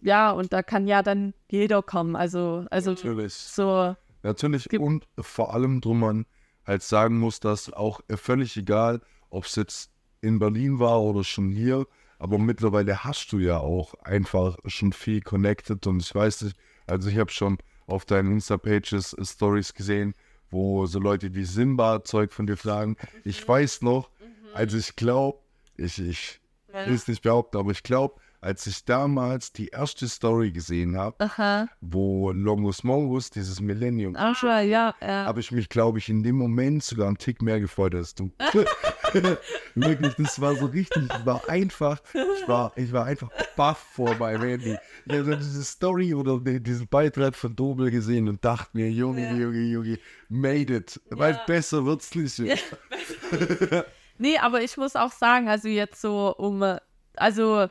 ja, 0.00 0.30
und 0.30 0.52
da 0.52 0.62
kann 0.62 0.86
ja 0.86 1.02
dann 1.02 1.34
jeder 1.50 1.82
kommen. 1.82 2.16
Also, 2.16 2.66
also 2.70 2.92
Natürlich. 2.92 3.34
so, 3.34 3.94
Natürlich 4.22 4.78
und 4.78 5.06
vor 5.18 5.54
allem 5.54 5.80
drum 5.80 6.00
man 6.00 6.26
halt 6.66 6.82
sagen 6.82 7.18
muss, 7.18 7.40
dass 7.40 7.72
auch 7.72 8.00
äh, 8.08 8.16
völlig 8.16 8.56
egal, 8.56 9.00
ob 9.30 9.44
es 9.44 9.56
jetzt 9.56 9.90
in 10.20 10.38
Berlin 10.38 10.78
war 10.78 11.00
oder 11.00 11.24
schon 11.24 11.50
hier, 11.50 11.86
aber 12.18 12.38
mittlerweile 12.38 13.04
hast 13.04 13.32
du 13.32 13.38
ja 13.38 13.58
auch 13.58 13.94
einfach 14.02 14.56
schon 14.66 14.92
viel 14.92 15.20
connected 15.20 15.86
und 15.86 16.02
ich 16.02 16.14
weiß 16.14 16.42
nicht, 16.42 16.56
also 16.86 17.08
ich 17.08 17.18
habe 17.18 17.30
schon 17.30 17.58
auf 17.86 18.04
deinen 18.04 18.32
Insta-Pages 18.32 19.14
äh, 19.14 19.24
Stories 19.24 19.72
gesehen, 19.72 20.14
wo 20.50 20.86
so 20.86 20.98
Leute 20.98 21.34
wie 21.34 21.44
Simba 21.44 22.04
Zeug 22.04 22.32
von 22.32 22.46
dir 22.46 22.56
fragen. 22.56 22.96
Ich 23.24 23.46
weiß 23.46 23.82
noch, 23.82 24.10
also 24.54 24.78
ich 24.78 24.96
glaube, 24.96 25.38
ich, 25.76 25.98
ich 25.98 26.40
will 26.72 26.94
es 26.94 27.06
nicht 27.06 27.22
behaupten, 27.22 27.58
aber 27.58 27.70
ich 27.70 27.82
glaube, 27.82 28.20
als 28.40 28.66
ich 28.66 28.84
damals 28.84 29.52
die 29.52 29.68
erste 29.68 30.06
Story 30.08 30.52
gesehen 30.52 30.96
habe, 30.96 31.68
wo 31.80 32.30
Longus 32.30 32.84
Mongus, 32.84 33.30
dieses 33.30 33.60
Millennium, 33.60 34.14
ach 34.16 34.42
ja, 34.42 34.60
ja, 34.60 34.94
ja. 35.00 35.24
habe 35.26 35.40
ich 35.40 35.50
mich, 35.50 35.68
glaube 35.68 35.98
ich, 35.98 36.08
in 36.08 36.22
dem 36.22 36.36
Moment 36.36 36.82
sogar 36.84 37.08
einen 37.08 37.18
Tick 37.18 37.42
mehr 37.42 37.58
gefreut 37.60 37.94
als 37.94 38.14
du. 38.14 38.30
Wirklich, 39.74 40.14
das 40.16 40.40
war 40.40 40.54
so 40.56 40.66
richtig, 40.66 41.04
ich 41.04 41.26
war 41.26 41.48
einfach, 41.48 42.00
ich 42.14 42.48
war, 42.48 42.72
ich 42.76 42.92
war 42.92 43.06
einfach 43.06 43.28
baff 43.56 43.78
vor 43.92 44.14
meinem 44.16 44.42
Handy. 44.42 44.76
Ich 45.06 45.12
habe 45.14 45.36
diese 45.36 45.64
Story 45.64 46.14
oder 46.14 46.38
die- 46.38 46.60
diesen 46.62 46.86
Beitrag 46.88 47.34
von 47.34 47.54
Dobel 47.56 47.90
gesehen 47.90 48.28
und 48.28 48.44
dachte 48.44 48.70
mir, 48.76 48.90
Junge, 48.90 49.22
Ja. 49.24 49.32
Junge, 49.34 49.60
Junge, 49.60 49.98
made 50.28 50.74
it. 50.74 51.00
Weil 51.10 51.34
Ja. 51.34 51.42
besser 51.46 51.84
wird's 51.84 52.14
nicht. 52.14 52.38
Nee, 54.20 54.36
aber 54.38 54.62
ich 54.62 54.76
muss 54.76 54.96
auch 54.96 55.12
sagen, 55.12 55.48
also 55.48 55.68
jetzt 55.68 56.00
so, 56.00 56.34
um, 56.36 56.64
also 57.14 57.68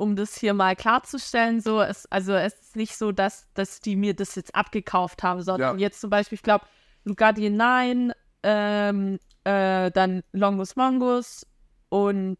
um 0.00 0.16
das 0.16 0.36
hier 0.36 0.54
mal 0.54 0.74
klarzustellen, 0.76 1.60
so, 1.60 1.80
es, 1.80 2.06
also 2.10 2.32
es 2.34 2.54
ist 2.54 2.76
nicht 2.76 2.96
so, 2.96 3.12
dass, 3.12 3.46
dass 3.54 3.80
die 3.80 3.96
mir 3.96 4.14
das 4.14 4.34
jetzt 4.34 4.54
abgekauft 4.54 5.22
haben, 5.22 5.42
sondern 5.42 5.78
Ja. 5.78 5.86
jetzt 5.86 6.00
zum 6.00 6.10
Beispiel, 6.10 6.36
ich 6.36 6.42
glaube, 6.42 6.64
Lugardian 7.04 7.56
9, 7.56 8.12
ähm, 8.42 9.18
äh, 9.44 9.90
dann 9.90 10.22
Longus 10.32 10.76
Mongus 10.76 11.46
und 11.88 12.38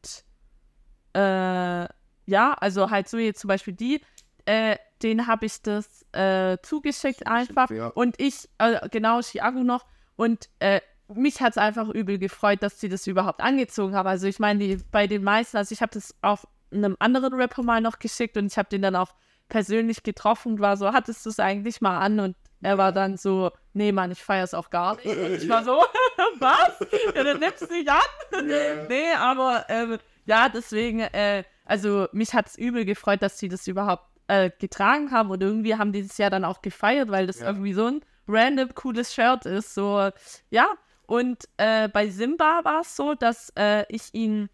äh, 1.15 1.87
ja, 2.27 2.53
also 2.61 2.91
halt 2.91 3.09
so 3.09 3.19
jetzt 3.19 3.41
zum 3.41 3.49
Beispiel 3.49 3.75
die, 3.75 4.01
äh, 4.47 4.77
denen 5.03 5.27
habe 5.27 5.47
ich 5.47 5.63
das 5.63 6.05
äh, 6.13 6.59
zugeschickt 6.63 7.27
einfach 7.27 7.71
ja. 7.71 7.89
und 7.89 8.21
ich, 8.21 8.49
äh, 8.59 8.89
genau, 8.91 9.21
Chiago 9.23 9.63
noch 9.63 9.87
und 10.17 10.49
äh, 10.61 10.81
mich 11.13 11.41
hat 11.41 11.53
es 11.53 11.59
einfach 11.59 11.89
übel 11.89 12.19
gefreut, 12.19 12.63
dass 12.63 12.79
sie 12.79 12.89
das 12.89 13.07
überhaupt 13.09 13.41
angezogen 13.41 13.97
haben. 13.97 14.07
Also 14.07 14.29
ich 14.29 14.39
meine, 14.39 14.61
die- 14.61 14.85
bei 14.93 15.09
den 15.09 15.25
meisten, 15.25 15.57
also 15.57 15.73
ich 15.73 15.83
habe 15.83 15.91
das 15.93 16.15
auch 16.23 16.45
einem 16.73 16.97
anderen 16.99 17.35
Rapper 17.35 17.63
mal 17.63 17.81
noch 17.81 17.99
geschickt 17.99 18.37
und 18.37 18.47
ich 18.47 18.59
habe 18.59 18.69
den 18.69 18.83
dann 18.83 18.97
auch 18.97 19.15
persönlich 19.49 20.03
getroffen 20.03 20.53
und 20.53 20.61
war 20.61 20.77
so, 20.77 20.93
hattest 20.93 21.27
du 21.27 21.31
es 21.31 21.41
eigentlich 21.41 21.81
mal 21.81 21.99
an? 21.99 22.21
Und 22.21 22.37
er 22.63 22.79
war 22.79 22.93
dann 22.93 23.17
so, 23.17 23.51
nee, 23.73 23.91
Mann, 23.91 24.13
ich 24.13 24.23
feiere 24.23 24.45
es 24.45 24.55
auch 24.55 24.71
gar 24.71 24.95
nicht. 24.97 25.07
Und 25.07 25.33
ich 25.33 25.49
war 25.49 25.65
so, 25.65 25.83
was? 26.39 26.79
Ja, 27.15 27.25
dann 27.25 27.41
nimmst 27.41 27.63
du 27.63 27.67
nicht 27.75 27.89
an? 27.91 28.47
nee, 28.89 29.13
aber 29.19 29.65
ähm, 29.69 29.99
ja, 30.27 30.49
deswegen, 30.49 31.01
äh, 31.01 31.43
also 31.65 32.07
mich 32.13 32.33
hat 32.35 32.47
es 32.49 32.57
übel 32.57 32.85
gefreut, 32.85 33.23
dass 33.23 33.39
sie 33.39 33.49
das 33.49 33.67
überhaupt 33.67 34.05
äh, 34.29 34.51
getragen 34.59 35.11
haben 35.11 35.31
und 35.31 35.43
irgendwie 35.43 35.75
haben 35.75 35.93
die 35.93 36.07
das 36.07 36.17
ja 36.19 36.31
dann 36.31 36.45
auch 36.45 36.63
gefeiert, 36.63 37.11
weil 37.11 37.27
das 37.27 37.41
Ja. 37.41 37.47
irgendwie 37.47 37.73
so 37.73 37.87
ein 37.87 38.01
random 38.29 38.73
cooles 38.77 39.13
Shirt 39.13 39.47
ist. 39.47 39.75
So, 39.75 40.11
ja. 40.51 40.67
Und 41.07 41.49
äh, 41.57 41.89
bei 41.89 42.09
Simba 42.09 42.61
war 42.63 42.83
es 42.83 42.95
so, 42.95 43.15
dass 43.15 43.53
äh, 43.59 43.85
ich 43.89 44.15
ihn, 44.15 44.49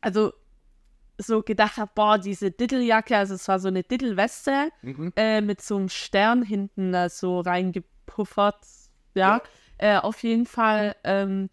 also 0.00 0.32
so 1.22 1.42
gedacht 1.42 1.76
habe, 1.76 1.90
boah, 1.94 2.18
diese 2.18 2.50
Ditteljacke, 2.50 3.16
also 3.16 3.34
es 3.34 3.46
war 3.48 3.58
so 3.58 3.68
eine 3.68 3.82
Dittelweste 3.82 4.70
Mhm. 4.82 5.12
äh, 5.16 5.40
mit 5.40 5.60
so 5.62 5.76
einem 5.76 5.88
Stern 5.88 6.42
hinten 6.42 6.92
da 6.92 7.08
so 7.08 7.40
reingepuffert. 7.40 8.58
Ja, 9.14 9.42
Äh, 9.78 9.96
auf 9.96 10.22
jeden 10.22 10.44
Fall 10.44 10.94
ähm, 11.04 11.48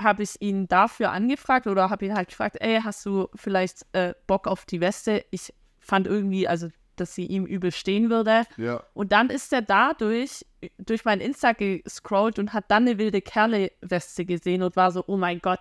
habe 0.00 0.24
ich 0.24 0.40
ihn 0.42 0.66
dafür 0.66 1.12
angefragt 1.12 1.68
oder 1.68 1.88
habe 1.88 2.04
ihn 2.06 2.14
halt 2.16 2.28
gefragt, 2.30 2.56
ey, 2.60 2.80
hast 2.82 3.06
du 3.06 3.28
vielleicht 3.36 3.86
äh, 3.92 4.14
Bock 4.26 4.48
auf 4.48 4.64
die 4.66 4.80
Weste? 4.80 5.24
Ich 5.30 5.54
fand 5.78 6.08
irgendwie, 6.08 6.48
also, 6.48 6.68
dass 6.96 7.14
sie 7.14 7.26
ihm 7.26 7.46
übel 7.46 7.70
stehen 7.70 8.10
würde. 8.10 8.42
Ja. 8.56 8.82
Und 8.92 9.12
dann 9.12 9.30
ist 9.30 9.52
er 9.52 9.62
dadurch 9.62 10.44
durch 10.78 11.04
mein 11.04 11.20
Insta 11.20 11.52
gescrollt 11.52 12.38
und 12.40 12.52
hat 12.52 12.64
dann 12.72 12.88
eine 12.88 12.98
wilde 12.98 13.22
Kerle-Weste 13.22 14.24
gesehen 14.24 14.62
und 14.64 14.74
war 14.74 14.90
so, 14.90 15.04
oh 15.06 15.16
mein 15.16 15.38
Gott, 15.38 15.60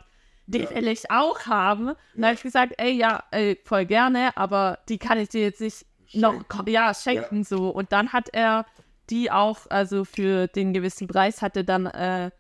die 0.51 0.69
will 0.69 0.87
ich 0.87 1.09
auch 1.11 1.45
haben. 1.45 1.89
Und 1.89 1.97
dann 2.15 2.25
habe 2.25 2.35
ich 2.35 2.43
gesagt, 2.43 2.73
ey, 2.77 2.91
ja, 2.91 3.23
ey, 3.31 3.59
voll 3.65 3.85
gerne, 3.85 4.35
aber 4.35 4.79
die 4.89 4.97
kann 4.97 5.17
ich 5.17 5.29
dir 5.29 5.41
jetzt 5.41 5.61
nicht 5.61 5.85
noch, 6.13 6.43
ja, 6.67 6.93
schenken 6.93 7.43
so. 7.43 7.69
Und 7.69 7.91
dann 7.91 8.11
hat 8.13 8.29
er 8.33 8.65
die 9.09 9.31
auch, 9.31 9.59
also 9.69 10.05
für 10.05 10.47
den 10.47 10.73
gewissen 10.73 11.07
Preis, 11.07 11.41
hatte 11.41 11.63
dann, 11.63 11.85
äh, 11.85 12.31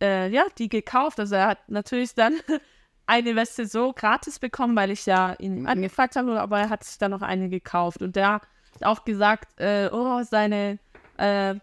äh, 0.00 0.28
ja, 0.30 0.44
die 0.58 0.68
gekauft. 0.68 1.18
Also 1.20 1.34
er 1.36 1.48
hat 1.48 1.68
natürlich 1.68 2.14
dann 2.14 2.34
eine 3.06 3.34
Weste 3.36 3.66
so 3.66 3.92
gratis 3.94 4.38
bekommen, 4.38 4.76
weil 4.76 4.90
ich 4.90 5.06
ja 5.06 5.34
ihn 5.38 5.60
Mhm. 5.60 5.66
angefragt 5.66 6.16
habe, 6.16 6.40
aber 6.40 6.60
er 6.60 6.68
hat 6.70 6.84
sich 6.84 6.98
dann 6.98 7.10
noch 7.12 7.22
eine 7.22 7.48
gekauft. 7.48 8.02
Und 8.02 8.14
der 8.16 8.32
hat 8.34 8.42
auch 8.82 9.04
gesagt, 9.04 9.58
äh, 9.58 9.88
oh, 9.90 10.22
seine, 10.22 10.78
äh, 11.16 11.54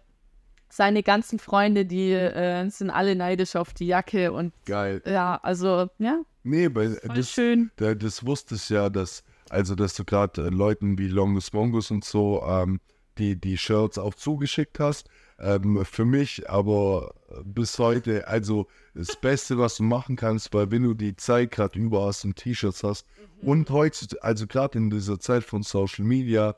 seine 0.75 1.03
ganzen 1.03 1.39
Freunde, 1.39 1.85
die 1.85 2.11
äh, 2.11 2.67
sind 2.69 2.89
alle 2.89 3.15
neidisch 3.15 3.55
auf 3.55 3.73
die 3.73 3.87
Jacke 3.87 4.31
und 4.31 4.53
Geil. 4.65 5.01
ja, 5.05 5.39
also, 5.41 5.89
ja, 5.99 6.21
Nee, 6.45 6.69
weil 6.73 7.01
das, 7.15 7.31
schön. 7.31 7.71
Da, 7.77 7.95
das 7.95 8.23
wusste 8.23 8.53
ich 8.53 8.69
ja, 8.69 8.91
dass, 8.91 9.23
also 9.49 9.73
dass 9.73 9.95
du 9.95 10.05
gerade 10.05 10.45
äh, 10.45 10.49
Leuten 10.49 10.99
wie 10.99 11.07
Longus 11.07 11.51
Mongus 11.53 11.89
und 11.89 12.05
so 12.05 12.43
ähm, 12.47 12.79
die, 13.17 13.35
die 13.35 13.57
Shirts 13.57 13.97
auch 13.97 14.13
zugeschickt 14.13 14.79
hast. 14.79 15.09
Ähm, 15.39 15.83
für 15.85 16.05
mich 16.05 16.47
aber 16.47 17.15
äh, 17.29 17.41
bis 17.43 17.79
heute, 17.79 18.27
also 18.27 18.67
das 18.93 19.15
Beste, 19.19 19.57
was 19.57 19.77
du 19.77 19.83
machen 19.83 20.17
kannst, 20.17 20.53
weil 20.53 20.69
wenn 20.69 20.83
du 20.83 20.93
die 20.93 21.15
Zeit 21.15 21.49
gerade 21.49 21.79
über 21.79 22.05
hast 22.05 22.25
und 22.25 22.35
T-Shirts 22.35 22.83
hast 22.83 23.07
und 23.41 23.67
heute, 23.71 24.21
also 24.21 24.45
gerade 24.45 24.77
in 24.77 24.91
dieser 24.91 25.19
Zeit 25.19 25.43
von 25.43 25.63
Social 25.63 26.05
Media, 26.05 26.55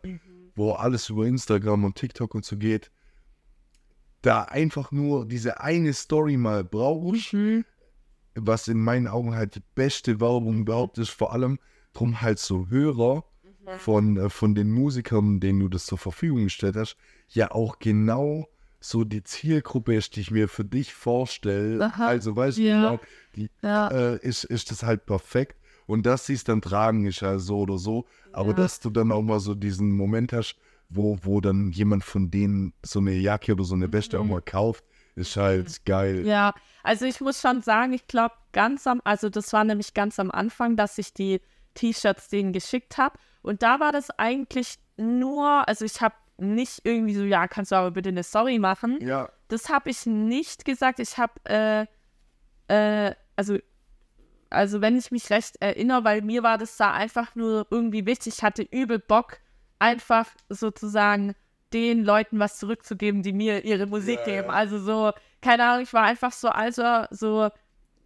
wo 0.56 0.74
alles 0.74 1.08
über 1.10 1.26
Instagram 1.26 1.86
und 1.86 1.96
TikTok 1.96 2.36
und 2.36 2.44
so 2.44 2.58
geht, 2.58 2.92
da 4.28 4.44
einfach 4.44 4.92
nur 4.92 5.26
diese 5.26 5.62
eine 5.62 5.94
Story 5.94 6.36
mal 6.36 6.64
brauchst, 6.66 7.34
Mhm. 7.34 7.64
was 8.36 8.68
in 8.68 8.80
meinen 8.80 9.08
Augen 9.08 9.34
halt 9.36 9.56
die 9.56 9.64
beste 9.74 10.20
Werbung 10.20 10.60
überhaupt 10.60 10.98
ist, 10.98 11.10
vor 11.10 11.32
allem 11.32 11.60
drum 11.94 12.22
halt 12.22 12.38
so 12.38 12.68
Hörer 12.68 13.24
von, 13.78 14.18
äh, 14.18 14.30
von 14.30 14.54
den 14.54 14.70
Musikern, 14.72 15.40
denen 15.40 15.62
du 15.62 15.70
das 15.70 15.86
zur 15.86 15.98
Verfügung 15.98 16.44
gestellt 16.44 16.76
hast, 16.76 16.98
ja 17.30 17.52
auch 17.52 17.80
genau 17.80 18.48
so 18.80 19.04
die 19.06 19.24
Zielgruppe 19.24 19.96
ist, 19.96 20.16
die 20.16 20.22
ich 20.22 20.32
mir 20.32 20.48
für 20.50 20.66
dich 20.66 20.94
vorstelle. 20.94 21.86
Aha. 21.86 22.06
Also 22.06 22.36
weißt 22.36 22.58
Ja. 22.60 22.98
du, 22.98 23.00
die, 23.36 23.50
Ja, 23.62 23.88
äh, 23.88 24.18
ist, 24.20 24.44
ist 24.44 24.72
das 24.72 24.84
halt 24.84 25.06
perfekt. 25.06 25.58
Und 25.88 26.06
dass 26.06 26.26
sie 26.26 26.34
es 26.34 26.44
dann 26.44 26.62
tragen, 26.62 27.06
ist 27.06 27.22
ja 27.22 27.40
so 27.40 27.60
oder 27.60 27.78
so. 27.78 28.06
Aber 28.34 28.50
Ja. 28.50 28.54
dass 28.56 28.80
du 28.82 28.90
dann 28.90 29.12
auch 29.12 29.22
mal 29.22 29.40
so 29.40 29.56
diesen 29.56 29.90
Moment 29.92 30.34
hast, 30.34 30.58
wo, 30.90 31.18
wo 31.22 31.42
dann 31.42 31.72
jemand 31.72 32.04
von 32.04 32.32
denen 32.32 32.74
so 32.84 33.00
eine 33.00 33.12
Jacke 33.14 33.54
oder 33.54 33.64
so 33.64 33.76
eine 33.76 33.88
auch 33.88 34.24
Mhm. 34.24 34.30
mal 34.30 34.42
kauft, 34.42 34.84
ist 35.16 35.36
halt 35.36 35.86
geil. 35.86 36.26
Ja, 36.26 36.54
also 36.84 37.06
ich 37.06 37.20
muss 37.22 37.42
schon 37.42 37.62
sagen, 37.62 37.94
ich 37.94 38.08
glaube 38.08 38.36
ganz 38.54 38.88
am, 38.88 39.02
also 39.04 39.30
das 39.30 39.52
war 39.54 39.64
nämlich 39.64 39.94
ganz 39.94 40.20
am 40.20 40.32
Anfang, 40.32 40.76
dass 40.76 40.98
ich 40.98 41.14
die 41.14 41.42
T-Shirts 41.74 42.30
denen 42.30 42.54
geschickt 42.54 42.98
habe. 42.98 43.18
Und 43.42 43.64
da 43.64 43.80
war 43.80 43.92
das 43.92 44.10
eigentlich 44.12 44.76
nur, 44.98 45.68
also 45.68 45.86
ich 45.86 46.02
habe 46.02 46.16
nicht 46.38 46.82
irgendwie 46.84 47.16
so, 47.16 47.24
ja, 47.24 47.48
kannst 47.48 47.72
du 47.72 47.76
aber 47.76 47.92
bitte 47.92 48.10
eine 48.10 48.24
Story 48.24 48.60
machen. 48.60 49.00
Ja, 49.02 49.30
Das 49.48 49.70
habe 49.70 49.90
ich 49.90 50.06
nicht 50.06 50.66
gesagt. 50.66 51.00
Ich 51.00 51.18
habe, 51.18 51.34
äh, 51.46 51.86
äh, 52.68 53.16
also, 53.36 53.58
also 54.50 54.82
wenn 54.82 54.98
ich 54.98 55.12
mich 55.12 55.30
recht 55.30 55.56
erinnere, 55.60 56.04
weil 56.04 56.22
mir 56.22 56.44
war 56.44 56.58
das 56.58 56.78
da 56.78 56.92
einfach 56.94 57.36
nur 57.36 57.68
irgendwie 57.70 58.06
wichtig. 58.06 58.36
Ich 58.38 58.44
hatte 58.44 58.62
übel 58.64 59.00
Bock, 59.00 59.40
einfach 59.80 60.28
sozusagen 60.50 61.34
den 61.74 62.04
Leuten 62.04 62.40
was 62.40 62.58
zurückzugeben, 62.58 63.24
die 63.24 63.34
mir 63.34 63.66
ihre 63.66 63.86
Musik 63.86 64.20
Ja, 64.26 64.34
ja. 64.34 64.42
geben. 64.42 64.54
Also 64.54 64.80
so, 64.80 65.12
keine 65.42 65.66
Ahnung, 65.66 65.84
ich 65.84 65.94
war 65.94 66.04
einfach 66.04 66.32
so, 66.32 66.50
also 66.50 66.84
so, 67.12 67.50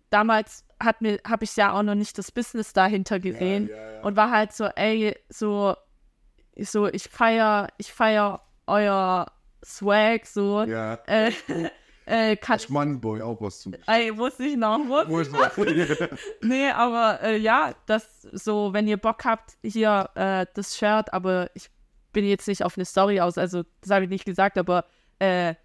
damals 0.09 0.65
hat 0.79 1.01
mir, 1.01 1.19
habe 1.27 1.43
ich 1.43 1.55
ja 1.55 1.73
auch 1.73 1.83
noch 1.83 1.95
nicht 1.95 2.17
das 2.17 2.31
Business 2.31 2.73
dahinter 2.73 3.19
gesehen 3.19 3.69
ja, 3.69 3.93
ja. 3.93 4.01
und 4.01 4.15
war 4.15 4.31
halt 4.31 4.51
so, 4.53 4.65
ey, 4.65 5.15
so, 5.29 5.75
so, 6.57 6.87
ich 6.87 7.03
feier, 7.03 7.67
ich 7.77 7.93
feier 7.93 8.41
euer 8.67 9.31
Swag, 9.63 10.25
so, 10.25 10.63
ja. 10.63 10.95
äh, 11.05 11.31
äh, 12.05 12.35
kann 12.35 12.53
Als 12.53 12.69
Mannboy 12.69 13.21
auch 13.21 13.39
was 13.41 13.59
zu. 13.59 13.71
Ey, 13.87 14.11
muss 14.11 14.39
ich 14.39 14.57
noch, 14.57 14.79
ist 15.21 15.31
noch? 15.31 15.57
Nee, 16.41 16.69
aber 16.69 17.21
äh, 17.21 17.37
ja, 17.37 17.73
das 17.85 18.21
so, 18.31 18.73
wenn 18.73 18.87
ihr 18.87 18.97
Bock 18.97 19.23
habt, 19.25 19.57
hier 19.63 20.09
äh, 20.15 20.45
das 20.53 20.77
Shirt, 20.77 21.13
aber 21.13 21.49
ich 21.53 21.69
bin 22.11 22.25
jetzt 22.25 22.47
nicht 22.47 22.63
auf 22.63 22.77
eine 22.77 22.85
Story 22.85 23.21
aus, 23.21 23.37
also 23.37 23.63
das 23.81 23.91
habe 23.91 24.05
ich 24.05 24.09
nicht 24.09 24.25
gesagt, 24.25 24.57
aber 24.57 24.85
äh, 25.19 25.55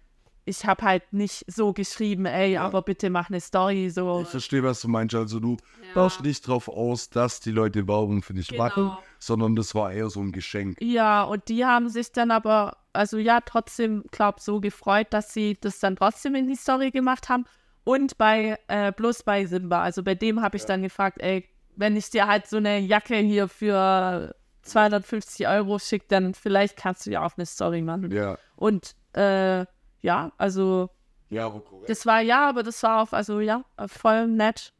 ich 0.47 0.65
habe 0.65 0.81
halt 0.83 1.11
nicht 1.11 1.43
so 1.47 1.73
geschrieben, 1.73 2.25
ey, 2.25 2.57
aber 2.57 2.81
bitte 2.81 3.09
mach 3.09 3.29
eine 3.29 3.41
Story, 3.41 3.89
so. 3.89 4.21
Ich 4.23 4.29
verstehe, 4.29 4.63
was 4.63 4.81
du 4.81 4.87
meinst. 4.87 5.13
Also 5.13 5.39
du 5.39 5.57
baust 5.93 6.21
nicht 6.23 6.47
drauf 6.47 6.69
aus, 6.69 7.09
dass 7.09 7.39
die 7.39 7.51
Leute 7.51 7.87
Werbung 7.87 8.21
für 8.21 8.33
dich 8.33 8.47
Genau. 8.47 8.63
machen, 8.63 8.97
sondern 9.19 9.55
das 9.55 9.75
war 9.75 9.91
eher 9.91 10.09
so 10.09 10.21
ein 10.21 10.31
Geschenk. 10.31 10.77
Ja, 10.81 11.23
und 11.23 11.47
die 11.49 11.65
haben 11.65 11.89
sich 11.89 12.11
dann 12.11 12.31
aber, 12.31 12.77
also 12.93 13.17
ja, 13.17 13.41
trotzdem, 13.41 14.05
glaub, 14.11 14.39
so 14.39 14.61
gefreut, 14.61 15.07
dass 15.09 15.33
sie 15.33 15.57
das 15.59 15.79
dann 15.79 15.95
trotzdem 15.95 16.35
in 16.35 16.47
die 16.47 16.55
Story 16.55 16.91
gemacht 16.91 17.29
haben. 17.29 17.45
Und 17.83 18.17
bei, 18.17 18.57
äh, 18.67 18.91
bloß 18.91 19.23
bei 19.23 19.45
Simba, 19.45 19.81
also 19.81 20.03
bei 20.03 20.15
dem 20.15 20.41
habe 20.41 20.57
ich 20.57 20.65
dann 20.65 20.81
gefragt, 20.81 21.19
ey, 21.21 21.45
wenn 21.75 21.95
ich 21.95 22.09
dir 22.09 22.27
halt 22.27 22.47
so 22.47 22.57
eine 22.57 22.79
Jacke 22.79 23.15
hier 23.17 23.47
für 23.47 24.35
250 24.63 25.47
Euro 25.47 25.79
schicke, 25.79 26.05
dann 26.09 26.33
vielleicht 26.33 26.77
kannst 26.77 27.05
du 27.05 27.11
ja 27.11 27.25
auch 27.25 27.37
eine 27.37 27.45
Story 27.45 27.81
machen. 27.81 28.11
Ja. 28.11 28.37
Und 28.55 28.95
äh, 29.13 29.65
ja, 30.01 30.31
also 30.37 30.89
Ja, 31.29 31.47
aber 31.47 31.59
korrekt. 31.61 31.89
das 31.89 32.05
war 32.05 32.21
ja, 32.21 32.49
aber 32.49 32.63
das 32.63 32.81
war 32.83 33.01
auch, 33.03 33.13
also 33.13 33.39
ja, 33.39 33.63
voll 33.87 34.27
nett, 34.27 34.73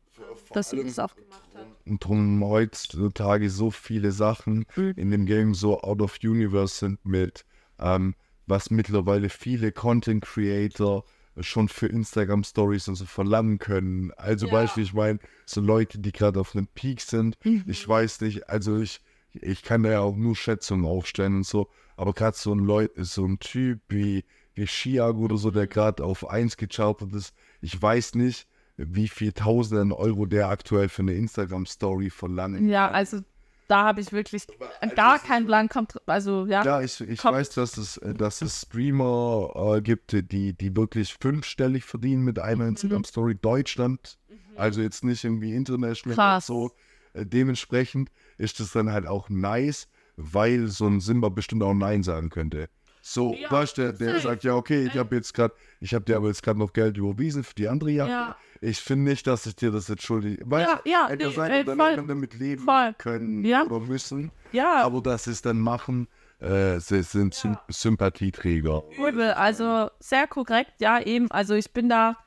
dass 0.53 0.69
sie 0.71 0.83
das 0.83 0.99
auch 0.99 1.15
gemacht 1.15 1.41
haben. 1.55 1.75
Und 1.85 2.03
drum 2.03 2.43
heutzutage 2.43 3.49
so 3.49 3.71
viele 3.71 4.11
Sachen 4.11 4.65
Mhm. 4.75 4.93
in 4.95 5.11
dem 5.11 5.25
Game 5.25 5.53
so 5.53 5.81
out 5.81 6.01
of 6.01 6.17
universe 6.23 6.75
sind 6.75 7.03
mit, 7.05 7.45
ähm, 7.79 8.15
was 8.45 8.69
mittlerweile 8.71 9.29
viele 9.29 9.71
Content 9.71 10.23
Creator 10.23 11.03
schon 11.39 11.69
für 11.69 11.87
Instagram 11.87 12.43
Stories 12.43 12.87
und 12.87 12.95
so 12.95 13.05
verlangen 13.05 13.59
können. 13.59 14.11
Also 14.17 14.47
Ja. 14.47 14.53
Beispiel, 14.53 14.83
ich 14.83 14.93
meine, 14.93 15.19
so 15.45 15.61
Leute, 15.61 15.99
die 15.99 16.11
gerade 16.11 16.39
auf 16.39 16.55
einem 16.55 16.67
Peak 16.67 17.01
sind, 17.01 17.37
Mhm. 17.43 17.63
ich 17.67 17.87
weiß 17.87 18.21
nicht, 18.21 18.49
also 18.49 18.77
ich, 18.79 19.01
ich 19.33 19.61
kann 19.61 19.83
da 19.83 19.91
ja 19.91 19.99
auch 19.99 20.15
nur 20.15 20.35
Schätzungen 20.35 20.85
aufstellen 20.85 21.35
und 21.37 21.45
so, 21.45 21.69
aber 21.95 22.13
gerade 22.13 22.35
so 22.35 22.53
ein 22.53 22.59
Leut, 22.59 22.91
so 22.97 23.23
ein 23.25 23.37
Typ 23.39 23.81
wie 23.89 24.25
Chiago 24.65 25.21
oder 25.25 25.37
so, 25.37 25.49
Mhm. 25.49 25.53
der 25.53 25.67
gerade 25.67 26.03
auf 26.03 26.29
1 26.29 26.57
gechartet 26.57 27.13
ist, 27.13 27.33
ich 27.61 27.79
weiß 27.81 28.15
nicht, 28.15 28.47
wie 28.77 29.07
viel 29.07 29.31
Tausenden 29.33 29.91
Euro 29.91 30.25
der 30.25 30.49
aktuell 30.49 30.89
für 30.89 31.01
eine 31.01 31.13
Instagram-Story 31.13 32.09
verlangt. 32.09 32.61
Ja, 32.69 32.89
also 32.91 33.21
da 33.67 33.83
habe 33.83 33.99
ich 34.01 34.11
wirklich 34.13 34.43
also 34.79 34.95
gar 34.95 35.19
keinen 35.19 35.45
Plan, 35.45 35.67
kommt, 35.67 35.95
also 36.05 36.45
ja. 36.45 36.61
Klar, 36.61 36.83
ich, 36.83 37.01
ich 37.01 37.19
Kommt- 37.19 37.35
weiß, 37.35 37.49
dass 37.49 37.77
es, 37.77 37.97
äh, 37.97 38.13
dass 38.13 38.41
es 38.41 38.61
Streamer 38.61 39.51
äh, 39.77 39.81
gibt, 39.81 40.11
die, 40.31 40.53
die 40.53 40.75
wirklich 40.75 41.15
fünfstellig 41.19 41.83
verdienen 41.83 42.23
mit 42.23 42.39
einer 42.39 42.63
Mhm. 42.63 42.69
Instagram-Story. 42.69 43.35
Deutschland, 43.41 44.17
also 44.55 44.81
jetzt 44.81 45.03
nicht 45.03 45.23
irgendwie 45.23 45.53
international 45.53 46.15
Krass. 46.15 46.45
so. 46.47 46.71
Äh, 47.13 47.25
dementsprechend 47.25 48.09
ist 48.37 48.59
es 48.59 48.71
dann 48.71 48.91
halt 48.91 49.07
auch 49.07 49.27
nice, 49.29 49.87
weil 50.15 50.67
so 50.67 50.87
ein 50.87 50.99
Simba 51.01 51.29
bestimmt 51.29 51.63
auch 51.63 51.73
Nein 51.73 52.03
sagen 52.03 52.29
könnte. 52.29 52.69
So, 53.09 53.33
Ja, 53.35 53.49
weißt 53.49 53.77
du, 53.77 53.93
der, 53.93 54.19
sagt, 54.19 54.43
ja, 54.43 54.53
okay, 54.53 54.85
ich 54.85 54.97
habe 54.97 55.15
jetzt 55.15 55.33
gerade, 55.33 55.53
ich 55.79 55.93
habe 55.93 56.03
dir 56.03 56.17
aber 56.17 56.27
jetzt 56.27 56.43
gerade 56.43 56.59
noch 56.59 56.73
Geld 56.73 56.97
überwiesen 56.97 57.45
für 57.45 57.55
die 57.55 57.69
andere 57.69 57.91
Jacke. 57.91 58.11
Ja. 58.11 58.35
Ich 58.59 58.81
finde 58.81 59.09
nicht, 59.09 59.25
dass 59.27 59.45
ich 59.45 59.55
dir 59.55 59.71
das 59.71 59.87
jetzt 59.87 60.03
schuldig. 60.03 60.41
Weißt, 60.43 60.69
Ja, 60.69 60.81
ja, 60.83 61.07
hätte 61.07 61.27
nee, 61.27 61.33
sein 61.33 61.51
äh, 61.51 61.59
Unternehmen 61.61 61.95
voll. 61.95 62.07
damit 62.07 62.33
leben 62.33 62.65
Voll. 62.65 62.93
können 62.97 63.45
Ja. 63.45 63.63
oder 63.63 63.79
müssen. 63.79 64.29
Ja, 64.51 64.83
Aber 64.83 64.99
dass 64.99 65.23
sie 65.23 65.31
es 65.31 65.41
dann 65.41 65.57
machen, 65.61 66.09
äh, 66.39 66.79
sie 66.81 67.01
sind 67.01 67.33
Sym 67.33 67.57
Sympathieträger. 67.69 68.83
Übel, 68.97 69.31
also 69.31 69.89
sehr 69.99 70.27
korrekt, 70.27 70.73
ja, 70.79 70.99
eben. 70.99 71.31
Also 71.31 71.53
ich 71.53 71.71
bin 71.71 71.87
da 71.87 72.17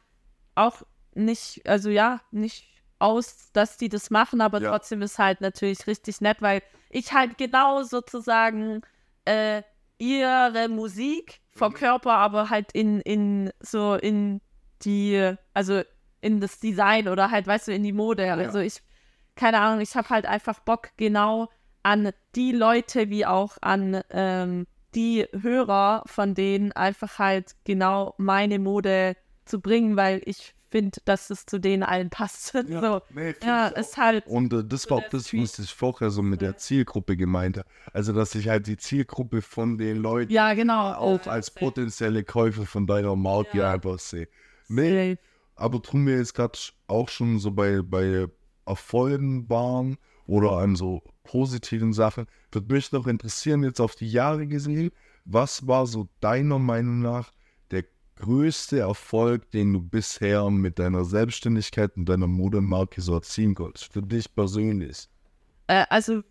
auch 0.55 0.81
nicht, 1.15 1.61
also 1.69 1.91
ja, 1.91 2.23
nicht 2.31 2.67
aus, 2.99 3.53
dass 3.53 3.77
die 3.77 3.91
das 3.91 4.09
machen, 4.09 4.41
aber 4.41 4.63
Ja. 4.63 4.71
trotzdem 4.71 5.03
ist 5.03 5.19
halt 5.19 5.43
natürlich 5.43 5.87
richtig 5.87 6.23
nett, 6.23 6.39
weil 6.41 6.63
ich 6.89 7.13
halt 7.13 7.37
genau 7.37 7.83
sozusagen 7.83 8.81
äh, 9.27 9.61
ihre 10.01 10.69
Musik 10.69 11.41
verkörper, 11.51 12.15
aber 12.15 12.51
halt 12.51 12.73
in, 12.73 13.01
in 13.01 13.51
so 13.61 13.95
in 13.95 14.41
die, 14.83 15.35
also 15.55 15.83
in 16.21 16.41
das 16.41 16.59
Design 16.59 17.07
oder 17.09 17.31
halt, 17.31 17.47
weißt 17.47 17.69
du, 17.69 17.73
in 17.73 17.83
die 17.83 17.93
Mode. 17.93 18.33
Also 18.33 18.59
ich, 18.59 18.83
keine 19.37 19.61
Ahnung, 19.61 19.81
ich 19.81 19.95
habe 19.95 20.09
halt 20.09 20.27
einfach 20.27 20.61
Bock 20.61 20.91
genau 20.97 21.49
an 21.83 22.11
die 22.35 22.53
Leute 22.53 23.11
wie 23.11 23.27
auch 23.27 23.57
an 23.61 24.03
ähm, 24.11 24.67
die 24.95 25.27
Hörer 25.39 26.03
von 26.07 26.35
denen 26.35 26.73
einfach 26.73 27.19
halt 27.19 27.55
genau 27.65 28.15
meine 28.19 28.59
Mode 28.59 29.17
zu 29.45 29.61
bringen, 29.61 29.97
weil 29.97 30.23
ich 30.25 30.55
finde, 30.71 30.99
dass 31.05 31.31
es 31.31 31.47
zu 31.47 31.59
denen 31.59 31.83
allen 31.83 32.11
passt. 32.11 32.53
so. 32.69 33.03
nee, 33.15 33.35
ja 33.43 33.69
ist 33.69 33.97
halt. 33.97 34.27
Und 34.27 34.53
äh, 34.53 34.65
das 34.65 34.89
war 34.91 34.99
auch 34.99 35.09
das, 35.09 35.33
was 35.35 35.59
ich 35.59 35.75
vorher 35.75 36.11
so 36.11 36.23
mit 36.23 36.41
der 36.41 36.57
Zielgruppe 36.57 37.17
gemeint 37.17 37.59
habe. 37.59 37.69
Also, 37.93 38.13
dass 38.13 38.35
ich 38.35 38.49
halt 38.49 38.67
die 38.67 38.77
Zielgruppe 38.77 39.43
von 39.43 39.79
den 39.79 39.99
Leuten 39.99 40.33
Ja, 40.33 40.55
genau. 40.55 40.93
auch 40.95 41.27
äh, 41.27 41.31
als 41.31 41.51
potenzielle 41.51 42.25
Käufer 42.25 42.67
von 42.67 42.87
deiner 42.87 43.17
Marke 43.17 43.59
Ja. 43.59 43.73
einfach 43.73 43.99
sehe. 43.99 44.29
Nee, 44.69 45.19
aber 45.57 45.83
tun 45.83 46.07
wir 46.07 46.17
jetzt 46.17 46.35
gerade 46.35 46.59
auch 46.87 47.09
schon 47.09 47.39
so 47.39 47.51
bei, 47.51 47.83
bei 47.83 48.27
Erfolgen 48.67 49.49
waren 49.51 49.99
oder 50.27 50.53
an 50.53 50.77
so 50.77 51.03
positiven 51.25 51.93
Sachen, 51.93 52.27
würde 52.53 52.73
mich 52.73 52.93
noch 52.93 53.07
interessieren, 53.07 53.63
jetzt 53.65 53.81
auf 53.81 53.95
die 53.97 54.11
Jahre 54.11 54.47
gesehen, 54.47 54.91
was 55.25 55.67
war 55.67 55.87
so 55.87 56.09
deiner 56.21 56.59
Meinung 56.59 57.01
nach 57.01 57.33
größte 58.21 58.81
Erfolg, 58.81 59.51
den 59.51 59.73
du 59.73 59.81
bisher 59.81 60.49
mit 60.51 60.79
deiner 60.79 61.05
Selbstständigkeit 61.05 61.97
und 61.97 62.07
deiner 62.07 62.27
Modemarke 62.27 63.01
so 63.01 63.15
erzielen 63.15 63.55
konntest, 63.55 63.93
für 63.93 64.03
dich 64.03 64.33
persönlich? 64.35 65.09
Äh, 65.67 65.85
also, 65.89 66.23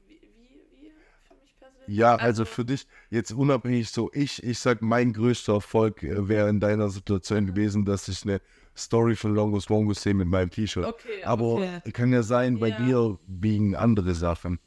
Ja, 1.88 2.16
also 2.18 2.45
für 2.45 2.64
dich 2.66 2.86
jetzt 3.10 3.32
unabhängig 3.32 3.90
so, 3.90 4.11
ich, 4.14 4.44
ich 4.44 4.60
sag, 4.60 4.82
mein 4.84 5.11
größter 5.11 5.53
Erfolg 5.56 6.03
äh, 6.03 6.28
wäre 6.28 6.48
in 6.48 6.60
deiner 6.60 6.90
Situation 6.90 7.48
gewesen, 7.48 7.84
dass 7.84 8.07
ich 8.07 8.24
eine 8.24 8.41
Story 8.78 9.16
von 9.16 9.34
Longus 9.34 9.70
Mongus 9.70 10.03
sehe 10.03 10.14
mit 10.14 10.28
meinem 10.28 10.52
T-Shirt. 10.52 10.86
Okay, 10.86 11.24
Aber 11.24 11.53
okay. 11.53 11.91
kann 11.91 12.14
ja 12.14 12.22
sein, 12.22 12.60
bei 12.60 12.70
Ja. 12.70 12.78
dir 12.80 13.18
wiegen 13.28 13.76
andere 13.76 14.14
Sachen. 14.14 14.60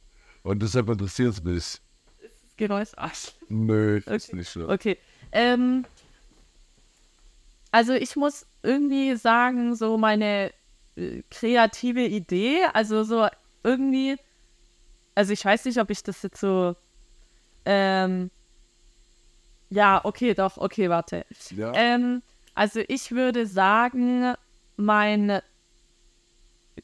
Und 0.43 0.63
deshalb 0.63 0.89
interessiert 0.89 1.35
es 1.35 1.43
mich. 1.45 1.81
Geräusch. 2.57 2.91
Arsch. 2.97 3.33
Nö, 3.49 3.99
ist 3.99 4.09
Okay. 4.09 4.37
nicht 4.37 4.51
schlimm. 4.51 4.69
Okay. 4.69 4.99
Ähm, 5.31 5.85
also 7.73 7.95
ich 7.95 8.15
muss 8.17 8.47
irgendwie 8.63 9.17
sagen, 9.17 9.75
so 9.75 9.99
meine 9.99 10.53
äh, 10.97 11.23
kreative 11.31 12.03
Idee, 12.05 12.61
also 12.73 13.03
so 13.03 13.27
irgendwie, 13.65 14.17
also 15.15 15.33
ich 15.33 15.45
weiß 15.45 15.65
nicht, 15.65 15.79
ob 15.81 15.91
ich 15.91 16.03
das 16.03 16.23
jetzt 16.23 16.39
so, 16.39 16.77
ähm, 17.65 18.31
ja, 19.71 20.05
okay, 20.05 20.35
doch, 20.35 20.59
okay, 20.59 20.91
warte. 20.91 21.25
Ja. 21.51 21.73
Ähm, 21.75 22.23
also 22.55 22.81
ich 22.89 23.11
würde 23.13 23.47
sagen, 23.47 24.35
mein 24.77 25.41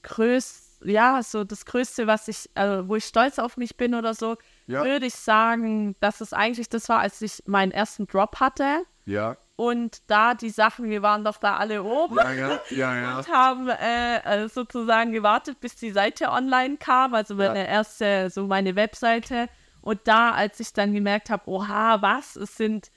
größt, 0.02 0.84
ja, 0.84 1.22
so 1.22 1.44
das 1.44 1.66
Größte, 1.66 2.06
was 2.06 2.28
ich, 2.28 2.48
also 2.54 2.88
wo 2.88 2.96
ich 2.96 3.04
stolz 3.04 3.38
auf 3.38 3.56
mich 3.56 3.76
bin 3.76 3.94
oder 3.94 4.14
so, 4.14 4.36
Ja. 4.66 4.84
würde 4.84 5.06
ich 5.06 5.14
sagen, 5.14 5.96
dass 6.00 6.20
es 6.20 6.32
eigentlich 6.32 6.68
das 6.68 6.88
war, 6.88 7.00
als 7.00 7.20
ich 7.20 7.42
meinen 7.46 7.72
ersten 7.72 8.06
Drop 8.06 8.40
hatte. 8.40 8.84
Ja, 9.04 9.36
Und 9.58 10.02
da 10.06 10.34
die 10.34 10.50
Sachen, 10.50 10.88
wir 10.88 11.02
waren 11.02 11.24
doch 11.24 11.36
da 11.38 11.56
alle 11.56 11.82
oben 11.82 12.14
ja, 12.16 12.32
ja, 12.32 12.60
ja, 12.70 12.94
ja. 12.94 13.18
und 13.18 13.28
haben 13.28 13.68
äh, 13.68 14.18
äh, 14.44 14.48
sozusagen 14.48 15.10
gewartet, 15.10 15.58
bis 15.58 15.74
die 15.74 15.90
Seite 15.90 16.30
online 16.30 16.76
kam, 16.76 17.12
also 17.12 17.34
meine 17.34 17.66
erste, 17.66 18.30
so 18.30 18.46
meine 18.46 18.76
Webseite. 18.76 19.48
Und 19.80 19.98
da, 20.04 20.30
als 20.30 20.60
ich 20.60 20.72
dann 20.74 20.92
gemerkt 20.92 21.28
habe, 21.28 21.50
oha, 21.50 22.00
was, 22.02 22.36
es 22.36 22.56
sind 22.56 22.92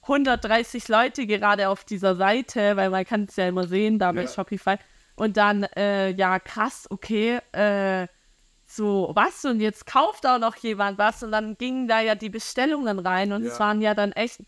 130 0.00 0.88
Leute 0.88 1.26
gerade 1.26 1.68
auf 1.68 1.84
dieser 1.84 2.16
Seite, 2.16 2.74
weil 2.78 2.88
man 2.88 3.04
kann 3.04 3.24
es 3.28 3.36
ja 3.36 3.46
immer 3.46 3.68
sehen, 3.68 3.98
da 3.98 4.10
bei 4.12 4.22
Ja. 4.22 4.28
Shopify. 4.28 4.76
Und 5.14 5.36
dann, 5.36 5.64
äh, 5.76 6.12
ja, 6.12 6.38
krass, 6.38 6.86
okay, 6.88 7.40
äh, 7.52 8.06
so, 8.64 9.10
was? 9.12 9.44
Und 9.44 9.60
jetzt 9.60 9.84
kauft 9.84 10.26
auch 10.26 10.38
noch 10.38 10.56
jemand 10.56 10.96
was. 10.96 11.22
Und 11.22 11.32
dann 11.32 11.58
gingen 11.58 11.86
da 11.86 12.00
ja 12.00 12.14
die 12.14 12.30
Bestellungen 12.30 12.98
rein 12.98 13.32
und 13.32 13.44
Ja. 13.44 13.50
es 13.52 13.60
waren 13.60 13.82
ja 13.82 13.92
dann 13.92 14.12
echt 14.12 14.40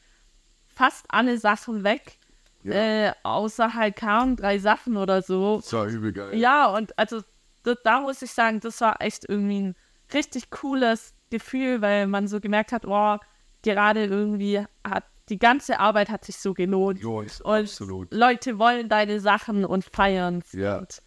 fast 0.81 1.05
alle 1.09 1.37
Sachen 1.37 1.85
weg. 1.85 2.17
Ja. 2.63 2.73
Äh, 2.73 3.13
außer 3.23 3.75
halt 3.75 3.97
kaum 3.97 4.37
drei 4.37 4.59
Sachen 4.59 4.97
oder 4.97 5.21
so. 5.21 5.57
Das 5.57 5.73
war 5.75 5.87
übel 5.87 6.13
geil. 6.13 6.35
Ja, 6.39 6.75
und 6.75 6.99
also 6.99 7.21
da, 7.65 7.75
da 7.85 8.01
muss 8.01 8.23
ich 8.23 8.31
sagen, 8.31 8.61
das 8.61 8.81
war 8.81 9.01
echt 9.01 9.29
irgendwie 9.29 9.61
ein 9.61 9.77
richtig 10.15 10.51
cooles 10.51 11.15
Gefühl, 11.29 11.83
weil 11.83 12.07
man 12.07 12.29
so 12.29 12.41
gemerkt 12.41 12.73
hat, 12.73 12.87
oh, 12.87 13.19
gerade 13.63 14.05
irgendwie 14.07 14.65
hat 14.83 15.05
die 15.29 15.39
ganze 15.39 15.79
Arbeit 15.79 16.09
hat 16.09 16.25
sich 16.25 16.39
so 16.39 16.55
gelohnt. 16.55 17.01
Jo, 17.01 17.19
Und 17.19 17.43
absolut. 17.45 18.13
Leute 18.13 18.59
wollen 18.59 18.89
deine 18.89 19.21
Sachen 19.21 19.67
und 19.67 19.85
feiern. 19.85 20.43
Ja. 20.53 20.79
Und, 20.79 21.03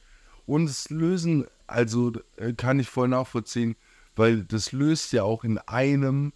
Und 0.45 0.69
es 0.69 0.89
lösen, 0.91 1.47
also 1.65 2.13
äh, 2.37 2.53
kann 2.53 2.79
ich 2.79 2.89
voll 2.89 3.07
nachvollziehen, 3.07 3.75
weil 4.15 4.43
das 4.43 4.71
löst 4.71 5.13
ja 5.13 5.23
auch 5.23 5.43
in 5.43 5.57
einem 5.57 6.31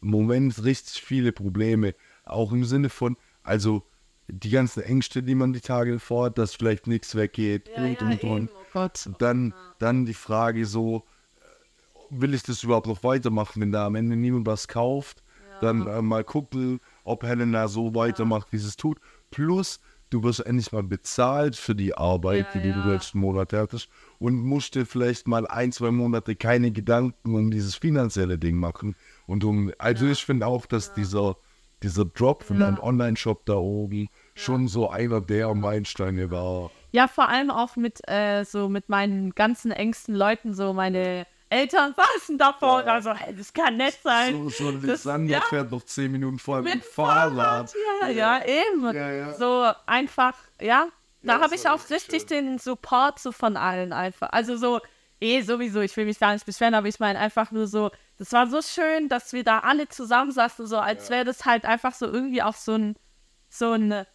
Moment 0.00 0.64
richtig 0.64 1.02
viele 1.02 1.32
Probleme. 1.32 1.94
Auch 2.30 2.52
im 2.52 2.64
Sinne 2.64 2.88
von, 2.88 3.16
also 3.42 3.82
die 4.28 4.50
ganzen 4.50 4.82
Ängste, 4.82 5.22
die 5.22 5.34
man 5.34 5.52
die 5.52 5.60
Tage 5.60 5.92
davor 5.92 6.26
hat, 6.26 6.38
dass 6.38 6.54
vielleicht 6.54 6.86
nichts 6.86 7.14
weggeht 7.14 7.68
und 7.76 8.00
und 8.00 8.24
und. 8.24 8.50
oh 8.52 8.58
Gott. 8.72 9.08
Dann, 9.18 9.54
dann 9.78 10.06
die 10.06 10.14
Frage 10.14 10.66
so, 10.66 11.04
will 12.10 12.34
ich 12.34 12.42
das 12.42 12.62
überhaupt 12.62 12.86
noch 12.86 13.02
weitermachen, 13.02 13.60
wenn 13.60 13.72
da 13.72 13.86
am 13.86 13.94
Ende 13.94 14.16
niemand 14.16 14.46
was 14.46 14.68
kauft? 14.68 15.22
Dann 15.60 15.86
äh, 15.86 16.00
mal 16.00 16.24
gucken, 16.24 16.80
ob 17.04 17.22
Helena 17.22 17.68
so 17.68 17.94
weitermacht, 17.94 18.52
wie 18.52 18.58
sie 18.58 18.68
es 18.68 18.76
tut. 18.76 18.98
Plus, 19.30 19.80
du 20.08 20.22
wirst 20.22 20.40
endlich 20.40 20.72
mal 20.72 20.82
bezahlt 20.82 21.54
für 21.54 21.74
die 21.74 21.94
Arbeit, 21.94 22.54
Ja, 22.54 22.60
die 22.60 22.68
ja. 22.68 22.82
du 22.82 22.90
letzten 22.90 23.20
Monat 23.20 23.52
hattest 23.52 23.88
und 24.18 24.34
musst 24.34 24.74
dir 24.74 24.86
vielleicht 24.86 25.28
mal 25.28 25.46
ein, 25.46 25.70
zwei 25.70 25.90
Monate 25.90 26.34
keine 26.34 26.70
Gedanken 26.72 27.34
um 27.34 27.50
dieses 27.50 27.74
finanzielle 27.76 28.38
Ding 28.38 28.56
machen. 28.56 28.96
Und 29.26 29.44
um, 29.44 29.70
also 29.78 30.06
ich 30.06 30.24
finde 30.24 30.46
auch, 30.46 30.66
dass 30.66 30.94
dieser, 30.94 31.36
dieser 31.82 32.04
Drop 32.04 32.42
von 32.44 32.58
deinem 32.60 32.78
Online-Shop 32.78 33.44
da 33.46 33.54
oben 33.54 34.08
schon 34.34 34.68
so 34.68 34.90
einer 34.90 35.20
der 35.20 35.54
Meilensteine 35.54 36.30
war. 36.30 36.70
Ja, 36.92 37.08
vor 37.08 37.28
allem 37.28 37.50
auch 37.50 37.76
mit 37.76 38.00
äh, 38.08 38.44
so 38.44 38.68
mit 38.68 38.88
meinen 38.88 39.34
ganzen 39.34 39.70
engsten 39.70 40.14
Leuten, 40.14 40.54
so 40.54 40.72
meine 40.72 41.26
Eltern 41.48 41.94
saßen 42.16 42.36
davor 42.38 42.82
und 42.82 42.88
also, 42.88 43.12
hey, 43.14 43.34
das 43.34 43.52
kann 43.52 43.76
nicht 43.76 44.02
sein. 44.02 44.32
So, 44.34 44.48
so 44.50 44.68
ein 44.68 44.74
Das- 44.82 44.90
Lisander 45.04 45.32
ja. 45.34 45.40
fährt 45.42 45.70
noch 45.70 45.82
zehn 45.84 46.12
Minuten 46.12 46.38
vorher 46.38 46.62
mit, 46.62 46.74
Mit 46.74 46.84
dem 46.84 46.88
Fahrrad. 46.92 47.72
Ja, 48.02 48.08
ja, 48.08 48.40
eben. 48.44 48.84
Ja, 48.94 49.10
ja. 49.10 49.32
So 49.34 49.70
einfach, 49.86 50.34
ja. 50.60 50.86
Da 51.22 51.34
Ja, 51.36 51.40
habe 51.42 51.54
ich 51.54 51.68
auch 51.68 51.80
richtig 51.90 52.14
richtig 52.14 52.26
den 52.26 52.58
Support 52.58 53.18
so 53.18 53.30
von 53.32 53.56
allen 53.56 53.92
einfach. 53.92 54.30
Also 54.32 54.56
so, 54.56 54.80
eh 55.20 55.42
sowieso, 55.42 55.80
ich 55.80 55.96
will 55.96 56.06
mich 56.06 56.18
gar 56.18 56.32
nicht 56.32 56.46
beschweren, 56.46 56.74
aber 56.74 56.88
ich 56.88 56.98
meine 57.00 57.18
einfach 57.18 57.50
nur 57.50 57.66
so, 57.66 57.90
das 58.18 58.32
war 58.32 58.46
so 58.48 58.62
schön, 58.62 59.08
dass 59.08 59.32
wir 59.32 59.44
da 59.44 59.60
alle 59.60 59.88
zusammensaßen, 59.88 60.66
so 60.66 60.78
als 60.78 61.10
wäre 61.10 61.24
das 61.24 61.44
halt 61.44 61.64
einfach 61.64 61.94
so 61.94 62.06
irgendwie 62.06 62.42
auch 62.42 62.54
so 62.54 62.72
ein, 62.74 62.96
so 63.48 63.72
ein 63.72 64.06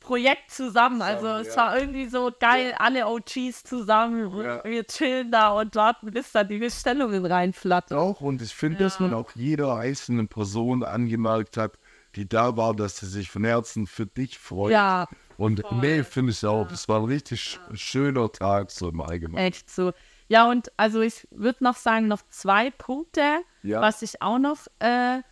Projekt 0.00 0.50
zusammen. 0.52 1.02
Also 1.02 1.26
es 1.26 1.48
ja. 1.48 1.56
war 1.56 1.78
irgendwie 1.78 2.06
so 2.06 2.30
geil, 2.38 2.74
alle 2.78 3.06
OGs 3.08 3.64
zusammen, 3.64 4.30
Ja. 4.40 4.62
wir 4.64 4.86
chillen 4.86 5.30
da 5.32 5.48
und 5.50 5.74
warten, 5.74 6.10
bis 6.12 6.30
da 6.32 6.44
die 6.44 6.58
Bestellungen 6.58 7.26
reinflattern. 7.26 7.98
Auch 7.98 8.20
und 8.20 8.40
ich 8.40 8.54
finde, 8.54 8.78
dass 8.78 9.00
man 9.00 9.12
auch 9.12 9.32
jeder 9.34 9.74
einzelnen 9.76 10.28
Person 10.28 10.84
angemerkt 10.84 11.56
hat, 11.56 11.78
die 12.14 12.28
da 12.28 12.56
war, 12.56 12.74
dass 12.74 12.98
sie 12.98 13.06
sich 13.06 13.28
von 13.30 13.44
Herzen 13.44 13.86
für 13.86 14.06
dich 14.06 14.38
freut. 14.38 14.72
Ja, 14.72 15.08
Und 15.36 15.62
nee, 15.72 16.02
finde 16.04 16.32
ich 16.32 16.44
auch. 16.46 16.70
Es 16.70 16.88
war 16.88 17.00
ein 17.00 17.04
richtig 17.04 17.40
sch- 17.40 17.76
schöner 17.76 18.30
Tag 18.32 18.70
so 18.70 18.88
im 18.88 19.00
Allgemeinen. 19.00 19.44
Echt 19.46 19.70
so. 19.70 19.92
Ja, 20.28 20.48
und 20.48 20.70
also 20.76 21.00
ich 21.00 21.26
würde 21.30 21.64
noch 21.64 21.76
sagen, 21.76 22.06
noch 22.06 22.22
zwei 22.28 22.70
Punkte, 22.70 23.40
Ja. 23.62 23.80
was 23.80 24.02
ich 24.02 24.20
auch 24.22 24.38
noch, 24.38 24.58
äh, 24.78 25.22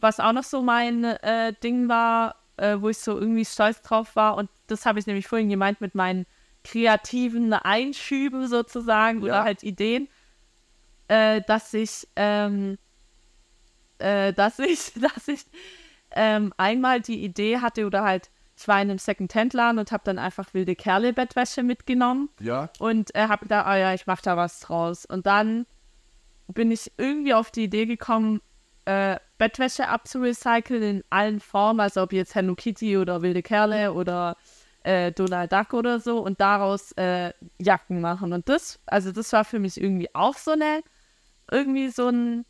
was 0.00 0.20
auch 0.20 0.32
noch 0.32 0.44
so 0.44 0.62
mein 0.62 1.04
äh, 1.04 1.54
Ding 1.62 1.88
war, 1.88 2.36
äh, 2.58 2.76
wo 2.78 2.90
ich 2.90 2.98
so 2.98 3.18
irgendwie 3.18 3.44
stolz 3.44 3.80
drauf 3.82 4.14
war. 4.14 4.36
Und 4.36 4.50
das 4.66 4.84
habe 4.86 4.98
ich 4.98 5.06
nämlich 5.06 5.26
vorhin 5.26 5.48
gemeint 5.48 5.80
mit 5.80 5.94
meinen 5.94 6.26
kreativen 6.64 7.52
Einschüben 7.52 8.46
sozusagen 8.48 9.22
oder 9.22 9.36
Ja. 9.36 9.44
halt 9.44 9.62
Ideen, 9.62 10.08
äh, 11.08 11.40
dass 11.46 11.72
ich, 11.72 12.06
ähm, 12.16 12.76
äh, 13.98 14.32
dass 14.32 14.58
ich, 14.58 14.92
dass 15.00 15.28
ich 15.28 15.44
ähm, 16.10 16.52
einmal 16.56 17.00
die 17.00 17.24
Idee 17.24 17.58
hatte 17.58 17.86
oder 17.86 18.02
halt, 18.04 18.30
ich 18.58 18.66
war 18.68 18.80
in 18.80 18.90
einem 18.90 18.98
Second-Hand-Laden 18.98 19.78
und 19.78 19.92
habe 19.92 20.04
dann 20.04 20.18
einfach 20.18 20.54
wilde 20.54 20.74
Kerle-Bettwäsche 20.74 21.62
mitgenommen 21.62 22.30
Ja? 22.40 22.70
und 22.78 23.14
äh, 23.14 23.28
habe 23.28 23.44
gedacht, 23.44 23.66
ah 23.66 23.76
ja, 23.76 23.94
ich 23.94 24.06
mache 24.06 24.22
da 24.22 24.36
was 24.36 24.60
draus. 24.60 25.04
Und 25.04 25.26
dann 25.26 25.66
bin 26.48 26.70
ich 26.70 26.92
irgendwie 26.96 27.34
auf 27.34 27.50
die 27.50 27.64
Idee 27.64 27.86
gekommen, 27.86 28.40
äh, 28.86 29.18
Bettwäsche 29.38 29.88
abzurecyceln 29.88 30.82
in 30.82 31.04
allen 31.10 31.40
Formen, 31.40 31.80
also 31.80 32.02
ob 32.02 32.12
jetzt 32.12 32.34
Hello 32.34 32.54
Kitty 32.54 32.96
oder 32.96 33.20
wilde 33.20 33.42
Kerle 33.42 33.92
oder 33.92 34.36
äh, 34.84 35.12
Donald 35.12 35.52
Duck 35.52 35.74
oder 35.74 36.00
so 36.00 36.20
und 36.20 36.40
daraus 36.40 36.92
äh, 36.92 37.32
Jacken 37.58 38.00
machen. 38.00 38.32
Und 38.32 38.48
das, 38.48 38.80
also 38.86 39.12
das 39.12 39.32
war 39.32 39.44
für 39.44 39.58
mich 39.58 39.78
irgendwie 39.78 40.14
auch 40.14 40.36
so 40.36 40.52
eine, 40.52 40.82
irgendwie 41.50 41.88
so 41.88 42.08
ein 42.08 42.46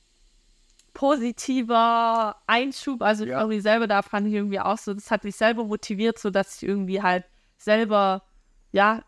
positiver 0.97 2.37
Einschub. 2.47 3.03
Also 3.03 3.27
Ja. 3.27 3.41
irgendwie 3.41 3.61
selber, 3.61 3.87
da 3.87 4.01
fand 4.01 4.27
ich 4.29 4.33
irgendwie 4.33 4.61
auch 4.61 4.79
so, 4.79 4.95
das 4.95 5.11
hat 5.11 5.25
mich 5.25 5.37
selber 5.37 5.63
motiviert, 5.65 6.19
so 6.19 6.31
dass 6.31 6.57
ich 6.57 6.67
irgendwie 6.67 7.03
halt 7.03 7.25
selber, 7.59 8.23
ja, 8.73 9.03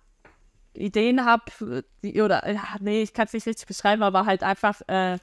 Ideen 0.74 1.24
habe, 1.24 1.84
oder, 2.02 2.46
ja, 2.52 2.76
nee, 2.80 3.02
ich 3.02 3.14
kann 3.14 3.26
es 3.26 3.32
nicht 3.32 3.46
richtig 3.46 3.66
beschreiben, 3.66 4.02
aber 4.02 4.26
halt 4.26 4.42
einfach, 4.42 4.80
äh, 4.86 5.18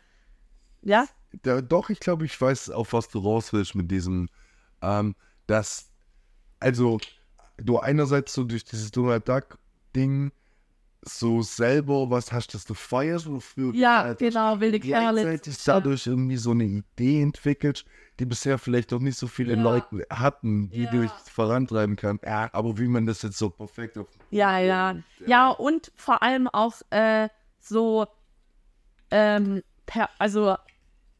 ja, 0.81 1.05
Da, 1.43 1.61
doch, 1.61 1.89
ich 1.91 1.99
glaube, 1.99 2.25
ich 2.25 2.39
weiß, 2.41 2.71
auf 2.71 2.93
was 2.93 3.09
du 3.09 3.19
raus 3.19 3.53
willst 3.53 3.75
mit 3.75 3.91
diesem, 3.91 4.27
ähm, 4.81 5.15
dass, 5.45 5.91
also, 6.59 6.99
du 7.57 7.77
einerseits 7.79 8.33
so 8.33 8.43
durch 8.43 8.63
dieses 8.65 8.91
Donald 8.91 9.27
Duck-Ding 9.29 10.31
so 11.07 11.41
selber 11.41 12.09
was 12.09 12.31
hast, 12.31 12.53
das 12.53 12.65
du 12.65 12.73
feierst 12.73 13.27
oder 13.27 13.41
für 13.41 13.73
ja, 13.75 14.13
genau, 14.13 14.59
wilde 14.59 14.79
Kerle. 14.79 15.21
gleichzeitig 15.21 15.63
dadurch 15.63 16.07
irgendwie 16.07 16.37
so 16.37 16.51
eine 16.51 16.65
Idee 16.65 17.21
entwickelt, 17.21 17.85
die 18.19 18.25
bisher 18.25 18.57
vielleicht 18.57 18.91
noch 18.91 18.99
nicht 18.99 19.17
so 19.17 19.27
viele 19.27 19.55
Ja. 19.55 19.61
Leute 19.61 20.05
hatten, 20.09 20.69
die 20.69 20.83
Ja. 20.83 20.91
durch 20.91 21.11
vorantreiben 21.31 21.95
kann. 21.95 22.19
Aber 22.23 22.77
wie 22.77 22.87
man 22.87 23.05
das 23.05 23.21
jetzt 23.21 23.37
so 23.37 23.49
perfekt 23.49 23.97
auf 23.97 24.07
Ja, 24.31 24.57
ja. 24.59 24.95
Ja, 25.25 25.49
und 25.49 25.91
vor 25.95 26.23
allem 26.23 26.47
auch 26.47 26.73
äh, 26.89 27.29
so, 27.59 28.07
ähm, 29.11 29.61
per, 29.85 30.09
also 30.19 30.55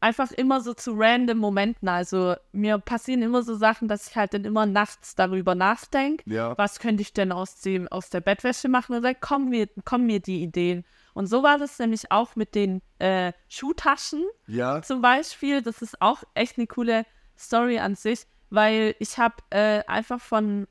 einfach 0.06 0.30
immer 0.30 0.60
so 0.60 0.72
zu 0.72 0.92
random 0.94 1.38
Momenten. 1.38 1.88
Also 1.88 2.36
mir 2.52 2.78
passieren 2.78 3.22
immer 3.22 3.42
so 3.42 3.56
Sachen, 3.56 3.88
dass 3.88 4.08
ich 4.08 4.16
halt 4.16 4.34
dann 4.34 4.44
immer 4.44 4.64
nachts 4.64 5.16
darüber 5.16 5.56
nachdenke. 5.56 6.22
Ja. 6.30 6.56
Was 6.56 6.78
könnte 6.78 7.02
ich 7.02 7.12
denn 7.12 7.32
aus, 7.32 7.60
dem, 7.60 7.88
aus 7.88 8.08
der 8.08 8.20
Bettwäsche 8.20 8.68
machen? 8.68 8.94
Und 8.94 9.02
dann 9.02 9.18
kommen 9.20 9.48
mir, 9.48 9.68
kommen 9.84 10.06
mir 10.06 10.20
die 10.20 10.42
Ideen. 10.42 10.84
Und 11.12 11.26
so 11.26 11.42
war 11.42 11.58
das 11.58 11.80
nämlich 11.80 12.12
auch 12.12 12.36
mit 12.36 12.54
den 12.54 12.82
äh, 13.00 13.32
Schuhtaschen 13.48 14.24
Ja, 14.46 14.80
zum 14.80 15.02
Beispiel. 15.02 15.60
Das 15.60 15.82
ist 15.82 16.00
auch 16.00 16.22
echt 16.34 16.56
eine 16.56 16.68
coole 16.68 17.04
Story 17.36 17.80
an 17.80 17.96
sich, 17.96 18.26
weil 18.48 18.94
ich 19.00 19.18
habe 19.18 19.34
äh, 19.50 19.82
einfach 19.88 20.20
von 20.20 20.68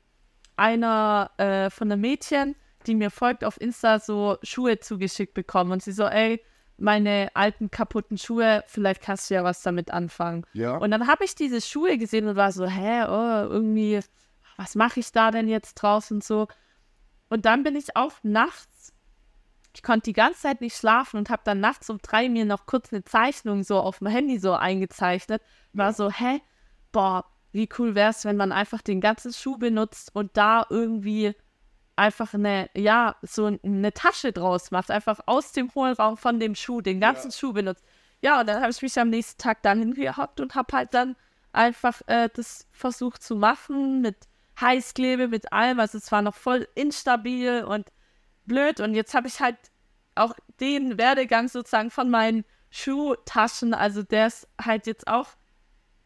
einer, 0.56 1.30
äh, 1.36 1.68
von 1.68 1.92
einem 1.92 2.00
Mädchen, 2.00 2.56
die 2.86 2.94
mir 2.94 3.10
folgt 3.10 3.44
auf 3.44 3.60
Insta, 3.60 3.98
so 3.98 4.38
Schuhe 4.42 4.78
zugeschickt 4.80 5.34
bekommen. 5.34 5.72
Und 5.72 5.82
sie 5.82 5.92
so, 5.92 6.04
ey, 6.04 6.42
meine 6.78 7.30
alten 7.34 7.70
kaputten 7.70 8.18
Schuhe, 8.18 8.62
vielleicht 8.66 9.02
kannst 9.02 9.30
du 9.30 9.34
ja 9.34 9.44
was 9.44 9.62
damit 9.62 9.90
anfangen. 9.90 10.44
ja. 10.52 10.76
Und 10.76 10.90
dann 10.90 11.06
habe 11.06 11.24
ich 11.24 11.34
diese 11.34 11.60
Schuhe 11.60 11.98
gesehen 11.98 12.26
und 12.28 12.36
war 12.36 12.52
so, 12.52 12.66
hä, 12.66 13.04
oh, 13.04 13.48
irgendwie, 13.50 14.00
was 14.56 14.74
mache 14.74 15.00
ich 15.00 15.12
da 15.12 15.30
denn 15.30 15.48
jetzt 15.48 15.74
draus 15.74 16.10
und 16.10 16.22
so. 16.22 16.48
Und 17.28 17.44
dann 17.44 17.62
bin 17.62 17.76
ich 17.76 17.96
auch 17.96 18.12
nachts, 18.22 18.92
ich 19.74 19.82
konnte 19.82 20.04
die 20.04 20.12
ganze 20.12 20.40
Zeit 20.40 20.60
nicht 20.60 20.76
schlafen 20.76 21.18
und 21.18 21.28
habe 21.28 21.42
dann 21.44 21.60
nachts 21.60 21.90
um 21.90 21.98
drei 21.98 22.28
mir 22.28 22.44
noch 22.44 22.66
kurz 22.66 22.92
eine 22.92 23.04
Zeichnung 23.04 23.62
so 23.62 23.78
auf 23.78 23.98
dem 23.98 24.06
Handy 24.06 24.38
so 24.38 24.54
eingezeichnet. 24.54 25.42
War 25.72 25.92
so, 25.92 26.10
hä, 26.10 26.40
boah, 26.92 27.24
wie 27.52 27.68
cool 27.78 27.94
wäre 27.94 28.10
es, 28.10 28.24
wenn 28.24 28.36
man 28.36 28.52
einfach 28.52 28.82
den 28.82 29.00
ganzen 29.00 29.32
Schuh 29.32 29.58
benutzt 29.58 30.14
und 30.14 30.36
da 30.36 30.66
irgendwie 30.70 31.34
einfach 31.96 32.34
eine, 32.34 32.70
ja, 32.76 33.16
so 33.22 33.46
eine 33.46 33.92
Tasche 33.92 34.32
draus 34.32 34.70
macht. 34.70 34.90
Einfach 34.90 35.20
aus 35.26 35.52
dem 35.52 35.74
Hohlraum 35.74 36.16
von 36.16 36.38
dem 36.38 36.54
Schuh, 36.54 36.80
den 36.80 37.00
ganzen 37.00 37.32
Schuh 37.32 37.52
benutzt. 37.52 37.84
Ja, 38.22 38.40
und 38.40 38.46
dann 38.46 38.60
habe 38.60 38.70
ich 38.70 38.82
mich 38.82 38.98
am 38.98 39.10
nächsten 39.10 39.40
Tag 39.40 39.62
dann 39.62 39.78
hingehockt 39.78 40.40
und 40.40 40.54
habe 40.54 40.76
halt 40.76 40.94
dann 40.94 41.16
einfach 41.52 42.00
äh, 42.06 42.28
das 42.34 42.66
versucht 42.72 43.22
zu 43.22 43.36
machen 43.36 44.02
mit 44.02 44.16
Heißklebe, 44.60 45.28
mit 45.28 45.52
allem. 45.52 45.80
Also 45.80 45.98
es 45.98 46.12
war 46.12 46.22
noch 46.22 46.34
voll 46.34 46.68
instabil 46.74 47.64
und 47.64 47.90
blöd. 48.44 48.80
Und 48.80 48.94
jetzt 48.94 49.14
habe 49.14 49.28
ich 49.28 49.40
halt 49.40 49.56
auch 50.14 50.34
den 50.60 50.98
Werdegang 50.98 51.48
sozusagen 51.48 51.90
von 51.90 52.10
meinen 52.10 52.44
Schuhtaschen, 52.70 53.74
also 53.74 54.02
der 54.02 54.26
ist 54.26 54.48
halt 54.60 54.86
jetzt 54.86 55.06
auch 55.06 55.28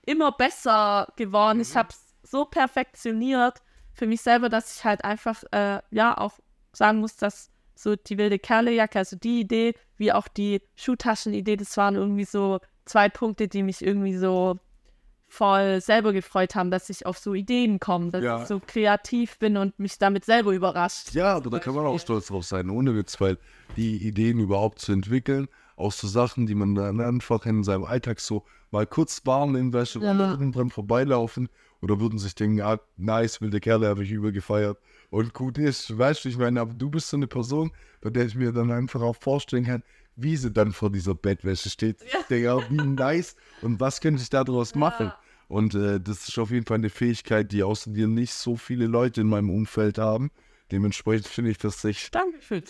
immer 0.04 0.32
besser 0.32 1.12
geworden. 1.16 1.60
Ich 1.60 1.76
habe 1.76 1.88
es 1.90 2.30
so 2.30 2.44
perfektioniert 2.44 3.62
für 4.00 4.06
mich 4.06 4.22
selber, 4.22 4.48
dass 4.48 4.78
ich 4.78 4.84
halt 4.86 5.04
einfach, 5.04 5.42
äh, 5.52 5.80
ja, 5.90 6.16
auch 6.16 6.38
sagen 6.72 7.00
muss, 7.00 7.16
dass 7.16 7.50
so 7.74 7.96
die 7.96 8.16
wilde 8.16 8.38
Kerlejacke, 8.38 8.98
also 8.98 9.14
die 9.14 9.40
Idee, 9.40 9.74
wie 9.98 10.10
auch 10.10 10.26
die 10.26 10.62
Schuhtaschenidee, 10.74 11.56
das 11.58 11.76
waren 11.76 11.96
irgendwie 11.96 12.24
so 12.24 12.60
zwei 12.86 13.10
Punkte, 13.10 13.46
die 13.46 13.62
mich 13.62 13.84
irgendwie 13.84 14.16
so 14.16 14.58
voll 15.28 15.82
selber 15.82 16.14
gefreut 16.14 16.54
haben, 16.54 16.70
dass 16.70 16.88
ich 16.88 17.04
auf 17.04 17.18
so 17.18 17.34
Ideen 17.34 17.78
komme, 17.78 18.10
dass 18.10 18.24
Ja. 18.24 18.40
ich 18.40 18.48
so 18.48 18.58
kreativ 18.66 19.38
bin 19.38 19.58
und 19.58 19.78
mich 19.78 19.98
damit 19.98 20.24
selber 20.24 20.52
überrascht. 20.52 21.12
Ja, 21.12 21.34
aber 21.36 21.50
da 21.50 21.58
kann 21.58 21.74
man 21.74 21.84
auch 21.84 22.00
stolz 22.00 22.28
drauf 22.28 22.46
sein, 22.46 22.70
ohne 22.70 22.96
Witz, 22.96 23.20
weil 23.20 23.36
die 23.76 23.98
Ideen 23.98 24.38
überhaupt 24.38 24.78
zu 24.78 24.92
entwickeln, 24.92 25.46
auch 25.80 25.92
so 25.92 26.06
Sachen, 26.06 26.46
die 26.46 26.54
man 26.54 26.74
dann 26.74 27.00
einfach 27.00 27.46
in 27.46 27.64
seinem 27.64 27.84
Alltag 27.84 28.20
so 28.20 28.44
mal 28.70 28.86
kurz 28.86 29.22
wahrnehmen, 29.24 29.72
welche 29.72 29.98
Ja. 30.00 30.12
ja. 30.12 30.36
dran 30.36 30.70
vorbeilaufen 30.70 31.48
oder 31.80 31.98
würden 32.00 32.18
sich 32.18 32.34
denken, 32.34 32.60
ah, 32.60 32.78
nice, 32.96 33.40
wilde 33.40 33.60
Kerle, 33.60 33.88
habe 33.88 34.04
ich 34.04 34.10
übel 34.10 34.32
gefeiert. 34.32 34.78
Und 35.10 35.34
gut 35.34 35.58
ist, 35.58 35.96
weißt 35.96 36.24
du, 36.24 36.28
ich 36.28 36.38
meine, 36.38 36.60
aber 36.60 36.74
du 36.74 36.90
bist 36.90 37.08
so 37.08 37.16
eine 37.16 37.26
Person, 37.26 37.72
bei 38.00 38.10
der 38.10 38.26
ich 38.26 38.34
mir 38.34 38.52
dann 38.52 38.70
einfach 38.70 39.00
auch 39.00 39.16
vorstellen 39.16 39.64
kann, 39.64 39.82
wie 40.16 40.36
sie 40.36 40.50
dann 40.50 40.72
vor 40.72 40.90
dieser 40.90 41.14
Bettwäsche 41.14 41.70
steht. 41.70 42.02
Ich 42.02 42.12
denke, 42.28 42.44
ja, 42.44 42.58
wie 42.70 42.76
nice 42.76 43.34
und 43.62 43.80
was 43.80 44.00
könnte 44.00 44.22
ich 44.22 44.30
daraus 44.30 44.74
machen? 44.74 45.12
Und 45.48 45.74
äh, 45.74 45.98
das 45.98 46.28
ist 46.28 46.38
auf 46.38 46.50
jeden 46.50 46.66
Fall 46.66 46.76
eine 46.76 46.90
Fähigkeit, 46.90 47.50
die 47.50 47.62
außer 47.64 47.90
dir 47.90 48.06
nicht 48.06 48.32
so 48.32 48.56
viele 48.56 48.86
Leute 48.86 49.22
in 49.22 49.26
meinem 49.26 49.50
Umfeld 49.50 49.98
haben. 49.98 50.30
Dementsprechend 50.72 51.26
finde 51.26 51.50
ich, 51.50 51.58
dass 51.58 51.82
sich 51.82 52.10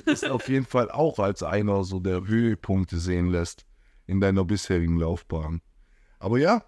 das 0.05 0.25
auf 0.25 0.49
jeden 0.49 0.67
Fall 0.67 0.91
auch 0.91 1.19
als 1.19 1.43
einer 1.43 1.85
so 1.85 2.01
der 2.01 2.27
Höhepunkte 2.27 2.99
sehen 2.99 3.29
lässt 3.29 3.67
in 4.07 4.21
deiner 4.21 4.45
bisherigen 4.45 4.99
Laufbahn. 4.99 5.61
Aber 6.19 6.39
ja, 6.39 6.65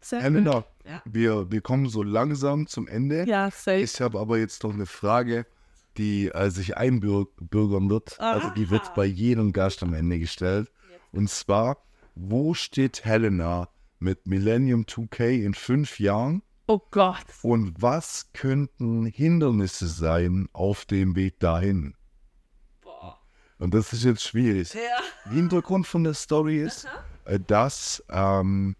Sehr 0.00 0.20
Ja. 0.84 1.02
wir, 1.04 1.50
wir 1.50 1.60
kommen 1.60 1.88
so 1.88 2.02
langsam 2.02 2.66
zum 2.66 2.86
Ende. 2.86 3.24
Ja, 3.26 3.50
safe. 3.50 3.78
Ich 3.78 4.00
habe 4.00 4.18
aber 4.18 4.38
jetzt 4.38 4.62
noch 4.62 4.72
eine 4.72 4.86
Frage, 4.86 5.46
die 5.96 6.28
äh, 6.28 6.50
sich 6.50 6.76
einbürgern 6.76 7.90
wird. 7.90 8.20
Also 8.20 8.50
die 8.50 8.70
wird 8.70 8.94
bei 8.94 9.04
jedem 9.04 9.52
Gast 9.52 9.82
am 9.82 9.94
Ende 9.94 10.18
gestellt. 10.18 10.70
Und 11.12 11.30
zwar, 11.30 11.78
wo 12.14 12.54
steht 12.54 13.04
Helena 13.04 13.68
mit 13.98 14.26
Millennium 14.26 14.84
2K 14.84 15.42
in 15.42 15.54
fünf 15.54 15.98
Jahren? 15.98 16.42
Oh 16.66 16.80
Gott. 16.90 17.24
Und 17.42 17.80
was 17.80 18.30
könnten 18.32 19.06
Hindernisse 19.06 19.86
sein 19.86 20.48
auf 20.52 20.84
dem 20.84 21.14
Weg 21.14 21.38
dahin? 21.38 21.94
Und 23.58 23.72
das 23.72 23.92
ist 23.92 24.04
jetzt 24.04 24.22
schwierig. 24.22 24.74
Ja. 24.74 25.30
Hintergrund 25.32 25.86
von 25.86 26.04
der 26.04 26.14
Story 26.14 26.60
ist, 26.60 26.86
äh, 27.24 27.40
dass 27.40 28.04
ähm, 28.10 28.76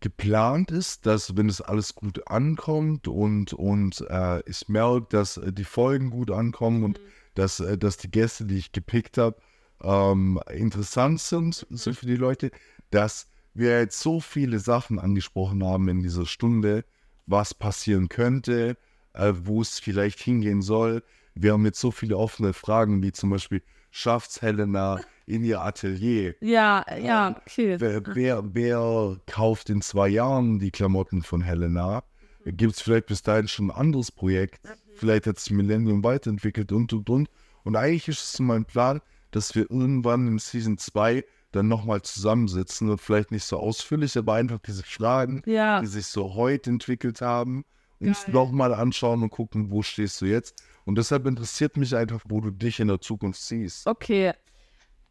geplant 0.00 0.70
ist, 0.70 1.06
dass 1.06 1.36
wenn 1.36 1.48
es 1.48 1.60
alles 1.60 1.94
gut 1.94 2.26
ankommt 2.28 3.08
und, 3.08 3.52
und 3.52 4.04
äh, 4.08 4.40
ich 4.48 4.68
merke, 4.68 5.06
dass 5.10 5.36
äh, 5.36 5.52
die 5.52 5.64
Folgen 5.64 6.10
gut 6.10 6.30
ankommen 6.30 6.84
und 6.84 7.00
dass, 7.34 7.60
äh, 7.60 7.76
dass 7.76 7.96
die 7.98 8.10
Gäste, 8.10 8.46
die 8.46 8.56
ich 8.56 8.72
gepickt 8.72 9.18
habe, 9.18 9.36
ähm, 9.82 10.40
interessant 10.50 11.20
sind, 11.20 11.66
sind 11.70 11.96
für 11.96 12.06
die 12.06 12.16
Leute, 12.16 12.50
dass 12.90 13.26
wir 13.58 13.78
jetzt 13.80 14.00
so 14.00 14.20
viele 14.20 14.58
Sachen 14.58 14.98
angesprochen 14.98 15.64
haben 15.64 15.88
in 15.88 16.02
dieser 16.02 16.26
Stunde, 16.26 16.84
was 17.26 17.54
passieren 17.54 18.08
könnte, 18.08 18.76
äh, 19.14 19.32
wo 19.34 19.60
es 19.60 19.78
vielleicht 19.78 20.20
hingehen 20.20 20.62
soll. 20.62 21.02
Wir 21.34 21.52
haben 21.52 21.64
jetzt 21.64 21.80
so 21.80 21.90
viele 21.90 22.16
offene 22.16 22.52
Fragen, 22.52 23.02
wie 23.02 23.12
zum 23.12 23.30
Beispiel, 23.30 23.62
schafft's 23.90 24.42
Helena 24.42 25.00
in 25.26 25.44
ihr 25.44 25.60
Atelier? 25.60 26.34
Ja, 26.40 26.84
ja, 26.98 27.36
okay. 27.46 27.76
Wer, 27.78 28.02
wer, 28.06 28.54
wer 28.54 29.16
kauft 29.26 29.70
in 29.70 29.82
zwei 29.82 30.08
Jahren 30.08 30.58
die 30.58 30.70
Klamotten 30.70 31.22
von 31.22 31.42
Helena? 31.42 32.02
Gibt 32.44 32.74
es 32.74 32.80
vielleicht 32.80 33.06
bis 33.06 33.22
dahin 33.22 33.46
schon 33.46 33.70
ein 33.70 33.76
anderes 33.76 34.10
Projekt? 34.10 34.60
Vielleicht 34.94 35.26
hat 35.26 35.38
sich 35.38 35.52
Millennium 35.52 36.02
weiterentwickelt 36.02 36.72
und 36.72 36.92
und 36.92 37.10
und. 37.10 37.28
Und 37.64 37.76
eigentlich 37.76 38.08
ist 38.08 38.34
es 38.34 38.40
mein 38.40 38.64
Plan, 38.64 39.00
dass 39.30 39.54
wir 39.54 39.70
irgendwann 39.70 40.26
in 40.26 40.38
Season 40.38 40.78
2 40.78 41.24
dann 41.52 41.68
nochmal 41.68 42.02
zusammensitzen 42.02 42.90
und 42.90 43.00
vielleicht 43.00 43.30
nicht 43.30 43.44
so 43.44 43.58
ausführlich, 43.58 44.16
aber 44.18 44.34
einfach 44.34 44.58
diese 44.58 44.82
Fragen, 44.82 45.42
Ja. 45.46 45.80
die 45.80 45.86
sich 45.86 46.06
so 46.06 46.34
heute 46.34 46.70
entwickelt 46.70 47.20
haben, 47.20 47.64
uns 48.00 48.28
nochmal 48.28 48.72
anschauen 48.74 49.22
und 49.22 49.30
gucken, 49.30 49.70
wo 49.70 49.82
stehst 49.82 50.20
du 50.20 50.26
jetzt. 50.26 50.62
Und 50.84 50.96
deshalb 50.98 51.26
interessiert 51.26 51.76
mich 51.76 51.94
einfach, 51.96 52.20
wo 52.28 52.40
du 52.40 52.50
dich 52.50 52.80
in 52.80 52.88
der 52.88 53.00
Zukunft 53.00 53.40
siehst. 53.40 53.86
Okay. 53.86 54.32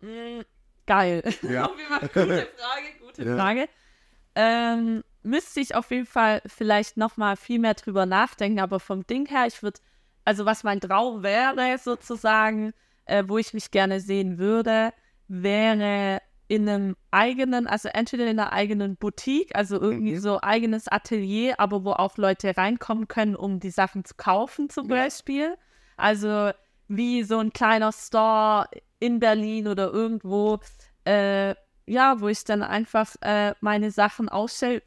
Mm, 0.02 0.42
geil. 0.86 1.24
Ja. 1.42 1.66
auf 1.70 1.78
jeden 1.78 1.90
Fall 1.90 2.08
gute 2.08 2.48
Frage, 2.58 2.86
gute 3.06 3.24
Ja. 3.26 3.36
Frage. 3.36 3.70
Ähm, 4.36 5.04
müsste 5.24 5.60
ich 5.60 5.76
auf 5.76 5.90
jeden 5.92 6.06
Fall 6.06 6.42
vielleicht 6.46 6.96
noch 6.98 7.18
mal 7.18 7.36
viel 7.36 7.60
mehr 7.60 7.74
drüber 7.74 8.06
nachdenken, 8.06 8.60
aber 8.60 8.80
vom 8.80 9.06
Ding 9.06 9.26
her, 9.28 9.46
ich 9.48 9.62
würde, 9.64 9.80
also 10.24 10.46
was 10.46 10.64
mein 10.64 10.80
Traum 10.80 11.24
wäre 11.24 11.78
sozusagen, 11.80 12.74
äh, 13.06 13.24
wo 13.28 13.38
ich 13.38 13.54
mich 13.54 13.72
gerne 13.72 14.00
sehen 14.00 14.38
würde, 14.38 14.94
wäre 15.28 16.22
in 16.48 16.68
einem 16.70 16.96
eigenen, 17.12 17.68
also 17.68 17.90
entweder 17.90 18.24
in 18.26 18.40
einer 18.40 18.54
eigenen 18.54 18.96
Boutique, 18.96 19.56
also 19.56 19.80
irgendwie 19.82 20.14
Mhm. 20.14 20.20
so 20.20 20.40
eigenes 20.42 20.88
Atelier, 20.88 21.60
aber 21.60 21.84
wo 21.84 21.92
auch 21.92 22.18
Leute 22.18 22.56
reinkommen 22.56 23.08
können, 23.08 23.36
um 23.36 23.60
die 23.60 23.70
Sachen 23.70 24.06
zu 24.06 24.16
kaufen 24.16 24.70
zum 24.70 24.88
Beispiel. 24.88 25.58
Also 25.98 26.52
wie 26.88 27.24
so 27.24 27.40
ein 27.40 27.52
kleiner 27.52 27.92
Store 27.92 28.68
in 29.00 29.20
Berlin 29.20 29.68
oder 29.68 29.92
irgendwo, 29.92 30.60
äh, 31.06 31.54
ja, 31.86 32.20
wo 32.22 32.28
ich 32.30 32.44
dann 32.46 32.64
einfach 32.64 33.16
äh, 33.22 33.54
meine 33.62 33.92
Sachen 33.92 34.30
ausstelle, 34.30 34.82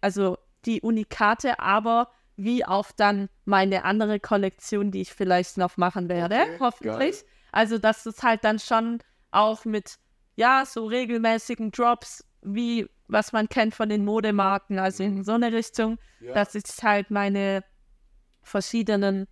also 0.00 0.38
die 0.64 0.80
Unikate, 0.80 1.58
aber 1.60 2.08
wie 2.36 2.64
auch 2.64 2.90
dann 2.96 3.28
meine 3.44 3.84
andere 3.84 4.18
Kollektion, 4.18 4.90
die 4.90 5.02
ich 5.02 5.12
vielleicht 5.12 5.58
noch 5.58 5.76
machen 5.76 6.08
werde, 6.08 6.36
Okay, 6.40 6.56
hoffentlich. 6.60 7.16
geil. 7.20 7.28
Also, 7.52 7.76
dass 7.78 8.06
es 8.06 8.22
halt 8.22 8.44
dann 8.44 8.58
schon 8.58 8.98
auch 9.30 9.64
mit, 9.66 9.98
ja, 10.36 10.64
so 10.66 10.86
regelmäßigen 10.86 11.70
Drops, 11.70 12.24
wie 12.42 12.88
was 13.08 13.32
man 13.32 13.48
kennt 13.48 13.74
von 13.74 13.88
den 13.90 14.04
Modemarken, 14.04 14.78
also 14.78 15.02
in 15.02 15.22
so 15.24 15.32
eine 15.32 15.52
Richtung, 15.52 15.98
Ja. 16.20 16.32
dass 16.34 16.54
ich 16.54 16.64
halt 16.82 17.10
meine 17.10 17.62
verschiedenen, 18.42 19.26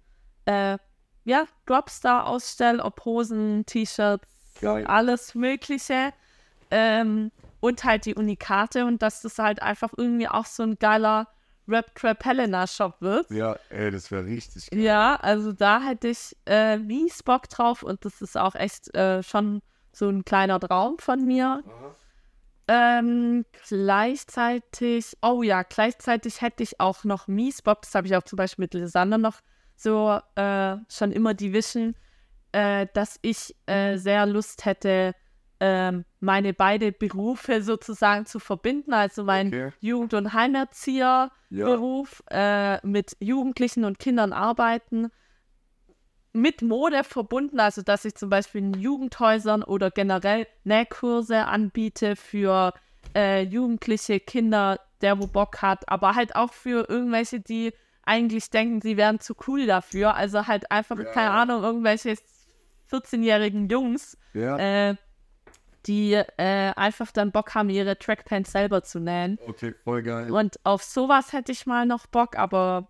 äh, 0.45 0.79
ja, 1.25 1.45
Drops 1.67 2.01
da 2.01 2.25
ausstelle, 2.25 2.83
ob 2.83 3.05
Hosen, 3.05 3.65
T-Shirts, 3.67 4.29
alles 4.63 5.35
Mögliche. 5.35 6.13
Ähm, 6.71 7.33
und 7.61 7.85
halt 7.85 8.07
die 8.07 8.15
Unikate 8.15 8.87
und 8.87 9.03
dass 9.03 9.23
das 9.23 9.39
halt 9.39 9.61
einfach 9.61 9.93
irgendwie 9.97 10.29
auch 10.29 10.47
so 10.47 10.63
ein 10.63 10.79
geiler 10.79 11.29
Rap 11.69 11.95
Trap 11.95 12.25
Helena 12.25 12.67
Shop 12.67 12.97
wird. 13.01 13.31
Ja, 13.31 13.57
ey, 13.69 13.91
das 13.91 14.11
wäre 14.11 14.25
richtig 14.25 14.71
geil. 14.71 14.81
Ja, 14.81 15.17
also 15.17 15.53
da 15.53 15.81
hätte 15.81 16.09
ich 16.09 16.37
äh, 16.47 16.79
mies 16.79 17.23
Bock 17.23 17.49
drauf 17.49 17.83
und 17.83 18.05
das 18.05 18.23
ist 18.23 18.37
auch 18.37 18.55
echt 18.55 18.95
äh, 18.95 19.23
schon 19.23 19.61
so 19.93 20.09
ein 20.09 20.25
kleiner 20.25 20.61
Traum 20.61 20.99
von 20.99 21.25
mir. 21.25 21.63
Ähm, 22.69 23.45
gleichzeitig, 23.69 25.17
oh 25.23 25.43
ja, 25.43 25.63
gleichzeitig 25.65 26.41
hätte 26.41 26.63
ich 26.63 26.79
auch 26.79 27.03
noch 27.05 27.27
mies 27.27 27.63
Bock, 27.63 27.83
das 27.83 27.95
habe 27.95 28.07
ich 28.07 28.15
auch 28.17 28.23
zum 28.23 28.37
Beispiel 28.37 28.63
mit 28.65 28.75
Lisander 28.75 29.19
noch 29.19 29.41
so 29.77 30.21
äh, 30.37 30.77
schon 30.89 31.11
immer 31.11 31.35
die 31.35 31.53
Vision, 31.53 31.97
äh, 32.53 32.87
dass 32.93 33.19
ich 33.23 33.57
äh, 33.67 33.97
sehr 33.97 34.27
Lust 34.27 34.67
hätte, 34.67 35.15
ähm, 35.59 36.05
meine 36.21 36.55
beide 36.55 36.93
Berufe 36.93 37.63
sozusagen 37.63 38.25
zu 38.27 38.39
verbinden, 38.39 38.93
also 38.93 39.25
mein 39.25 39.49
Okay. 39.49 39.73
Jugend- 39.81 40.15
und 40.15 40.33
Heimerzieher 40.33 41.33
Ja. 41.51 41.67
Beruf, 41.67 42.23
äh, 42.31 42.85
mit 42.87 43.17
Jugendlichen 43.21 43.85
und 43.85 43.99
Kindern 43.99 44.33
arbeiten, 44.33 45.11
mit 46.33 46.63
Mode 46.63 47.03
verbunden, 47.05 47.59
also 47.61 47.83
dass 47.83 48.05
ich 48.05 48.15
zum 48.15 48.31
Beispiel 48.31 48.61
in 48.61 48.75
Jugendhäusern 48.75 49.63
oder 49.63 49.91
generell 49.91 50.47
Nähkurse 50.65 51.47
anbiete 51.47 52.15
für 52.17 52.73
äh, 53.17 53.43
jugendliche 53.43 54.21
Kinder, 54.21 54.79
der 55.01 55.19
wo 55.21 55.27
Bock 55.27 55.63
hat, 55.63 55.89
aber 55.89 56.15
halt 56.15 56.37
auch 56.37 56.53
für 56.53 56.89
irgendwelche, 56.89 57.41
die 57.41 57.73
eigentlich 58.05 58.51
denken, 58.51 58.81
sie 58.81 58.97
wären 58.97 59.19
zu 59.21 59.35
cool 59.47 59.67
dafür. 59.67 60.15
Also 60.15 60.47
halt 60.47 60.71
einfach, 60.71 60.99
Ja. 60.99 61.05
keine 61.05 61.31
Ahnung, 61.33 61.63
irgendwelche 61.63 62.15
14-jährigen 62.91 63.69
Jungs, 63.69 64.17
Ja, 64.35 64.59
äh, 64.91 64.97
die 65.87 66.13
äh, 66.13 66.27
einfach 66.77 67.11
dann 67.13 67.33
Bock 67.33 67.55
haben, 67.55 67.71
ihre 67.71 67.99
Trackpants 67.99 68.53
selber 68.53 68.83
zu 68.83 69.01
nähen. 69.01 69.39
okay, 69.47 69.75
voll 69.85 70.03
geil. 70.03 70.31
Und 70.31 70.61
auf 70.65 70.83
sowas 70.83 71.33
hätte 71.33 71.53
ich 71.53 71.67
mal 71.67 71.87
noch 71.87 72.07
Bock, 72.07 72.37
aber 72.37 72.89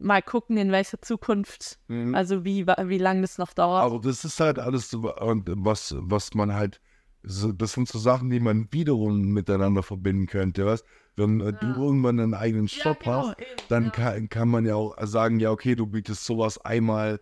mal 0.00 0.22
gucken, 0.22 0.56
in 0.56 0.72
welcher 0.72 1.00
Zukunft, 1.00 1.78
Mhm. 1.88 2.14
also 2.14 2.44
wie, 2.44 2.66
wie 2.66 2.98
lange 2.98 3.20
das 3.22 3.38
noch 3.38 3.52
dauert. 3.52 3.84
Aber 3.84 4.00
das 4.00 4.24
ist 4.24 4.40
halt 4.40 4.58
alles, 4.58 4.96
was, 4.96 5.94
was 5.98 6.34
man 6.34 6.54
halt, 6.54 6.80
das 7.22 7.72
sind 7.72 7.88
so 7.88 7.98
Sachen, 7.98 8.30
die 8.30 8.40
man 8.40 8.68
wiederum 8.72 9.20
miteinander 9.32 9.82
verbinden 9.82 10.26
könnte. 10.26 10.64
Was? 10.66 10.84
Wenn 11.16 11.40
äh, 11.40 11.52
du 11.52 11.66
irgendwann 11.66 12.18
einen 12.18 12.34
eigenen 12.34 12.68
Shop 12.68 13.04
hast, 13.04 13.38
eben, 13.38 13.48
dann 13.68 13.84
ja. 13.84 13.90
kann, 13.90 14.28
kann 14.28 14.48
man 14.48 14.64
ja 14.64 14.74
auch 14.74 14.96
sagen, 15.06 15.38
ja, 15.38 15.50
okay, 15.50 15.74
du 15.74 15.86
bietest 15.86 16.24
sowas 16.24 16.58
einmal 16.64 17.20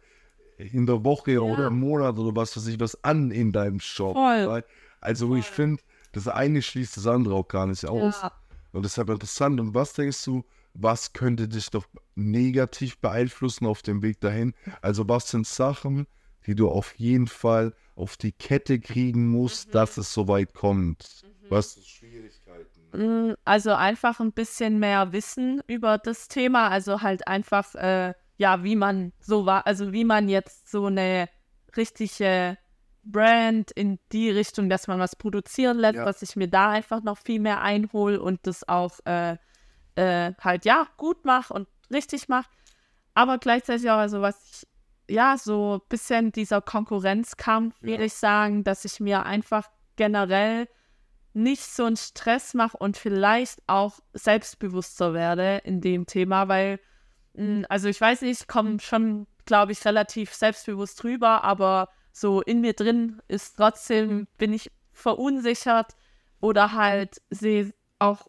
in 0.57 0.87
der 0.87 1.05
Woche 1.05 1.43
oder 1.43 1.69
im 1.69 1.81
Monat 1.81 2.19
oder 2.19 2.35
was 2.35 2.57
weiß 2.57 2.67
ich 2.67 2.81
was 2.81 3.03
an 3.05 3.31
in 3.31 3.53
deinem 3.53 3.81
Shop. 3.81 4.15
Voll. 4.15 4.65
Also 5.01 5.35
ich 5.37 5.47
finde, 5.47 5.83
das 6.13 6.27
eine 6.29 6.63
schließt 6.63 6.97
das 6.97 7.07
andere 7.07 7.35
auch 7.35 7.49
gar 7.49 7.67
nicht 7.67 7.87
aus. 7.87 8.23
Ja. 8.23 8.33
Und 8.73 8.85
deshalb 8.85 9.09
interessant. 9.11 9.61
Und 9.61 9.75
was 9.75 9.93
denkst 9.93 10.25
du, 10.25 10.45
was 10.81 11.13
könnte 11.13 11.49
dich 11.49 11.71
doch 11.71 11.87
negativ 12.15 12.99
beeinflussen 12.99 13.67
auf 13.67 13.83
dem 13.83 14.03
Weg 14.03 14.21
dahin? 14.21 14.55
Also 14.81 15.09
was 15.09 15.29
sind 15.31 15.47
Sachen, 15.47 16.07
die 16.47 16.55
du 16.55 16.69
auf 16.69 16.95
jeden 16.99 17.27
Fall 17.27 17.75
auf 17.97 18.17
die 18.17 18.33
Kette 18.33 18.79
kriegen 18.79 19.29
musst, 19.29 19.69
Mhm. 19.69 19.73
dass 19.73 19.97
es 19.99 20.13
so 20.13 20.29
weit 20.29 20.55
kommt? 20.55 21.25
Was 21.49 21.75
sind 21.75 21.87
Schwierigkeiten? 21.87 23.31
Mm, 23.31 23.35
Also 23.45 23.73
einfach 23.75 24.21
ein 24.21 24.33
bisschen 24.33 24.79
mehr 24.79 25.13
Wissen 25.13 25.61
über 25.67 25.99
das 25.99 26.29
Thema, 26.29 26.69
also 26.69 27.03
halt 27.03 27.27
einfach, 27.27 27.75
äh, 27.75 28.15
ja, 28.37 28.63
wie 28.63 28.77
man 28.77 29.13
so 29.21 29.47
war, 29.47 29.67
also 29.67 29.93
wie 29.93 30.05
man 30.05 30.29
jetzt 30.29 30.71
so 30.71 30.87
eine 30.87 31.29
richtige 31.77 32.57
Brand 33.03 33.71
in 33.73 33.99
die 34.13 34.31
Richtung, 34.31 34.69
dass 34.69 34.87
man 34.87 34.99
was 35.01 35.17
produzieren 35.17 35.79
lässt, 35.79 35.97
Ja. 35.97 36.05
dass 36.05 36.23
ich 36.23 36.37
mir 36.37 36.49
da 36.49 36.71
einfach 36.71 37.03
noch 37.03 37.19
viel 37.19 37.41
mehr 37.41 37.63
einhole 37.63 38.21
und 38.21 38.47
das 38.47 38.69
auch 38.69 38.99
äh, 39.07 39.37
äh, 39.99 40.33
halt, 40.41 40.65
ja, 40.65 40.87
gut 40.97 41.25
mache 41.25 41.53
und 41.53 41.67
richtig 41.91 42.29
mache. 42.29 42.49
Aber 43.15 43.39
gleichzeitig 43.39 43.91
auch, 43.91 43.97
also 43.99 44.21
was 44.21 44.65
ich, 45.09 45.15
ja, 45.17 45.37
so 45.37 45.81
ein 45.83 45.89
bisschen 45.89 46.33
dieser 46.33 46.61
Konkurrenzkampf, 46.63 47.75
Ja. 47.83 47.89
würde 47.89 48.05
ich 48.05 48.15
sagen, 48.15 48.63
dass 48.63 48.85
ich 48.85 49.01
mir 49.01 49.25
einfach 49.27 49.67
generell 49.97 50.69
nicht 51.33 51.63
so 51.65 51.85
einen 51.85 51.97
Stress 51.97 52.55
mache 52.55 52.77
und 52.77 52.97
vielleicht 52.97 53.61
auch 53.67 53.99
selbstbewusster 54.13 55.15
werde 55.15 55.61
in 55.65 55.81
dem 55.81 56.07
Thema, 56.07 56.49
weil, 56.49 56.79
mh, 57.35 57.67
also 57.69 57.89
ich 57.89 58.01
weiß 58.01 58.23
nicht, 58.23 58.43
ich 58.43 58.49
komme 58.49 58.81
schon, 58.81 59.27
glaube 59.47 59.73
ich, 59.73 59.85
relativ 59.85 60.33
selbstbewusst 60.35 61.03
rüber, 61.05 61.43
aber 61.45 61.89
so 62.13 62.41
in 62.43 62.61
mir 62.61 62.73
drin 62.75 63.21
ist 63.29 63.57
trotzdem, 63.57 64.27
bin 64.37 64.53
ich 64.53 64.71
verunsichert 64.93 65.93
oder 66.41 66.73
halt 66.73 67.21
sehe 67.31 67.73
auch, 67.99 68.29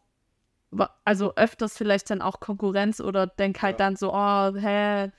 also 1.03 1.35
öfters 1.35 1.77
vielleicht 1.77 2.09
dann 2.09 2.21
auch 2.21 2.39
Konkurrenz 2.39 2.99
oder 2.99 3.27
denke 3.27 3.61
halt 3.61 3.79
Ja. 3.79 3.85
dann 3.87 3.95
so, 3.95 4.13
oh, 4.13 4.55
hä, 4.55 5.11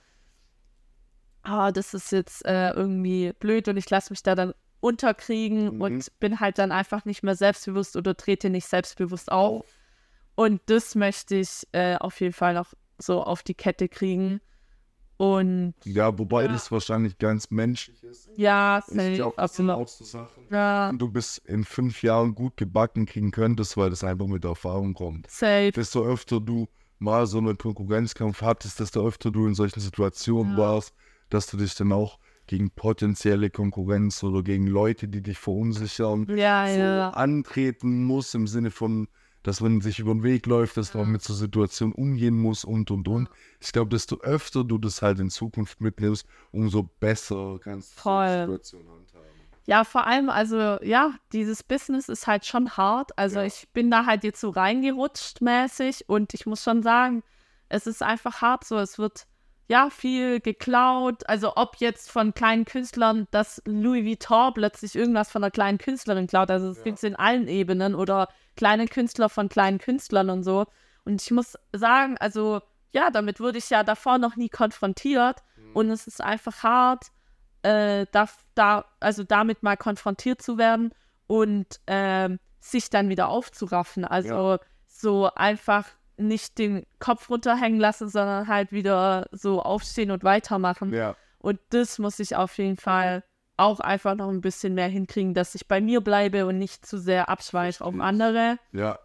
ah, 1.43 1.73
das 1.73 1.95
ist 1.95 2.13
jetzt 2.13 2.45
äh, 2.47 2.71
irgendwie 2.71 3.33
blöd 3.33 3.69
und 3.69 3.77
ich 3.77 3.89
lasse 3.91 4.13
mich 4.13 4.23
da 4.23 4.35
dann 4.35 4.55
unterkriegen 4.81 5.75
Mhm. 5.75 5.81
und 5.81 6.21
bin 6.21 6.41
halt 6.41 6.59
dann 6.59 6.73
einfach 6.73 7.05
nicht 7.05 7.23
mehr 7.23 7.35
selbstbewusst 7.35 7.97
oder 7.97 8.17
trete 8.17 8.51
nicht 8.51 8.67
selbstbewusst 8.67 9.31
auf. 9.31 9.67
Und 10.37 10.61
das 10.67 10.95
möchte 10.95 11.37
ich 11.37 11.67
äh, 11.73 11.97
auf 11.97 12.21
jeden 12.21 12.33
Fall 12.33 12.55
noch 12.55 12.73
so 12.99 13.23
auf 13.23 13.43
die 13.43 13.55
Kette 13.55 13.89
kriegen. 13.89 14.41
Und 15.21 15.75
Ja, 15.85 16.19
wobei 16.19 16.45
Ja. 16.45 16.49
das 16.53 16.73
wahrscheinlich 16.73 17.19
ganz 17.19 17.51
menschlich 17.51 18.03
ist. 18.03 18.31
ja, 18.37 18.83
safe, 18.87 19.35
absolut. 19.37 19.77
auch 19.77 19.87
so 19.87 20.03
Sachen, 20.03 20.45
Ja, 20.51 20.91
du 20.95 21.11
bis 21.11 21.37
in 21.37 21.65
fünf 21.65 22.03
Jahren 22.03 22.35
gut 22.35 22.57
gebacken 22.57 23.05
kriegen 23.05 23.31
könntest, 23.31 23.77
weil 23.77 23.91
das 23.91 24.03
einfach 24.03 24.27
mit 24.27 24.47
Erfahrung 24.47 24.95
kommt. 24.95 25.31
safe. 25.31 25.73
desto 25.73 26.03
öfter 26.07 26.41
du 26.41 26.69
mal 26.99 27.27
so 27.27 27.37
einen 27.37 27.59
Konkurrenzkampf 27.59 28.41
hattest, 28.41 28.81
desto 28.81 29.07
öfter 29.07 29.31
du 29.31 29.47
in 29.47 29.55
solchen 29.55 29.81
Situationen 29.81 30.53
Ja. 30.53 30.59
warst, 30.59 30.95
dass 31.29 31.47
du 31.49 31.59
dich 31.59 31.75
dann 31.75 31.93
auch 31.93 32.19
gegen 32.47 32.71
potenzielle 32.71 33.51
Konkurrenz 33.51 34.23
oder 34.23 34.43
gegen 34.43 34.67
Leute, 34.69 35.07
die 35.07 35.21
dich 35.21 35.39
verunsichern, 35.39 36.27
Ja, 36.35 36.65
so 36.67 37.15
antreten 37.15 38.05
muss 38.05 38.33
im 38.33 38.47
Sinne 38.47 38.71
von, 38.71 39.07
dass 39.43 39.61
man 39.61 39.81
sich 39.81 39.99
über 39.99 40.13
den 40.13 40.23
Weg 40.23 40.47
läuft, 40.47 40.77
dass 40.77 40.93
man 40.95 41.09
mit 41.11 41.23
so 41.23 41.33
Situationen 41.35 41.95
umgehen 41.95 42.37
muss 42.39 42.65
und 42.65 42.91
und 42.91 43.09
und. 43.09 43.29
Ich 43.61 43.73
glaube, 43.73 43.91
desto 43.91 44.21
öfter 44.21 44.65
du 44.65 44.79
das 44.79 45.03
halt 45.03 45.19
in 45.19 45.31
Zukunft 45.31 45.81
mitnimmst, 45.81 46.27
umso 46.53 46.83
besser 47.01 47.59
kannst 47.63 47.99
du 48.05 48.11
die 48.23 48.41
Situation 48.41 48.83
handhaben. 48.89 49.27
Ja, 49.67 49.85
vor 49.85 50.07
allem, 50.07 50.31
also 50.31 50.57
ja, 50.83 51.13
dieses 51.33 51.63
Business 51.63 52.09
ist 52.09 52.27
halt 52.27 52.45
schon 52.45 52.71
hart. 52.77 53.17
Also 53.17 53.41
Ja. 53.41 53.47
ich 53.47 53.69
bin 53.73 53.91
da 53.91 54.05
halt 54.07 54.25
jetzt 54.25 54.41
so 54.41 54.51
reingerutscht 54.51 55.41
mäßig 55.43 56.09
und 56.09 56.35
ich 56.35 56.47
muss 56.47 56.63
schon 56.65 56.83
sagen, 56.83 57.23
es 57.69 57.87
ist 57.87 58.03
einfach 58.03 58.41
hart 58.43 58.65
so. 58.65 58.79
Es 58.79 58.99
wird 58.99 59.27
ja 59.69 59.89
viel 59.91 60.41
geklaut. 60.41 61.29
Also 61.29 61.53
ob 61.57 61.77
jetzt 61.77 62.11
von 62.11 62.35
kleinen 62.35 62.65
Künstlern, 62.65 63.29
dass 63.31 63.63
Louis 63.65 64.05
Vuitton 64.05 64.53
plötzlich 64.55 64.97
irgendwas 64.97 65.31
von 65.31 65.45
einer 65.45 65.53
kleinen 65.53 65.79
Künstlerin 65.79 66.27
klaut. 66.27 66.51
Also 66.51 66.71
es 66.71 66.79
Ja. 66.79 66.85
gibt 66.85 66.97
es 66.99 67.05
in 67.05 67.15
allen 67.15 67.47
Ebenen 67.47 67.95
oder 67.95 68.29
kleine 68.61 68.89
Künstler 68.89 69.31
von 69.31 69.49
kleinen 69.49 69.79
Künstlern 69.79 70.29
und 70.29 70.43
so. 70.43 70.67
Und 71.07 71.23
ich 71.23 71.31
muss 71.31 71.57
sagen, 71.73 72.19
also 72.21 72.61
ja, 72.93 73.11
damit 73.11 73.41
wurde 73.41 73.57
ich 73.57 73.71
ja 73.71 73.83
davor 73.85 74.19
noch 74.19 74.37
nie 74.37 74.51
konfrontiert. 74.51 75.39
Und 75.73 75.89
es 75.89 76.07
ist 76.07 76.21
einfach 76.21 76.63
hart, 76.63 77.07
äh, 77.63 78.05
da, 78.13 78.29
da, 78.55 78.85
also 79.01 79.25
damit 79.25 79.63
mal 79.63 79.79
konfrontiert 79.79 80.43
zu 80.43 80.59
werden 80.59 80.93
und 81.27 81.81
ähm, 81.87 82.39
sich 82.59 82.91
dann 82.91 83.09
wieder 83.09 83.29
aufzuraffen. 83.29 84.05
Also 84.05 84.59
so 84.87 85.31
einfach 85.35 85.87
nicht 86.19 86.59
den 86.59 86.85
Kopf 86.99 87.31
runterhängen 87.31 87.81
lassen, 87.81 88.11
sondern 88.11 88.47
halt 88.47 88.73
wieder 88.73 89.27
so 89.33 89.63
aufstehen 89.63 90.11
und 90.11 90.23
weitermachen. 90.23 90.93
Ja, 90.93 91.17
Und 91.39 91.61
das 91.71 91.99
muss 91.99 92.19
ich 92.19 92.37
auf 92.37 92.59
jeden 92.59 92.77
Fall 92.77 93.23
auch 93.61 93.81
einfach 93.81 94.15
noch 94.17 94.29
ein 94.29 94.41
bisschen 94.41 94.75
mehr 94.75 94.89
hinkriegen, 94.89 95.35
dass 95.35 95.55
ich 95.55 95.69
bei 95.69 95.81
mir 95.81 96.01
bleibe 96.01 96.47
und 96.47 96.59
nicht 96.59 96.85
zu 96.87 96.99
sehr 96.99 97.29
abschweife 97.29 97.85
auf 97.85 97.99
andere. 98.01 98.59
ja. 98.73 98.99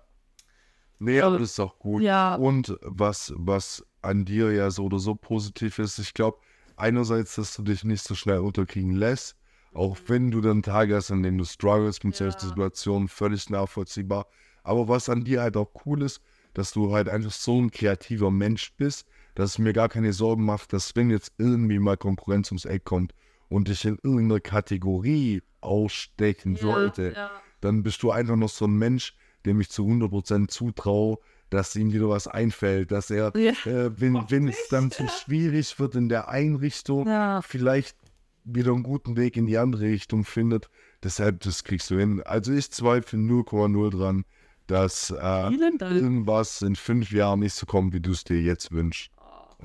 Nee, 0.97 1.19
aber 1.19 1.39
das 1.39 1.51
ist 1.51 1.59
auch 1.59 1.77
gut. 1.77 2.03
Ja, 2.03 2.35
Und 2.35 2.77
was, 2.81 3.33
was 3.35 3.85
an 4.01 4.23
dir 4.23 4.51
ja 4.53 4.71
so 4.71 4.85
oder 4.85 4.97
so 4.97 5.13
positiv 5.13 5.77
ist, 5.77 5.99
ich 5.99 6.13
glaube, 6.13 6.37
einerseits, 6.77 7.35
dass 7.35 7.53
du 7.55 7.63
dich 7.63 7.83
nicht 7.83 8.03
so 8.03 8.15
schnell 8.15 8.39
unterkriegen 8.39 8.93
lässt, 8.95 9.35
auch 9.73 9.97
wenn 10.07 10.31
du 10.31 10.39
dann 10.39 10.63
Tage 10.63 10.95
hast, 10.95 11.11
an 11.11 11.21
denen 11.21 11.37
du 11.37 11.43
struggles 11.43 12.01
mit 12.03 12.17
Ja. 12.17 12.31
solchen 12.31 12.47
Situationen, 12.47 13.07
völlig 13.09 13.49
nachvollziehbar. 13.49 14.27
Aber 14.63 14.87
was 14.87 15.09
an 15.09 15.25
dir 15.25 15.41
halt 15.41 15.57
auch 15.57 15.69
cool 15.85 16.01
ist, 16.01 16.21
dass 16.53 16.71
du 16.71 16.93
halt 16.93 17.09
einfach 17.09 17.31
so 17.31 17.61
ein 17.61 17.71
kreativer 17.71 18.31
Mensch 18.31 18.73
bist, 18.77 19.05
dass 19.35 19.51
es 19.51 19.59
mir 19.59 19.73
gar 19.73 19.89
keine 19.89 20.13
Sorgen 20.13 20.45
macht, 20.45 20.71
dass 20.71 20.95
wenn 20.95 21.09
jetzt 21.09 21.33
irgendwie 21.37 21.77
mal 21.79 21.97
Konkurrenz 21.97 22.51
ums 22.51 22.63
Eck 22.63 22.85
kommt 22.85 23.13
und 23.49 23.67
dich 23.67 23.85
in 23.85 23.97
irgendeiner 24.03 24.39
Kategorie 24.39 25.41
ausstechen 25.61 26.55
sollte, 26.55 27.13
ja, 27.15 27.31
dann 27.61 27.83
bist 27.83 28.01
du 28.03 28.11
einfach 28.11 28.35
noch 28.35 28.49
so 28.49 28.65
ein 28.65 28.77
Mensch, 28.77 29.15
dem 29.45 29.59
ich 29.61 29.69
zu 29.69 29.83
100% 29.85 30.47
zutraue, 30.49 31.17
dass 31.49 31.75
ihm 31.75 31.93
wieder 31.93 32.09
was 32.09 32.27
einfällt, 32.27 32.91
dass 32.91 33.09
er, 33.11 33.31
Ja. 33.37 33.51
äh, 33.65 33.99
wenn, 33.99 34.15
wenn 34.29 34.47
es 34.47 34.67
dann 34.69 34.91
zu 34.91 35.07
schwierig 35.07 35.79
wird 35.79 35.95
in 35.95 36.09
der 36.09 36.27
Einrichtung, 36.29 37.05
vielleicht 37.41 37.95
wieder 38.43 38.73
einen 38.73 38.83
guten 38.83 39.15
Weg 39.17 39.37
in 39.37 39.45
die 39.47 39.57
andere 39.57 39.83
Richtung 39.83 40.23
findet. 40.23 40.69
Deshalb, 41.03 41.41
das 41.41 41.63
kriegst 41.63 41.89
du 41.89 41.97
hin. 41.99 42.21
Also 42.23 42.51
ich 42.53 42.71
zweifle 42.71 43.17
0,0 43.19 43.89
dran, 43.91 44.25
dass 44.67 45.11
äh, 45.11 45.49
irgendwas 45.95 46.61
in 46.63 46.75
fünf 46.75 47.11
Jahren 47.11 47.39
nicht 47.41 47.53
so 47.53 47.65
kommt, 47.65 47.93
wie 47.93 48.01
du 48.01 48.11
es 48.11 48.23
dir 48.23 48.41
jetzt 48.41 48.71
wünschst. 48.71 49.11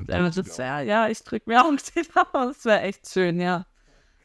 Ja, 0.08 0.20
das- 0.22 0.36
das 0.36 0.58
wär, 0.58 0.82
ja, 0.82 1.08
ich 1.08 1.22
drück 1.24 1.46
mir 1.46 1.62
auch 1.64 1.70
den 1.74 2.04
Daumen. 2.14 2.48
Das 2.54 2.64
wäre 2.64 2.80
echt 2.82 3.08
schön, 3.08 3.40
ja. 3.40 3.66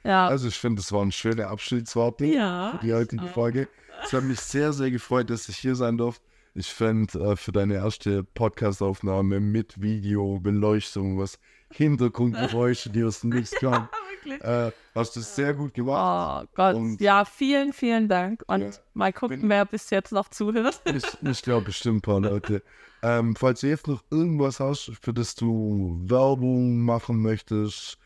Ja. 0.05 0.27
Also 0.27 0.47
ich 0.47 0.57
finde, 0.57 0.81
das 0.81 0.91
waren 0.91 1.11
schöne 1.11 1.47
Abschiedsworte. 1.47 2.25
ja. 2.25 2.77
für 2.79 2.85
die 2.85 2.93
heutige 2.93 3.27
Folge. 3.27 3.67
Es 4.03 4.13
hat 4.13 4.23
mich 4.23 4.39
sehr, 4.39 4.71
sehr 4.73 4.91
gefreut, 4.91 5.29
dass 5.29 5.49
ich 5.49 5.57
hier 5.57 5.75
sein 5.75 5.97
durfte. 5.97 6.23
Ich 6.53 6.71
fand 6.71 7.15
äh, 7.15 7.35
für 7.35 7.51
deine 7.51 7.73
erste 7.75 8.23
Podcast-Aufnahme 8.23 9.39
mit 9.41 9.81
Video, 9.81 10.39
Beleuchtung, 10.39 11.17
was 11.19 11.37
Hintergrundgeräusche, 11.71 12.89
die 12.89 13.03
aus 13.03 13.21
dem 13.21 13.31
Nichts 13.31 13.51
kamen, 13.59 13.89
Wirklich. 14.23 14.41
äh, 14.43 14.71
hast 14.93 15.15
du 15.15 15.21
sehr 15.21 15.53
gut 15.53 15.73
gemacht. 15.73 16.45
Oh 16.47 16.51
Gott. 16.55 16.75
Und- 16.75 17.01
ja, 17.01 17.25
vielen, 17.25 17.73
vielen 17.73 18.07
Dank. 18.07 18.43
Und 18.47 18.61
Ja, 18.61 18.69
mal 18.93 19.11
gucken, 19.13 19.41
wenn- 19.43 19.49
wer 19.49 19.65
bis 19.65 19.89
jetzt 19.89 20.11
noch 20.11 20.29
zuhört. 20.29 20.81
Ich, 20.85 21.03
ich 21.21 21.41
glaube 21.41 21.65
bestimmt 21.65 21.97
ein 21.97 22.01
paar 22.01 22.19
Leute. 22.21 22.63
Ähm, 23.01 23.35
falls 23.35 23.61
du 23.61 23.67
jetzt 23.67 23.87
noch 23.87 24.03
irgendwas 24.09 24.59
hast, 24.59 24.91
für 25.01 25.13
das 25.13 25.35
du 25.35 25.99
Werbung 26.05 26.79
machen 26.81 27.21
möchtest, 27.21 27.97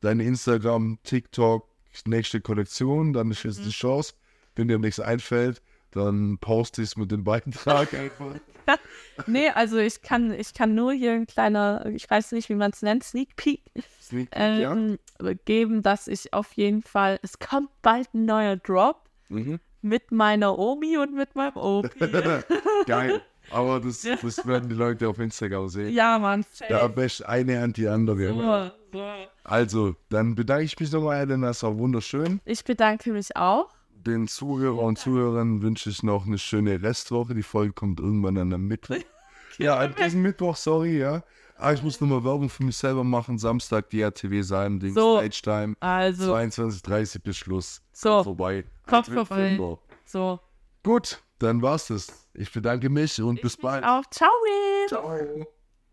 dein 0.00 0.20
Instagram, 0.20 0.98
TikTok, 1.02 1.68
nächste 2.06 2.40
Kollektion, 2.40 3.12
dann 3.12 3.30
ist 3.30 3.42
jetzt 3.44 3.64
die 3.64 3.70
Chance. 3.70 4.14
Wenn 4.54 4.68
dir 4.68 4.78
nichts 4.78 5.00
einfällt, 5.00 5.62
dann 5.92 6.38
poste 6.38 6.82
ich 6.82 6.88
es 6.90 6.96
mit 6.96 7.10
dem 7.10 7.24
Beitrag 7.24 7.94
einfach. 7.94 8.34
nee, 9.26 9.48
also 9.50 9.78
ich 9.78 10.02
kann, 10.02 10.32
ich 10.32 10.52
kann 10.52 10.74
nur 10.74 10.92
hier 10.92 11.12
ein 11.12 11.26
kleiner, 11.26 11.86
ich 11.86 12.08
weiß 12.10 12.32
nicht, 12.32 12.48
wie 12.50 12.54
man 12.54 12.70
es 12.72 12.82
nennt, 12.82 13.02
Sneak 13.02 13.34
Peek 13.36 13.62
Sneak 14.02 14.30
Peek, 14.30 14.38
ja. 14.38 14.72
ähm, 14.72 14.98
geben, 15.46 15.82
dass 15.82 16.06
ich 16.08 16.34
auf 16.34 16.52
jeden 16.52 16.82
Fall, 16.82 17.18
es 17.22 17.38
kommt 17.38 17.70
bald 17.82 18.12
ein 18.14 18.24
neuer 18.26 18.56
Drop 18.56 19.08
Mhm. 19.30 19.60
mit 19.82 20.10
meiner 20.10 20.58
Omi 20.58 20.96
und 20.96 21.14
mit 21.14 21.34
meinem 21.34 21.56
Opi. 21.56 21.98
Geil. 22.86 23.20
Aber 23.50 23.80
das, 23.80 24.02
das 24.02 24.46
werden 24.46 24.68
die 24.68 24.74
Leute 24.74 25.08
auf 25.08 25.18
Instagram 25.18 25.68
sehen. 25.68 25.92
ja, 25.92 26.18
Mann. 26.18 26.44
Da 26.68 26.94
wäscht 26.96 27.22
eine 27.22 27.60
Hand 27.60 27.76
die 27.76 27.88
andere. 27.88 28.28
So, 28.28 28.98
so. 28.98 29.04
Also, 29.44 29.94
dann 30.10 30.34
bedanke 30.34 30.64
ich 30.64 30.78
mich 30.78 30.92
nochmal, 30.92 31.20
Ellen. 31.20 31.42
Das 31.42 31.62
war 31.62 31.76
wunderschön. 31.78 32.40
Ich 32.44 32.64
bedanke 32.64 33.12
mich 33.12 33.34
auch. 33.36 33.68
Den 33.90 34.28
Zuhörer 34.28 34.78
und 34.82 34.98
Zuhörern 34.98 35.62
wünsche 35.62 35.90
ich 35.90 36.02
noch 36.02 36.26
eine 36.26 36.38
schöne 36.38 36.82
Restwoche. 36.82 37.34
Die 37.34 37.42
Folge 37.42 37.72
kommt 37.72 38.00
irgendwann 38.00 38.36
an 38.36 38.52
einem 38.52 38.66
Mittwoch. 38.68 38.96
ja, 39.58 39.76
an 39.76 39.94
diesem 39.94 40.22
Mittwoch, 40.22 40.56
sorry, 40.56 40.98
ja. 40.98 41.22
Ah, 41.56 41.72
ich 41.72 41.82
muss 41.82 42.00
nochmal 42.00 42.22
Werbung 42.22 42.48
für 42.48 42.62
mich 42.62 42.76
selber 42.76 43.02
machen. 43.02 43.36
Samstag 43.38 43.90
die 43.90 44.02
RTW 44.02 44.42
sein, 44.42 44.78
Ding, 44.78 44.94
So. 44.94 45.18
Stage 45.18 45.42
Time. 45.42 45.74
Also, 45.80 46.32
22.30 46.34 47.20
bis 47.22 47.36
Schluss. 47.36 47.82
So. 47.92 48.10
Kommt 48.10 48.24
vorbei. 48.24 48.64
Kommt 48.86 49.08
Advent 49.10 49.26
vorbei. 49.56 49.78
So. 50.04 50.38
Gut, 50.84 51.20
dann 51.40 51.60
war's 51.60 51.88
das. 51.88 52.27
Ich 52.38 52.52
bedanke 52.52 52.88
mich 52.88 53.20
und 53.20 53.40
bis 53.40 53.56
Ich 53.56 53.62
mich 53.62 53.62
bald. 53.62 53.84
Auch. 53.84 54.04
Ciao. 54.10 54.30
Ciao. 54.86 55.46